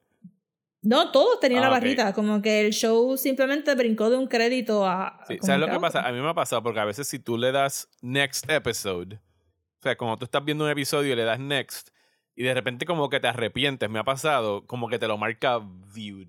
No, 0.82 1.10
todos 1.12 1.40
tenían 1.40 1.62
Ah, 1.62 1.68
la 1.68 1.72
ok. 1.76 1.80
barrita. 1.80 2.12
Como 2.12 2.42
que 2.42 2.66
el 2.66 2.72
show 2.72 3.16
simplemente 3.16 3.74
brincó 3.74 4.10
de 4.10 4.16
un 4.18 4.26
crédito 4.26 4.84
a. 4.86 5.18
Sí, 5.28 5.38
¿Sabes 5.40 5.60
lo 5.60 5.68
que 5.72 5.80
pasa? 5.80 6.06
A 6.06 6.12
mí 6.12 6.20
me 6.20 6.28
ha 6.28 6.34
pasado 6.34 6.62
porque 6.62 6.80
a 6.80 6.84
veces 6.84 7.06
si 7.08 7.18
tú 7.18 7.38
le 7.38 7.52
das 7.52 7.88
next 8.02 8.50
episode, 8.50 9.14
o 9.16 9.82
sea, 9.82 9.96
como 9.96 10.18
tú 10.18 10.24
estás 10.26 10.44
viendo 10.44 10.64
un 10.64 10.70
episodio 10.70 11.12
y 11.12 11.16
le 11.16 11.24
das 11.24 11.38
next, 11.38 11.88
y 12.36 12.42
de 12.42 12.52
repente 12.52 12.84
como 12.84 13.08
que 13.08 13.18
te 13.20 13.28
arrepientes, 13.28 13.88
me 13.88 13.98
ha 13.98 14.04
pasado, 14.04 14.66
como 14.66 14.88
que 14.88 14.98
te 14.98 15.06
lo 15.08 15.16
marca 15.16 15.58
viewed. 15.94 16.28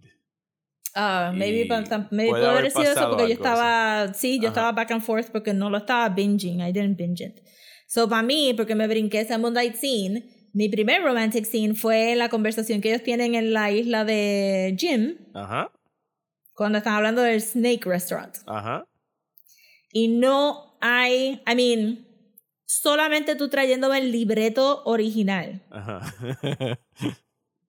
Ah, 0.97 1.31
maybe, 1.35 1.67
maybe 2.11 2.29
puede 2.29 2.47
haber 2.47 2.71
sido 2.71 2.83
eso 2.91 3.09
porque 3.09 3.27
yo 3.27 3.33
estaba. 3.33 4.13
Sí, 4.13 4.39
yo 4.39 4.47
Ajá. 4.47 4.53
estaba 4.53 4.71
back 4.71 4.91
and 4.91 5.01
forth 5.03 5.29
porque 5.29 5.53
no 5.53 5.69
lo 5.69 5.77
estaba 5.77 6.07
binging. 6.09 6.61
I 6.61 6.71
didn't 6.71 6.95
binge 6.97 7.21
it. 7.21 7.41
So, 7.87 8.07
para 8.07 8.23
mí, 8.23 8.53
porque 8.55 8.75
me 8.75 8.87
brinqué 8.87 9.19
ese 9.19 9.37
Moonlight 9.37 9.75
scene, 9.75 10.23
mi 10.53 10.69
primer 10.69 11.03
romantic 11.03 11.45
scene 11.45 11.75
fue 11.75 12.15
la 12.15 12.29
conversación 12.29 12.79
que 12.79 12.89
ellos 12.89 13.03
tienen 13.03 13.35
en 13.35 13.51
la 13.51 13.71
isla 13.71 14.05
de 14.05 14.73
Jim 14.79 15.17
Ajá, 15.33 15.69
cuando 16.53 16.77
están 16.77 16.93
hablando 16.95 17.21
del 17.21 17.41
Snake 17.41 17.81
Restaurant. 17.83 18.37
ajá. 18.47 18.85
Y 19.91 20.07
no 20.07 20.77
hay. 20.81 21.41
I 21.45 21.55
mean, 21.55 22.07
solamente 22.65 23.35
tú 23.35 23.49
trayéndome 23.49 23.97
el 23.99 24.11
libreto 24.11 24.81
original. 24.85 25.61
Ajá. 25.69 26.01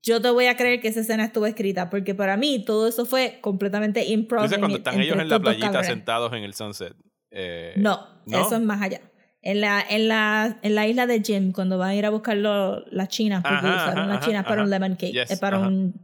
Yo 0.07 0.23
te 0.23 0.31
voy 0.31 0.47
a 0.47 0.57
creer 0.57 0.81
que 0.81 0.87
esa 0.89 1.01
escena 1.01 1.25
estuvo 1.25 1.47
escrita, 1.47 1.91
porque 1.91 2.15
para 2.15 2.37
mí 2.37 2.65
todo 2.65 2.87
eso 2.87 3.05
fue 3.05 3.39
completamente 3.41 4.05
improv. 4.07 4.41
Entonces 4.45 4.59
cuando 4.61 4.77
están 4.79 5.01
ellos 5.01 5.19
en 5.19 5.29
la 5.29 5.41
playita 5.41 5.83
sentados 5.83 6.33
en 6.33 6.45
el 6.45 6.55
sunset. 6.55 6.95
eh, 7.33 7.75
No, 7.77 8.07
¿no? 8.27 8.47
eso 8.47 8.55
es 8.57 8.63
más 8.63 8.81
allá. 8.81 9.01
En 9.43 9.61
la, 9.61 9.85
en 9.89 10.07
la, 10.09 10.59
en 10.63 10.75
la 10.77 10.87
isla 10.87 11.07
de 11.07 11.21
Jim, 11.23 11.53
cuando 11.53 11.77
van 11.79 11.91
a 11.91 11.95
ir 11.97 12.07
a 12.07 12.11
buscar 12.11 12.37
las 12.37 13.09
chinas, 13.09 13.43
porque 13.43 13.67
Ajá, 13.67 13.91
usaron 13.91 14.09
las 14.09 14.25
chinas 14.25 14.41
ajá, 14.41 14.49
para 14.49 14.63
un 14.63 14.73
ajá. 14.73 14.79
lemon 14.79 14.97
cake, 14.97 15.13
Yes, 15.13 15.31
eh, 15.33 15.37
para 15.41 15.57
ajá. 15.59 15.67
un 15.69 15.95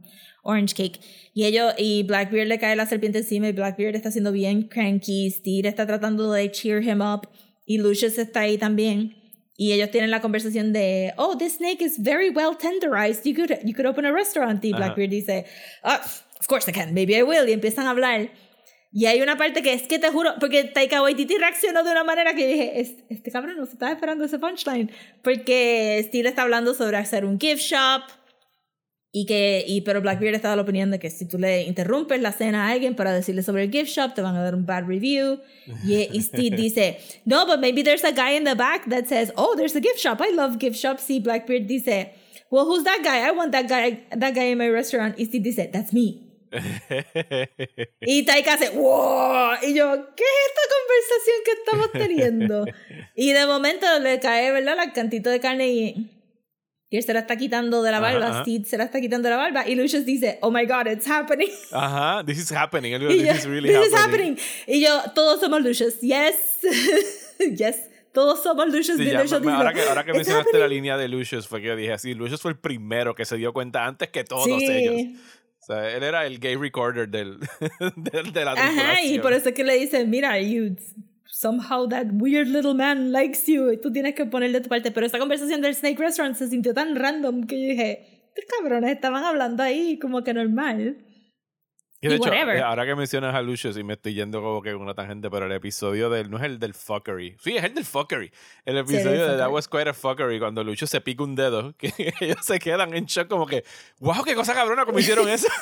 orange 0.43 0.75
cake. 0.75 0.99
Y 1.33 1.45
ellos, 1.45 1.73
y 1.77 2.03
Blackbeard 2.03 2.47
le 2.47 2.59
cae 2.59 2.75
la 2.75 2.85
serpiente 2.85 3.19
encima 3.19 3.47
y 3.47 3.53
Blackbeard 3.53 3.95
está 3.95 4.11
siendo 4.11 4.31
bien 4.33 4.63
cranky, 4.63 5.29
Steve 5.31 5.67
está 5.69 5.85
tratando 5.87 6.31
de 6.31 6.51
cheer 6.51 6.83
him 6.83 7.01
up 7.01 7.29
y 7.65 7.77
Lucius 7.79 8.17
está 8.17 8.41
ahí 8.41 8.57
también. 8.57 9.15
Y 9.55 9.73
ellos 9.73 9.91
tienen 9.91 10.09
la 10.09 10.19
conversación 10.19 10.73
de, 10.73 11.13
oh, 11.17 11.37
this 11.37 11.57
snake 11.57 11.81
is 11.81 12.01
very 12.01 12.29
well 12.29 12.57
tenderized. 12.57 13.23
You 13.23 13.35
could, 13.35 13.59
you 13.63 13.73
could 13.73 13.85
open 13.85 14.05
a 14.05 14.11
restaurant. 14.11 14.63
Y. 14.65 14.71
Blackbeard 14.73 15.09
dice, 15.09 15.45
oh, 15.83 15.99
of 16.39 16.47
course 16.47 16.69
I 16.69 16.73
can, 16.73 16.93
maybe 16.93 17.15
I 17.15 17.23
will. 17.23 17.47
Y 17.47 17.53
empiezan 17.53 17.85
a 17.85 17.91
hablar. 17.91 18.29
Y 18.91 19.07
hay 19.07 19.21
una 19.21 19.37
parte 19.37 19.61
que 19.63 19.73
es 19.73 19.83
que 19.83 19.97
te 19.97 20.09
juro, 20.09 20.35
porque 20.39 20.65
Taika 20.65 21.01
Waititi 21.01 21.37
reaccionó 21.37 21.83
de 21.83 21.91
una 21.91 22.03
manera 22.03 22.35
que 22.35 22.47
dije, 22.47 22.79
este, 22.79 23.03
este 23.09 23.31
cabrón 23.31 23.57
no 23.57 23.65
se 23.65 23.73
estaba 23.73 23.91
esperando 23.91 24.23
ese 24.25 24.37
punchline. 24.37 24.91
Porque 25.23 26.03
Steve 26.07 26.29
está 26.29 26.43
hablando 26.43 26.73
sobre 26.73 26.97
hacer 26.97 27.25
un 27.25 27.39
gift 27.39 27.61
shop. 27.61 28.03
Y 29.15 29.27
que, 29.27 29.63
y, 29.67 29.81
pero 29.81 30.01
Blackbeard 30.01 30.33
está 30.33 30.49
de 30.49 30.55
la 30.55 30.63
opinión 30.63 30.89
de 30.89 30.97
que 30.97 31.11
si 31.11 31.25
tú 31.25 31.37
le 31.37 31.61
interrumpes 31.61 32.19
la 32.19 32.31
cena 32.31 32.67
a 32.67 32.71
alguien 32.71 32.95
para 32.95 33.13
decirle 33.13 33.43
sobre 33.43 33.63
el 33.63 33.71
gift 33.71 33.91
shop, 33.91 34.15
te 34.15 34.23
van 34.23 34.35
a 34.35 34.43
dar 34.43 34.55
un 34.55 34.65
bad 34.65 34.87
review. 34.87 35.39
Y, 35.85 36.09
y 36.11 36.21
Steve 36.23 36.57
dice, 36.57 36.97
no, 37.23 37.45
but 37.45 37.59
maybe 37.59 37.83
there's 37.83 38.03
a 38.03 38.11
guy 38.11 38.35
in 38.35 38.43
the 38.43 38.55
back 38.55 38.89
that 38.89 39.05
says, 39.05 39.31
oh, 39.37 39.53
there's 39.55 39.75
a 39.75 39.79
gift 39.79 39.99
shop. 39.99 40.19
I 40.19 40.33
love 40.33 40.57
gift 40.57 40.77
shops. 40.77 41.07
Y 41.11 41.19
Blackbeard 41.19 41.67
dice, 41.67 42.11
well, 42.49 42.65
who's 42.65 42.83
that 42.85 43.01
guy? 43.03 43.19
I 43.19 43.29
want 43.29 43.51
that 43.51 43.69
guy, 43.69 43.99
that 44.17 44.33
guy 44.33 44.45
in 44.45 44.57
my 44.57 44.69
restaurant. 44.69 45.15
Y 45.19 45.25
Steve 45.25 45.43
dice, 45.43 45.69
that's 45.71 45.93
me. 45.93 46.19
Y 48.01 48.23
Taika 48.25 48.53
hace, 48.53 48.69
wow. 48.71 49.53
Y 49.61 49.75
yo, 49.75 50.07
¿qué 50.15 50.23
es 50.23 50.39
esta 50.49 50.61
conversación 50.73 51.37
que 51.45 51.51
estamos 51.51 51.91
teniendo? 51.91 52.65
Y 53.15 53.31
de 53.31 53.45
momento 53.45 53.85
le 53.99 54.19
cae, 54.19 54.51
¿verdad? 54.51 54.75
La 54.75 54.91
cantito 54.91 55.29
de 55.29 55.39
carne 55.39 55.67
y. 55.67 56.09
Y 56.93 56.97
él 56.97 57.03
se 57.03 57.11
la 57.11 57.21
está 57.21 57.35
quitando 57.37 57.81
de 57.81 57.89
la 57.89 57.99
barba. 57.99 58.27
ajá. 58.27 58.41
Steve 58.43 58.65
se 58.65 58.77
la 58.77 58.83
está 58.83 59.01
quitando 59.01 59.27
de 59.27 59.31
la 59.31 59.37
barba. 59.37 59.67
Y 59.67 59.73
Lucius 59.73 60.05
dice, 60.05 60.37
oh 60.41 60.51
my 60.51 60.63
god, 60.67 60.85
it's 60.91 61.07
happening. 61.09 61.49
Ajá, 61.71 62.23
this 62.23 62.37
is 62.37 62.51
happening. 62.51 62.93
Él 62.93 62.99
dijo, 62.99 63.11
Y 63.13 63.17
This 63.17 63.25
yo, 63.29 63.33
is 63.33 63.45
really 63.47 63.69
this 63.73 63.87
is 63.87 63.93
happening. 63.95 64.33
happening. 64.37 64.37
Y 64.67 64.81
yo, 64.81 65.01
todos 65.15 65.39
somos 65.39 65.63
Lucius. 65.63 65.99
Yes. 66.01 66.59
yes. 67.57 67.89
Todos 68.13 68.43
somos 68.43 68.67
Lucius. 68.67 68.97
Sí, 68.97 69.05
ya 69.05 69.23
me- 69.23 69.51
ahora 69.51 69.73
que, 69.73 69.81
ahora 69.81 70.03
que 70.03 70.11
"It's 70.11 70.17
mencionaste 70.17 70.51
la 70.59 70.65
happening". 70.65 70.69
línea 70.83 70.97
de 70.97 71.07
Lucius, 71.07 71.47
fue 71.47 71.61
que 71.61 71.67
yo 71.69 71.75
dije 71.75 71.93
así, 71.93 72.13
Lucius 72.13 72.39
fue 72.43 72.51
el 72.51 72.59
primero 72.59 73.15
que 73.15 73.25
se 73.25 73.37
dio 73.37 73.53
cuenta 73.53 73.87
antes 73.87 74.09
que 74.09 74.23
todos 74.23 74.45
Sí. 74.45 74.67
ellos. 74.69 75.19
O 75.61 75.65
sea, 75.65 75.89
él 75.95 76.03
era 76.03 76.27
el 76.27 76.39
gay 76.39 76.55
recorder 76.57 77.09
del, 77.09 77.39
del- 77.95 78.31
de 78.33 78.45
la 78.45 78.51
Ajá, 78.51 79.01
y 79.01 79.17
por 79.17 79.33
eso 79.33 79.49
es 79.49 79.55
que 79.55 79.63
le 79.63 79.79
dicen, 79.79 80.11
mira, 80.11 80.39
you 80.39 80.75
somehow 81.33 81.87
that 81.87 82.05
weird 82.13 82.47
little 82.47 82.75
man 82.75 83.11
likes 83.11 83.47
you, 83.47 83.71
y 83.71 83.77
tú 83.77 83.91
tienes 83.91 84.13
que 84.13 84.25
ponerle 84.25 84.61
tu 84.61 84.69
parte. 84.69 84.91
Pero 84.91 85.07
esa 85.07 85.17
conversación 85.17 85.61
del 85.61 85.73
Snake 85.73 85.97
Restaurant 85.97 86.35
se 86.35 86.47
sintió 86.47 86.75
tan 86.75 86.95
random 86.95 87.45
que 87.47 87.59
yo 87.59 87.69
dije, 87.69 88.29
estos 88.35 88.45
cabrones 88.55 88.91
estaban 88.91 89.23
hablando 89.23 89.63
ahí 89.63 89.97
como 89.97 90.23
que 90.23 90.33
normal. 90.33 90.97
Y 92.03 92.07
de 92.09 92.13
y 92.13 92.17
hecho, 92.17 92.29
whatever. 92.29 92.55
eh, 92.57 92.61
ahora 92.61 92.85
que 92.85 92.95
mencionas 92.95 93.33
a 93.33 93.41
Lucius 93.41 93.77
y 93.77 93.83
me 93.83 93.93
estoy 93.93 94.13
yendo 94.13 94.41
como 94.41 94.61
que 94.61 94.73
con 94.73 94.81
una 94.81 94.93
tangente, 94.93 95.29
pero 95.29 95.45
el 95.45 95.51
episodio 95.53 96.09
del, 96.09 96.29
no 96.29 96.37
es 96.37 96.43
el 96.43 96.59
del 96.59 96.73
fuckery. 96.73 97.37
Sí, 97.41 97.55
es 97.57 97.63
el 97.63 97.73
del 97.73 97.85
fuckery. 97.85 98.31
El 98.65 98.77
episodio 98.77 99.21
de 99.21 99.37
That 99.37 99.49
fuckery. 99.49 99.53
Was 99.53 99.67
Quite 99.67 99.89
a 99.89 99.93
Fuckery, 99.93 100.39
cuando 100.39 100.63
Lucius 100.63 100.89
se 100.89 101.01
pica 101.01 101.23
un 101.23 101.35
dedo, 101.35 101.73
que 101.77 101.91
ellos 102.19 102.37
se 102.41 102.59
quedan 102.59 102.93
en 102.93 103.05
shock 103.05 103.27
como 103.27 103.45
que, 103.47 103.63
wow, 103.99 104.23
qué 104.23 104.35
cosa 104.35 104.53
cabrona, 104.53 104.85
¿cómo 104.85 104.99
hicieron 104.99 105.27
eso? 105.29 105.47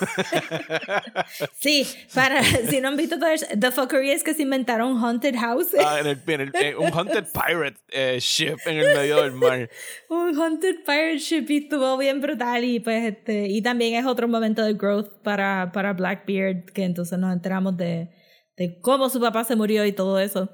Sí, 1.60 1.86
para, 2.14 2.44
si 2.44 2.82
no 2.82 2.90
han 2.90 2.98
visto 2.98 3.18
todo 3.20 3.30
eso, 3.30 3.46
The 3.58 3.72
Fuckery 3.72 4.12
es 4.12 4.24
que 4.24 4.34
se 4.34 4.42
inventaron 4.44 4.92
un 4.94 5.04
haunted 5.04 5.36
house. 5.36 5.68
Ah, 5.80 6.00
en 6.00 6.08
el, 6.08 6.20
en 6.28 6.42
el- 6.42 6.52
en 6.56 6.78
un 6.78 6.92
Haunted 6.92 7.26
Pirate 7.34 7.78
eh, 7.90 8.18
ship 8.20 8.58
en 8.66 8.78
el 8.80 8.96
medio 8.96 9.22
del 9.22 9.32
mar. 9.34 9.70
un 10.10 10.36
haunted 10.36 10.78
pirate 10.86 11.18
ship 11.20 11.46
y 11.50 11.58
estuvo 11.58 11.98
bien 11.98 12.20
brutal 12.22 12.64
y 12.64 12.80
pues 12.80 13.04
este 13.14 13.48
y 13.48 13.62
también 13.62 13.96
es 13.96 14.06
otro 14.06 14.28
momento 14.28 14.64
de 14.64 14.74
growth 14.74 15.10
para, 15.24 15.72
para 15.74 15.94
Blackbeard 15.94 16.31
que 16.74 16.84
entonces 16.84 17.18
nos 17.20 17.34
enteramos 17.34 17.78
de, 17.78 18.10
de 18.58 18.80
cómo 18.82 19.10
su 19.10 19.20
papá 19.20 19.44
se 19.44 19.56
murió 19.56 19.86
y 19.86 19.92
todo 19.92 20.20
eso 20.20 20.50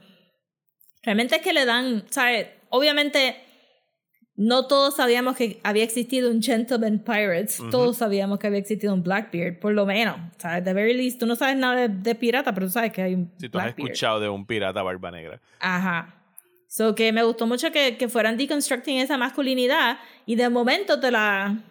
realmente 1.04 1.36
es 1.38 1.42
que 1.42 1.54
le 1.54 1.66
dan 1.66 2.04
¿sabes? 2.10 2.48
obviamente 2.70 3.36
no 4.36 4.68
todos 4.68 4.96
sabíamos 4.96 5.36
que 5.36 5.60
había 5.64 5.84
existido 5.84 6.30
un 6.30 6.42
Gentleman 6.42 7.00
Pirates 7.00 7.60
todos 7.72 7.98
sabíamos 7.98 8.40
que 8.40 8.48
había 8.48 8.60
existido 8.60 8.94
un 8.94 9.04
Blackbeard 9.04 9.60
por 9.60 9.74
lo 9.74 9.86
menos 9.86 10.18
¿sabes? 10.38 10.64
the 10.64 10.74
very 10.74 10.94
least 10.94 11.20
tú 11.20 11.26
no 11.26 11.36
sabes 11.36 11.58
nada 11.58 11.88
de, 11.88 11.90
de 11.90 12.16
pirata 12.16 12.54
pero 12.54 12.68
tú 12.68 12.74
sabes 12.74 12.92
que 12.92 13.02
hay 13.02 13.16
un 13.16 13.32
Si 13.40 13.50
tú 13.50 13.60
has 13.60 13.70
escuchado 13.70 14.20
de 14.20 14.30
un 14.30 14.46
pirata 14.46 14.84
barba 14.84 15.12
negra. 15.12 15.42
Ajá. 15.60 16.18
So 16.68 16.96
que 16.96 17.12
me 17.14 17.24
gustó 17.24 17.48
mucho 17.48 17.72
que, 17.72 17.98
que 17.98 18.10
fueran 18.10 18.38
deconstructing 18.38 18.98
esa 18.98 19.18
masculinidad 19.18 20.00
y 20.26 20.36
de 20.36 20.50
momento 20.50 21.00
te 21.00 21.12
la, 21.12 21.64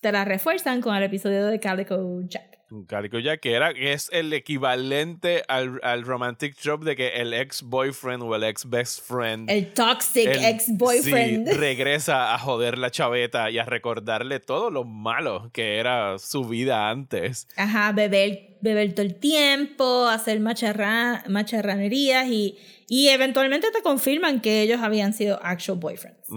te 0.00 0.12
la 0.12 0.24
refuerzan 0.24 0.82
con 0.82 0.94
el 0.94 1.02
episodio 1.02 1.46
de 1.46 1.58
Calico 1.58 2.20
Jack. 2.28 2.58
Calico 2.86 3.18
Jack, 3.18 3.40
que, 3.40 3.52
era, 3.52 3.74
que 3.74 3.92
es 3.92 4.08
el 4.12 4.32
equivalente 4.32 5.42
al, 5.48 5.78
al 5.82 6.02
romantic 6.04 6.56
trope 6.56 6.84
de 6.84 6.96
que 6.96 7.08
el 7.20 7.34
ex-boyfriend 7.34 8.22
o 8.22 8.34
el 8.34 8.44
ex-best 8.44 9.06
friend. 9.06 9.50
El 9.50 9.72
toxic 9.72 10.26
el- 10.26 10.44
ex-boyfriend. 10.44 11.48
sí, 11.48 11.54
regresa 11.56 12.34
a 12.34 12.38
joder 12.38 12.78
la 12.78 12.90
chaveta 12.90 13.50
y 13.50 13.58
a 13.58 13.64
recordarle 13.64 14.40
todo 14.40 14.70
lo 14.70 14.84
malo 14.84 15.50
que 15.52 15.78
era 15.78 16.18
su 16.18 16.44
vida 16.44 16.90
antes. 16.90 17.48
Ajá, 17.56 17.92
beber, 17.92 18.56
beber 18.62 18.92
todo 18.94 19.06
el 19.06 19.16
tiempo, 19.16 20.08
hacer 20.08 20.40
macharra, 20.40 21.24
macharranerías 21.28 22.26
y, 22.28 22.56
y 22.88 23.08
eventualmente 23.08 23.70
te 23.70 23.82
confirman 23.82 24.40
que 24.40 24.62
ellos 24.62 24.80
habían 24.80 25.12
sido 25.12 25.38
actual 25.42 25.78
boyfriends. 25.78 26.28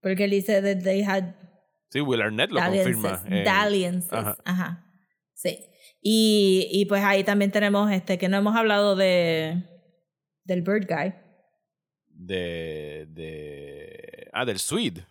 Porque 0.00 0.24
él 0.24 0.30
dice 0.30 0.62
that 0.62 0.82
they 0.84 1.02
had 1.02 1.34
Sí, 1.90 2.00
Will 2.00 2.20
Arnett 2.20 2.50
lo 2.50 2.60
confirma. 2.84 3.22
Ajá. 4.10 4.36
Ajá. 4.44 4.84
Sí. 5.38 5.56
Y, 6.02 6.68
y 6.72 6.84
pues 6.86 7.02
ahí 7.04 7.22
también 7.22 7.52
tenemos 7.52 7.90
este, 7.92 8.18
que 8.18 8.28
no 8.28 8.36
hemos 8.38 8.56
hablado 8.56 8.96
de 8.96 9.62
del 10.44 10.62
Bird 10.62 10.86
Guy. 10.88 11.14
de, 12.08 13.06
de. 13.10 14.28
Ah, 14.32 14.44
del 14.44 14.58
Swede. 14.58 15.06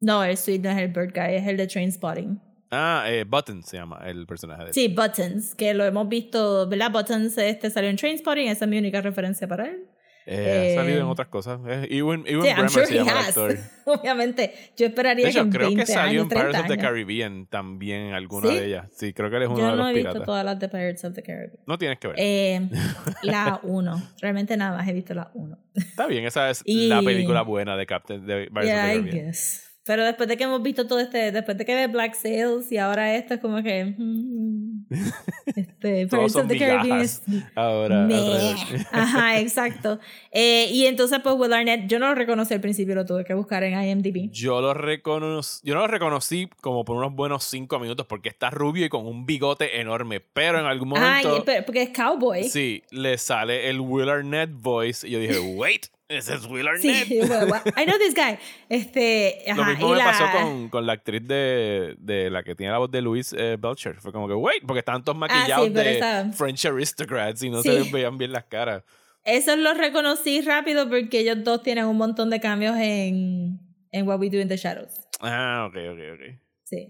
No, 0.00 0.22
el 0.22 0.36
Sweet 0.36 0.62
no 0.62 0.70
es 0.70 0.78
el 0.78 0.88
Bird 0.92 1.12
Guy, 1.12 1.34
es 1.34 1.46
el 1.48 1.56
de 1.56 1.66
Trainspotting. 1.66 2.40
Ah, 2.70 3.04
eh, 3.08 3.24
Button 3.24 3.62
se 3.64 3.78
llama 3.78 4.00
el 4.04 4.26
personaje 4.26 4.66
de 4.66 4.72
Sí, 4.72 4.88
Buttons, 4.88 5.54
que 5.56 5.74
lo 5.74 5.84
hemos 5.84 6.08
visto, 6.08 6.68
¿verdad? 6.68 6.92
Buttons 6.92 7.36
este 7.38 7.70
salió 7.70 7.90
en 7.90 7.96
Trainspotting, 7.96 8.48
esa 8.48 8.66
es 8.66 8.70
mi 8.70 8.78
única 8.78 9.00
referencia 9.00 9.48
para 9.48 9.66
él. 9.68 9.88
Eh, 10.30 10.72
ha 10.76 10.80
salido 10.82 10.98
en 11.00 11.06
Eh, 11.06 11.10
otras 11.10 11.28
cosas. 11.28 11.58
Eh, 11.66 11.86
Ewan, 11.90 12.22
Ewan 12.26 12.46
I'm 12.46 12.54
Bremer 12.54 12.70
sure 12.70 12.86
se 12.86 12.94
llama 12.96 13.12
el 13.12 13.18
actor. 13.28 13.58
Obviamente, 13.86 14.52
yo 14.76 14.86
esperaría 14.86 15.24
De 15.24 15.30
hecho, 15.30 15.38
que 15.40 15.44
en 15.46 15.50
creo 15.52 15.66
20 15.68 15.84
que 15.84 15.86
salió 15.92 16.08
años, 16.10 16.22
en 16.24 16.28
30 16.28 16.46
Pirates 16.48 16.70
of 16.70 16.76
the. 16.76 16.82
Caribbean 16.82 17.46
también 17.46 18.00
en 18.02 18.14
alguna 18.14 18.48
¿Sí? 18.50 18.54
de 18.56 18.66
ellas. 18.66 18.88
Sí, 18.92 19.12
creo 19.14 19.30
que 19.30 19.36
él 19.36 19.42
es 19.44 19.48
uno 19.48 19.58
Yo 19.58 19.64
de 19.64 19.70
los 19.70 19.78
no 19.78 19.88
he 19.88 19.94
visto 19.94 20.08
piratas. 20.10 20.26
todas 20.26 20.44
las 20.44 20.58
de 20.58 20.68
Pirates 20.68 21.04
of 21.04 21.14
the 21.14 21.22
Caribbean. 21.22 21.58
No 21.66 21.78
tienes 21.78 21.98
que 21.98 22.08
ver. 22.08 22.16
Eh, 22.18 22.68
la 23.22 23.60
1. 23.62 24.02
Realmente 24.20 24.56
nada 24.58 24.76
más 24.76 24.86
he 24.86 24.92
visto 24.92 25.14
la 25.14 25.30
1. 25.32 25.58
Está 25.74 26.06
bien, 26.06 26.24
esa 26.26 26.50
es 26.50 26.62
y- 26.66 26.88
la 26.88 27.00
película 27.00 27.42
buena 27.42 27.76
de 27.76 27.86
Captain 27.86 28.26
de 28.26 28.48
Pirates 28.48 28.64
Yeah, 28.66 28.84
of 28.84 28.90
I 28.90 28.94
the 28.94 28.98
Caribbean. 29.00 29.26
guess. 29.28 29.67
Pero 29.88 30.04
después 30.04 30.28
de 30.28 30.36
que 30.36 30.44
hemos 30.44 30.62
visto 30.62 30.86
todo 30.86 31.00
este, 31.00 31.32
después 31.32 31.56
de 31.56 31.64
que 31.64 31.74
ve 31.74 31.86
Black 31.86 32.12
Sails 32.12 32.70
y 32.70 32.76
ahora 32.76 33.14
esto 33.14 33.32
es 33.32 33.40
como 33.40 33.62
que... 33.62 33.94
mm, 33.96 34.84
este, 35.56 36.06
Todos 36.06 36.10
Pirates 36.10 36.32
son 36.32 36.42
of 36.42 36.48
the 36.48 36.58
Caribbean 36.58 37.00
es... 37.00 37.22
Ahora. 37.54 38.06
Ajá, 38.92 39.40
exacto. 39.40 39.98
Eh, 40.30 40.68
y 40.70 40.84
entonces 40.84 41.20
pues 41.22 41.34
Will 41.38 41.54
Arnett, 41.54 41.88
yo 41.88 41.98
no 41.98 42.08
lo 42.08 42.14
reconocí 42.14 42.52
al 42.52 42.60
principio, 42.60 42.94
lo 42.94 43.06
tuve 43.06 43.24
que 43.24 43.32
buscar 43.32 43.62
en 43.62 43.82
IMDb. 43.82 44.30
Yo 44.30 44.60
lo 44.60 44.74
reconocí, 44.74 45.66
yo 45.66 45.74
no 45.74 45.80
lo 45.80 45.86
reconocí 45.86 46.50
como 46.60 46.84
por 46.84 46.98
unos 46.98 47.14
buenos 47.14 47.44
cinco 47.44 47.78
minutos 47.78 48.04
porque 48.04 48.28
está 48.28 48.50
rubio 48.50 48.84
y 48.84 48.90
con 48.90 49.06
un 49.06 49.24
bigote 49.24 49.80
enorme, 49.80 50.20
pero 50.20 50.58
en 50.58 50.66
algún 50.66 50.90
momento 50.90 51.46
porque 51.64 51.80
es 51.80 51.90
cowboy. 51.96 52.44
sí 52.44 52.82
le 52.90 53.16
sale 53.16 53.70
el 53.70 53.80
Will 53.80 54.10
Arnett 54.10 54.50
voice 54.52 55.08
y 55.08 55.12
yo 55.12 55.18
dije, 55.18 55.38
wait, 55.56 55.86
ese 56.08 56.34
es 56.34 56.46
Will 56.46 56.66
Sí, 56.80 56.88
Arnett. 56.90 57.08
bueno, 57.28 57.46
bueno, 57.46 57.64
I 57.76 57.84
know 57.84 57.98
this 57.98 58.14
guy. 58.14 58.38
Este, 58.68 59.42
Lo 59.54 59.62
ajá, 59.62 59.70
mismo 59.72 59.88
y 59.88 59.90
me 59.92 59.96
la- 59.98 60.04
pasó 60.04 60.24
con, 60.32 60.68
con 60.68 60.86
la 60.86 60.92
actriz 60.94 61.26
de, 61.26 61.94
de 61.98 62.30
la 62.30 62.42
que 62.42 62.54
tiene 62.54 62.72
la 62.72 62.78
voz 62.78 62.90
de 62.90 63.02
Louise 63.02 63.36
eh, 63.38 63.56
Belcher. 63.58 63.96
Fue 64.00 64.12
como 64.12 64.26
que, 64.28 64.34
wait, 64.34 64.62
porque 64.66 64.78
estaban 64.80 65.04
todos 65.04 65.18
maquillados 65.18 65.68
Ah, 65.68 65.70
pero 65.74 65.88
de 65.90 65.96
esa- 65.98 66.32
French 66.32 66.64
aristocrats 66.66 67.42
y 67.42 67.50
no 67.50 67.62
Sí. 67.62 67.68
se 67.70 67.74
les 67.78 67.92
veían 67.92 68.16
bien 68.18 68.32
las 68.32 68.44
caras. 68.44 68.82
Eso 69.24 69.54
lo 69.56 69.74
reconocí 69.74 70.40
rápido 70.40 70.88
porque 70.88 71.20
ellos 71.20 71.44
dos 71.44 71.62
tienen 71.62 71.84
un 71.84 71.96
montón 71.98 72.30
de 72.30 72.40
cambios 72.40 72.76
en, 72.78 73.60
en 73.92 74.08
What 74.08 74.18
We 74.20 74.30
Do 74.30 74.38
in 74.40 74.48
the 74.48 74.56
Shadows. 74.56 74.92
Ah, 75.20 75.66
ok, 75.68 75.76
ok, 75.92 75.98
ok. 76.14 76.40
Sí. 76.64 76.88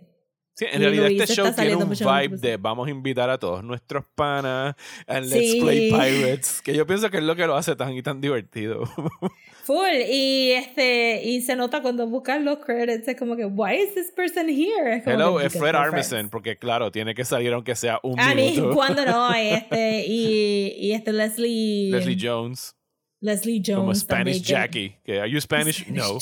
Sí, 0.58 0.64
en 0.68 0.80
Y 0.80 0.84
realidad 0.84 1.06
Luis 1.06 1.20
este 1.22 1.34
show 1.36 1.54
tiene 1.54 1.76
un 1.76 1.88
vibe 1.90 2.36
de 2.38 2.56
vamos 2.56 2.88
a 2.88 2.90
invitar 2.90 3.30
a 3.30 3.38
todos 3.38 3.62
nuestros 3.62 4.04
panas 4.16 4.74
and 5.06 5.26
let's 5.26 5.52
Sí. 5.52 5.60
play 5.60 5.88
pirates, 5.92 6.60
que 6.62 6.74
yo 6.74 6.84
pienso 6.84 7.08
que 7.10 7.18
es 7.18 7.22
lo 7.22 7.36
que 7.36 7.46
lo 7.46 7.54
hace 7.56 7.76
tan 7.76 7.92
y 7.94 8.02
tan 8.02 8.20
divertido. 8.20 8.82
Full. 9.62 10.00
Y 10.10 10.50
este, 10.52 11.22
y 11.22 11.42
se 11.42 11.54
nota 11.54 11.80
cuando 11.80 12.08
buscas 12.08 12.42
los 12.42 12.58
credits, 12.58 13.06
es 13.06 13.16
como 13.16 13.36
que, 13.36 13.44
why 13.44 13.76
is 13.82 13.94
this 13.94 14.10
person 14.10 14.48
here? 14.48 14.96
Es 14.96 15.04
como 15.04 15.14
Hello, 15.14 15.40
es 15.40 15.52
Fred 15.52 15.76
Armisen, 15.76 16.08
friends. 16.08 16.30
porque 16.32 16.56
claro, 16.56 16.90
tiene 16.90 17.14
que 17.14 17.24
salir 17.24 17.52
aunque 17.52 17.76
sea 17.76 18.00
un 18.02 18.18
A 18.18 18.34
mí, 18.34 18.52
minuto. 18.56 18.74
cuando 18.74 19.04
no, 19.04 19.32
este, 19.34 20.06
y, 20.08 20.74
y 20.76 20.92
este 20.92 21.12
Leslie, 21.12 21.90
Leslie 21.92 22.16
Jones, 22.20 22.74
Leslie 23.20 23.62
Jones. 23.64 23.78
como 23.78 23.94
Spanish 23.94 24.42
también, 24.42 24.62
Jackie. 24.62 24.96
Que, 25.04 25.20
¿Are 25.20 25.30
you 25.30 25.40
Spanish? 25.40 25.86
No. 25.88 26.18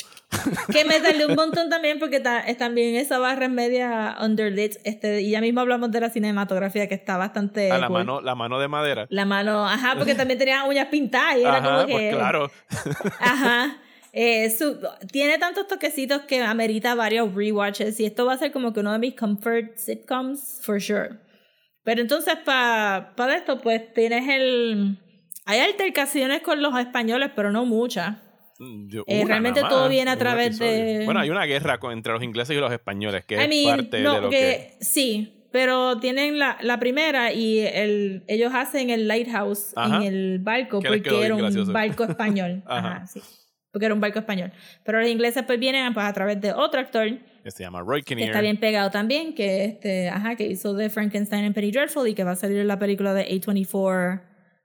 Que 0.73 0.85
me 0.85 1.01
tardé 1.01 1.27
un 1.27 1.35
montón 1.35 1.69
también 1.71 1.99
porque 1.99 2.21
ta- 2.21 2.41
es 2.41 2.57
también 2.59 2.95
esa 2.97 3.19
barra 3.19 3.47
es 3.47 3.51
media 3.51 4.17
underlit. 4.21 4.77
Este, 4.85 5.21
y 5.23 5.31
ya 5.31 5.41
mismo 5.41 5.61
hablamos 5.61 5.91
de 5.91 6.01
la 6.01 6.11
cinematografía 6.11 6.89
que 6.89 6.95
está 6.95 7.17
bastante. 7.17 7.71
A 7.73 7.79
la 7.79 7.87
cool. 7.89 7.99
mano, 7.99 8.21
la 8.21 8.35
mano 8.35 8.59
de 8.61 8.69
madera. 8.69 9.07
La 9.11 9.25
mano, 9.25 9.67
ajá, 9.69 9.95
porque 9.97 10.15
también 10.15 10.39
tenía 10.39 10.65
uñas 10.65 10.87
pintadas 10.89 11.37
y 11.39 11.41
era 11.41 11.57
Ajá, 11.57 11.75
como 11.75 11.87
que. 11.87 11.93
pues 11.93 12.15
claro. 12.17 12.51
Ajá. 13.21 13.79
Eh, 14.13 14.49
su- 14.51 14.79
tiene 15.13 15.37
tantos 15.39 15.67
toquecitos 15.67 16.23
que 16.23 16.41
amerita 16.43 16.95
varios 16.95 17.35
rewatches 17.35 18.01
y 18.01 18.07
esto 18.07 18.25
va 18.25 18.33
a 18.35 18.39
ser 18.39 18.51
como 18.51 18.73
que 18.73 18.81
uno 18.81 18.93
de 18.93 18.99
mis 18.99 19.15
comfort 19.15 19.77
sitcoms, 19.77 20.61
for 20.63 20.81
sure. 20.81 21.11
Pero 21.85 22.01
entonces, 22.01 22.35
para 22.45 23.13
pa 23.15 23.35
esto, 23.35 23.59
pues 23.61 23.93
tienes 23.93 24.27
el. 24.29 24.99
Hay 25.45 25.61
altercaciones 25.61 26.41
con 26.41 26.61
los 26.63 26.77
españoles, 26.79 27.31
pero 27.37 27.53
no 27.53 27.65
muchas. 27.67 28.17
Mm, 28.59 28.89
yo- 28.89 29.05
Eh, 29.07 29.25
realmente 29.27 29.61
nada 29.61 29.71
todo 29.71 29.81
más, 29.83 29.91
viene 29.91 30.11
a 30.11 30.17
través 30.17 30.59
de-. 30.59 31.03
Bueno, 31.05 31.21
hay 31.21 31.31
una 31.31 31.45
guerra 31.45 31.79
entre 31.93 32.13
los 32.13 32.23
ingleses 32.23 32.57
y 32.57 32.61
los 32.61 32.73
españoles, 32.73 33.25
que 33.25 33.35
I 33.37 33.39
es 33.41 33.49
mean, 33.49 33.77
parte 33.79 34.01
no, 34.01 34.15
de 34.15 34.21
lo 34.23 34.31
que, 34.31 34.37
que... 34.39 34.85
sí, 34.85 35.47
pero 35.53 35.99
tienen 35.99 36.39
la, 36.39 36.59
la 36.61 36.79
primera 36.79 37.33
y 37.33 37.61
el, 37.61 38.25
ellos 38.29 38.53
hacen 38.55 38.91
el 38.91 39.09
lighthouse 39.09 39.73
Ajá. 39.77 39.97
en 39.99 40.03
el 40.03 40.39
barco 40.41 40.81
Que 40.81 40.89
porque 40.89 41.25
era 41.25 41.35
un 41.35 41.73
barco 41.73 42.05
español. 42.05 42.63
Ajá. 42.67 42.89
Ajá, 42.97 43.07
sí. 43.07 43.21
Porque 43.73 43.87
era 43.87 43.95
un 43.95 44.01
barco 44.01 44.19
español. 44.19 44.53
Pero 44.85 45.01
los 45.01 45.09
ingleses 45.09 45.43
pues 45.47 45.59
vienen 45.59 45.93
pues 45.93 46.07
a 46.07 46.13
través 46.13 46.41
de 46.41 46.53
otro 46.53 46.81
actor 46.81 47.09
que 47.45 47.51
se 47.53 47.63
llama 47.63 47.81
Roy 47.81 48.01
que 48.03 48.07
Kinnear. 48.17 48.31
está 48.31 48.41
bien 48.41 48.57
pegado 48.59 48.91
también, 48.91 49.35
que 49.35 49.65
este, 49.67 50.09
ajá, 50.09 50.35
que 50.35 50.47
hizo 50.49 50.75
de 50.75 50.91
Frankenstein 50.91 51.45
en 51.45 51.55
Penny 51.55 51.71
Dreadful 51.71 52.09
y 52.09 52.15
que 52.15 52.25
va 52.25 52.33
a 52.33 52.37
salir 52.37 52.59
en 52.59 52.67
la 52.67 52.79
película 52.79 53.15
de 53.15 53.25
A24 53.29 54.21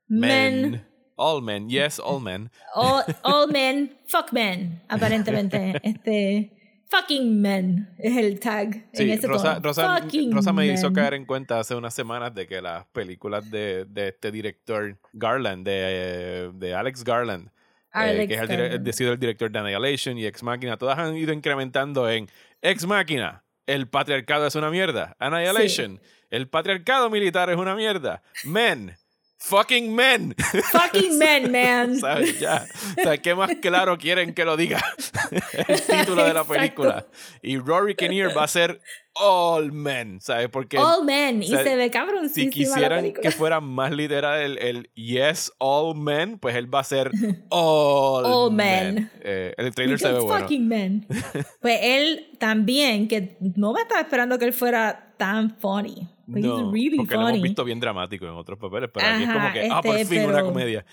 Men. 0.07 0.71
Men. 0.71 0.85
All 1.21 1.39
men, 1.43 1.69
yes, 1.69 1.99
all 1.99 2.19
men. 2.27 2.49
All, 2.73 3.03
all 3.23 3.47
men, 3.47 3.91
fuck 4.07 4.33
men, 4.33 4.81
aparentemente. 4.89 5.79
este, 5.83 6.49
fucking 6.89 7.39
men 7.39 7.93
es 7.99 8.17
el 8.17 8.39
tag 8.39 8.87
en 8.91 9.09
ese 9.11 9.27
Rosa, 9.27 9.61
tono. 9.61 10.33
Rosa, 10.33 10.51
me 10.51 10.65
hizo 10.65 10.91
caer 10.91 11.13
en 11.13 11.25
cuenta 11.25 11.59
hace 11.59 11.75
unas 11.75 11.93
semanas 11.93 12.33
de 12.33 12.47
que 12.47 12.59
las 12.59 12.87
películas 12.87 13.51
de, 13.51 13.85
de 13.85 14.07
este 14.07 14.31
director 14.31 14.97
Garland, 15.13 15.63
de, 15.63 16.51
de 16.55 16.73
Alex 16.73 17.03
Garland, 17.03 17.49
eh, 17.93 18.25
que 18.27 18.33
es 18.33 18.49
el, 18.49 18.93
sido 18.93 19.13
el 19.13 19.19
director 19.19 19.51
de 19.51 19.59
Annihilation 19.59 20.17
y 20.17 20.25
Ex 20.25 20.41
Machina, 20.41 20.77
todas 20.77 20.97
han 20.97 21.15
ido 21.15 21.33
incrementando 21.33 22.09
en 22.09 22.29
Ex 22.63 22.87
Machina, 22.87 23.43
el 23.67 23.87
patriarcado 23.87 24.47
es 24.47 24.55
una 24.55 24.71
mierda. 24.71 25.15
Annihilation, 25.19 26.01
el 26.31 26.47
patriarcado 26.47 27.11
militar 27.11 27.51
es 27.51 27.57
una 27.57 27.75
mierda. 27.75 28.23
Men, 28.43 28.97
fucking 29.41 29.93
men. 29.93 30.35
Fucking 30.71 31.17
men, 31.17 31.51
man. 31.51 31.99
¿Sabes? 31.99 32.39
Ya. 32.39 32.65
O 32.97 33.01
sea, 33.01 33.17
¿qué 33.17 33.35
más 33.35 33.51
claro 33.61 33.97
quieren 33.97 34.33
que 34.33 34.45
lo 34.45 34.55
diga? 34.55 34.81
el 35.67 35.81
título 35.81 36.23
de 36.23 36.33
la 36.33 36.43
película. 36.43 37.07
Y 37.41 37.57
Rory 37.57 37.95
Kinnear 37.95 38.35
va 38.37 38.43
a 38.43 38.47
ser 38.47 38.81
All 39.13 39.71
Men, 39.71 40.21
¿sabes? 40.21 40.47
Porque 40.49 40.77
All 40.77 41.03
men. 41.05 41.41
o 41.41 41.43
sea, 41.43 41.61
y 41.61 41.63
se 41.65 41.75
ve 41.75 41.89
cabrón. 41.91 42.29
si 42.29 42.49
quisieran 42.49 43.11
que 43.13 43.31
fuera 43.31 43.59
más 43.59 43.91
literal 43.91 44.41
el, 44.41 44.57
el 44.57 44.89
Yes, 44.95 45.51
All 45.59 45.95
Men, 45.97 46.39
pues 46.39 46.55
él 46.55 46.73
va 46.73 46.79
a 46.79 46.83
ser 46.83 47.11
All, 47.49 48.25
All 48.25 48.51
Men. 48.53 48.95
Men. 48.95 49.11
Eh, 49.21 49.53
el 49.57 49.73
trailer 49.75 49.99
se 49.99 50.07
ve 50.07 50.13
Because 50.13 50.27
bueno. 50.27 50.43
fucking 50.45 50.67
men. 50.67 51.07
Pues 51.61 51.79
él 51.81 52.29
también, 52.39 53.07
que 53.07 53.37
no 53.39 53.73
me 53.73 53.81
estaba 53.81 54.01
esperando 54.01 54.39
que 54.39 54.45
él 54.45 54.53
fuera 54.53 55.13
tan 55.17 55.57
funny. 55.59 56.07
But 56.25 56.39
No, 56.43 56.71
really 56.71 56.95
porque 56.95 57.15
lo 57.15 57.21
funny. 57.21 57.33
hemos 57.33 57.43
visto 57.43 57.63
bien 57.65 57.79
dramático 57.81 58.25
en 58.25 58.31
otros 58.31 58.57
papeles, 58.57 58.89
pero 58.93 59.05
aquí 59.05 59.23
es 59.23 59.27
como 59.29 59.39
Ajá, 59.41 59.53
que, 59.53 59.67
ah, 59.69 59.81
por 59.81 59.97
este, 59.97 60.15
fin 60.15 60.23
una 60.25 60.35
pero- 60.35 60.45
comedia. 60.45 60.85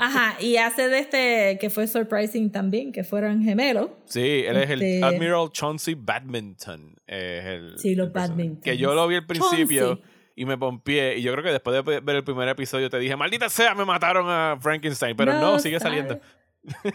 Ajá, 0.00 0.36
y 0.40 0.56
hace 0.56 0.88
de 0.88 0.98
este 1.00 1.58
que 1.60 1.68
fue 1.68 1.86
surprising 1.88 2.52
también, 2.52 2.92
que 2.92 3.02
fueran 3.02 3.42
gemelos. 3.42 3.90
Sí, 4.04 4.44
él 4.46 4.56
es 4.58 4.70
el 4.70 4.82
Este- 4.82 5.04
Admiral 5.04 5.50
Chauncey 5.50 5.94
Badminton. 5.98 6.94
Es 7.16 7.44
el, 7.44 7.78
Sí, 7.78 7.94
los. 7.94 8.12
Badmintons. 8.12 8.64
Que 8.64 8.76
yo 8.76 8.94
lo 8.94 9.06
vi 9.08 9.16
al 9.16 9.26
principio 9.26 10.00
y 10.34 10.44
me 10.44 10.58
pompié. 10.58 11.18
Y 11.18 11.22
yo 11.22 11.32
creo 11.32 11.42
que 11.44 11.50
después 11.50 11.84
de 11.84 12.00
ver 12.00 12.16
el 12.16 12.24
primer 12.24 12.48
episodio 12.48 12.90
te 12.90 12.98
dije, 12.98 13.16
maldita 13.16 13.48
sea, 13.48 13.74
me 13.74 13.84
mataron 13.84 14.26
a 14.28 14.58
Frankenstein. 14.60 15.16
Pero 15.16 15.34
no, 15.40 15.58
sigue 15.58 15.80
saliendo. 15.80 16.20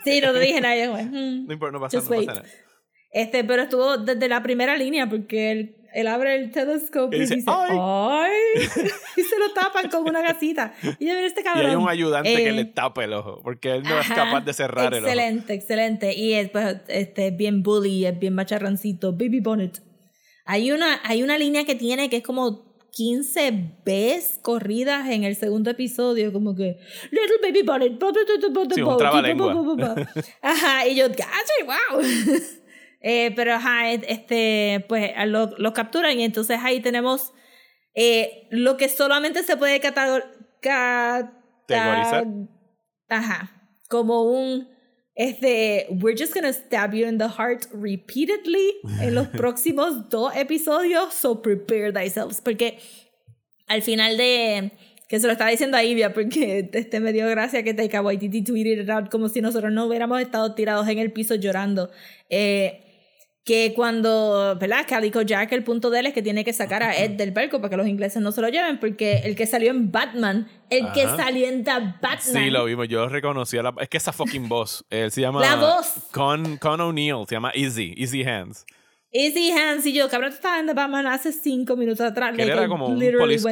Sí, 0.03 0.21
no 0.21 0.33
te 0.33 0.39
dije 0.39 0.61
nada. 0.61 0.75
yo, 0.75 0.93
hmm. 0.97 1.47
No 1.47 1.53
importa, 1.53 1.71
no 1.73 1.79
pasa, 1.79 1.97
no 1.97 2.03
pasa 2.03 2.21
nada. 2.21 2.43
Este, 3.11 3.43
pero 3.43 3.63
estuvo 3.63 3.97
desde 3.97 4.29
la 4.29 4.41
primera 4.41 4.77
línea 4.77 5.09
porque 5.09 5.51
él, 5.51 5.75
él 5.93 6.07
abre 6.07 6.35
el 6.35 6.51
telescope 6.51 7.15
Y 7.15 7.19
y 7.19 7.21
dice, 7.23 7.43
"Ay". 7.47 7.77
¡ay! 7.77 8.31
y 9.17 9.21
se 9.21 9.37
lo 9.37 9.51
tapan 9.53 9.89
con 9.89 10.07
una 10.07 10.21
gasita. 10.21 10.73
Y 10.97 11.09
este 11.09 11.41
Y 11.43 11.59
hay 11.59 11.75
un 11.75 11.89
ayudante 11.89 12.33
que 12.33 12.49
Eh, 12.49 12.51
le 12.53 12.65
tapa 12.65 13.03
el 13.03 13.13
ojo, 13.13 13.41
porque 13.43 13.73
él 13.73 13.83
no 13.83 13.99
es 13.99 14.07
capaz 14.07 14.41
de 14.41 14.53
cerrar 14.53 14.93
el 14.93 15.03
ojo. 15.03 15.11
Excelente, 15.11 15.53
excelente. 15.53 16.13
Y 16.15 16.33
es 16.33 16.49
pues, 16.49 16.77
este, 16.87 17.27
es 17.27 17.37
bien 17.37 17.63
bully, 17.63 18.05
es 18.05 18.17
bien 18.17 18.33
macharrancito, 18.33 19.11
baby 19.11 19.41
bonnet. 19.41 19.81
Hay 20.51 20.71
una, 20.73 20.99
hay 21.03 21.23
una 21.23 21.37
línea 21.37 21.63
que 21.63 21.75
tiene 21.75 22.09
que 22.09 22.17
es 22.17 22.23
como 22.23 22.75
15 22.91 23.53
veces 23.85 24.37
corridas 24.41 25.09
en 25.09 25.23
el 25.23 25.37
segundo 25.37 25.69
episodio, 25.71 26.33
como 26.33 26.55
que 26.55 26.77
Little 27.09 27.37
Baby 27.41 27.61
Bunny, 27.63 27.89
bu- 27.97 28.11
bu- 28.11 28.25
bu- 28.27 28.43
bu- 28.43 28.65
bu- 28.65 28.75
Sí, 28.75 28.81
Ajá, 30.41 30.87
y 30.87 30.95
yo, 30.95 31.07
"Gacho, 31.07 31.53
wow. 31.65 32.01
Eh, 33.03 33.31
pero 33.35 33.53
ajá, 33.55 33.91
este, 33.93 34.85
pues 34.87 35.11
lo, 35.25 35.57
lo 35.57 35.73
capturan 35.73 36.19
y 36.19 36.23
entonces 36.23 36.59
ahí 36.61 36.81
tenemos 36.81 37.31
eh, 37.95 38.47
lo 38.51 38.77
que 38.77 38.89
solamente 38.89 39.41
se 39.43 39.57
puede 39.57 39.79
Categorizar. 40.61 42.25
Ajá, 43.09 43.69
como 43.89 44.21
un 44.23 44.69
este, 45.21 45.85
we're 45.91 46.17
just 46.17 46.33
gonna 46.33 46.51
stab 46.51 46.95
you 46.95 47.05
in 47.05 47.19
the 47.19 47.27
heart 47.27 47.67
repeatedly 47.71 48.79
en 49.01 49.13
los 49.13 49.27
próximos 49.37 50.09
dos 50.09 50.35
episodios, 50.35 51.13
so 51.13 51.43
prepare 51.43 51.93
thyself. 51.93 52.41
Porque 52.41 52.79
al 53.67 53.83
final 53.83 54.17
de. 54.17 54.71
Que 55.07 55.19
se 55.19 55.27
lo 55.27 55.33
estaba 55.33 55.51
diciendo 55.51 55.77
a 55.77 55.83
Ivia 55.83 56.13
porque 56.13 56.69
este 56.73 56.99
me 57.01 57.13
dio 57.13 57.27
gracia 57.27 57.61
que 57.63 57.73
Taika 57.73 58.01
Waititi 58.01 58.43
tweeted 58.43 58.81
it 58.81 58.89
out 58.89 59.11
como 59.11 59.27
si 59.27 59.41
nosotros 59.41 59.71
no 59.71 59.85
hubiéramos 59.85 60.19
estado 60.21 60.55
tirados 60.55 60.87
en 60.87 60.97
el 60.97 61.11
piso 61.11 61.35
llorando. 61.35 61.91
Eh, 62.29 62.90
que 63.43 63.73
cuando, 63.75 64.55
¿verdad? 64.59 64.85
Calico 64.87 65.21
Jack, 65.23 65.51
el 65.51 65.63
punto 65.63 65.89
de 65.89 65.99
él 65.99 66.07
es 66.07 66.13
que 66.13 66.21
tiene 66.21 66.43
que 66.43 66.53
sacar 66.53 66.83
a 66.83 66.95
Ed 66.95 67.11
del 67.11 67.31
barco 67.31 67.57
para 67.57 67.69
que 67.69 67.77
los 67.77 67.87
ingleses 67.87 68.21
no 68.21 68.31
se 68.31 68.41
lo 68.41 68.49
lleven, 68.49 68.79
porque 68.79 69.21
el 69.23 69.35
que 69.35 69.47
salió 69.47 69.71
en 69.71 69.91
Batman, 69.91 70.47
el 70.69 70.91
que 70.91 71.03
salió 71.03 71.47
en 71.47 71.63
The 71.63 71.71
Batman. 72.01 72.19
Sí, 72.19 72.49
lo 72.49 72.65
vimos. 72.65 72.87
Yo 72.87 73.09
reconocí 73.09 73.57
a 73.57 73.63
la. 73.63 73.73
Es 73.79 73.89
que 73.89 73.97
esa 73.97 74.11
fucking 74.13 74.47
voz. 74.47 74.85
Él 74.89 75.11
se 75.11 75.21
llama. 75.21 75.41
La 75.41 75.55
voz. 75.55 75.87
Con, 76.11 76.57
Con 76.57 76.79
O'Neill. 76.81 77.25
Se 77.27 77.35
llama 77.35 77.51
Easy. 77.55 77.95
Easy 77.97 78.23
Hands. 78.23 78.65
Easy 79.13 79.51
Hands 79.51 79.85
y 79.85 79.91
yo, 79.91 80.07
cabrón, 80.07 80.29
tú 80.29 80.35
estabas 80.35 80.61
en 80.61 80.67
The 80.67 80.73
Batman 80.73 81.05
hace 81.07 81.33
cinco 81.33 81.75
minutos 81.75 81.99
atrás. 81.99 82.35
Like, 82.35 82.49
era 82.49 82.67
como 82.69 82.87
un 82.87 82.97
the 82.97 83.07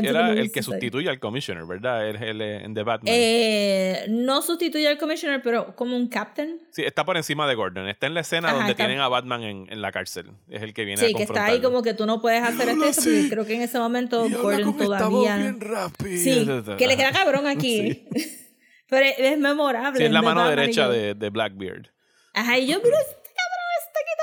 Era 0.08 0.32
el 0.32 0.52
que 0.54 0.64
sustituye 0.64 1.10
al 1.10 1.20
Commissioner, 1.20 1.66
¿verdad? 1.66 2.08
Él, 2.08 2.16
él, 2.24 2.42
eh, 2.42 2.64
en 2.64 2.74
The 2.74 2.84
Batman. 2.84 3.14
Eh, 3.14 4.06
no 4.10 4.42
sustituye 4.42 4.88
al 4.88 4.98
Commissioner, 4.98 5.42
pero 5.42 5.76
como 5.76 5.98
un 5.98 6.08
captain. 6.08 6.62
Sí, 6.72 6.84
está 6.84 7.04
por 7.04 7.18
encima 7.18 7.46
de 7.46 7.56
Gordon. 7.56 7.90
Está 7.90 8.08
en 8.08 8.14
la 8.14 8.22
escena 8.22 8.48
Ajá, 8.48 8.58
donde 8.58 8.72
está- 8.72 8.86
tienen 8.86 9.02
a 9.02 9.10
Batman 9.10 9.44
en, 9.44 9.68
en 9.70 9.82
la 9.82 9.92
cárcel. 9.92 10.28
Es 10.48 10.62
el 10.62 10.74
que 10.74 10.86
viene 10.86 11.02
Sí, 11.06 11.14
a 11.14 11.18
que 11.18 11.24
está 11.24 11.46
ahí 11.48 11.60
como 11.62 11.82
que 11.82 11.94
tú 11.94 12.06
no 12.06 12.22
puedes 12.22 12.42
hacer 12.42 12.70
esto, 12.70 12.86
y 12.86 12.90
eso, 12.90 13.02
porque 13.02 13.30
creo 13.30 13.46
que 13.46 13.56
en 13.56 13.62
ese 13.64 13.80
momento 13.80 14.30
Gordon 14.30 14.78
todavía. 14.78 15.56
rápido. 15.60 16.18
Sí, 16.24 16.48
que 16.78 16.88
le 16.88 16.96
queda 16.96 17.12
cabrón 17.12 17.48
aquí. 17.48 18.06
Pero 18.88 19.06
es, 19.06 19.14
es 19.20 19.38
memorable. 19.38 20.00
Sí, 20.00 20.06
es 20.06 20.12
la 20.12 20.22
mano 20.22 20.40
Batman, 20.42 20.54
y 20.54 20.62
derecha 20.62 20.88
de, 20.90 21.14
de 21.16 21.30
Blackbeard. 21.30 21.88
Ajá, 22.34 22.58
y 22.58 22.66
yo, 22.68 22.78
este 22.78 22.90
cabrón 22.90 23.70
está 23.82 24.00
aquí 24.00 24.14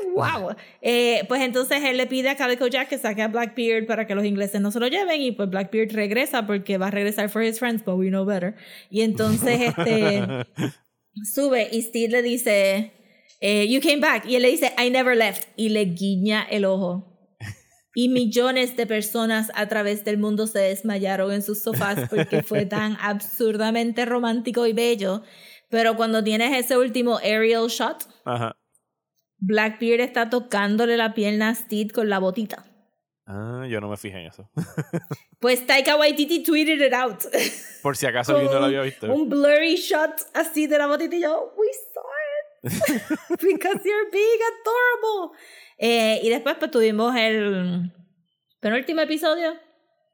también. 0.00 0.05
¡Wow! 0.16 0.56
Eh, 0.80 1.24
pues 1.28 1.42
entonces 1.42 1.84
él 1.84 1.98
le 1.98 2.06
pide 2.06 2.30
a 2.30 2.36
Calico 2.36 2.66
Jack 2.66 2.88
que 2.88 2.96
saque 2.96 3.20
a 3.20 3.28
Blackbeard 3.28 3.86
para 3.86 4.06
que 4.06 4.14
los 4.14 4.24
ingleses 4.24 4.62
no 4.62 4.70
se 4.70 4.80
lo 4.80 4.88
lleven. 4.88 5.20
Y 5.20 5.32
pues 5.32 5.50
Blackbeard 5.50 5.92
regresa 5.92 6.46
porque 6.46 6.78
va 6.78 6.86
a 6.86 6.90
regresar 6.90 7.28
for 7.28 7.42
his 7.42 7.58
friends, 7.58 7.84
but 7.84 7.96
we 7.96 8.08
know 8.08 8.24
better. 8.24 8.54
Y 8.88 9.02
entonces 9.02 9.60
este 9.60 10.22
sube 11.34 11.68
y 11.70 11.82
Steve 11.82 12.08
le 12.08 12.22
dice, 12.22 12.92
eh, 13.42 13.68
You 13.68 13.82
came 13.82 13.98
back. 13.98 14.24
Y 14.24 14.36
él 14.36 14.42
le 14.42 14.50
dice, 14.50 14.72
I 14.78 14.88
never 14.88 15.14
left. 15.14 15.48
Y 15.54 15.68
le 15.68 15.84
guiña 15.84 16.46
el 16.50 16.64
ojo. 16.64 17.12
Y 17.94 18.08
millones 18.08 18.74
de 18.74 18.86
personas 18.86 19.52
a 19.54 19.68
través 19.68 20.02
del 20.06 20.16
mundo 20.16 20.46
se 20.46 20.60
desmayaron 20.60 21.30
en 21.30 21.42
sus 21.42 21.58
sofás 21.58 22.08
porque 22.08 22.42
fue 22.42 22.64
tan 22.64 22.96
absurdamente 23.02 24.06
romántico 24.06 24.66
y 24.66 24.72
bello. 24.72 25.24
Pero 25.68 25.94
cuando 25.94 26.24
tienes 26.24 26.56
ese 26.56 26.78
último 26.78 27.18
aerial 27.18 27.68
shot, 27.68 28.08
Ajá. 28.24 28.56
Blackbeard 29.38 30.00
está 30.00 30.30
tocándole 30.30 30.96
la 30.96 31.14
pierna 31.14 31.50
a 31.50 31.54
Steve 31.54 31.90
con 31.90 32.08
la 32.08 32.18
botita. 32.18 32.64
Ah, 33.26 33.66
yo 33.68 33.80
no 33.80 33.88
me 33.88 33.96
fijé 33.96 34.20
en 34.20 34.26
eso. 34.26 34.48
Pues 35.38 35.66
Taika 35.66 35.96
Waititi 35.96 36.42
tweeted 36.42 36.80
it 36.80 36.94
out. 36.94 37.22
Por 37.82 37.94
si 37.96 38.06
acaso 38.06 38.32
alguien 38.32 38.50
no 38.50 38.58
lo 38.58 38.66
había 38.66 38.80
visto. 38.80 39.12
Un 39.12 39.28
blurry 39.28 39.76
shot 39.76 40.12
así 40.32 40.66
de 40.66 40.78
la 40.78 40.86
botita 40.86 41.14
y 41.14 41.20
yo, 41.20 41.52
we 41.56 41.66
saw 41.92 42.02
it. 42.32 42.72
Because 43.42 43.80
you're 43.84 44.10
being 44.10 44.40
adorable. 44.54 45.38
Eh, 45.76 46.20
y 46.22 46.30
después 46.30 46.56
pues 46.58 46.70
tuvimos 46.70 47.14
el 47.16 47.92
penúltimo 48.60 49.02
episodio. 49.02 49.54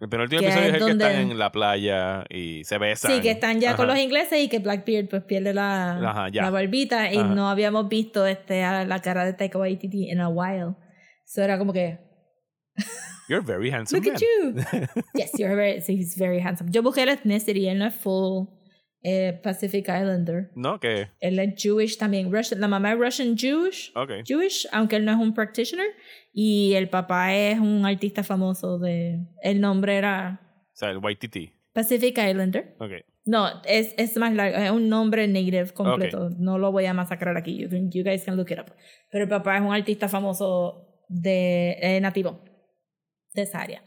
El 0.03 0.09
penúltimo 0.09 0.41
que 0.41 0.47
episodio 0.49 0.69
es 0.69 0.75
el 0.75 0.81
que 0.85 0.91
están 0.91 0.99
donde- 0.99 1.33
en 1.33 1.39
la 1.39 1.53
playa 1.53 2.25
y 2.29 2.65
se 2.65 2.77
besan. 2.77 3.11
Sí, 3.13 3.21
que 3.21 3.31
están 3.31 3.61
ya 3.61 3.77
con 3.77 3.85
Ajá. 3.89 3.95
los 3.95 4.03
ingleses 4.05 4.43
y 4.43 4.49
que 4.49 4.59
Blackbeard 4.59 5.09
pues 5.09 5.23
pierde 5.23 5.55
la, 5.55 5.93
Ajá, 6.11 6.29
la 6.29 6.51
barbita 6.51 7.13
y 7.13 7.19
Ajá. 7.19 7.29
no 7.35 7.49
habíamos 7.49 7.89
visto 7.89 8.27
este, 8.27 8.65
a 8.65 8.85
la 8.85 9.01
cara 9.01 9.25
de 9.25 9.33
Taika 9.33 9.59
Waititi 9.59 10.11
in 10.11 10.21
a 10.21 10.29
while. 10.29 10.75
So 11.25 11.41
era 11.43 11.57
como 11.57 11.73
que, 11.73 11.99
You're 13.29 13.45
very 13.47 13.71
handsome 13.71 14.01
look 14.05 14.07
man. 14.07 14.17
at 14.17 14.91
you. 14.93 15.01
yes, 15.15 15.31
you're 15.39 15.55
very, 15.55 15.81
he's 15.87 16.17
very 16.19 16.41
handsome. 16.41 16.71
Yo 16.73 16.83
busqué 16.83 17.05
el 17.05 17.09
ethnicity, 17.11 17.69
él 17.69 17.79
no 17.79 17.87
es 17.87 17.95
full 17.95 18.49
eh, 19.03 19.39
Pacific 19.43 19.87
Islander. 19.89 20.51
No, 20.55 20.79
que. 20.79 21.09
Él 21.21 21.39
es 21.39 21.55
Jewish 21.61 21.97
también. 21.99 22.33
Russian, 22.33 22.61
la 22.61 22.69
mamá 22.69 22.93
es 22.93 22.99
Russian 22.99 23.37
Jewish. 23.37 23.93
Ok. 23.97 24.11
Jewish, 24.25 24.67
aunque 24.73 24.97
él 24.97 25.05
no 25.05 25.13
es 25.13 25.19
un 25.19 25.35
practitioner. 25.35 25.87
Y 26.33 26.73
el 26.75 26.89
papá 26.89 27.35
es 27.35 27.59
un 27.59 27.85
artista 27.85 28.23
famoso 28.23 28.79
de... 28.79 29.19
El 29.43 29.61
nombre 29.61 29.97
era 29.97 30.41
O 30.73 30.77
sea, 30.77 30.91
el 30.91 30.99
Waititi. 30.99 31.53
Pacific 31.75 32.17
Islander. 32.19 32.75
Ok. 32.79 32.91
No, 33.25 33.49
es, 33.67 33.95
es 33.99 34.17
más 34.17 34.35
largo, 34.35 34.57
es 34.57 34.71
un 34.71 34.89
nombre 34.89 35.29
native 35.29 35.73
completo. 35.73 36.31
No 36.39 36.59
lo 36.59 36.73
voy 36.73 36.87
a 36.87 36.95
masacrar 36.95 37.37
aquí. 37.37 37.57
You, 37.59 37.69
can- 37.69 37.91
you 37.91 38.03
guys 38.03 38.25
can 38.25 38.37
look 38.37 38.51
it 38.51 38.59
up. 38.59 38.73
Pero 39.11 39.25
el 39.25 39.31
papá 39.31 39.57
es 39.57 39.63
un 39.63 39.73
artista 39.73 40.09
famoso 40.09 40.89
de 41.09 41.77
eh, 41.81 42.01
nativo 42.01 42.43
de 43.35 43.43
esa 43.43 43.61
área. 43.61 43.85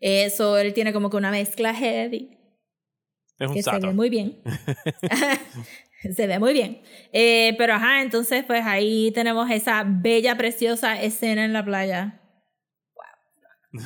Eso, 0.00 0.56
él 0.58 0.72
tiene 0.72 0.92
como 0.92 1.10
que 1.10 1.16
una 1.16 1.30
mezcla 1.32 1.74
heavy 1.74 2.37
Es 3.38 3.48
un 3.48 3.54
que 3.54 3.62
se 3.62 3.78
ve 3.78 3.92
muy 3.92 4.10
bien. 4.10 4.38
se 6.14 6.26
ve 6.26 6.38
muy 6.38 6.52
bien. 6.52 6.80
Eh, 7.12 7.54
pero 7.58 7.74
ajá, 7.74 8.02
entonces 8.02 8.44
pues 8.44 8.64
ahí 8.64 9.10
tenemos 9.12 9.50
esa 9.50 9.84
bella, 9.86 10.36
preciosa 10.36 11.00
escena 11.00 11.44
en 11.44 11.52
la 11.52 11.64
playa. 11.64 12.20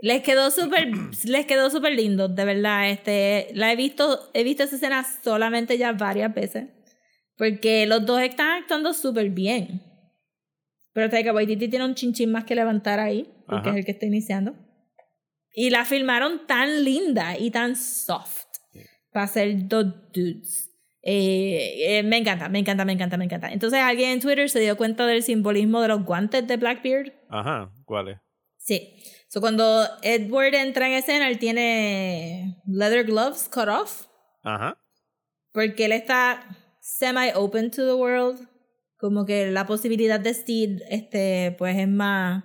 Les 0.00 0.22
quedó 0.22 0.52
súper, 0.52 0.92
les 1.24 1.46
quedó 1.46 1.70
súper 1.70 1.92
lindo, 1.94 2.28
de 2.28 2.44
verdad. 2.44 2.88
Este, 2.88 3.48
la 3.52 3.72
he 3.72 3.76
visto, 3.76 4.30
he 4.32 4.44
visto 4.44 4.62
esa 4.62 4.76
escena 4.76 5.04
solamente 5.24 5.76
ya 5.76 5.92
varias 5.92 6.32
veces. 6.32 6.68
Porque 7.36 7.84
los 7.86 8.06
dos 8.06 8.20
están 8.20 8.62
actuando 8.62 8.94
súper 8.94 9.30
bien. 9.30 9.82
Pero 10.92 11.10
Taika 11.10 11.32
Waititi 11.32 11.68
tiene 11.68 11.84
un 11.84 11.94
chinchín 11.94 12.30
más 12.30 12.44
que 12.44 12.54
levantar 12.54 13.00
ahí, 13.00 13.28
porque 13.46 13.68
Ajá. 13.68 13.70
es 13.70 13.76
el 13.78 13.84
que 13.84 13.90
está 13.90 14.06
iniciando. 14.06 14.54
Y 15.58 15.70
la 15.70 15.86
filmaron 15.86 16.46
tan 16.46 16.84
linda 16.84 17.38
y 17.38 17.50
tan 17.50 17.76
soft 17.76 18.44
para 19.10 19.26
ser 19.26 19.66
dos 19.66 19.86
dudes. 20.12 20.70
Eh, 21.00 21.98
eh, 21.98 22.02
me 22.02 22.18
encanta, 22.18 22.50
me 22.50 22.58
encanta, 22.58 22.84
me 22.84 22.92
encanta, 22.92 23.16
me 23.16 23.24
encanta. 23.24 23.50
Entonces 23.50 23.80
alguien 23.80 24.10
en 24.10 24.20
Twitter 24.20 24.50
se 24.50 24.60
dio 24.60 24.76
cuenta 24.76 25.06
del 25.06 25.22
simbolismo 25.22 25.80
de 25.80 25.88
los 25.88 26.04
guantes 26.04 26.46
de 26.46 26.58
Blackbeard. 26.58 27.14
Ajá. 27.30 27.72
¿Cuál 27.86 28.08
es? 28.08 28.18
Sí. 28.58 29.02
So, 29.28 29.40
cuando 29.40 29.86
Edward 30.02 30.54
entra 30.54 30.88
en 30.88 30.92
escena, 30.92 31.28
él 31.28 31.38
tiene 31.38 32.62
leather 32.66 33.04
gloves 33.04 33.48
cut 33.48 33.68
off. 33.68 34.08
Ajá. 34.42 34.78
Porque 35.52 35.86
él 35.86 35.92
está 35.92 36.44
semi-open 36.82 37.70
to 37.70 37.86
the 37.86 37.94
world. 37.94 38.46
Como 38.98 39.24
que 39.24 39.50
la 39.50 39.64
posibilidad 39.64 40.20
de 40.20 40.34
Steve, 40.34 40.82
este, 40.90 41.54
pues 41.56 41.78
es 41.78 41.88
más. 41.88 42.44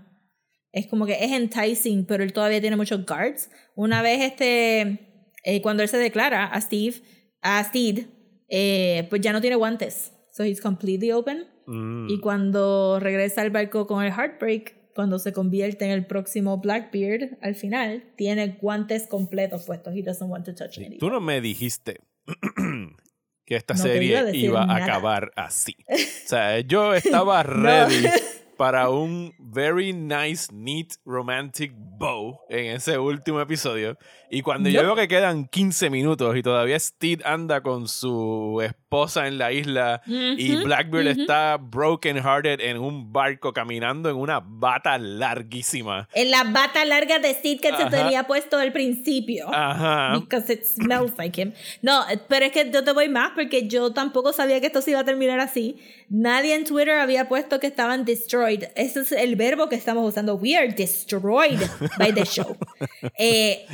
Es 0.71 0.87
como 0.87 1.05
que 1.05 1.13
es 1.23 1.31
enticing, 1.31 2.05
pero 2.05 2.23
él 2.23 2.33
todavía 2.33 2.61
tiene 2.61 2.75
muchos 2.77 3.05
guards. 3.05 3.49
Una 3.75 4.01
vez, 4.01 4.21
este. 4.21 4.99
eh, 5.43 5.61
cuando 5.61 5.83
él 5.83 5.89
se 5.89 5.97
declara 5.97 6.45
a 6.45 6.61
Steve, 6.61 6.95
a 7.41 7.63
Steve, 7.63 8.07
eh, 8.49 9.07
pues 9.09 9.21
ya 9.21 9.33
no 9.33 9.41
tiene 9.41 9.55
guantes. 9.57 10.13
So 10.31 10.43
he's 10.43 10.61
completely 10.61 11.11
open. 11.11 11.45
Mm. 11.67 12.09
Y 12.09 12.19
cuando 12.19 12.99
regresa 12.99 13.41
al 13.41 13.49
barco 13.49 13.85
con 13.87 14.03
el 14.03 14.11
Heartbreak, 14.11 14.93
cuando 14.95 15.19
se 15.19 15.31
convierte 15.33 15.85
en 15.85 15.91
el 15.91 16.05
próximo 16.05 16.57
Blackbeard, 16.59 17.37
al 17.41 17.55
final, 17.55 18.03
tiene 18.17 18.57
guantes 18.61 19.07
completos 19.07 19.63
puestos. 19.65 19.93
He 19.95 20.01
doesn't 20.03 20.29
want 20.29 20.45
to 20.45 20.53
touch 20.55 20.77
anything. 20.77 20.99
Tú 20.99 21.09
no 21.09 21.19
me 21.21 21.39
dijiste 21.41 21.99
que 23.45 23.55
esta 23.55 23.73
No 23.73 23.81
serie 23.81 24.09
iba 24.11 24.19
a 24.19 24.23
decir 24.23 24.45
iba 24.45 24.63
a 24.63 24.67
nada. 24.67 24.83
acabar 24.85 25.31
así. 25.35 25.75
O 26.25 26.27
sea, 26.31 26.59
yo 26.61 26.93
estaba 26.93 27.43
ready 27.43 28.05
para 28.61 28.91
un 28.91 29.33
very 29.39 29.91
nice, 29.91 30.53
neat, 30.53 30.89
romantic 31.03 31.71
bow 31.75 32.37
en 32.47 32.75
ese 32.75 32.99
último 32.99 33.41
episodio. 33.41 33.97
Y 34.29 34.43
cuando 34.43 34.69
yo 34.69 34.81
Yup. 34.81 34.85
veo 34.85 34.95
que 34.97 35.07
quedan 35.07 35.47
15 35.47 35.89
minutos 35.89 36.37
y 36.37 36.43
todavía 36.43 36.77
Steve 36.79 37.23
anda 37.25 37.61
con 37.61 37.87
su 37.87 38.61
esposa 38.63 39.27
en 39.27 39.39
la 39.39 39.51
isla 39.51 40.03
y 40.05 40.53
Ujú, 40.53 40.65
Blackbeard 40.65 41.07
ujú. 41.13 41.21
está 41.21 41.57
broken 41.57 42.17
hearted 42.17 42.59
en 42.61 42.77
un 42.77 43.11
barco 43.11 43.51
caminando 43.51 44.11
en 44.11 44.15
una 44.17 44.39
bata 44.39 44.95
larguísima. 44.99 46.07
En 46.13 46.29
la 46.29 46.43
bata 46.43 46.85
larga 46.85 47.17
de 47.17 47.33
Steve 47.33 47.59
que 47.59 47.69
se 47.69 47.73
Ajá. 47.81 47.89
tenía 47.89 48.27
puesto 48.27 48.59
al 48.59 48.71
principio. 48.71 49.47
Ajá. 49.51 50.19
Because 50.19 50.53
it 50.53 50.63
smells 50.65 51.13
like 51.17 51.41
him. 51.41 51.51
No, 51.81 52.03
pero 52.27 52.45
es 52.45 52.51
que 52.51 52.69
yo 52.71 52.83
te 52.83 52.91
voy 52.91 53.09
más 53.09 53.31
porque 53.33 53.67
yo 53.67 53.91
tampoco 53.91 54.33
sabía 54.33 54.61
que 54.61 54.67
esto 54.67 54.83
se 54.83 54.91
iba 54.91 54.99
a 54.99 55.03
terminar 55.05 55.39
así. 55.39 55.77
Nadie 56.13 56.55
en 56.55 56.65
Twitter 56.65 56.97
había 56.97 57.29
puesto 57.29 57.59
que 57.61 57.67
estaban 57.67 58.03
destroyed. 58.03 58.65
Ese 58.75 58.99
es 58.99 59.13
el 59.13 59.37
verbo 59.37 59.69
que 59.69 59.75
estamos 59.75 60.05
usando. 60.07 60.35
We 60.35 60.57
are 60.57 60.67
destroyed 60.67 61.59
by 61.97 62.13
the 62.13 62.25
show. 62.25 62.57
Eh, 63.17 63.65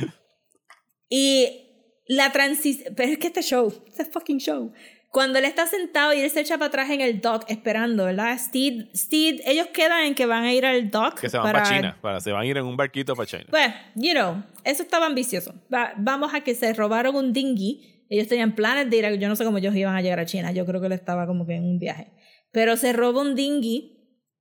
y 1.08 1.64
la 2.06 2.30
transición. 2.32 2.94
Pero 2.96 3.12
es 3.12 3.18
que 3.18 3.26
este 3.28 3.42
show, 3.42 3.72
este 3.88 4.04
fucking 4.04 4.38
show. 4.38 4.72
Cuando 5.10 5.38
él 5.38 5.46
está 5.46 5.66
sentado 5.66 6.12
y 6.12 6.20
él 6.20 6.30
se 6.30 6.40
echa 6.40 6.58
para 6.58 6.66
atrás 6.68 6.90
en 6.90 7.00
el 7.00 7.20
dock 7.22 7.44
esperando, 7.48 8.04
¿verdad? 8.04 8.38
Steed, 8.38 8.88
Steed, 8.94 9.40
ellos 9.46 9.68
quedan 9.72 10.04
en 10.04 10.14
que 10.14 10.26
van 10.26 10.44
a 10.44 10.52
ir 10.52 10.66
al 10.66 10.90
dock. 10.90 11.18
Que 11.18 11.30
se 11.30 11.38
van 11.38 11.50
para, 11.50 11.62
China. 11.64 11.98
Para, 12.00 12.20
se 12.20 12.30
van 12.30 12.42
a 12.42 12.46
ir 12.46 12.56
en 12.58 12.64
un 12.66 12.76
barquito 12.76 13.16
para 13.16 13.26
China. 13.26 13.44
Pues, 13.48 13.68
you 13.94 14.12
know, 14.12 14.42
eso 14.64 14.82
estaba 14.82 15.06
ambicioso. 15.06 15.54
Va- 15.72 15.94
vamos 15.96 16.34
a 16.34 16.42
que 16.42 16.54
se 16.54 16.72
robaron 16.74 17.16
un 17.16 17.32
dinghy. 17.32 18.04
Ellos 18.10 18.28
tenían 18.28 18.54
planes 18.54 18.90
de 18.90 18.96
ir 18.98 19.06
a, 19.06 19.14
yo 19.14 19.28
no 19.28 19.36
sé 19.36 19.44
cómo 19.44 19.56
ellos 19.58 19.74
iban 19.74 19.96
a 19.96 20.02
llegar 20.02 20.20
a 20.20 20.26
China. 20.26 20.52
Yo 20.52 20.66
creo 20.66 20.78
que 20.80 20.86
él 20.86 20.92
estaba 20.92 21.26
como 21.26 21.46
que 21.46 21.54
en 21.54 21.64
un 21.64 21.78
viaje. 21.78 22.08
Pero 22.50 22.76
se 22.76 22.92
robó 22.92 23.20
un 23.20 23.34
dinghy. 23.34 23.94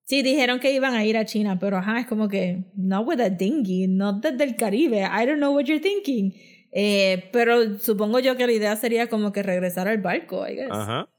Sí, 0.06 0.22
dijeron 0.22 0.60
que 0.60 0.72
iban 0.72 0.94
a 0.94 1.04
ir 1.04 1.18
a 1.18 1.26
China, 1.26 1.60
pero 1.60 1.78
ajá, 1.78 2.00
es 2.00 2.08
como 2.08 2.30
que, 2.30 2.72
no 2.76 3.02
with 3.02 3.20
a 3.20 3.30
dinghy, 3.30 3.88
no 3.88 4.14
desde 4.20 4.44
el 4.44 4.56
Caribe. 4.56 5.02
I 5.02 5.26
don't 5.26 5.38
know 5.38 5.54
what 5.54 5.66
you're 5.66 5.82
thinking. 5.82 6.34
Eh, 6.72 7.30
pero 7.34 7.78
supongo 7.80 8.20
yo 8.20 8.38
que 8.38 8.46
la 8.46 8.54
idea 8.54 8.76
sería 8.76 9.08
como 9.08 9.32
que 9.32 9.44
regresar 9.44 9.88
al 9.88 9.98
barco, 9.98 10.48
I 10.48 10.56
guess. 10.56 10.72
Ajá. 10.72 11.10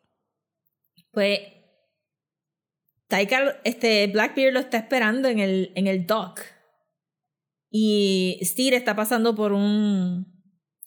Pues 1.11 1.41
Taika, 3.09 3.61
este 3.65 4.07
Blackbeard 4.07 4.53
lo 4.53 4.61
está 4.61 4.77
esperando 4.77 5.29
en 5.29 5.39
el, 5.39 5.73
en 5.75 5.87
el 5.87 6.07
dock. 6.07 6.41
Y 7.71 8.39
Steer 8.43 8.75
está 8.75 8.95
pasando 8.95 9.35
por 9.35 9.53
un, 9.53 10.27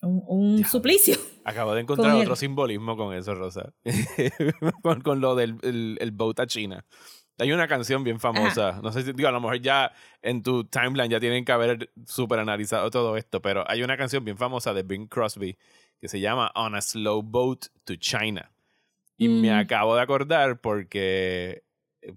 un, 0.02 0.64
suplicio. 0.66 1.18
Acabo 1.44 1.74
de 1.74 1.82
encontrar 1.82 2.12
Con 2.12 2.22
otro 2.22 2.34
él. 2.34 2.38
simbolismo 2.38 2.96
con 2.98 3.14
eso, 3.16 3.34
Rosa. 3.36 3.74
con, 4.84 5.02
con 5.02 5.22
lo 5.22 5.36
del 5.36 5.58
el, 5.64 5.98
el 6.00 6.12
boat 6.12 6.40
a 6.40 6.48
China. 6.48 6.86
Hay 7.40 7.52
una 7.52 7.68
canción 7.68 8.04
bien 8.04 8.20
famosa. 8.20 8.80
No 8.84 8.92
sé 8.92 9.02
si, 9.02 9.14
digo, 9.14 9.28
a 9.28 9.32
lo 9.32 9.42
mejor 9.42 9.60
ya 9.60 9.92
en 10.22 10.44
tu 10.44 10.64
timeline 10.66 11.10
ya 11.10 11.20
tienen 11.20 11.44
que 11.44 11.52
haber 11.52 11.90
súper 12.06 12.38
analizado 12.40 12.92
todo 12.92 13.18
esto, 13.18 13.42
pero 13.42 13.64
hay 13.68 13.82
una 13.82 13.98
canción 13.98 14.24
bien 14.24 14.38
famosa 14.38 14.74
de 14.76 14.84
Bing 14.84 15.08
Crosby 15.08 15.58
que 16.00 16.08
se 16.08 16.20
llama 16.20 16.52
On 16.54 16.76
a 16.76 16.82
Slow 16.82 17.24
Boat 17.24 17.68
to 17.86 17.96
China. 17.96 18.52
Y 19.18 19.28
me 19.28 19.50
Mm. 19.52 19.60
acabo 19.60 19.96
de 19.96 20.02
acordar 20.02 20.62
porque 20.62 21.64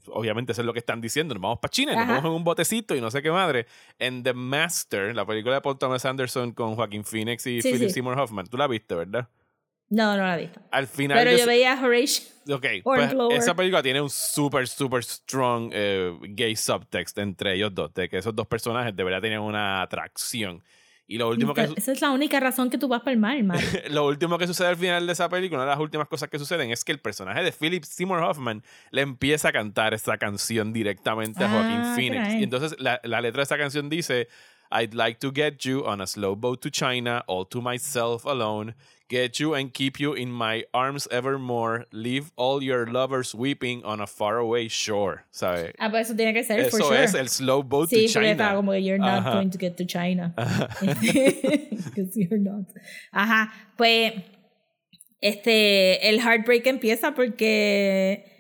obviamente 0.09 0.53
eso 0.53 0.63
es 0.63 0.67
lo 0.67 0.73
que 0.73 0.79
están 0.79 1.01
diciendo. 1.01 1.35
Nos 1.35 1.43
vamos 1.43 1.59
para 1.61 1.71
China 1.71 1.95
nos 1.95 2.07
vamos 2.09 2.25
en 2.25 2.31
un 2.31 2.45
botecito 2.45 2.95
y 2.95 3.01
no 3.01 3.11
sé 3.11 3.23
qué 3.23 3.31
madre. 3.31 3.67
En 3.99 4.23
The 4.23 4.33
Master, 4.35 5.15
la 5.15 5.25
película 5.27 5.57
de 5.57 5.61
Paul 5.61 5.79
Thomas 5.79 6.05
Anderson 6.05 6.53
con 6.53 6.75
Joaquin 6.77 7.05
Phoenix 7.05 7.47
y 7.47 7.61
Sí, 7.63 7.71
Philip 7.73 7.89
sí. 7.89 7.95
Seymour 7.95 8.19
Hoffman. 8.19 8.47
Tú 8.47 8.57
la 8.57 8.67
viste, 8.67 8.95
¿verdad? 8.95 9.29
No, 9.91 10.17
no 10.17 10.23
la 10.25 10.37
visto. 10.37 10.61
Al 10.71 10.87
final 10.87 11.19
Pero 11.19 11.31
yo 11.33 11.37
ese- 11.37 11.47
veía 11.47 11.75
a 11.75 11.83
Horatio. 11.85 12.25
Ok, 12.51 12.67
pues 12.83 13.15
esa 13.33 13.55
película 13.55 13.83
tiene 13.83 14.01
un 14.01 14.11
super, 14.11 14.67
super 14.69 15.03
strong 15.05 15.71
eh, 15.73 16.13
gay 16.31 16.57
subtext 16.57 17.17
entre 17.19 17.55
ellos 17.55 17.75
dos, 17.75 17.93
de 17.95 18.09
que 18.09 18.19
esos 18.19 18.35
dos 18.35 18.47
personajes 18.47 18.95
de 18.97 19.03
verdad 19.05 19.21
tenían 19.23 19.41
una 19.43 19.81
atracción. 19.83 20.63
Y 21.07 21.19
lo 21.19 21.29
último, 21.29 21.53
que, 21.53 21.69
Esa 21.77 21.93
es 21.93 22.01
la 22.01 22.11
única 22.13 22.41
razón 22.41 22.71
que 22.71 22.79
tú 22.79 22.89
vas 22.89 23.01
para 23.03 23.13
el 23.13 23.19
mar, 23.19 23.43
Mario. 23.43 23.69
lo 23.91 24.07
último 24.07 24.39
que 24.39 24.47
sucede 24.47 24.69
al 24.69 24.77
final 24.77 25.07
de 25.07 25.13
esa 25.13 25.29
película, 25.29 25.59
una 25.63 25.71
de 25.71 25.77
las 25.77 25.81
últimas 25.81 26.09
cosas 26.09 26.31
que 26.31 26.39
suceden 26.39 26.71
es 26.71 26.83
que 26.83 26.93
el 26.93 26.99
personaje 27.01 27.43
de 27.43 27.53
Philip 27.53 27.85
Seymour 27.85 28.21
Hoffman 28.23 28.63
le 28.91 29.03
empieza 29.03 29.49
a 29.49 29.53
cantar 29.53 29.93
esa 29.93 30.17
canción 30.17 30.73
directamente 30.73 31.45
a 31.45 31.49
Joaquin 31.51 31.81
Ah, 31.81 31.93
Phoenix. 31.95 32.23
caray. 32.23 32.41
Y 32.41 32.45
entonces 32.45 32.75
la, 32.79 33.01
la 33.05 33.21
letra 33.21 33.41
de 33.41 33.45
esa 33.45 33.59
canción 33.59 33.91
dice, 33.91 34.29
I'd 34.71 34.95
like 34.95 35.19
to 35.21 35.31
get 35.31 35.59
you 35.59 35.85
on 35.87 36.01
a 36.01 36.07
slow 36.07 36.35
boat 36.35 36.61
to 36.63 36.71
China, 36.71 37.23
all 37.27 37.47
to 37.49 37.61
myself 37.61 38.25
alone. 38.25 38.75
Get 39.11 39.39
you 39.39 39.53
and 39.55 39.71
keep 39.73 40.01
you 40.01 40.15
in 40.15 40.31
my 40.33 40.65
arms 40.73 41.07
evermore. 41.11 41.85
Leave 41.93 42.33
all 42.37 42.63
your 42.63 42.87
lovers 42.87 43.35
weeping 43.35 43.85
on 43.85 44.01
a 44.01 44.07
faraway 44.07 44.67
shore. 44.69 45.25
¿Sabes? 45.31 45.73
Ah, 45.79 45.91
pues 45.91 46.09
eso 46.09 46.17
tiene 46.17 46.33
que 46.33 46.43
ser, 46.43 46.71
for 46.71 46.79
Eso 46.81 46.89
sure. 46.89 47.03
es 47.05 47.15
el 47.15 47.29
slow 47.29 47.63
boat 47.63 47.91
Sí, 47.91 48.07
to 48.07 48.13
porque 48.15 48.29
China. 48.29 48.31
estaba 48.33 48.57
como 48.57 48.73
que 48.73 48.81
you're 48.81 48.99
not 48.99 49.23
Ajá. 49.23 49.33
going 49.35 49.51
to 49.51 49.59
get 49.59 49.77
to 49.77 49.85
China. 49.85 50.33
Because 50.81 52.17
you're 52.17 52.39
not. 52.39 52.65
Ajá, 53.13 53.53
pues 53.77 54.15
este 55.21 56.09
el 56.09 56.21
heartbreak 56.21 56.67
empieza 56.67 57.15
porque 57.15 58.25
por- 58.25 58.34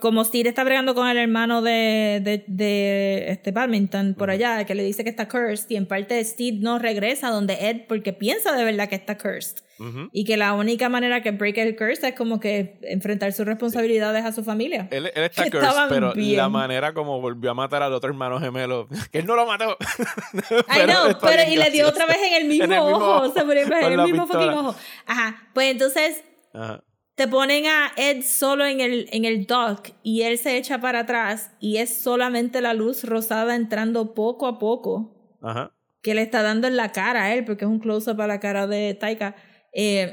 como 0.00 0.24
Steve 0.24 0.48
está 0.48 0.62
bregando 0.64 0.94
con 0.94 1.08
el 1.08 1.16
hermano 1.16 1.60
de, 1.62 2.20
de, 2.22 2.44
de 2.46 3.30
este 3.30 3.50
Badminton 3.50 4.14
por 4.14 4.30
allá, 4.30 4.64
que 4.64 4.74
le 4.74 4.84
dice 4.84 5.02
que 5.02 5.10
está 5.10 5.28
cursed, 5.28 5.68
y 5.70 5.76
en 5.76 5.86
parte 5.86 6.22
Steve 6.24 6.58
no 6.60 6.78
regresa 6.78 7.30
donde 7.30 7.68
Ed 7.68 7.82
porque 7.88 8.12
piensa 8.12 8.52
de 8.52 8.64
verdad 8.64 8.88
que 8.88 8.94
está 8.94 9.18
cursed. 9.18 9.56
Ujú. 9.78 10.08
Y 10.12 10.24
que 10.24 10.36
la 10.36 10.52
única 10.54 10.88
manera 10.88 11.20
que 11.20 11.32
break 11.32 11.58
el 11.58 11.74
curse 11.76 12.06
es 12.06 12.14
como 12.14 12.38
que 12.38 12.78
enfrentar 12.82 13.32
sus 13.32 13.44
responsabilidades 13.44 14.24
a 14.24 14.30
su 14.30 14.44
familia. 14.44 14.86
Él, 14.92 15.10
él 15.12 15.24
está 15.24 15.42
cursed, 15.50 15.88
pero 15.88 16.14
bien. 16.14 16.36
la 16.36 16.48
manera 16.48 16.94
como 16.94 17.20
volvió 17.20 17.50
a 17.50 17.54
matar 17.54 17.82
al 17.82 17.92
otro 17.92 18.10
hermano 18.10 18.38
gemelo, 18.38 18.86
que 19.10 19.18
él 19.18 19.26
no 19.26 19.34
lo 19.34 19.46
mató. 19.46 19.76
I 20.68 20.84
know, 20.86 21.08
está 21.08 21.26
pero 21.26 21.50
y 21.50 21.56
le 21.56 21.70
dio 21.70 21.88
otra 21.88 22.06
vez 22.06 22.18
en 22.18 22.34
el 22.42 22.48
mismo, 22.48 22.64
En 22.64 22.72
el 22.72 22.78
mismo 22.84 22.96
ojo, 22.96 23.16
ojo, 23.24 23.32
se 23.32 23.44
murió 23.44 23.62
en 23.64 23.72
el 23.72 24.02
mismo 24.02 24.22
pistola. 24.26 24.44
fucking 24.44 24.58
ojo. 24.58 24.76
Ajá, 25.06 25.48
pues 25.52 25.72
entonces 25.72 26.22
Ajá. 26.52 26.80
Te 27.14 27.28
ponen 27.28 27.66
a 27.66 27.92
Ed 27.96 28.22
solo 28.22 28.66
en 28.66 28.80
el, 28.80 29.08
en 29.12 29.24
el 29.24 29.46
dock 29.46 29.90
y 30.02 30.22
él 30.22 30.36
se 30.38 30.56
echa 30.56 30.80
para 30.80 31.00
atrás 31.00 31.52
y 31.60 31.76
es 31.76 32.02
solamente 32.02 32.60
la 32.60 32.74
luz 32.74 33.04
rosada 33.04 33.54
entrando 33.54 34.14
poco 34.14 34.46
a 34.46 34.58
poco 34.58 35.38
Ajá. 35.40 35.72
que 36.02 36.14
le 36.14 36.22
está 36.22 36.42
dando 36.42 36.66
en 36.66 36.76
la 36.76 36.92
cara 36.92 37.24
a 37.24 37.34
él, 37.34 37.44
porque 37.44 37.64
es 37.64 37.70
un 37.70 37.78
close-up 37.78 38.20
a 38.20 38.26
la 38.26 38.40
cara 38.40 38.66
de 38.66 38.94
Taika. 38.94 39.36
Eh, 39.72 40.12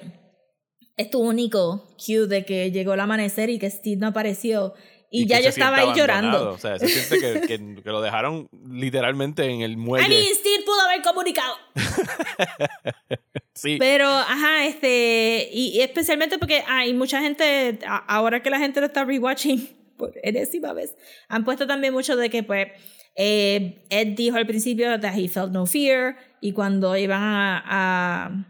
es 0.96 1.10
tu 1.10 1.20
único 1.20 1.88
cue 1.98 2.28
de 2.28 2.46
que 2.46 2.72
llegó 2.72 2.94
el 2.94 3.00
amanecer 3.00 3.50
y 3.50 3.58
que 3.58 3.70
Steve 3.70 3.98
no 4.00 4.08
apareció. 4.08 4.74
Y, 5.14 5.28
ya 5.28 5.38
que 5.38 5.44
yo 5.44 5.50
estaba 5.50 5.78
ahí 5.78 5.90
llorando. 5.94 6.52
O 6.54 6.58
sea, 6.58 6.80
se 6.80 6.88
siente 6.88 7.20
que, 7.20 7.42
que- 7.46 7.84
que 7.84 7.90
lo 7.90 8.02
dejaron 8.02 8.48
literalmente 8.70 9.44
en 9.44 9.62
el 9.62 9.76
muelle. 9.76 10.06
I 10.06 10.10
mean, 10.10 10.36
Steve 10.36 10.64
pudo 10.66 10.80
haber 10.82 11.02
comunicado. 11.02 11.54
sí. 13.54 13.78
Pero, 13.80 14.08
ajá, 14.08 14.66
este, 14.66 15.50
y, 15.52 15.70
y 15.78 15.82
especialmente 15.82 16.38
porque 16.40 16.64
hay 16.68 16.94
mucha 16.94 17.22
gente, 17.22 17.80
ahora 18.08 18.42
que 18.42 18.50
la 18.50 18.60
gente 18.60 18.80
lo 18.80 18.86
está 18.88 19.04
rewatching 19.04 19.70
por 19.98 20.14
enésima 20.24 20.74
vez, 20.74 20.96
han 21.28 21.44
puesto 21.44 21.68
también 21.68 21.94
mucho 21.94 22.16
de 22.16 22.30
que, 22.30 22.44
pues, 22.44 22.68
eh, 23.16 23.86
Ed 23.90 24.16
dijo 24.16 24.38
al 24.38 24.48
principio 24.48 24.98
that 25.00 25.14
he 25.18 25.28
felt 25.28 25.52
no 25.52 25.66
fear, 25.66 26.16
y 26.40 26.54
cuando 26.54 26.96
iban 26.96 27.22
a, 27.22 27.64
a, 27.66 28.46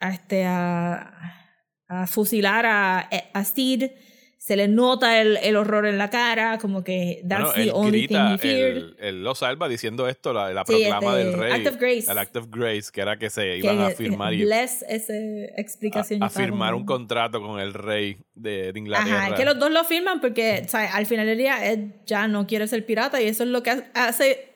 a 0.00 0.10
este, 0.12 0.44
a, 0.44 1.36
a 1.88 2.06
fusilar 2.08 2.66
a, 2.66 2.98
a 3.32 3.44
Steed, 3.44 3.92
se 4.42 4.56
le 4.56 4.68
nota 4.68 5.20
el, 5.20 5.36
el 5.36 5.54
horror 5.54 5.84
en 5.86 5.98
la 5.98 6.08
cara, 6.08 6.56
como 6.56 6.82
que 6.82 7.22
that's 7.28 7.42
Bueno, 7.42 7.52
the 7.56 7.62
él 7.64 7.70
only 7.74 7.90
grita, 8.06 8.08
thing 8.08 8.34
he 8.34 8.38
feared. 8.38 8.76
él, 8.78 8.96
él 8.98 9.22
lo 9.22 9.34
salva 9.34 9.68
diciendo 9.68 10.08
esto, 10.08 10.32
la, 10.32 10.50
la 10.54 10.64
Sí, 10.66 10.72
proclama 10.72 11.18
este, 11.18 11.24
del 11.30 11.38
rey. 11.38 11.52
Act 11.52 11.66
of 11.66 11.76
Grace. 11.78 12.10
El 12.10 12.18
Act 12.18 12.36
of 12.36 12.46
Grace, 12.50 12.84
que 12.90 13.00
era 13.02 13.18
que 13.18 13.28
se 13.28 13.42
que 13.42 13.58
iban 13.58 13.80
a 13.82 13.90
firmar 13.90 14.32
y 14.32 14.42
bless 14.46 14.82
esa 14.88 15.12
explicación. 15.58 16.22
a, 16.22 16.26
a 16.26 16.30
firmar 16.30 16.72
un 16.74 16.86
contrato 16.86 17.42
con 17.42 17.60
el 17.60 17.74
rey 17.74 18.16
de, 18.34 18.72
de 18.72 18.78
Inglaterra. 18.78 19.26
Ajá, 19.26 19.34
que 19.34 19.44
los 19.44 19.58
dos 19.58 19.70
lo 19.70 19.84
firman 19.84 20.22
porque 20.22 20.62
o 20.64 20.68
sea, 20.70 20.94
al 20.94 21.04
final 21.04 21.26
del 21.26 21.36
día 21.36 21.70
Ed 21.70 21.80
ya 22.06 22.26
no 22.26 22.46
quiere 22.46 22.66
ser 22.66 22.86
pirata 22.86 23.20
y 23.20 23.26
eso 23.26 23.42
es 23.42 23.50
lo 23.50 23.62
que 23.62 23.82
hace... 23.94 24.46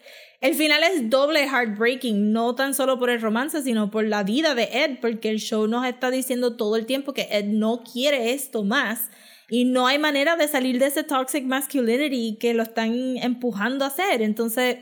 El 0.41 0.55
final 0.55 0.83
es 0.83 1.09
doble 1.09 1.47
heartbreaking, 1.47 2.33
no 2.33 2.55
tan 2.55 2.75
solo 2.75 2.99
por 2.99 3.09
el 3.09 3.21
romance, 3.21 3.63
sino 3.63 3.91
por 3.91 4.05
la 4.05 4.25
vida 4.25 4.55
de 4.55 4.65
Ed, 4.73 4.99
porque 5.01 5.31
el 5.31 5.39
show 5.39 5.67
nos 5.67 5.87
está 5.87 6.11
diciendo 6.11 6.57
todo 6.57 6.77
el 6.77 6.85
tiempo 6.85 7.15
que 7.15 7.29
Ed 7.31 7.45
no 7.47 7.83
quiere 7.83 8.33
esto 8.33 8.63
más 8.63 9.11
y 9.49 9.65
no 9.65 9.87
hay 9.87 9.99
manera 9.99 10.37
de 10.37 10.49
salir 10.49 10.79
de 10.79 10.87
ese 10.87 11.05
toxic 11.05 11.45
masculinity 11.45 12.39
que 12.41 12.55
lo 12.55 12.63
están 12.63 13.19
empujando 13.19 13.85
a 13.85 13.89
hacer. 13.89 14.23
Entonces, 14.23 14.79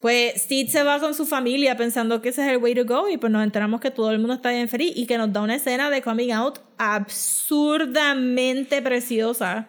pues 0.00 0.42
Steve 0.42 0.68
se 0.68 0.82
va 0.82 0.98
con 0.98 1.14
su 1.14 1.26
familia 1.26 1.76
pensando 1.76 2.20
que 2.20 2.30
ese 2.30 2.44
es 2.44 2.52
el 2.52 2.58
way 2.58 2.74
to 2.74 2.84
go 2.84 3.08
y 3.08 3.18
pues 3.18 3.32
nos 3.32 3.44
enteramos 3.44 3.80
que 3.80 3.92
todo 3.92 4.10
el 4.10 4.18
mundo 4.18 4.34
está 4.34 4.50
bien 4.50 4.68
feliz 4.68 4.92
y 4.96 5.06
que 5.06 5.16
nos 5.16 5.32
da 5.32 5.42
una 5.42 5.54
escena 5.54 5.90
de 5.90 6.02
coming 6.02 6.32
out 6.32 6.58
absurdamente 6.76 8.82
preciosa 8.82 9.68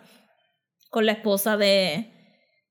con 0.89 1.05
la 1.05 1.11
esposa 1.11 1.55
de 1.55 2.09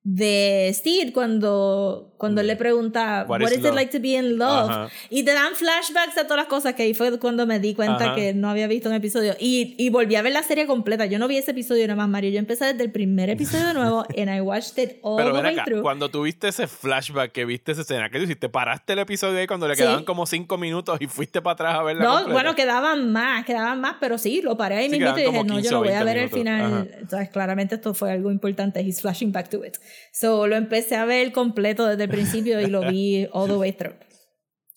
de 0.05 0.73
Steve 0.75 1.13
cuando 1.13 2.12
cuando 2.23 2.41
él 2.41 2.47
le 2.47 2.55
pregunta 2.55 3.25
What 3.29 3.41
is 3.43 3.51
is, 3.51 3.59
it 3.65 3.75
like 3.75 3.91
to 3.91 4.01
be 4.01 4.15
in 4.17 4.39
love 4.39 4.71
Ajá. 4.71 4.89
y 5.11 5.25
te 5.25 5.33
dan 5.33 5.55
flashbacks 5.57 6.17
a 6.19 6.23
todas 6.23 6.37
las 6.37 6.47
cosas 6.47 6.75
que 6.75 6.85
ahí 6.85 6.95
fue 6.95 7.19
cuando 7.19 7.47
me 7.47 7.59
di 7.59 7.75
cuenta 7.75 8.05
Ajá. 8.05 8.15
que 8.15 8.33
no 8.33 8.49
había 8.49 8.69
visto 8.69 8.89
un 8.89 8.95
episodio 8.95 9.35
y, 9.41 9.75
y 9.77 9.91
volví 9.91 10.15
a 10.15 10.23
ver 10.23 10.33
la 10.33 10.45
serie 10.45 10.67
completa 10.67 11.07
yo 11.07 11.19
no 11.19 11.27
vi 11.27 11.37
ese 11.39 11.51
episodio 11.51 11.85
nada 11.89 11.97
más 11.97 12.09
Mario 12.09 12.31
yo 12.31 12.39
empecé 12.39 12.67
desde 12.67 12.85
el 12.85 12.93
primer 12.93 13.29
episodio 13.29 13.67
de 13.67 13.75
nuevo 13.81 14.07
and 14.17 14.31
I 14.31 14.41
watched 14.41 14.79
it 14.79 14.99
all 15.03 15.17
Pero 15.17 15.31
the 15.31 15.35
ven 15.35 15.45
way 15.47 15.55
acá, 15.55 15.65
through 15.65 15.83
cuando 15.83 16.09
tuviste 16.11 16.47
ese 16.47 16.69
flashback, 16.69 17.33
que 17.33 17.45
viste 17.45 17.73
esa 17.73 17.81
escena, 17.81 18.09
¿qué 18.09 18.19
tú 18.19 18.25
hiciste? 18.25 18.49
¿Paraste 18.49 18.93
el 18.93 19.01
episodio 19.01 19.39
ahí 19.41 19.49
cuando 19.49 19.67
le 19.67 19.75
Sí. 19.75 19.83
quedaban 19.83 20.05
como 20.05 20.25
cinco 20.27 20.59
minutos 20.59 20.99
y 21.01 21.09
fuiste 21.09 21.43
para 21.43 21.55
atrás 21.55 21.75
a 21.75 21.83
verla 21.83 22.05
No, 22.05 22.11
completa? 22.13 22.33
bueno, 22.35 22.55
quedaban 22.55 23.11
más, 23.11 23.45
quedaban 23.45 23.81
más, 23.81 23.97
pero 23.99 24.17
sí, 24.17 24.43
lo 24.43 24.57
paré 24.57 24.77
ahí 24.77 24.85
Sí, 24.91 24.99
mismo 24.99 25.17
y 25.19 25.21
dije, 25.23 25.33
no, 25.45 25.55
15 25.57 25.63
yo 25.63 25.71
lo 25.73 25.79
voy 25.81 25.89
a 25.89 26.05
20 26.05 26.05
ver 26.05 26.17
el 26.19 26.31
minutos. 26.31 26.39
final. 26.39 26.91
Entonces, 27.01 27.29
claramente 27.31 27.75
esto 27.75 27.95
fue 27.95 28.13
algo 28.13 28.31
importante. 28.31 28.81
He's 28.81 29.01
flashing 29.01 29.33
back 29.33 29.49
to 29.49 29.65
it. 29.65 29.77
So, 30.13 30.47
lo 30.47 30.55
empecé 30.57 30.95
a 30.97 31.05
ver 31.05 31.33
completo 31.33 31.87
desde 31.87 32.05
el 32.05 32.11
principio 32.13 32.61
y 32.61 32.67
lo 32.67 32.89
vi 32.89 33.27
all 33.33 33.49
the 33.49 33.57
way 33.57 33.73
through. 33.73 33.95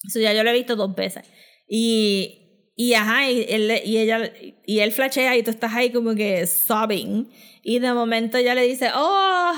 So, 0.10 0.20
ya 0.20 0.34
yo 0.34 0.44
lo 0.44 0.50
he 0.50 0.54
visto 0.54 0.76
dos 0.76 0.96
veces. 0.96 1.24
Y, 1.68 2.72
y 2.76 2.94
ajá, 2.94 3.30
y 3.30 3.46
él, 3.48 3.72
y 3.86 3.98
ella, 3.98 4.32
y 4.66 4.80
él 4.80 4.92
flashea 4.92 5.36
y 5.38 5.44
tú 5.44 5.52
estás 5.52 5.74
ahí 5.74 5.92
como 5.92 6.16
que 6.16 6.46
sobbing. 6.48 7.30
Y 7.64 7.80
de 7.80 7.94
momento 7.94 8.38
ella 8.38 8.54
le 8.56 8.64
dice, 8.64 8.90
oh, 8.94 9.54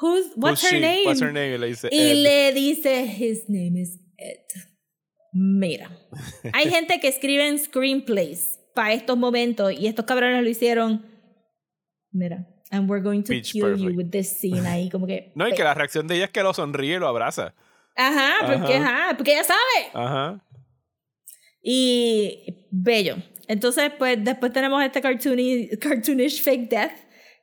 Who's, 0.00 0.26
what's 0.36 0.62
Who's 0.62 0.70
her 0.70 0.76
she? 0.76 0.80
name? 0.80 1.04
What's 1.06 1.20
her 1.20 1.32
name? 1.32 1.54
Y 1.54 1.58
le 1.58 1.66
dice, 1.66 1.88
Y 1.90 1.98
Ed. 1.98 2.22
le 2.22 2.52
dice, 2.52 3.04
his 3.18 3.48
name 3.48 3.80
is 3.80 3.98
Ed. 4.16 4.38
Mira, 5.32 5.90
hay 6.52 6.70
gente 6.70 7.00
que 7.00 7.08
escribe 7.08 7.46
en 7.48 7.58
screenplays 7.58 8.58
para 8.74 8.92
estos 8.92 9.18
momentos 9.18 9.72
y 9.72 9.86
estos 9.88 10.04
cabrones 10.04 10.42
lo 10.42 10.48
hicieron. 10.48 11.04
Mira, 12.12 12.46
and 12.70 12.88
we're 12.88 13.02
going 13.02 13.22
to 13.22 13.40
kill 13.40 13.76
you 13.76 13.86
perfect. 13.86 13.96
with 13.96 14.10
this 14.10 14.38
scene 14.38 14.66
ahí, 14.66 14.90
como 14.90 15.06
que. 15.06 15.32
No, 15.34 15.48
y 15.48 15.52
que 15.52 15.64
la 15.64 15.74
reacción 15.74 16.06
de 16.06 16.16
ella 16.16 16.24
es 16.26 16.30
que 16.30 16.42
lo 16.42 16.52
sonríe 16.52 16.96
y 16.96 16.98
lo 16.98 17.08
abraza. 17.08 17.54
Ajá, 17.96 18.46
porque, 18.46 18.74
ajá, 18.76 19.16
porque 19.16 19.32
ella 19.32 19.44
sabe. 19.44 19.90
Ajá. 19.92 20.40
Y 21.62 22.66
bello. 22.70 23.16
Entonces, 23.48 23.90
pues 23.98 24.22
después 24.22 24.52
tenemos 24.52 24.82
este 24.84 25.00
cartoony, 25.00 25.68
cartoonish 25.80 26.42
fake 26.42 26.68
death, 26.68 26.92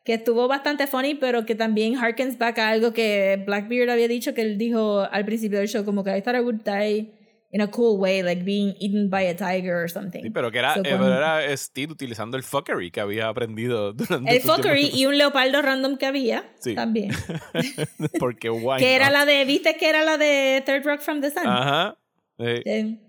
que 0.04 0.14
estuvo 0.14 0.48
bastante 0.48 0.88
funny, 0.88 1.16
pero 1.16 1.46
que 1.46 1.56
también 1.56 1.98
harkens 1.98 2.38
back 2.38 2.60
a 2.60 2.70
algo 2.70 2.94
que 2.94 3.44
Blackbeard 3.46 3.90
había 3.90 4.08
dicho, 4.08 4.34
que 4.34 4.42
él 4.42 4.58
dijo 4.58 5.02
al 5.12 5.26
principio 5.26 5.58
del 5.60 5.68
show, 5.68 5.84
como 5.84 6.04
que 6.04 6.16
I 6.16 6.22
thought 6.22 6.38
I 6.38 6.42
would 6.42 6.62
die 6.64 7.15
in 7.56 7.62
a 7.62 7.68
cool 7.72 7.98
way, 7.98 8.22
like 8.22 8.44
being 8.44 8.76
eaten 8.82 9.10
by 9.10 9.22
a 9.28 9.34
tiger 9.34 9.82
or 9.82 9.90
something. 9.90 10.22
Sí, 10.22 10.30
pero 10.30 10.52
que 10.52 10.60
era, 10.60 10.74
So, 10.74 10.82
eh, 10.82 10.90
cuando- 10.90 11.16
era 11.16 11.56
Steve 11.56 11.94
utilizando 11.94 12.36
el 12.36 12.44
fuckery 12.44 12.92
que 12.92 13.00
había 13.00 13.30
aprendido 13.30 13.94
durante 13.94 14.30
el 14.36 14.42
su 14.42 14.48
tiempo. 14.48 14.64
fuckery 14.64 14.90
y 14.94 15.06
un 15.06 15.18
leopardo 15.18 15.62
random 15.62 15.96
que 15.98 16.06
había 16.06 16.44
Sí. 16.60 16.76
también. 16.76 17.12
Porque 18.20 18.50
why 18.50 18.78
que 18.80 18.94
era 18.96 19.10
la 19.10 19.26
de, 19.26 19.46
¿viste 19.46 19.78
que 19.78 19.88
era 19.88 20.04
la 20.04 20.18
de 20.18 20.62
Third 20.66 20.84
Rock 20.86 21.00
from 21.00 21.22
the 21.22 21.32
Sun? 21.32 21.48
Ajá. 21.48 21.98
Eh, 22.40 22.62
Eh, 22.66 23.00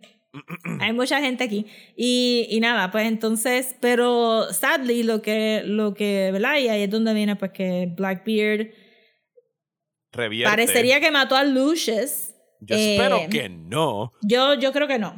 hay 0.80 0.92
mucha 0.92 1.20
gente 1.20 1.42
aquí. 1.42 1.66
Y, 1.96 2.46
y 2.50 2.60
nada, 2.60 2.90
pues 2.92 3.08
entonces, 3.08 3.74
pero 3.80 4.52
sadly, 4.52 5.02
lo 5.02 5.22
que, 5.22 5.62
lo 5.64 5.94
que, 5.94 6.30
¿verdad? 6.30 6.58
Y 6.58 6.68
ahí 6.68 6.82
es 6.82 6.90
donde 6.90 7.14
viene, 7.14 7.34
pues 7.34 7.50
que 7.50 7.88
Blackbeard 7.96 8.68
revierte. 10.12 10.50
parecería 10.50 11.00
que 11.00 11.10
mató 11.10 11.34
a 11.36 11.42
Lucius. 11.44 12.34
Yo 12.60 12.76
eh, 12.76 12.96
espero 12.96 13.20
que 13.30 13.48
no. 13.48 14.12
Yo, 14.22 14.54
yo 14.54 14.72
creo 14.72 14.88
que 14.88 14.98
no. 14.98 15.14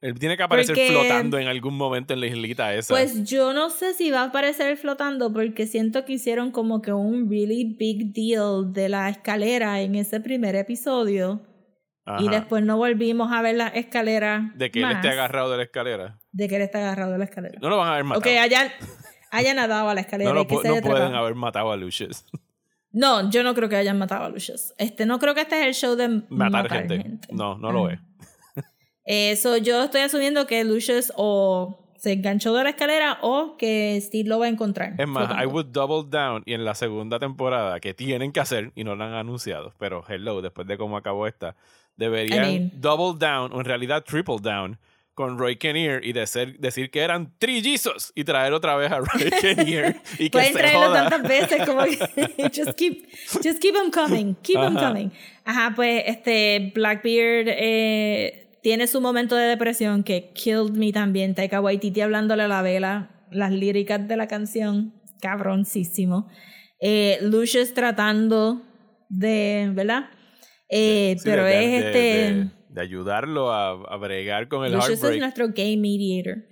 Él 0.00 0.16
tiene 0.18 0.36
que 0.36 0.44
aparecer 0.44 0.76
porque- 0.76 0.90
flotando 0.90 1.38
en 1.38 1.48
algún 1.48 1.76
momento 1.76 2.14
en 2.14 2.20
la 2.20 2.26
islita 2.26 2.72
esa. 2.74 2.94
Pues 2.94 3.28
yo 3.28 3.52
no 3.52 3.68
sé 3.68 3.94
si 3.94 4.10
va 4.10 4.20
a 4.20 4.24
aparecer 4.26 4.76
flotando 4.76 5.32
porque 5.32 5.66
siento 5.66 6.04
que 6.04 6.12
hicieron 6.12 6.52
como 6.52 6.82
que 6.82 6.92
un 6.92 7.28
really 7.28 7.76
big 7.76 8.12
deal 8.12 8.72
de 8.72 8.88
la 8.88 9.08
escalera 9.08 9.80
en 9.80 9.96
ese 9.96 10.20
primer 10.20 10.54
episodio. 10.54 11.42
Y 12.20 12.28
después 12.30 12.64
no 12.64 12.78
volvimos 12.78 13.30
a 13.32 13.42
ver 13.42 13.56
la 13.56 13.68
escalera. 13.68 14.52
de 14.54 14.70
que 14.70 14.80
él 14.80 14.90
esté 14.92 15.10
agarrado 15.10 15.50
de 15.50 15.58
la 15.58 15.62
escalera. 15.64 16.18
De 16.32 16.48
que 16.48 16.56
él 16.56 16.62
está 16.62 16.78
agarrado 16.78 17.12
de 17.12 17.18
la 17.18 17.24
escalera. 17.24 17.58
No 17.60 17.68
lo 17.68 17.76
van 17.76 17.88
a 17.88 17.92
haber 17.92 18.04
matado. 18.04 18.20
O 18.20 18.22
que 18.22 18.38
haya, 18.38 18.72
haya 19.30 19.52
nadado 19.52 19.90
a 19.90 19.94
la 19.94 20.00
escalera. 20.00 20.30
no 20.30 20.34
lo 20.34 20.44
no 20.44 20.48
pueden 20.80 21.14
haber 21.14 21.34
matado 21.34 21.70
a 21.70 21.76
Lucius. 21.76 22.24
No, 22.90 23.30
yo 23.30 23.42
no 23.42 23.54
creo 23.54 23.68
que 23.68 23.76
hayan 23.76 23.98
matado 23.98 24.24
a 24.24 24.28
Lucius. 24.30 24.72
Este, 24.78 25.04
no 25.06 25.18
creo 25.18 25.34
que 25.34 25.42
este 25.42 25.60
es 25.60 25.66
el 25.66 25.74
show 25.74 25.94
de 25.96 26.22
Matar, 26.30 26.68
gente. 26.70 27.18
No, 27.30 27.56
no 27.58 27.70
lo 27.72 27.86
Ajá. 27.86 28.00
es. 28.56 28.64
Eso 29.04 29.56
yo 29.56 29.84
estoy 29.84 30.02
asumiendo 30.02 30.46
que 30.46 30.64
Lucius 30.64 31.12
o 31.16 31.84
se 31.96 32.12
enganchó 32.12 32.54
de 32.54 32.64
la 32.64 32.70
escalera 32.70 33.18
o 33.22 33.56
que 33.56 33.98
Steve 34.00 34.28
lo 34.28 34.38
va 34.38 34.46
a 34.46 34.48
encontrar. 34.48 34.94
Es 34.98 35.08
más, 35.08 35.30
I 35.42 35.46
would 35.46 35.66
double 35.66 36.08
down 36.08 36.42
y 36.46 36.52
en 36.54 36.64
la 36.64 36.74
segunda 36.74 37.18
temporada 37.18 37.80
que 37.80 37.92
tienen 37.94 38.32
que 38.32 38.40
hacer 38.40 38.72
y 38.74 38.84
no 38.84 38.94
lo 38.94 39.04
han 39.04 39.14
anunciado, 39.14 39.74
pero 39.78 40.04
hello, 40.08 40.40
después 40.40 40.66
de 40.68 40.78
cómo 40.78 40.96
acabó 40.96 41.26
esta, 41.26 41.56
deberían 41.96 42.44
I 42.44 42.58
mean- 42.58 42.70
double 42.80 43.18
down 43.18 43.52
o 43.52 43.58
en 43.58 43.64
realidad 43.64 44.04
triple 44.04 44.36
down 44.40 44.78
con 45.18 45.36
Roy 45.36 45.56
Kinnear 45.56 46.04
y 46.04 46.12
de 46.12 46.24
ser- 46.28 46.60
decir 46.60 46.92
que 46.92 47.00
eran 47.00 47.32
trillizos 47.40 48.12
y 48.14 48.22
traer 48.22 48.52
otra 48.52 48.76
vez 48.76 48.92
a 48.92 48.98
Roy 48.98 49.30
Kinnear 49.40 50.00
y 50.16 50.24
que 50.26 50.30
Pueden 50.30 50.52
se 50.52 50.58
traerlo 50.58 50.86
joda. 50.86 51.08
tantas 51.08 51.22
veces 51.28 51.66
como 51.66 51.82
que 51.82 52.50
just 52.54 52.78
keep, 52.78 53.04
just 53.42 53.58
keep 53.60 53.74
them 53.74 53.90
coming, 53.90 54.34
keep 54.42 54.60
them 54.60 54.76
coming. 54.76 55.10
Ajá, 55.44 55.72
pues 55.74 56.04
este 56.06 56.70
Blackbeard 56.72 57.48
eh, 57.48 58.46
tiene 58.62 58.86
su 58.86 59.00
momento 59.00 59.34
de 59.34 59.46
depresión 59.48 60.04
que 60.04 60.30
killed 60.34 60.70
me 60.70 60.92
también. 60.92 61.34
Taika 61.34 61.60
Waititi 61.60 62.00
hablándole 62.00 62.44
a 62.44 62.48
la 62.48 62.62
vela, 62.62 63.10
las 63.32 63.50
líricas 63.50 64.06
de 64.06 64.16
la 64.16 64.28
canción, 64.28 64.94
cabroncísimo. 65.20 66.28
Eh, 66.80 67.18
Lucius 67.22 67.74
tratando 67.74 68.62
de, 69.08 69.68
¿verdad? 69.74 70.10
Eh, 70.68 71.16
Sí, 71.18 71.22
pero 71.24 71.44
de- 71.44 71.64
es 71.64 71.70
de- 71.70 71.78
este... 71.88 71.98
de, 71.98 72.57
de 72.78 72.84
ayudarlo 72.84 73.52
a, 73.52 73.70
a 73.70 73.96
bregar 73.96 74.48
con 74.48 74.64
el 74.64 74.72
Lucius 74.72 74.92
es 74.92 75.02
heartbreak. 75.02 75.20
nuestro 75.20 75.48
gay 75.48 75.76
mediator. 75.76 76.44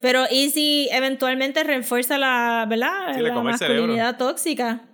Pero 0.00 0.24
¿y 0.30 0.50
si 0.50 0.88
eventualmente 0.92 1.64
refuerza 1.64 2.18
la, 2.18 2.66
¿verdad? 2.68 3.14
Sí, 3.14 3.22
la 3.22 3.40
masculinidad 3.40 4.16
tóxica? 4.16 4.84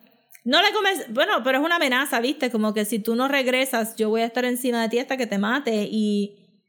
No 0.44 0.60
le 0.60 0.72
comes, 0.72 1.06
bueno, 1.12 1.42
pero 1.42 1.58
es 1.58 1.64
una 1.64 1.76
amenaza, 1.76 2.20
¿viste? 2.20 2.50
Como 2.50 2.74
que 2.74 2.84
si 2.84 2.98
tú 2.98 3.14
no 3.14 3.28
regresas, 3.28 3.96
yo 3.96 4.10
voy 4.10 4.20
a 4.20 4.26
estar 4.26 4.44
encima 4.44 4.82
de 4.82 4.88
ti 4.90 4.98
hasta 4.98 5.16
que 5.16 5.26
te 5.26 5.38
mate 5.38 5.88
y, 5.90 6.60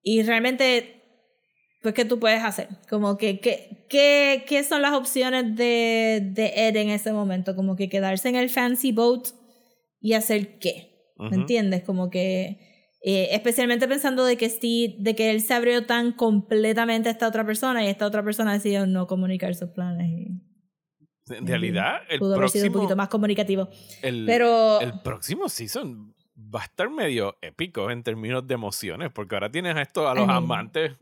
y 0.00 0.22
realmente, 0.22 1.02
pues, 1.82 1.92
¿qué 1.94 2.04
tú 2.04 2.20
puedes 2.20 2.42
hacer? 2.44 2.68
Como 2.88 3.18
que, 3.18 3.40
¿qué, 3.40 3.86
qué, 3.88 4.44
qué 4.46 4.62
son 4.62 4.80
las 4.82 4.92
opciones 4.92 5.56
de, 5.56 6.20
de 6.22 6.52
Ed 6.68 6.76
en 6.76 6.90
ese 6.90 7.12
momento? 7.12 7.56
Como 7.56 7.74
que 7.74 7.88
quedarse 7.88 8.28
en 8.28 8.36
el 8.36 8.48
fancy 8.48 8.92
boat 8.92 9.28
y 10.00 10.12
hacer 10.12 10.58
qué? 10.60 11.12
¿Me 11.18 11.26
Ujú. 11.26 11.34
entiendes? 11.34 11.82
Como 11.82 12.10
que, 12.10 12.75
eh, 13.08 13.28
especialmente 13.36 13.86
pensando 13.86 14.24
de 14.24 14.36
que 14.36 14.48
Steve, 14.48 14.96
de 14.98 15.14
que 15.14 15.30
él 15.30 15.40
se 15.40 15.54
abrió 15.54 15.86
tan 15.86 16.10
completamente 16.12 17.08
a 17.08 17.12
esta 17.12 17.28
otra 17.28 17.46
persona 17.46 17.84
y 17.84 17.86
esta 17.88 18.04
otra 18.04 18.24
persona 18.24 18.52
decidió 18.52 18.84
no 18.86 19.06
comunicar 19.06 19.54
sus 19.54 19.68
planes 19.70 20.08
y 20.10 21.32
En 21.32 21.46
realidad, 21.46 22.00
el 22.08 22.18
pudo 22.18 22.34
haber 22.34 22.48
sido 22.50 22.64
un 22.66 22.72
próximo, 22.72 22.82
poquito 22.82 22.96
más 22.96 23.08
comunicativo. 23.08 23.68
el, 24.02 24.24
Pero, 24.26 24.80
el 24.80 25.00
próximo 25.02 25.48
season 25.48 26.14
va 26.36 26.62
a 26.62 26.64
estar 26.64 26.90
medio 26.90 27.36
épico 27.42 27.90
en 27.92 28.02
términos 28.02 28.46
de 28.46 28.54
emociones, 28.54 29.10
porque 29.12 29.36
ahora 29.36 29.50
tienes 29.50 29.76
a 29.76 29.82
esto 29.82 30.08
a 30.08 30.14
los 30.14 30.24
I 30.24 30.26
mean- 30.26 30.36
amantes 30.36 30.92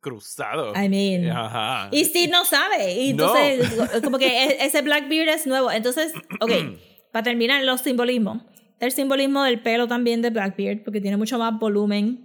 cruzados. 0.00 0.76
I 0.78 0.88
mean, 0.88 1.30
Ajá. 1.30 1.88
y 1.90 2.04
Steve 2.04 2.28
no 2.28 2.44
sabe. 2.44 2.94
Y 3.02 3.12
No. 3.14 3.34
entonces, 3.36 4.02
como 4.04 4.18
que 4.18 4.26
e- 4.44 4.64
ese 4.64 4.82
Blackbeard 4.82 5.28
es 5.30 5.46
nuevo. 5.46 5.70
Entonces, 5.72 6.12
ok, 6.40 6.50
para 7.12 7.22
terminar, 7.24 7.64
los 7.64 7.80
simbolismos. 7.80 8.42
El 8.78 8.92
simbolismo 8.92 9.42
del 9.42 9.60
pelo 9.62 9.86
también 9.88 10.20
de 10.22 10.30
Blackbeard, 10.30 10.82
porque 10.84 11.00
tiene 11.00 11.16
mucho 11.16 11.38
más 11.38 11.58
volumen. 11.58 12.24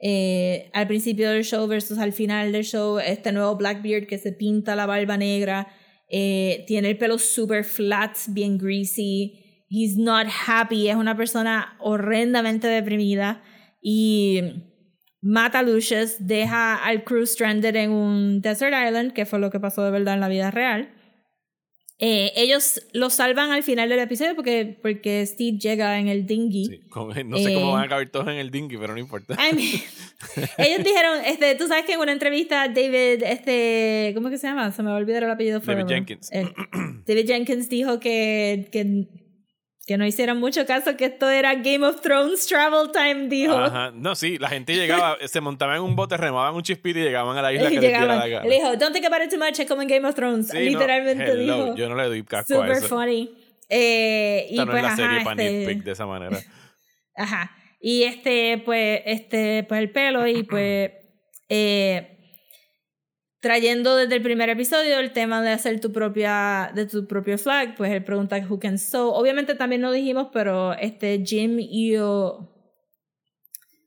eh, 0.00 0.70
al 0.74 0.86
principio 0.86 1.30
del 1.30 1.44
show 1.44 1.66
versus 1.66 1.98
al 1.98 2.12
final 2.12 2.52
del 2.52 2.64
show, 2.64 2.98
este 2.98 3.32
nuevo 3.32 3.56
Blackbeard 3.56 4.06
que 4.06 4.18
se 4.18 4.32
pinta 4.32 4.76
la 4.76 4.86
barba 4.86 5.16
negra, 5.16 5.68
eh, 6.10 6.64
tiene 6.66 6.90
el 6.90 6.98
pelo 6.98 7.18
super 7.18 7.64
flat, 7.64 8.14
bien 8.28 8.58
greasy. 8.58 9.64
He's 9.70 9.96
not 9.96 10.26
happy, 10.46 10.88
es 10.88 10.96
una 10.96 11.16
persona 11.16 11.76
horrendamente 11.80 12.66
deprimida 12.68 13.42
y 13.80 14.42
mata 15.22 15.60
a 15.60 15.62
Lucius, 15.62 16.16
deja 16.18 16.76
al 16.84 17.02
crew 17.04 17.24
stranded 17.24 17.74
en 17.76 17.90
un 17.90 18.42
desert 18.42 18.74
island, 18.74 19.12
que 19.14 19.24
fue 19.24 19.38
lo 19.38 19.50
que 19.50 19.58
pasó 19.58 19.82
de 19.84 19.90
verdad 19.90 20.14
en 20.14 20.20
la 20.20 20.28
vida 20.28 20.50
real. 20.50 20.90
Eh, 22.06 22.34
ellos 22.36 22.82
lo 22.92 23.08
salvan 23.08 23.50
al 23.50 23.62
final 23.62 23.88
del 23.88 23.98
episodio 23.98 24.34
porque, 24.34 24.76
porque 24.82 25.24
Steve 25.24 25.56
llega 25.56 25.98
en 25.98 26.08
el 26.08 26.26
dinghy. 26.26 26.66
Sí, 26.66 26.80
no 27.24 27.38
sé 27.38 27.54
cómo 27.54 27.70
Eh, 27.70 27.72
van 27.72 27.84
a 27.84 27.88
caber 27.88 28.10
todos 28.10 28.28
en 28.28 28.34
el 28.34 28.50
dinghy, 28.50 28.76
pero 28.76 28.92
no 28.92 28.98
importa. 28.98 29.34
I 29.36 29.54
mean, 29.54 29.70
ellos 30.58 30.84
dijeron, 30.84 31.24
este, 31.24 31.54
tú 31.54 31.66
sabes 31.66 31.86
que 31.86 31.94
en 31.94 32.00
una 32.00 32.12
entrevista 32.12 32.68
David, 32.68 33.22
este, 33.22 34.12
¿cómo 34.14 34.28
que 34.28 34.36
se 34.36 34.46
llama? 34.46 34.70
Se 34.70 34.82
me 34.82 34.90
va 34.90 34.96
a 34.96 34.98
olvidar 34.98 35.22
el 35.22 35.30
apellido. 35.30 35.60
David 35.60 35.64
forever. 35.64 35.88
Jenkins. 35.88 36.30
Eh, 36.30 36.46
David 37.06 37.26
Jenkins 37.26 37.70
dijo 37.70 37.98
que, 37.98 38.68
que, 38.70 39.06
que 39.86 39.98
no 39.98 40.06
hicieran 40.06 40.38
mucho 40.38 40.64
caso 40.66 40.96
que 40.96 41.06
esto 41.06 41.28
era 41.28 41.54
Game 41.56 41.86
of 41.86 42.00
Thrones 42.00 42.46
Travel 42.46 42.90
Time, 42.92 43.28
dijo. 43.28 43.54
Ajá. 43.54 43.92
No, 43.94 44.14
sí, 44.14 44.38
la 44.38 44.48
gente 44.48 44.74
llegaba, 44.74 45.16
se 45.26 45.40
montaban 45.40 45.76
en 45.76 45.82
un 45.82 45.94
bote, 45.96 46.16
remaban 46.16 46.54
un 46.54 46.62
chispito 46.62 46.98
y 46.98 47.02
llegaban 47.02 47.36
a 47.36 47.42
la 47.42 47.52
isla 47.52 47.66
Y 47.66 47.74
que 47.74 47.80
les 47.80 47.90
diera 47.90 48.24
llegaban. 48.24 48.48
la 48.48 48.54
dijo, 48.54 48.76
don't 48.76 48.92
think 48.92 49.06
about 49.06 49.22
it 49.22 49.30
too 49.30 49.38
much, 49.38 49.58
es 49.58 49.66
como 49.68 49.82
en 49.82 49.88
Game 49.88 50.08
of 50.08 50.14
Thrones. 50.14 50.48
Sí, 50.48 50.56
no, 50.56 50.62
Literalmente 50.62 51.30
hello, 51.32 51.64
dijo. 51.64 51.76
Yo 51.76 51.88
no 51.88 51.96
le 51.96 52.04
doy 52.04 52.22
casco 52.24 52.54
a 52.54 52.66
Super 52.66 52.78
eso. 52.78 52.88
funny. 52.88 53.30
Eh, 53.68 54.46
y 54.50 54.56
no 54.56 54.66
pues, 54.66 54.76
es 54.76 54.82
la 54.82 54.96
serie 54.96 55.16
ajá, 55.16 55.24
para 55.24 55.42
este, 55.42 55.74
de 55.74 55.90
esa 55.90 56.06
manera. 56.06 56.38
Ajá. 57.16 57.56
Y 57.80 58.04
este, 58.04 58.62
pues, 58.64 59.02
este, 59.04 59.64
pues 59.68 59.80
el 59.80 59.90
pelo 59.90 60.26
y 60.26 60.42
pues 60.42 60.90
eh, 61.48 62.13
trayendo 63.44 63.94
desde 63.96 64.16
el 64.16 64.22
primer 64.22 64.48
episodio 64.48 64.98
el 64.98 65.12
tema 65.12 65.42
de 65.42 65.50
hacer 65.50 65.78
tu 65.78 65.92
propia, 65.92 66.72
de 66.74 66.86
tu 66.86 67.06
propio 67.06 67.36
flag, 67.36 67.76
pues 67.76 67.92
él 67.92 68.02
pregunta 68.02 68.38
who 68.48 68.58
can 68.58 68.78
sew. 68.78 69.10
Obviamente 69.10 69.54
también 69.54 69.82
lo 69.82 69.92
dijimos, 69.92 70.28
pero 70.32 70.72
este 70.72 71.22
Jim 71.24 71.58
y 71.60 71.94
o, 71.98 72.50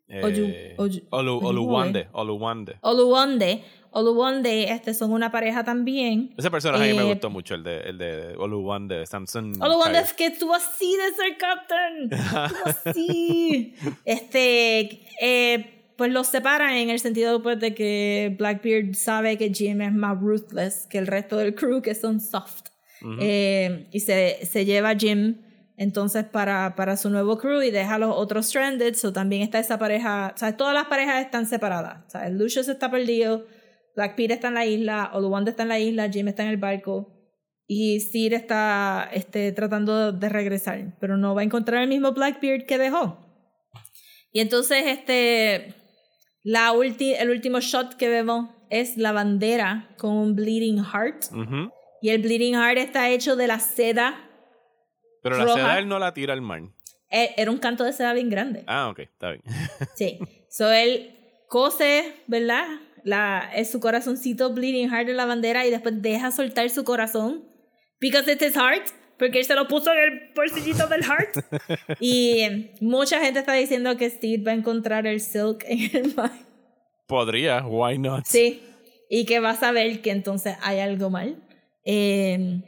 Eh, 0.10 0.76
Oluwande, 1.10 2.08
Oluwande. 2.14 2.78
Oluwande, 2.82 3.64
Oluwande, 3.92 4.72
este 4.72 4.94
son 4.94 5.12
una 5.12 5.32
pareja 5.32 5.64
también. 5.64 6.34
Ese 6.38 6.52
personaje 6.52 6.84
a 6.84 6.88
mí 6.88 6.94
me 6.94 7.04
Eh, 7.04 7.10
gustó 7.14 7.30
mucho, 7.32 7.56
el 7.56 7.64
de, 7.64 7.80
el 7.82 7.98
de 7.98 8.36
Oluwande, 8.38 9.06
Samson. 9.08 9.52
Oluwande 9.62 10.00
Kai. 10.04 10.16
que 10.18 10.26
estuvo 10.28 10.54
así 10.54 10.96
de 10.96 11.14
ser 11.16 11.38
captain. 11.38 12.10
Estuvo 12.12 12.74
así. 12.86 13.74
este, 14.06 15.02
eh, 15.20 15.77
pues 15.98 16.12
los 16.12 16.28
separan 16.28 16.74
en 16.74 16.90
el 16.90 17.00
sentido 17.00 17.42
pues, 17.42 17.60
de 17.60 17.74
que 17.74 18.36
Blackbeard 18.38 18.94
sabe 18.96 19.38
que 19.38 19.54
Jim 19.54 19.82
es 19.82 19.94
más 19.94 20.20
ruthless 20.20 20.88
que 20.90 20.98
el 21.00 21.08
resto 21.08 21.38
del 21.38 21.56
crew, 21.56 21.82
que 21.82 21.96
son 21.96 22.22
soft. 22.22 22.68
Eh, 23.20 23.88
y 23.92 24.00
se, 24.00 24.40
se 24.44 24.66
lleva 24.66 24.90
a 24.90 24.96
Jim 24.96 25.38
entonces 25.78 26.26
para, 26.26 26.76
para 26.76 26.98
su 26.98 27.10
nuevo 27.12 27.38
crew 27.38 27.62
y 27.62 27.70
deja 27.70 27.96
a 27.96 28.00
los 28.00 28.16
otros 28.16 28.48
stranded, 28.48 28.96
so 28.96 29.14
también 29.14 29.44
está 29.44 29.60
esa 29.60 29.78
pareja, 29.78 30.34
o 30.34 30.38
sea, 30.38 30.58
todas 30.58 30.74
las 30.74 30.86
parejas 30.86 31.24
están 31.24 31.46
separadas, 31.46 32.04
o 32.08 32.10
sea, 32.10 32.28
Lucius 32.30 32.68
está 32.68 32.90
perdido, 32.90 33.46
Black 33.96 34.16
Peter 34.16 34.32
está 34.32 34.48
en 34.48 34.56
la 34.56 34.66
isla, 34.66 35.12
Oluwanda 35.14 35.52
está 35.52 35.64
en 35.64 35.70
la 35.70 35.80
isla, 35.80 36.10
Jim 36.10 36.28
está 36.28 36.42
en 36.44 36.50
el 36.50 36.58
barco 36.58 37.14
y 37.68 38.00
Sid 38.00 38.34
está 38.34 39.08
este, 39.14 39.52
tratando 39.52 40.12
de 40.12 40.30
regresar, 40.30 40.98
pero 41.00 41.16
no 41.16 41.36
va 41.36 41.42
a 41.42 41.44
encontrar 41.44 41.84
el 41.84 41.90
mismo 41.90 42.12
Blackbeard 42.12 42.66
que 42.66 42.80
dejó. 42.80 43.20
Y 44.32 44.40
entonces 44.40 44.84
este, 44.88 45.74
la 46.50 46.72
ulti 46.72 47.14
el 47.14 47.30
último 47.30 47.60
shot 47.60 47.96
que 47.96 48.08
vemos 48.08 48.50
es 48.70 48.96
la 48.96 49.12
bandera 49.12 49.90
con 49.98 50.12
un 50.12 50.34
bleeding 50.34 50.82
heart. 50.82 51.26
Ujú. 51.34 51.72
Y 52.02 52.10
el 52.10 52.22
bleeding 52.22 52.54
heart 52.56 52.78
está 52.78 53.10
hecho 53.10 53.36
de 53.36 53.48
la 53.48 53.60
seda. 53.60 54.16
Pero 55.22 55.38
la 55.38 55.44
Roja. 55.44 55.56
seda 55.58 55.80
él 55.80 55.90
no 55.90 56.00
la 56.00 56.14
tira 56.14 56.32
al 56.32 56.42
mar. 56.42 56.62
Eh, 57.12 57.34
Era 57.36 57.52
un 57.52 57.58
canto 57.58 57.84
de 57.84 57.92
seda 57.92 58.14
bien 58.14 58.30
grande. 58.30 58.64
Ah, 58.66 58.88
ok, 58.90 59.00
está 59.00 59.32
bien. 59.32 59.44
Sí. 59.96 60.20
So 60.50 60.72
él 60.72 61.18
cose, 61.50 62.16
¿verdad? 62.28 62.66
La, 63.04 63.52
es 63.54 63.70
su 63.70 63.82
corazoncito 63.82 64.54
bleeding 64.54 64.90
heart 64.90 65.10
en 65.10 65.18
la 65.18 65.26
bandera 65.26 65.66
y 65.66 65.70
después 65.70 66.02
deja 66.02 66.32
soltar 66.32 66.70
su 66.70 66.86
corazón. 66.86 67.44
Because 68.00 68.32
it's 68.32 68.42
his 68.42 68.56
heart. 68.56 68.88
Porque 69.18 69.40
él 69.40 69.46
se 69.46 69.56
lo 69.56 69.68
puso 69.68 69.92
en 69.94 70.00
el 70.00 70.32
bolsillito 70.36 70.88
del 70.88 71.04
heart. 71.04 71.44
y 72.00 72.70
mucha 72.82 73.20
gente 73.20 73.40
está 73.40 73.54
diciendo 73.54 73.98
que 73.98 74.10
Steve 74.10 74.44
va 74.44 74.52
a 74.52 74.56
encontrar 74.56 75.08
el 75.08 75.20
silk 75.20 75.64
en 75.68 75.96
el 76.06 76.16
mar. 76.16 76.32
Podría, 77.08 77.66
why 77.66 77.98
not? 77.98 78.26
Sí. 78.26 78.62
Y 79.10 79.26
que 79.26 79.40
va 79.40 79.52
a 79.52 79.56
saber 79.56 80.02
que 80.02 80.12
entonces 80.12 80.56
hay 80.62 80.80
algo 80.80 81.10
mal. 81.10 81.42
Eh, 81.86 82.62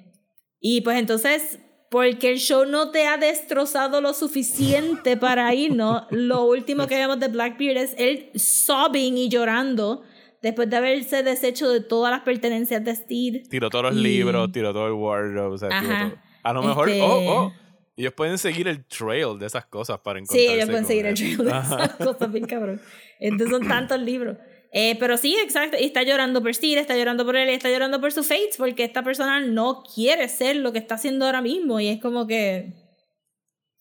y 0.61 0.81
pues 0.81 0.97
entonces, 0.97 1.59
porque 1.91 2.31
el 2.31 2.39
show 2.39 2.65
no 2.65 2.91
te 2.91 3.05
ha 3.05 3.17
destrozado 3.17 3.99
lo 4.01 4.13
suficiente 4.13 5.17
para 5.17 5.53
irnos, 5.53 6.03
lo 6.11 6.45
último 6.45 6.88
que 6.88 6.95
vemos 6.95 7.19
de 7.19 7.27
Blackbeard 7.27 7.77
es 7.77 7.95
él 7.97 8.30
sobbing 8.35 9.17
y 9.17 9.27
llorando 9.30 10.03
después 10.41 10.69
de 10.69 10.77
haberse 10.77 11.21
deshecho 11.23 11.69
de 11.69 11.81
todas 11.81 12.11
las 12.11 12.21
pertenencias 12.21 12.84
de 12.85 12.95
Steve. 12.95 13.43
Tiró 13.49 13.69
todos 13.69 13.85
los 13.93 13.97
Y- 13.97 14.03
libros, 14.03 14.51
tiró 14.53 14.71
todo 14.71 14.88
el 14.88 14.93
wardrobe, 14.93 15.55
o 15.55 15.57
sea, 15.57 15.67
tiró 15.69 15.91
Ajá. 15.93 16.09
todo. 16.11 16.28
A 16.43 16.53
lo 16.53 16.63
mejor, 16.63 16.89
Este- 16.89 17.01
oh, 17.01 17.45
oh, 17.45 17.53
ellos 17.97 18.13
pueden 18.13 18.37
seguir 18.37 18.67
el 18.67 18.85
trail 18.85 19.37
de 19.37 19.45
esas 19.45 19.65
cosas 19.65 19.99
para 19.99 20.19
encontrar. 20.19 20.39
Sí, 20.39 20.47
ellos 20.47 20.69
pueden 20.69 20.85
seguir 20.85 21.05
el 21.05 21.15
trail 21.15 21.37
de 21.37 21.49
esas 21.49 21.95
cosas, 21.95 22.31
bien 22.31 22.45
cabrón. 22.45 22.81
Entonces 23.19 23.49
son 23.49 23.67
tantos 23.67 23.99
libros. 23.99 24.37
Eh, 24.71 24.95
pero 24.99 25.17
sí, 25.17 25.35
exacto. 25.43 25.77
Y 25.79 25.85
está 25.85 26.03
llorando 26.03 26.41
por 26.41 26.53
Steve, 26.53 26.79
está 26.79 26.95
llorando 26.95 27.25
por 27.25 27.35
él, 27.35 27.49
está 27.49 27.69
llorando 27.69 27.99
por 27.99 28.11
su 28.11 28.23
fates, 28.23 28.55
porque 28.57 28.83
esta 28.83 29.03
persona 29.03 29.41
no 29.41 29.83
quiere 29.83 30.29
ser 30.29 30.57
lo 30.57 30.71
que 30.71 30.79
está 30.79 30.95
haciendo 30.95 31.25
ahora 31.25 31.41
mismo. 31.41 31.79
Y 31.79 31.87
es 31.89 31.99
como 31.99 32.25
que. 32.27 32.71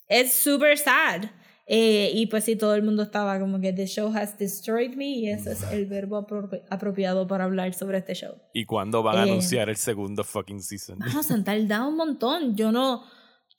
Es 0.09 0.33
super 0.33 0.77
sad. 0.79 1.27
Eh, 1.71 2.11
y 2.15 2.27
pues 2.29 2.45
sí, 2.45 2.57
todo 2.57 2.75
el 2.75 2.83
mundo 2.83 3.03
estaba 3.03 3.39
como 3.39 3.61
que 3.61 3.73
The 3.75 3.87
show 3.87 4.11
has 4.17 4.39
destroyed 4.39 4.95
me. 4.97 5.09
Y 5.11 5.31
ese 5.31 5.53
es 5.53 5.63
el 5.71 5.85
verbo 5.87 6.27
apro- 6.27 6.63
apropiado 6.71 7.27
para 7.27 7.45
hablar 7.45 7.75
sobre 7.75 7.99
este 7.99 8.15
show. 8.15 8.35
¿Y 8.55 8.65
cuándo 8.65 9.03
van 9.03 9.19
a 9.19 9.21
Eh. 9.27 9.31
anunciar 9.31 9.69
el 9.69 9.77
segundo 9.77 10.25
fucking 10.25 10.63
season? 10.63 10.99
Vamos 10.99 11.31
a 11.31 11.45
tardado 11.45 11.89
un 11.89 11.97
montón. 11.97 12.57
Yo 12.57 12.73
no, 12.73 13.05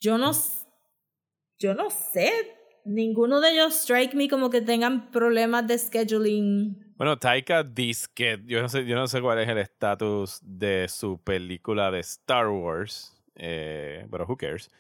yo 0.01 0.17
no, 0.17 0.31
yo 1.59 1.73
no 1.75 1.89
sé. 1.89 2.31
Ninguno 2.85 3.39
de 3.41 3.51
ellos 3.51 3.75
strike 3.75 4.15
me 4.15 4.27
como 4.27 4.49
que 4.49 4.61
tengan 4.61 5.11
problemas 5.11 5.67
de 5.67 5.77
scheduling. 5.77 6.93
Bueno, 6.95 7.17
Taika 7.19 7.63
dice 7.63 8.07
que 8.15 8.41
yo 8.45 8.61
no 8.61 8.69
sé, 8.69 8.85
yo 8.85 8.95
no 8.95 9.05
sé 9.07 9.21
cuál 9.21 9.39
es 9.39 9.47
el 9.47 9.57
estatus 9.59 10.39
de 10.41 10.87
su 10.89 11.21
película 11.23 11.91
de 11.91 11.99
Star 11.99 12.47
Wars, 12.47 13.13
eh, 13.35 14.07
pero 14.09 14.25
who 14.25 14.35
cares. 14.35 14.71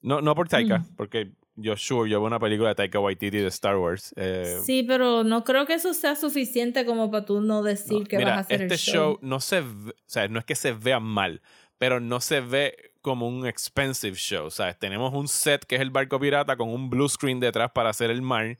No, 0.00 0.20
no 0.22 0.34
por 0.34 0.48
Taika, 0.48 0.78
Mm. 0.78 0.94
porque 0.96 1.32
yo 1.60 1.76
sure 1.76 2.08
yo 2.10 2.20
veo 2.20 2.26
una 2.26 2.38
película 2.38 2.68
de 2.70 2.74
Taika 2.76 3.00
Waititi 3.00 3.38
de 3.38 3.48
Star 3.48 3.76
Wars. 3.76 4.12
eh, 4.16 4.58
Sí, 4.64 4.82
pero 4.84 5.24
no 5.24 5.42
creo 5.44 5.66
que 5.66 5.74
eso 5.74 5.92
sea 5.94 6.14
suficiente 6.16 6.84
como 6.86 7.10
para 7.10 7.24
tú 7.24 7.40
no 7.40 7.62
decir 7.62 8.00
no, 8.02 8.06
que 8.06 8.16
mira, 8.18 8.30
vas 8.30 8.38
a 8.38 8.40
hacer 8.42 8.62
este 8.62 8.74
el 8.74 8.80
show. 8.80 8.94
show. 9.14 9.18
no 9.22 9.40
se 9.40 9.60
ve, 9.62 9.90
o 9.90 9.94
sea, 10.06 10.28
no 10.28 10.38
es 10.38 10.44
que 10.44 10.54
se 10.54 10.72
vea 10.72 11.00
mal, 11.00 11.40
pero 11.78 12.00
no 12.00 12.20
se 12.20 12.40
ve 12.40 12.92
como 13.00 13.26
un 13.28 13.46
expensive 13.46 14.16
show, 14.16 14.50
¿sabes? 14.50 14.78
Tenemos 14.78 15.12
un 15.14 15.28
set 15.28 15.64
que 15.64 15.76
es 15.76 15.80
el 15.80 15.90
barco 15.90 16.18
pirata 16.20 16.56
con 16.56 16.68
un 16.68 16.90
blue 16.90 17.08
screen 17.08 17.40
detrás 17.40 17.70
para 17.72 17.90
hacer 17.90 18.10
el 18.10 18.22
mar. 18.22 18.56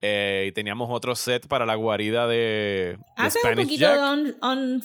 eh, 0.00 0.46
y 0.48 0.52
teníamos 0.52 0.88
otro 0.92 1.16
set 1.16 1.48
para 1.48 1.66
la 1.66 1.74
guarida 1.74 2.26
de, 2.28 2.96
de 2.96 2.98
Hace 3.16 3.38
un 3.38 3.42
Spanish 3.42 3.64
poquito 3.66 3.80
Jack. 3.80 3.96
de 3.96 4.00
on, 4.02 4.36
on 4.42 4.82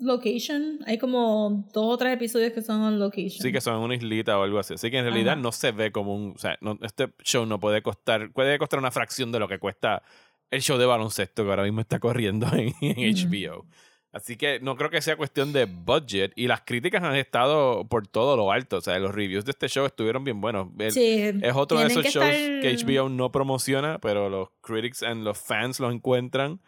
location. 0.00 0.78
Hay 0.86 0.98
como 0.98 1.68
dos 1.72 1.94
o 1.94 1.96
tres 1.96 2.14
episodios 2.14 2.52
que 2.52 2.62
son 2.62 2.80
on 2.82 2.98
location. 2.98 3.40
Sí, 3.42 3.52
que 3.52 3.60
son 3.60 3.76
en 3.76 3.80
una 3.82 3.94
islita 3.94 4.38
o 4.38 4.42
algo 4.42 4.58
así. 4.58 4.74
Así 4.74 4.90
que 4.90 4.98
en 4.98 5.04
realidad 5.04 5.34
Ajá. 5.34 5.42
no 5.42 5.52
se 5.52 5.72
ve 5.72 5.92
como 5.92 6.14
un. 6.14 6.32
O 6.34 6.38
sea, 6.38 6.56
no- 6.60 6.78
este 6.82 7.08
show 7.22 7.46
no 7.46 7.60
puede 7.60 7.82
costar. 7.82 8.32
Puede 8.32 8.58
costar 8.58 8.78
una 8.78 8.90
fracción 8.90 9.32
de 9.32 9.38
lo 9.38 9.48
que 9.48 9.58
cuesta 9.58 10.02
el 10.50 10.62
show 10.62 10.78
de 10.78 10.86
baloncesto 10.86 11.44
que 11.44 11.50
ahora 11.50 11.62
mismo 11.64 11.80
está 11.80 11.98
corriendo 12.00 12.46
en, 12.52 12.72
en. 12.80 13.14
HBO. 13.14 13.66
Así 14.12 14.36
que 14.36 14.58
no 14.58 14.74
creo 14.76 14.90
que 14.90 15.00
sea 15.02 15.16
cuestión 15.16 15.52
de 15.52 15.66
budget. 15.66 16.32
Y 16.34 16.48
las 16.48 16.62
críticas 16.62 17.00
han 17.04 17.14
estado 17.14 17.86
por 17.86 18.08
todo 18.08 18.36
lo 18.36 18.50
alto. 18.50 18.78
O 18.78 18.80
sea, 18.80 18.98
los 18.98 19.14
reviews 19.14 19.44
de 19.44 19.52
este 19.52 19.68
show 19.68 19.86
estuvieron 19.86 20.24
bien 20.24 20.40
buenos. 20.40 20.66
El- 20.80 20.90
Sí, 20.90 21.20
es 21.40 21.54
otro 21.54 21.78
de 21.78 21.86
esos 21.86 22.04
shows 22.06 22.26
estar- 22.26 22.60
que 22.60 22.76
HBO 22.76 23.08
no 23.08 23.30
promociona, 23.30 24.00
pero 24.00 24.28
los 24.28 24.48
critics 24.62 25.04
and 25.04 25.22
los 25.22 25.38
fans 25.38 25.78
los 25.78 25.94
encuentran 25.94 26.60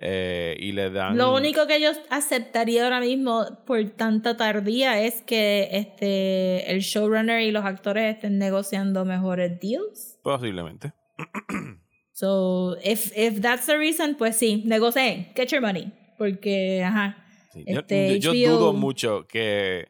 eh, 0.00 0.56
y 0.58 0.72
le 0.72 0.90
dan. 0.90 1.16
Lo 1.16 1.34
único 1.34 1.66
que 1.66 1.80
yo 1.80 1.90
aceptaría 2.10 2.84
ahora 2.84 3.00
mismo 3.00 3.46
por 3.66 3.82
tanta 3.90 4.36
tardía 4.36 5.00
es 5.00 5.22
que 5.22 5.68
este 5.72 6.70
el 6.72 6.80
showrunner 6.80 7.40
y 7.42 7.50
los 7.52 7.64
actores 7.64 8.14
estén 8.14 8.38
negociando 8.38 9.04
mejores 9.04 9.58
deals. 9.60 10.18
Posiblemente. 10.22 10.92
So, 12.16 12.76
if, 12.84 13.10
if 13.16 13.40
that's 13.40 13.66
the 13.66 13.76
reason, 13.76 14.14
pues 14.14 14.36
sí, 14.36 14.62
negocien, 14.66 15.32
get 15.34 15.48
your 15.48 15.60
money. 15.60 15.92
Porque, 16.16 16.80
ajá. 16.84 17.16
Sí, 17.52 17.64
yo- 17.66 17.80
Este, 17.80 18.20
yo, 18.20 18.32
yo 18.32 18.52
dudo 18.52 18.72
HBO 18.72 18.72
mucho 18.72 19.26
que 19.26 19.88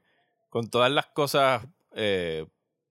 con 0.49 0.71
todas 0.71 0.91
las 0.91 1.05
cosas 1.07 1.67
eh, 1.95 2.47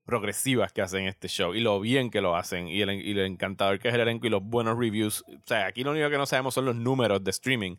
progresivas 0.05 0.73
que 0.73 0.81
hacen 0.81 1.07
este 1.07 1.27
show 1.27 1.53
y 1.55 1.61
lo 1.61 1.79
bien 1.79 2.09
que 2.11 2.21
lo 2.21 2.35
hacen 2.35 2.67
y 2.67 2.81
el, 2.81 2.89
y 2.91 3.13
lo 3.13 3.23
encantador 3.23 3.79
que 3.79 3.87
es 3.89 3.93
el 3.93 4.01
elenco 4.01 4.27
y 4.27 4.29
los 4.29 4.43
buenos 4.43 4.77
reviews. 4.77 5.23
O 5.27 5.41
sea, 5.45 5.65
aquí 5.67 5.83
lo 5.83 5.91
único 5.91 6.09
que 6.09 6.17
no 6.17 6.25
sabemos 6.25 6.53
son 6.53 6.65
los 6.65 6.75
números 6.75 7.23
de 7.23 7.31
streaming, 7.31 7.75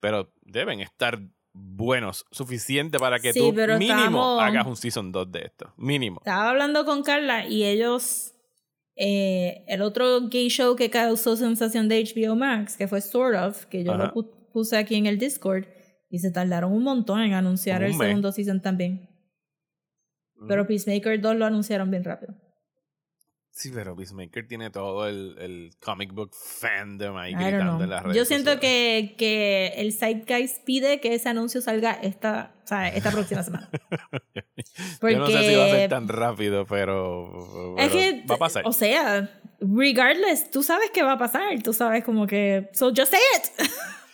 pero 0.00 0.32
deben 0.42 0.80
estar 0.80 1.20
buenos, 1.52 2.24
suficiente 2.30 2.98
para 2.98 3.18
que 3.18 3.32
Sí, 3.32 3.40
tú 3.40 3.52
pero 3.54 3.76
mínimo 3.78 4.40
hagas 4.40 4.66
un 4.66 4.76
season 4.76 5.10
2 5.12 5.30
de 5.32 5.40
esto. 5.46 5.72
Mínimo. 5.76 6.18
Estaba 6.20 6.50
hablando 6.50 6.84
con 6.84 7.02
Carla 7.02 7.46
y 7.46 7.64
ellos. 7.64 8.34
eh, 8.96 9.64
el 9.66 9.82
otro 9.82 10.28
gay 10.28 10.48
show 10.48 10.76
que 10.76 10.90
causó 10.90 11.34
sensación 11.36 11.88
de 11.88 12.02
HBO 12.04 12.36
Max, 12.36 12.76
que 12.76 12.86
fue 12.86 13.00
Sort 13.00 13.36
of, 13.36 13.64
que 13.66 13.82
yo 13.84 13.92
Ajá. 13.92 14.06
lo 14.06 14.12
pu- 14.14 14.30
puse 14.52 14.76
aquí 14.76 14.94
en 14.96 15.06
el 15.06 15.18
Discord, 15.18 15.64
y 16.10 16.18
se 16.18 16.30
tardaron 16.30 16.72
un 16.72 16.82
montón 16.82 17.20
en 17.20 17.32
anunciar 17.34 17.82
el 17.82 17.90
mes. 17.94 17.98
segundo 17.98 18.30
season 18.32 18.60
también. 18.60 19.08
Pero 20.48 20.66
Peacemaker 20.66 21.20
2 21.20 21.36
lo 21.36 21.46
anunciaron 21.46 21.90
bien 21.90 22.04
rápido. 22.04 22.34
Sí, 23.52 23.70
pero 23.74 23.94
Peacemaker 23.94 24.46
tiene 24.48 24.70
todo 24.70 25.06
el, 25.06 25.36
el 25.38 25.70
comic 25.84 26.12
book 26.14 26.30
fandom 26.34 27.16
ahí 27.18 27.32
I 27.32 27.34
gritando 27.34 27.84
en 27.84 27.90
las 27.90 28.02
redes 28.04 28.16
Yo 28.16 28.24
siento 28.24 28.52
sociales. 28.52 29.10
que, 29.10 29.16
que 29.18 29.66
el 29.76 29.92
Zeitgeist 29.92 30.64
pide 30.64 31.00
que 31.00 31.14
ese 31.14 31.28
anuncio 31.28 31.60
salga 31.60 31.92
esta, 31.92 32.54
o 32.64 32.66
sea, 32.66 32.88
esta 32.88 33.10
próxima 33.10 33.42
semana. 33.42 33.68
Yo 35.02 35.18
no 35.18 35.26
sé 35.26 35.42
si 35.48 35.54
va 35.56 35.64
a 35.64 35.66
Porque- 35.66 35.80
ser 35.80 35.90
tan 35.90 36.08
rápido, 36.08 36.64
pero, 36.66 37.76
Es 37.76 37.88
pero 37.88 37.92
que, 37.92 38.24
va 38.30 38.34
a 38.36 38.38
pasar. 38.38 38.62
o 38.66 38.72
sea, 38.72 39.42
regardless, 39.60 40.50
tú 40.50 40.62
sabes 40.62 40.90
que 40.90 41.02
va 41.02 41.12
a 41.12 41.18
pasar, 41.18 41.60
tú 41.62 41.72
sabes 41.74 42.02
como 42.04 42.26
que, 42.26 42.70
so 42.72 42.90
just 42.96 43.10
say 43.10 43.20
it. 43.36 43.68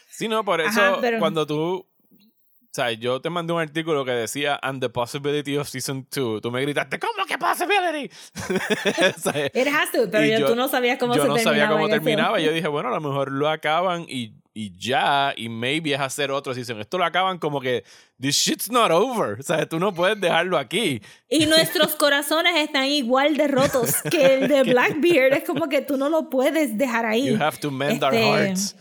Sí, 0.08 0.26
no, 0.28 0.44
por 0.44 0.60
eso 0.62 0.80
Ajá, 0.80 0.98
pero- 1.00 1.18
cuando 1.20 1.46
tú. 1.46 1.86
O 2.76 2.82
sea, 2.82 2.92
yo 2.92 3.22
te 3.22 3.30
mandé 3.30 3.54
un 3.54 3.60
artículo 3.62 4.04
que 4.04 4.10
decía, 4.10 4.58
and 4.62 4.82
the 4.82 4.90
possibility 4.90 5.56
of 5.56 5.66
season 5.66 6.06
2. 6.14 6.42
Tú 6.42 6.50
me 6.50 6.60
gritaste, 6.60 6.98
¿cómo 6.98 7.24
que 7.26 7.38
possibility? 7.38 8.10
It 9.54 9.66
has 9.68 9.90
to, 9.92 10.10
pero 10.10 10.26
yo- 10.26 10.38
yo- 10.40 10.46
tú 10.48 10.56
no 10.56 10.68
sabías 10.68 10.98
cómo 10.98 11.14
yo 11.16 11.22
se 11.22 11.28
no 11.28 11.34
terminaba. 11.36 11.56
sabía 11.58 11.74
cómo 11.74 11.88
terminaba. 11.88 12.38
Yo 12.40 12.52
dije, 12.52 12.68
bueno, 12.68 12.90
a 12.90 12.92
lo 12.92 13.00
mejor 13.00 13.32
lo 13.32 13.48
acaban 13.48 14.04
y, 14.08 14.34
y 14.52 14.76
ya, 14.78 15.32
y 15.38 15.48
maybe 15.48 15.94
es 15.94 16.00
hacer 16.00 16.30
otro 16.30 16.52
season. 16.52 16.78
Esto 16.78 16.98
lo 16.98 17.06
acaban 17.06 17.38
como 17.38 17.62
que, 17.62 17.82
this 18.20 18.36
shit's 18.36 18.70
not 18.70 18.90
over. 18.90 19.40
O 19.40 19.42
sea, 19.42 19.66
tú 19.66 19.78
no 19.78 19.94
puedes 19.94 20.20
dejarlo 20.20 20.58
aquí. 20.58 21.00
Y 21.30 21.46
nuestros 21.46 21.94
corazones 21.96 22.56
están 22.56 22.84
igual 22.84 23.38
de 23.38 23.48
rotos 23.48 24.02
que 24.10 24.34
el 24.34 24.48
de 24.48 24.62
Blackbeard. 24.70 25.32
Es 25.32 25.44
como 25.44 25.68
que 25.70 25.80
tú 25.80 25.96
no 25.96 26.10
lo 26.10 26.28
puedes 26.28 26.76
dejar 26.76 27.06
ahí. 27.06 27.26
You 27.28 27.42
have 27.42 27.56
to 27.58 27.70
mend 27.70 28.04
our 28.04 28.12
Este, 28.14 28.26
hearts. 28.26 28.76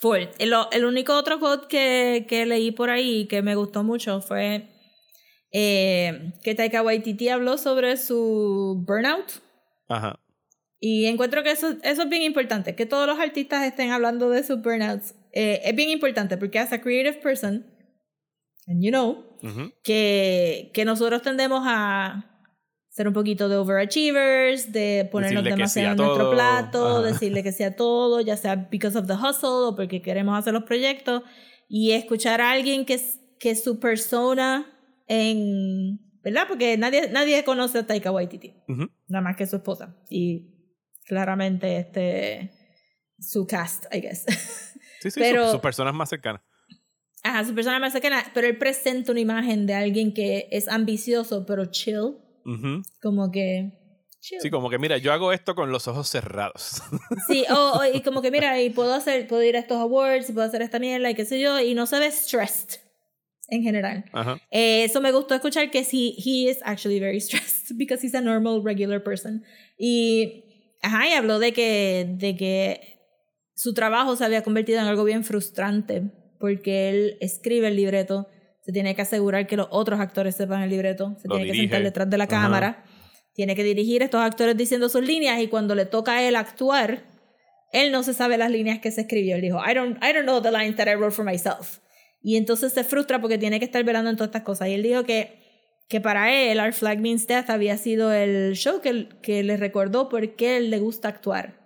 Full. 0.00 0.22
El, 0.38 0.54
el 0.72 0.84
único 0.84 1.14
otro 1.14 1.38
quote 1.38 1.68
que, 1.68 2.26
que 2.28 2.46
leí 2.46 2.70
por 2.70 2.90
ahí 2.90 3.26
que 3.26 3.42
me 3.42 3.54
gustó 3.54 3.84
mucho 3.84 4.20
fue 4.20 4.68
eh, 5.52 6.32
que 6.42 6.54
Taika 6.54 6.82
Waititi 6.82 7.28
habló 7.28 7.58
sobre 7.58 7.96
su 7.96 8.82
burnout. 8.86 9.42
Ajá. 9.88 10.18
Y 10.84 11.06
encuentro 11.06 11.44
que 11.44 11.52
eso, 11.52 11.76
eso 11.84 12.02
es 12.02 12.08
bien 12.08 12.22
importante, 12.22 12.74
que 12.74 12.86
todos 12.86 13.06
los 13.06 13.20
artistas 13.20 13.64
estén 13.64 13.92
hablando 13.92 14.30
de 14.30 14.42
sus 14.42 14.60
burnouts. 14.62 15.14
Eh, 15.32 15.60
es 15.64 15.76
bien 15.76 15.90
importante 15.90 16.36
porque 16.36 16.58
as 16.58 16.72
a 16.72 16.80
creative 16.80 17.20
person, 17.20 17.64
and 18.66 18.82
you 18.82 18.90
know, 18.90 19.24
que, 19.84 20.72
que 20.74 20.84
nosotros 20.84 21.22
tendemos 21.22 21.62
a 21.64 22.31
ser 22.94 23.08
un 23.08 23.14
poquito 23.14 23.48
de 23.48 23.56
overachievers, 23.56 24.70
de 24.70 25.08
ponernos 25.10 25.42
Decirle 25.44 25.62
que 25.62 25.68
sí 25.68 25.80
demasiado 25.80 26.02
en 26.02 26.08
nuestro 26.08 26.30
plato, 26.30 26.86
Ajá. 26.98 27.02
decirle 27.06 27.42
que 27.42 27.52
sea 27.52 27.74
todo, 27.74 28.20
ya 28.20 28.36
sea 28.36 28.54
because 28.70 28.96
of 28.98 29.06
the 29.06 29.14
hustle 29.14 29.48
o 29.68 29.74
porque 29.74 30.02
queremos 30.02 30.38
hacer 30.38 30.52
los 30.52 30.64
proyectos, 30.64 31.22
y 31.68 31.92
escuchar 31.92 32.40
a 32.42 32.50
alguien 32.52 32.84
que, 32.84 32.94
es- 32.94 33.18
que 33.40 33.54
su 33.56 33.80
persona 33.80 34.66
en... 35.08 35.98
¿Verdad? 36.22 36.44
Porque 36.46 36.76
nadie, 36.76 37.08
nadie 37.10 37.42
conoce 37.44 37.78
a 37.78 37.86
Taika 37.86 38.12
Waititi, 38.12 38.54
Ujú. 38.68 38.88
nada 39.08 39.22
más 39.24 39.36
que 39.36 39.44
su 39.46 39.56
esposa. 39.56 39.96
Y 40.08 40.54
claramente 41.04 41.78
este 41.78 42.52
su 43.18 43.46
cast, 43.46 43.84
I 43.94 44.00
guess. 44.00 44.24
Sí, 45.00 45.10
sí, 45.10 45.18
Pero- 45.18 45.42
sus, 45.44 45.52
sus 45.52 45.60
personas 45.60 45.94
más 45.94 46.08
cercanas. 46.10 46.42
Ajá, 47.24 47.44
su 47.44 47.54
persona 47.56 47.80
más 47.80 47.92
cercana, 47.92 48.22
pero 48.34 48.46
él 48.46 48.56
presenta 48.56 49.10
una 49.10 49.18
imagen 49.20 49.66
de 49.66 49.74
alguien 49.74 50.12
que 50.14 50.46
es 50.52 50.68
ambicioso, 50.68 51.44
pero 51.44 51.64
chill, 51.66 52.18
Ujú. 52.44 52.82
como 53.02 53.30
que... 53.30 53.78
Chill. 54.20 54.40
Sí, 54.40 54.50
como 54.50 54.70
que 54.70 54.78
mira, 54.78 54.98
yo 54.98 55.12
hago 55.12 55.32
esto 55.32 55.56
con 55.56 55.72
los 55.72 55.88
ojos 55.88 56.08
cerrados. 56.08 56.80
Sí, 57.26 57.44
o, 57.50 57.78
o- 57.78 57.84
y 57.84 58.02
como 58.02 58.22
que 58.22 58.30
mira, 58.30 58.60
y 58.62 58.70
puedo 58.70 58.94
hacer, 58.94 59.26
puedo 59.26 59.42
ir 59.42 59.56
a 59.56 59.60
estos 59.60 59.78
awards, 59.78 60.30
y 60.30 60.32
puedo 60.32 60.46
hacer 60.46 60.62
esta 60.62 60.78
mierda, 60.78 61.10
y 61.10 61.14
qué 61.16 61.24
sé 61.24 61.40
yo, 61.40 61.58
y 61.60 61.74
no 61.74 61.86
se 61.86 61.98
ve 61.98 62.10
stressed 62.12 62.78
en 63.48 63.62
general. 63.64 64.04
Ajá. 64.12 64.40
Eh, 64.52 64.84
eso 64.84 65.00
me 65.00 65.10
gustó 65.10 65.34
escuchar 65.34 65.70
que 65.72 65.82
sí, 65.84 66.14
he 66.24 66.48
is 66.50 66.58
actually 66.62 67.00
very 67.00 67.20
stressed 67.20 67.76
because 67.76 68.04
he's 68.06 68.14
a 68.14 68.20
normal, 68.20 68.62
regular 68.64 69.02
person. 69.02 69.42
Y, 69.76 70.76
ajá, 70.82 71.08
y 71.08 71.12
habló 71.14 71.40
de 71.40 71.52
que, 71.52 72.06
de 72.16 72.36
que 72.36 72.98
su 73.56 73.74
trabajo 73.74 74.14
se 74.16 74.24
había 74.24 74.42
convertido 74.42 74.78
en 74.80 74.86
algo 74.86 75.02
bien 75.04 75.24
frustrante 75.24 76.12
porque 76.38 76.90
él 76.90 77.16
escribe 77.20 77.68
el 77.68 77.76
libreto, 77.76 78.28
se 78.64 78.72
tiene 78.72 78.94
que 78.94 79.02
asegurar 79.02 79.46
que 79.46 79.56
los 79.56 79.66
otros 79.70 80.00
actores 80.00 80.36
sepan 80.36 80.62
el 80.62 80.70
libreto, 80.70 81.16
se 81.20 81.28
Lo 81.28 81.34
tiene 81.36 81.46
que 81.50 81.52
dirige. 81.52 81.62
sentar 81.74 81.82
detrás 81.82 82.10
de 82.10 82.18
la 82.18 82.24
Ajá. 82.24 82.30
cámara, 82.42 82.84
tiene 83.34 83.54
que 83.56 83.64
dirigir 83.64 84.02
a 84.02 84.04
estos 84.06 84.20
actores 84.20 84.56
diciendo 84.56 84.88
sus 84.88 85.02
líneas 85.04 85.40
y 85.40 85.48
cuando 85.48 85.74
le 85.74 85.84
toca 85.86 86.12
a 86.14 86.22
él 86.22 86.36
actuar, 86.36 87.04
él 87.72 87.90
no 87.90 88.02
se 88.02 88.14
sabe 88.14 88.36
las 88.38 88.50
líneas 88.50 88.78
que 88.80 88.90
se 88.90 89.00
escribió. 89.02 89.34
Él 89.36 89.40
dijo, 89.42 89.58
I 89.58 89.74
don't, 89.74 89.96
I 90.04 90.12
don't 90.12 90.24
know 90.24 90.40
the 90.40 90.52
lines 90.52 90.76
that 90.76 90.86
I 90.86 90.94
wrote 90.94 91.14
for 91.14 91.24
myself. 91.24 91.78
Y 92.22 92.36
entonces 92.36 92.72
se 92.72 92.84
frustra 92.84 93.20
porque 93.20 93.38
tiene 93.38 93.58
que 93.58 93.64
estar 93.64 93.82
velando 93.82 94.10
en 94.10 94.16
todas 94.16 94.28
estas 94.28 94.42
cosas. 94.42 94.68
Y 94.68 94.74
él 94.74 94.82
dijo 94.82 95.04
que, 95.04 95.40
que 95.88 96.00
para 96.00 96.32
él, 96.32 96.60
Our 96.60 96.72
Flag 96.72 97.00
Means 97.00 97.26
Death 97.26 97.50
había 97.50 97.76
sido 97.78 98.12
el 98.12 98.52
show 98.54 98.80
que, 98.80 99.08
que 99.22 99.42
le 99.42 99.56
recordó 99.56 100.08
por 100.08 100.36
qué 100.36 100.58
él 100.58 100.70
le 100.70 100.78
gusta 100.78 101.08
actuar. 101.08 101.58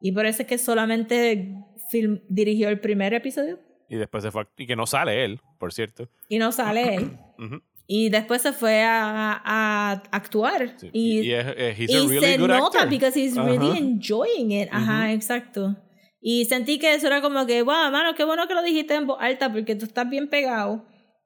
Y 0.00 0.12
por 0.12 0.26
eso 0.26 0.42
es 0.42 0.48
que 0.48 0.58
solamente 0.58 1.54
film, 1.90 2.20
dirigió 2.28 2.68
el 2.68 2.80
primer 2.80 3.14
episodio 3.14 3.60
Y 3.94 3.98
después 3.98 4.24
se 4.24 4.30
fue. 4.32 4.46
Y 4.56 4.66
que 4.66 4.74
no 4.74 4.86
sale 4.86 5.24
él, 5.24 5.40
por 5.58 5.72
cierto. 5.72 6.08
y 6.28 6.38
no 6.38 6.50
sale 6.52 6.94
él. 6.96 7.10
Y 7.86 8.08
después 8.08 8.40
se 8.40 8.54
fue 8.54 8.82
a, 8.82 9.42
a 9.44 9.92
actuar. 10.10 10.72
Sí. 10.78 10.88
Y, 10.94 11.20
Y, 11.20 11.32
es, 11.34 11.46
es- 11.54 11.78
he's 11.78 11.90
y 11.90 11.96
a 11.96 12.00
really 12.08 12.18
se 12.26 12.38
good 12.38 12.48
nota 12.48 12.78
actor. 12.78 12.88
because 12.88 13.14
he's 13.20 13.36
really 13.36 13.68
Ajá. 13.72 13.76
enjoying 13.78 14.52
it. 14.52 14.68
Ajá, 14.72 15.12
exacto. 15.12 15.76
Y 16.18 16.46
sentí 16.46 16.78
que 16.78 16.94
eso 16.94 17.08
era 17.08 17.20
como 17.20 17.44
que, 17.44 17.60
wow, 17.60 17.90
mano, 17.92 18.14
qué 18.14 18.24
bueno 18.24 18.48
que 18.48 18.54
lo 18.54 18.62
dijiste 18.62 18.94
en 18.94 19.06
voz 19.06 19.18
alta 19.20 19.52
porque 19.52 19.76
tú 19.76 19.84
estás 19.84 20.08
bien 20.08 20.28
pegado. 20.30 20.82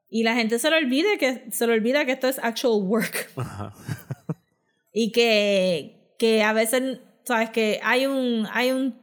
Y 0.09 0.23
la 0.23 0.35
gente 0.35 0.59
se 0.59 0.69
le 0.69 0.75
olvida 0.75 1.07
que, 1.17 1.49
se 1.49 1.65
le 1.65 1.71
olvida 1.71 2.03
que 2.03 2.11
esto 2.11 2.27
es 2.27 2.37
actual 2.39 2.81
work. 2.83 3.29
Ajá. 3.37 3.73
Y 4.91 5.11
que, 5.13 6.13
que 6.19 6.43
a 6.43 6.51
veces, 6.51 6.99
sabes, 7.23 7.51
que 7.51 7.79
hay 7.83 8.05
un, 8.05 8.47
hay 8.51 8.71
un 8.73 8.98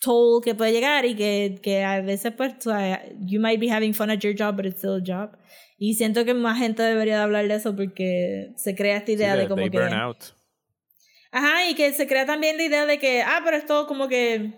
toll 0.00 0.42
que 0.42 0.54
puede 0.54 0.72
llegar 0.72 1.04
y 1.04 1.14
que, 1.14 1.58
que 1.62 1.82
a 1.84 2.00
veces, 2.00 2.32
pues, 2.36 2.54
o 2.66 2.70
sea, 2.70 3.02
you 3.20 3.40
might 3.40 3.60
be 3.60 3.70
having 3.70 3.92
fun 3.94 4.10
at 4.10 4.18
your 4.20 4.34
job, 4.36 4.56
but 4.56 4.66
it's 4.66 4.78
still 4.78 4.96
a 4.96 5.02
job. 5.04 5.36
Y 5.76 5.94
siento 5.94 6.24
que 6.24 6.34
más 6.34 6.58
gente 6.58 6.82
debería 6.82 7.16
de 7.18 7.22
hablar 7.22 7.46
de 7.48 7.54
eso 7.54 7.74
porque 7.76 8.52
se 8.56 8.74
crea 8.74 8.96
esta 8.96 9.06
Sí, 9.06 9.12
idea 9.14 9.34
they- 9.34 9.42
de 9.42 9.48
como 9.48 9.62
they 9.62 9.70
que... 9.70 9.78
burn 9.78 9.92
out. 9.94 10.18
Ajá, 11.30 11.68
y 11.68 11.74
que 11.74 11.92
se 11.92 12.06
crea 12.06 12.24
también 12.26 12.56
la 12.56 12.62
idea 12.64 12.86
de 12.86 12.98
que, 12.98 13.22
ah, 13.22 13.40
pero 13.44 13.56
esto 13.56 13.86
como 13.86 14.08
que... 14.08 14.52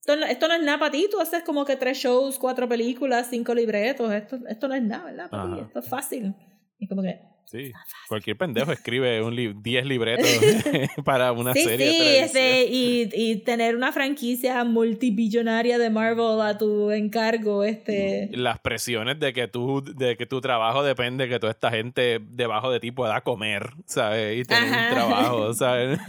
Esto 0.00 0.16
no, 0.16 0.26
esto 0.26 0.48
no 0.48 0.54
es 0.54 0.62
nada 0.62 0.78
para 0.80 0.90
ti, 0.90 1.06
tú 1.10 1.20
haces 1.20 1.44
como 1.44 1.64
que 1.64 1.76
tres 1.76 1.98
shows, 1.98 2.36
cuatro 2.38 2.68
películas, 2.68 3.28
cinco 3.30 3.54
libretos, 3.54 4.12
esto, 4.12 4.38
esto 4.48 4.66
no 4.66 4.74
es 4.74 4.82
nada, 4.82 5.04
¿verdad? 5.04 5.30
Para 5.30 5.54
ti, 5.54 5.60
esto 5.60 5.78
es 5.78 5.88
fácil. 5.88 6.34
Y 6.78 6.88
como 6.88 7.02
que... 7.02 7.20
Sí. 7.44 7.70
Cualquier 8.08 8.36
pendejo 8.38 8.72
escribe 8.72 9.22
un 9.22 9.34
li- 9.36 9.54
10 9.54 9.84
libretos 9.86 10.26
para 11.04 11.32
una 11.32 11.52
sí, 11.52 11.64
serie. 11.64 11.86
de 11.86 11.92
sí, 11.92 12.16
este, 12.16 12.64
y, 12.64 13.10
y 13.14 13.36
tener 13.36 13.76
una 13.76 13.92
franquicia 13.92 14.64
multibillonaria 14.64 15.78
de 15.78 15.90
Marvel 15.90 16.40
a 16.40 16.56
tu 16.56 16.90
encargo, 16.90 17.62
este... 17.64 18.30
Las 18.32 18.58
presiones 18.60 19.20
de 19.20 19.32
que 19.32 19.48
tú, 19.48 19.82
de 19.84 20.16
que 20.16 20.24
tu 20.26 20.40
trabajo 20.40 20.82
depende 20.82 21.24
de 21.24 21.30
que 21.30 21.38
toda 21.38 21.52
esta 21.52 21.70
gente 21.70 22.20
debajo 22.30 22.70
de 22.70 22.80
ti 22.80 22.90
pueda 22.90 23.20
comer, 23.20 23.70
¿sabes? 23.86 24.38
Y 24.40 24.44
tener 24.44 24.72
Ajá. 24.72 24.88
un 24.88 24.94
trabajo, 24.94 25.54
¿sabes? 25.54 25.98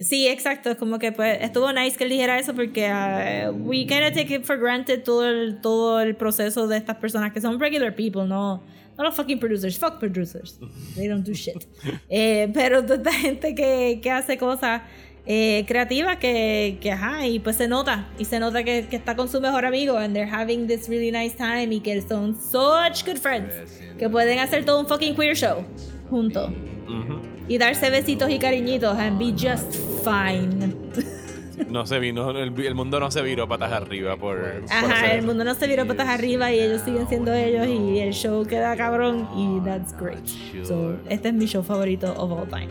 Sí, 0.00 0.28
exacto, 0.28 0.70
es 0.70 0.76
como 0.76 1.00
que 1.00 1.10
pues 1.10 1.38
estuvo 1.42 1.72
nice 1.72 1.96
que 1.98 2.04
él 2.04 2.10
dijera 2.10 2.38
eso 2.38 2.54
porque 2.54 2.88
uh, 2.88 3.50
we 3.50 3.78
kind 3.84 4.04
of 4.04 4.12
take 4.14 4.32
it 4.32 4.44
for 4.44 4.56
granted 4.56 5.02
todo 5.02 5.28
el, 5.28 5.60
todo 5.60 6.00
el 6.00 6.14
proceso 6.14 6.68
de 6.68 6.76
estas 6.76 6.96
personas 6.98 7.32
que 7.32 7.40
son 7.40 7.58
regular 7.58 7.92
people, 7.96 8.24
no, 8.24 8.62
no 8.96 9.02
los 9.04 9.16
fucking 9.16 9.40
producers, 9.40 9.76
fuck 9.76 9.98
producers, 9.98 10.60
they 10.94 11.08
don't 11.08 11.24
do 11.24 11.34
shit. 11.34 11.66
Eh, 12.08 12.48
pero 12.52 12.82
toda 12.82 12.96
esta 12.96 13.12
gente 13.12 13.54
que, 13.54 14.00
que 14.02 14.10
hace 14.10 14.36
cosas 14.36 14.82
eh, 15.26 15.64
creativas 15.68 16.16
que, 16.16 16.78
que, 16.80 16.90
ajá, 16.90 17.26
y 17.26 17.38
pues 17.38 17.56
se 17.56 17.68
nota, 17.68 18.08
y 18.18 18.24
se 18.24 18.40
nota 18.40 18.64
que, 18.64 18.86
que 18.88 18.96
está 18.96 19.14
con 19.14 19.28
su 19.28 19.40
mejor 19.40 19.66
amigo 19.66 19.96
and 19.96 20.14
they're 20.14 20.30
having 20.30 20.66
this 20.66 20.88
really 20.88 21.10
nice 21.10 21.36
time 21.36 21.72
y 21.74 21.80
que 21.80 22.00
son 22.00 22.34
such 22.34 23.04
good 23.04 23.18
friends 23.18 23.52
que 23.98 24.08
pueden 24.08 24.38
hacer 24.38 24.64
todo 24.64 24.80
un 24.80 24.86
fucking 24.86 25.14
queer 25.14 25.36
show 25.36 25.64
juntos 26.08 26.50
Ujú. 26.86 27.20
y 27.46 27.58
darse 27.58 27.90
besitos 27.90 28.30
y 28.30 28.38
cariñitos 28.38 28.96
and 28.96 29.18
be 29.18 29.32
just 29.32 29.74
fine. 30.02 30.74
No 31.68 31.86
se 31.86 31.98
vino, 31.98 32.30
el, 32.30 32.58
el 32.60 32.74
mundo 32.74 33.00
no 33.00 33.10
se 33.10 33.22
viró 33.22 33.48
patas 33.48 33.72
arriba 33.72 34.16
por, 34.16 34.38
por 34.60 34.72
Ajá, 34.72 34.94
hacer 35.04 35.18
el 35.18 35.26
mundo 35.26 35.44
no 35.44 35.54
se 35.54 35.66
viró 35.66 35.86
patas 35.86 36.08
arriba 36.08 36.52
y 36.52 36.60
ellos 36.60 36.82
siguen 36.82 37.08
siendo 37.08 37.32
ellos 37.34 37.66
y 37.66 37.98
el 38.00 38.12
show 38.12 38.44
queda 38.46 38.76
cabrón 38.76 39.28
y 39.36 39.60
that's 39.64 39.94
great. 39.98 40.24
So, 40.64 40.96
este 41.08 41.28
es 41.28 41.34
mi 41.34 41.46
show 41.46 41.62
favorito 41.62 42.12
of 42.16 42.30
all 42.32 42.46
time. 42.46 42.68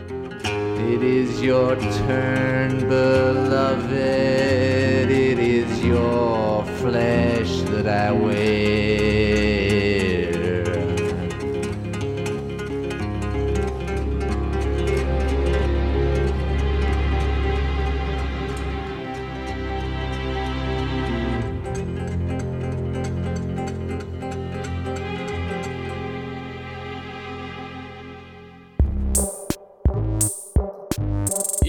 It 0.94 1.02
is 1.02 1.40
your 1.42 1.76
turn, 2.06 2.88
beloved. 2.88 3.90
It 5.10 5.38
is 5.38 5.84
your 5.84 6.64
flesh 6.80 7.62
that 7.72 7.86
I 7.86 8.12
wear. 8.12 9.37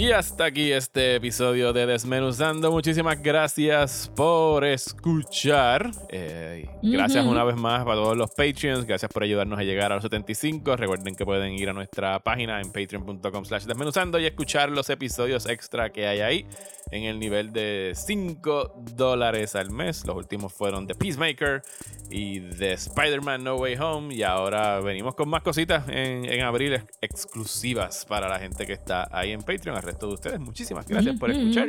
Y 0.10 0.12
hasta 0.12 0.46
aquí 0.46 0.72
este 0.72 1.18
episodio 1.18 1.72
de 1.72 1.86
Desmenuzando. 1.86 2.72
Muchísimas 2.72 3.22
gracias 3.22 4.12
por 4.16 4.66
escuchar. 4.66 5.92
Eh, 6.10 6.68
gracias 6.82 7.24
una 7.28 7.44
vez 7.44 7.56
más 7.56 7.84
para 7.84 7.96
todos 7.98 8.18
los 8.18 8.32
Patreons. 8.32 8.86
Gracias 8.88 9.12
por 9.14 9.22
ayudarnos 9.22 9.60
a 9.60 9.64
llegar 9.64 9.92
a 9.92 9.96
los 9.96 10.04
75. 10.04 10.76
Recuerden 10.78 11.14
que 11.16 11.26
pueden 11.26 11.54
ir 11.54 11.70
a 11.70 11.74
nuestra 11.74 12.20
página 12.22 12.60
en 12.60 12.72
patreon.com 12.72 13.46
slash 13.46 13.66
desmenuzando 13.66 14.18
y 14.20 14.26
escuchar 14.26 14.72
los 14.72 14.90
episodios 14.90 15.46
extra 15.48 15.92
que 15.92 16.08
hay 16.08 16.22
ahí 16.22 16.48
en 16.90 17.04
el 17.04 17.20
nivel 17.20 17.54
de 17.54 17.92
5 17.96 18.82
dólares 18.96 19.56
al 19.56 19.70
mes. 19.70 20.08
Los 20.08 20.16
últimos 20.16 20.52
fueron 20.52 20.88
de 20.88 20.96
Peacemaker 20.96 21.62
y 22.10 22.40
de 22.40 22.74
Spider-Man 22.74 23.44
No 23.44 23.58
Way 23.58 23.76
Home. 23.76 24.16
Y 24.16 24.24
ahora 24.24 24.80
venimos 24.80 25.14
con 25.14 25.30
más 25.30 25.44
cositas 25.44 25.88
en, 25.88 26.26
en 26.26 26.42
abril 26.42 26.74
ex- 26.74 26.88
exclusivas 27.00 28.06
para 28.06 28.28
la 28.28 28.40
gente 28.40 28.66
que 28.66 28.74
está 28.74 29.08
ahí 29.12 29.34
en 29.34 29.42
Patreon. 29.44 29.78
De 30.08 30.14
ustedes, 30.14 30.40
muchísimas 30.40 30.88
gracias 30.88 31.18
por 31.20 31.32
escuchar. 31.32 31.68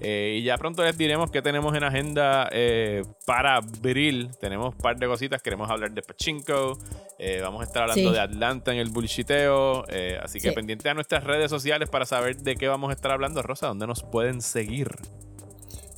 Eh, 0.00 0.38
y 0.40 0.42
ya 0.44 0.56
pronto 0.58 0.82
les 0.82 0.96
diremos 0.96 1.30
qué 1.30 1.42
tenemos 1.42 1.74
en 1.76 1.84
agenda 1.84 2.48
eh, 2.52 3.02
para 3.26 3.56
abril. 3.56 4.30
Tenemos 4.40 4.74
un 4.74 4.80
par 4.80 4.98
de 4.98 5.06
cositas. 5.06 5.42
Queremos 5.42 5.70
hablar 5.70 5.92
de 5.92 6.02
Pachinko. 6.02 6.78
Eh, 7.18 7.40
vamos 7.42 7.60
a 7.60 7.64
estar 7.64 7.82
hablando 7.82 8.08
Sí. 8.10 8.14
de 8.14 8.20
Atlanta 8.20 8.72
en 8.72 8.78
el 8.78 8.90
bullshiteo. 8.90 9.84
Así 10.22 10.40
que 10.40 10.48
Sí. 10.50 10.54
pendiente 10.54 10.88
a 10.88 10.94
nuestras 10.94 11.24
redes 11.24 11.50
sociales 11.50 11.88
para 11.90 12.06
saber 12.06 12.36
de 12.36 12.56
qué 12.56 12.68
vamos 12.68 12.90
a 12.90 12.92
estar 12.94 13.10
hablando. 13.12 13.42
Rosa, 13.42 13.66
¿dónde 13.68 13.86
nos 13.86 14.02
pueden 14.02 14.40
seguir? 14.40 14.88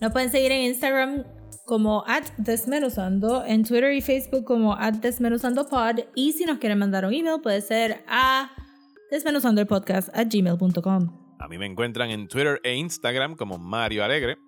Nos 0.00 0.12
pueden 0.12 0.30
seguir 0.30 0.50
en 0.52 0.62
Instagram 0.62 1.24
como 1.64 2.04
at 2.08 2.24
desmenuzando, 2.38 3.44
en 3.44 3.62
Twitter 3.64 3.92
y 3.92 4.00
Facebook 4.02 4.44
como 4.44 4.74
at 4.74 4.94
desmenuzandopod 4.94 6.00
y 6.16 6.32
si 6.32 6.44
nos 6.44 6.58
quieren 6.58 6.78
mandar 6.78 7.06
un 7.06 7.14
email 7.14 7.40
puede 7.40 7.60
ser 7.60 8.02
a 8.08 8.50
desmenuzandopodcast 9.12 10.08
at 10.12 10.26
gmail.com. 10.28 11.21
A 11.42 11.48
mí 11.48 11.58
me 11.58 11.66
encuentran 11.66 12.08
en 12.10 12.28
Twitter 12.28 12.60
e 12.62 12.76
Instagram 12.76 13.34
como 13.34 13.58
Mario 13.58 14.04
Alegre. 14.04 14.38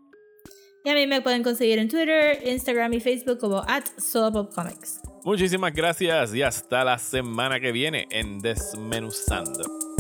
Y 0.84 0.90
a 0.90 0.94
mí 0.94 1.08
me 1.08 1.22
pueden 1.22 1.42
conseguir 1.42 1.80
en 1.80 1.88
Twitter, 1.88 2.38
Instagram 2.46 2.92
y 2.92 3.00
Facebook 3.00 3.38
como 3.40 3.64
at. 3.66 3.84
Muchísimas 5.24 5.74
gracias 5.74 6.32
y 6.34 6.42
hasta 6.42 6.84
la 6.84 6.98
semana 6.98 7.58
que 7.58 7.72
viene 7.72 8.06
en 8.10 8.38
Desmenuzando. 8.38 9.93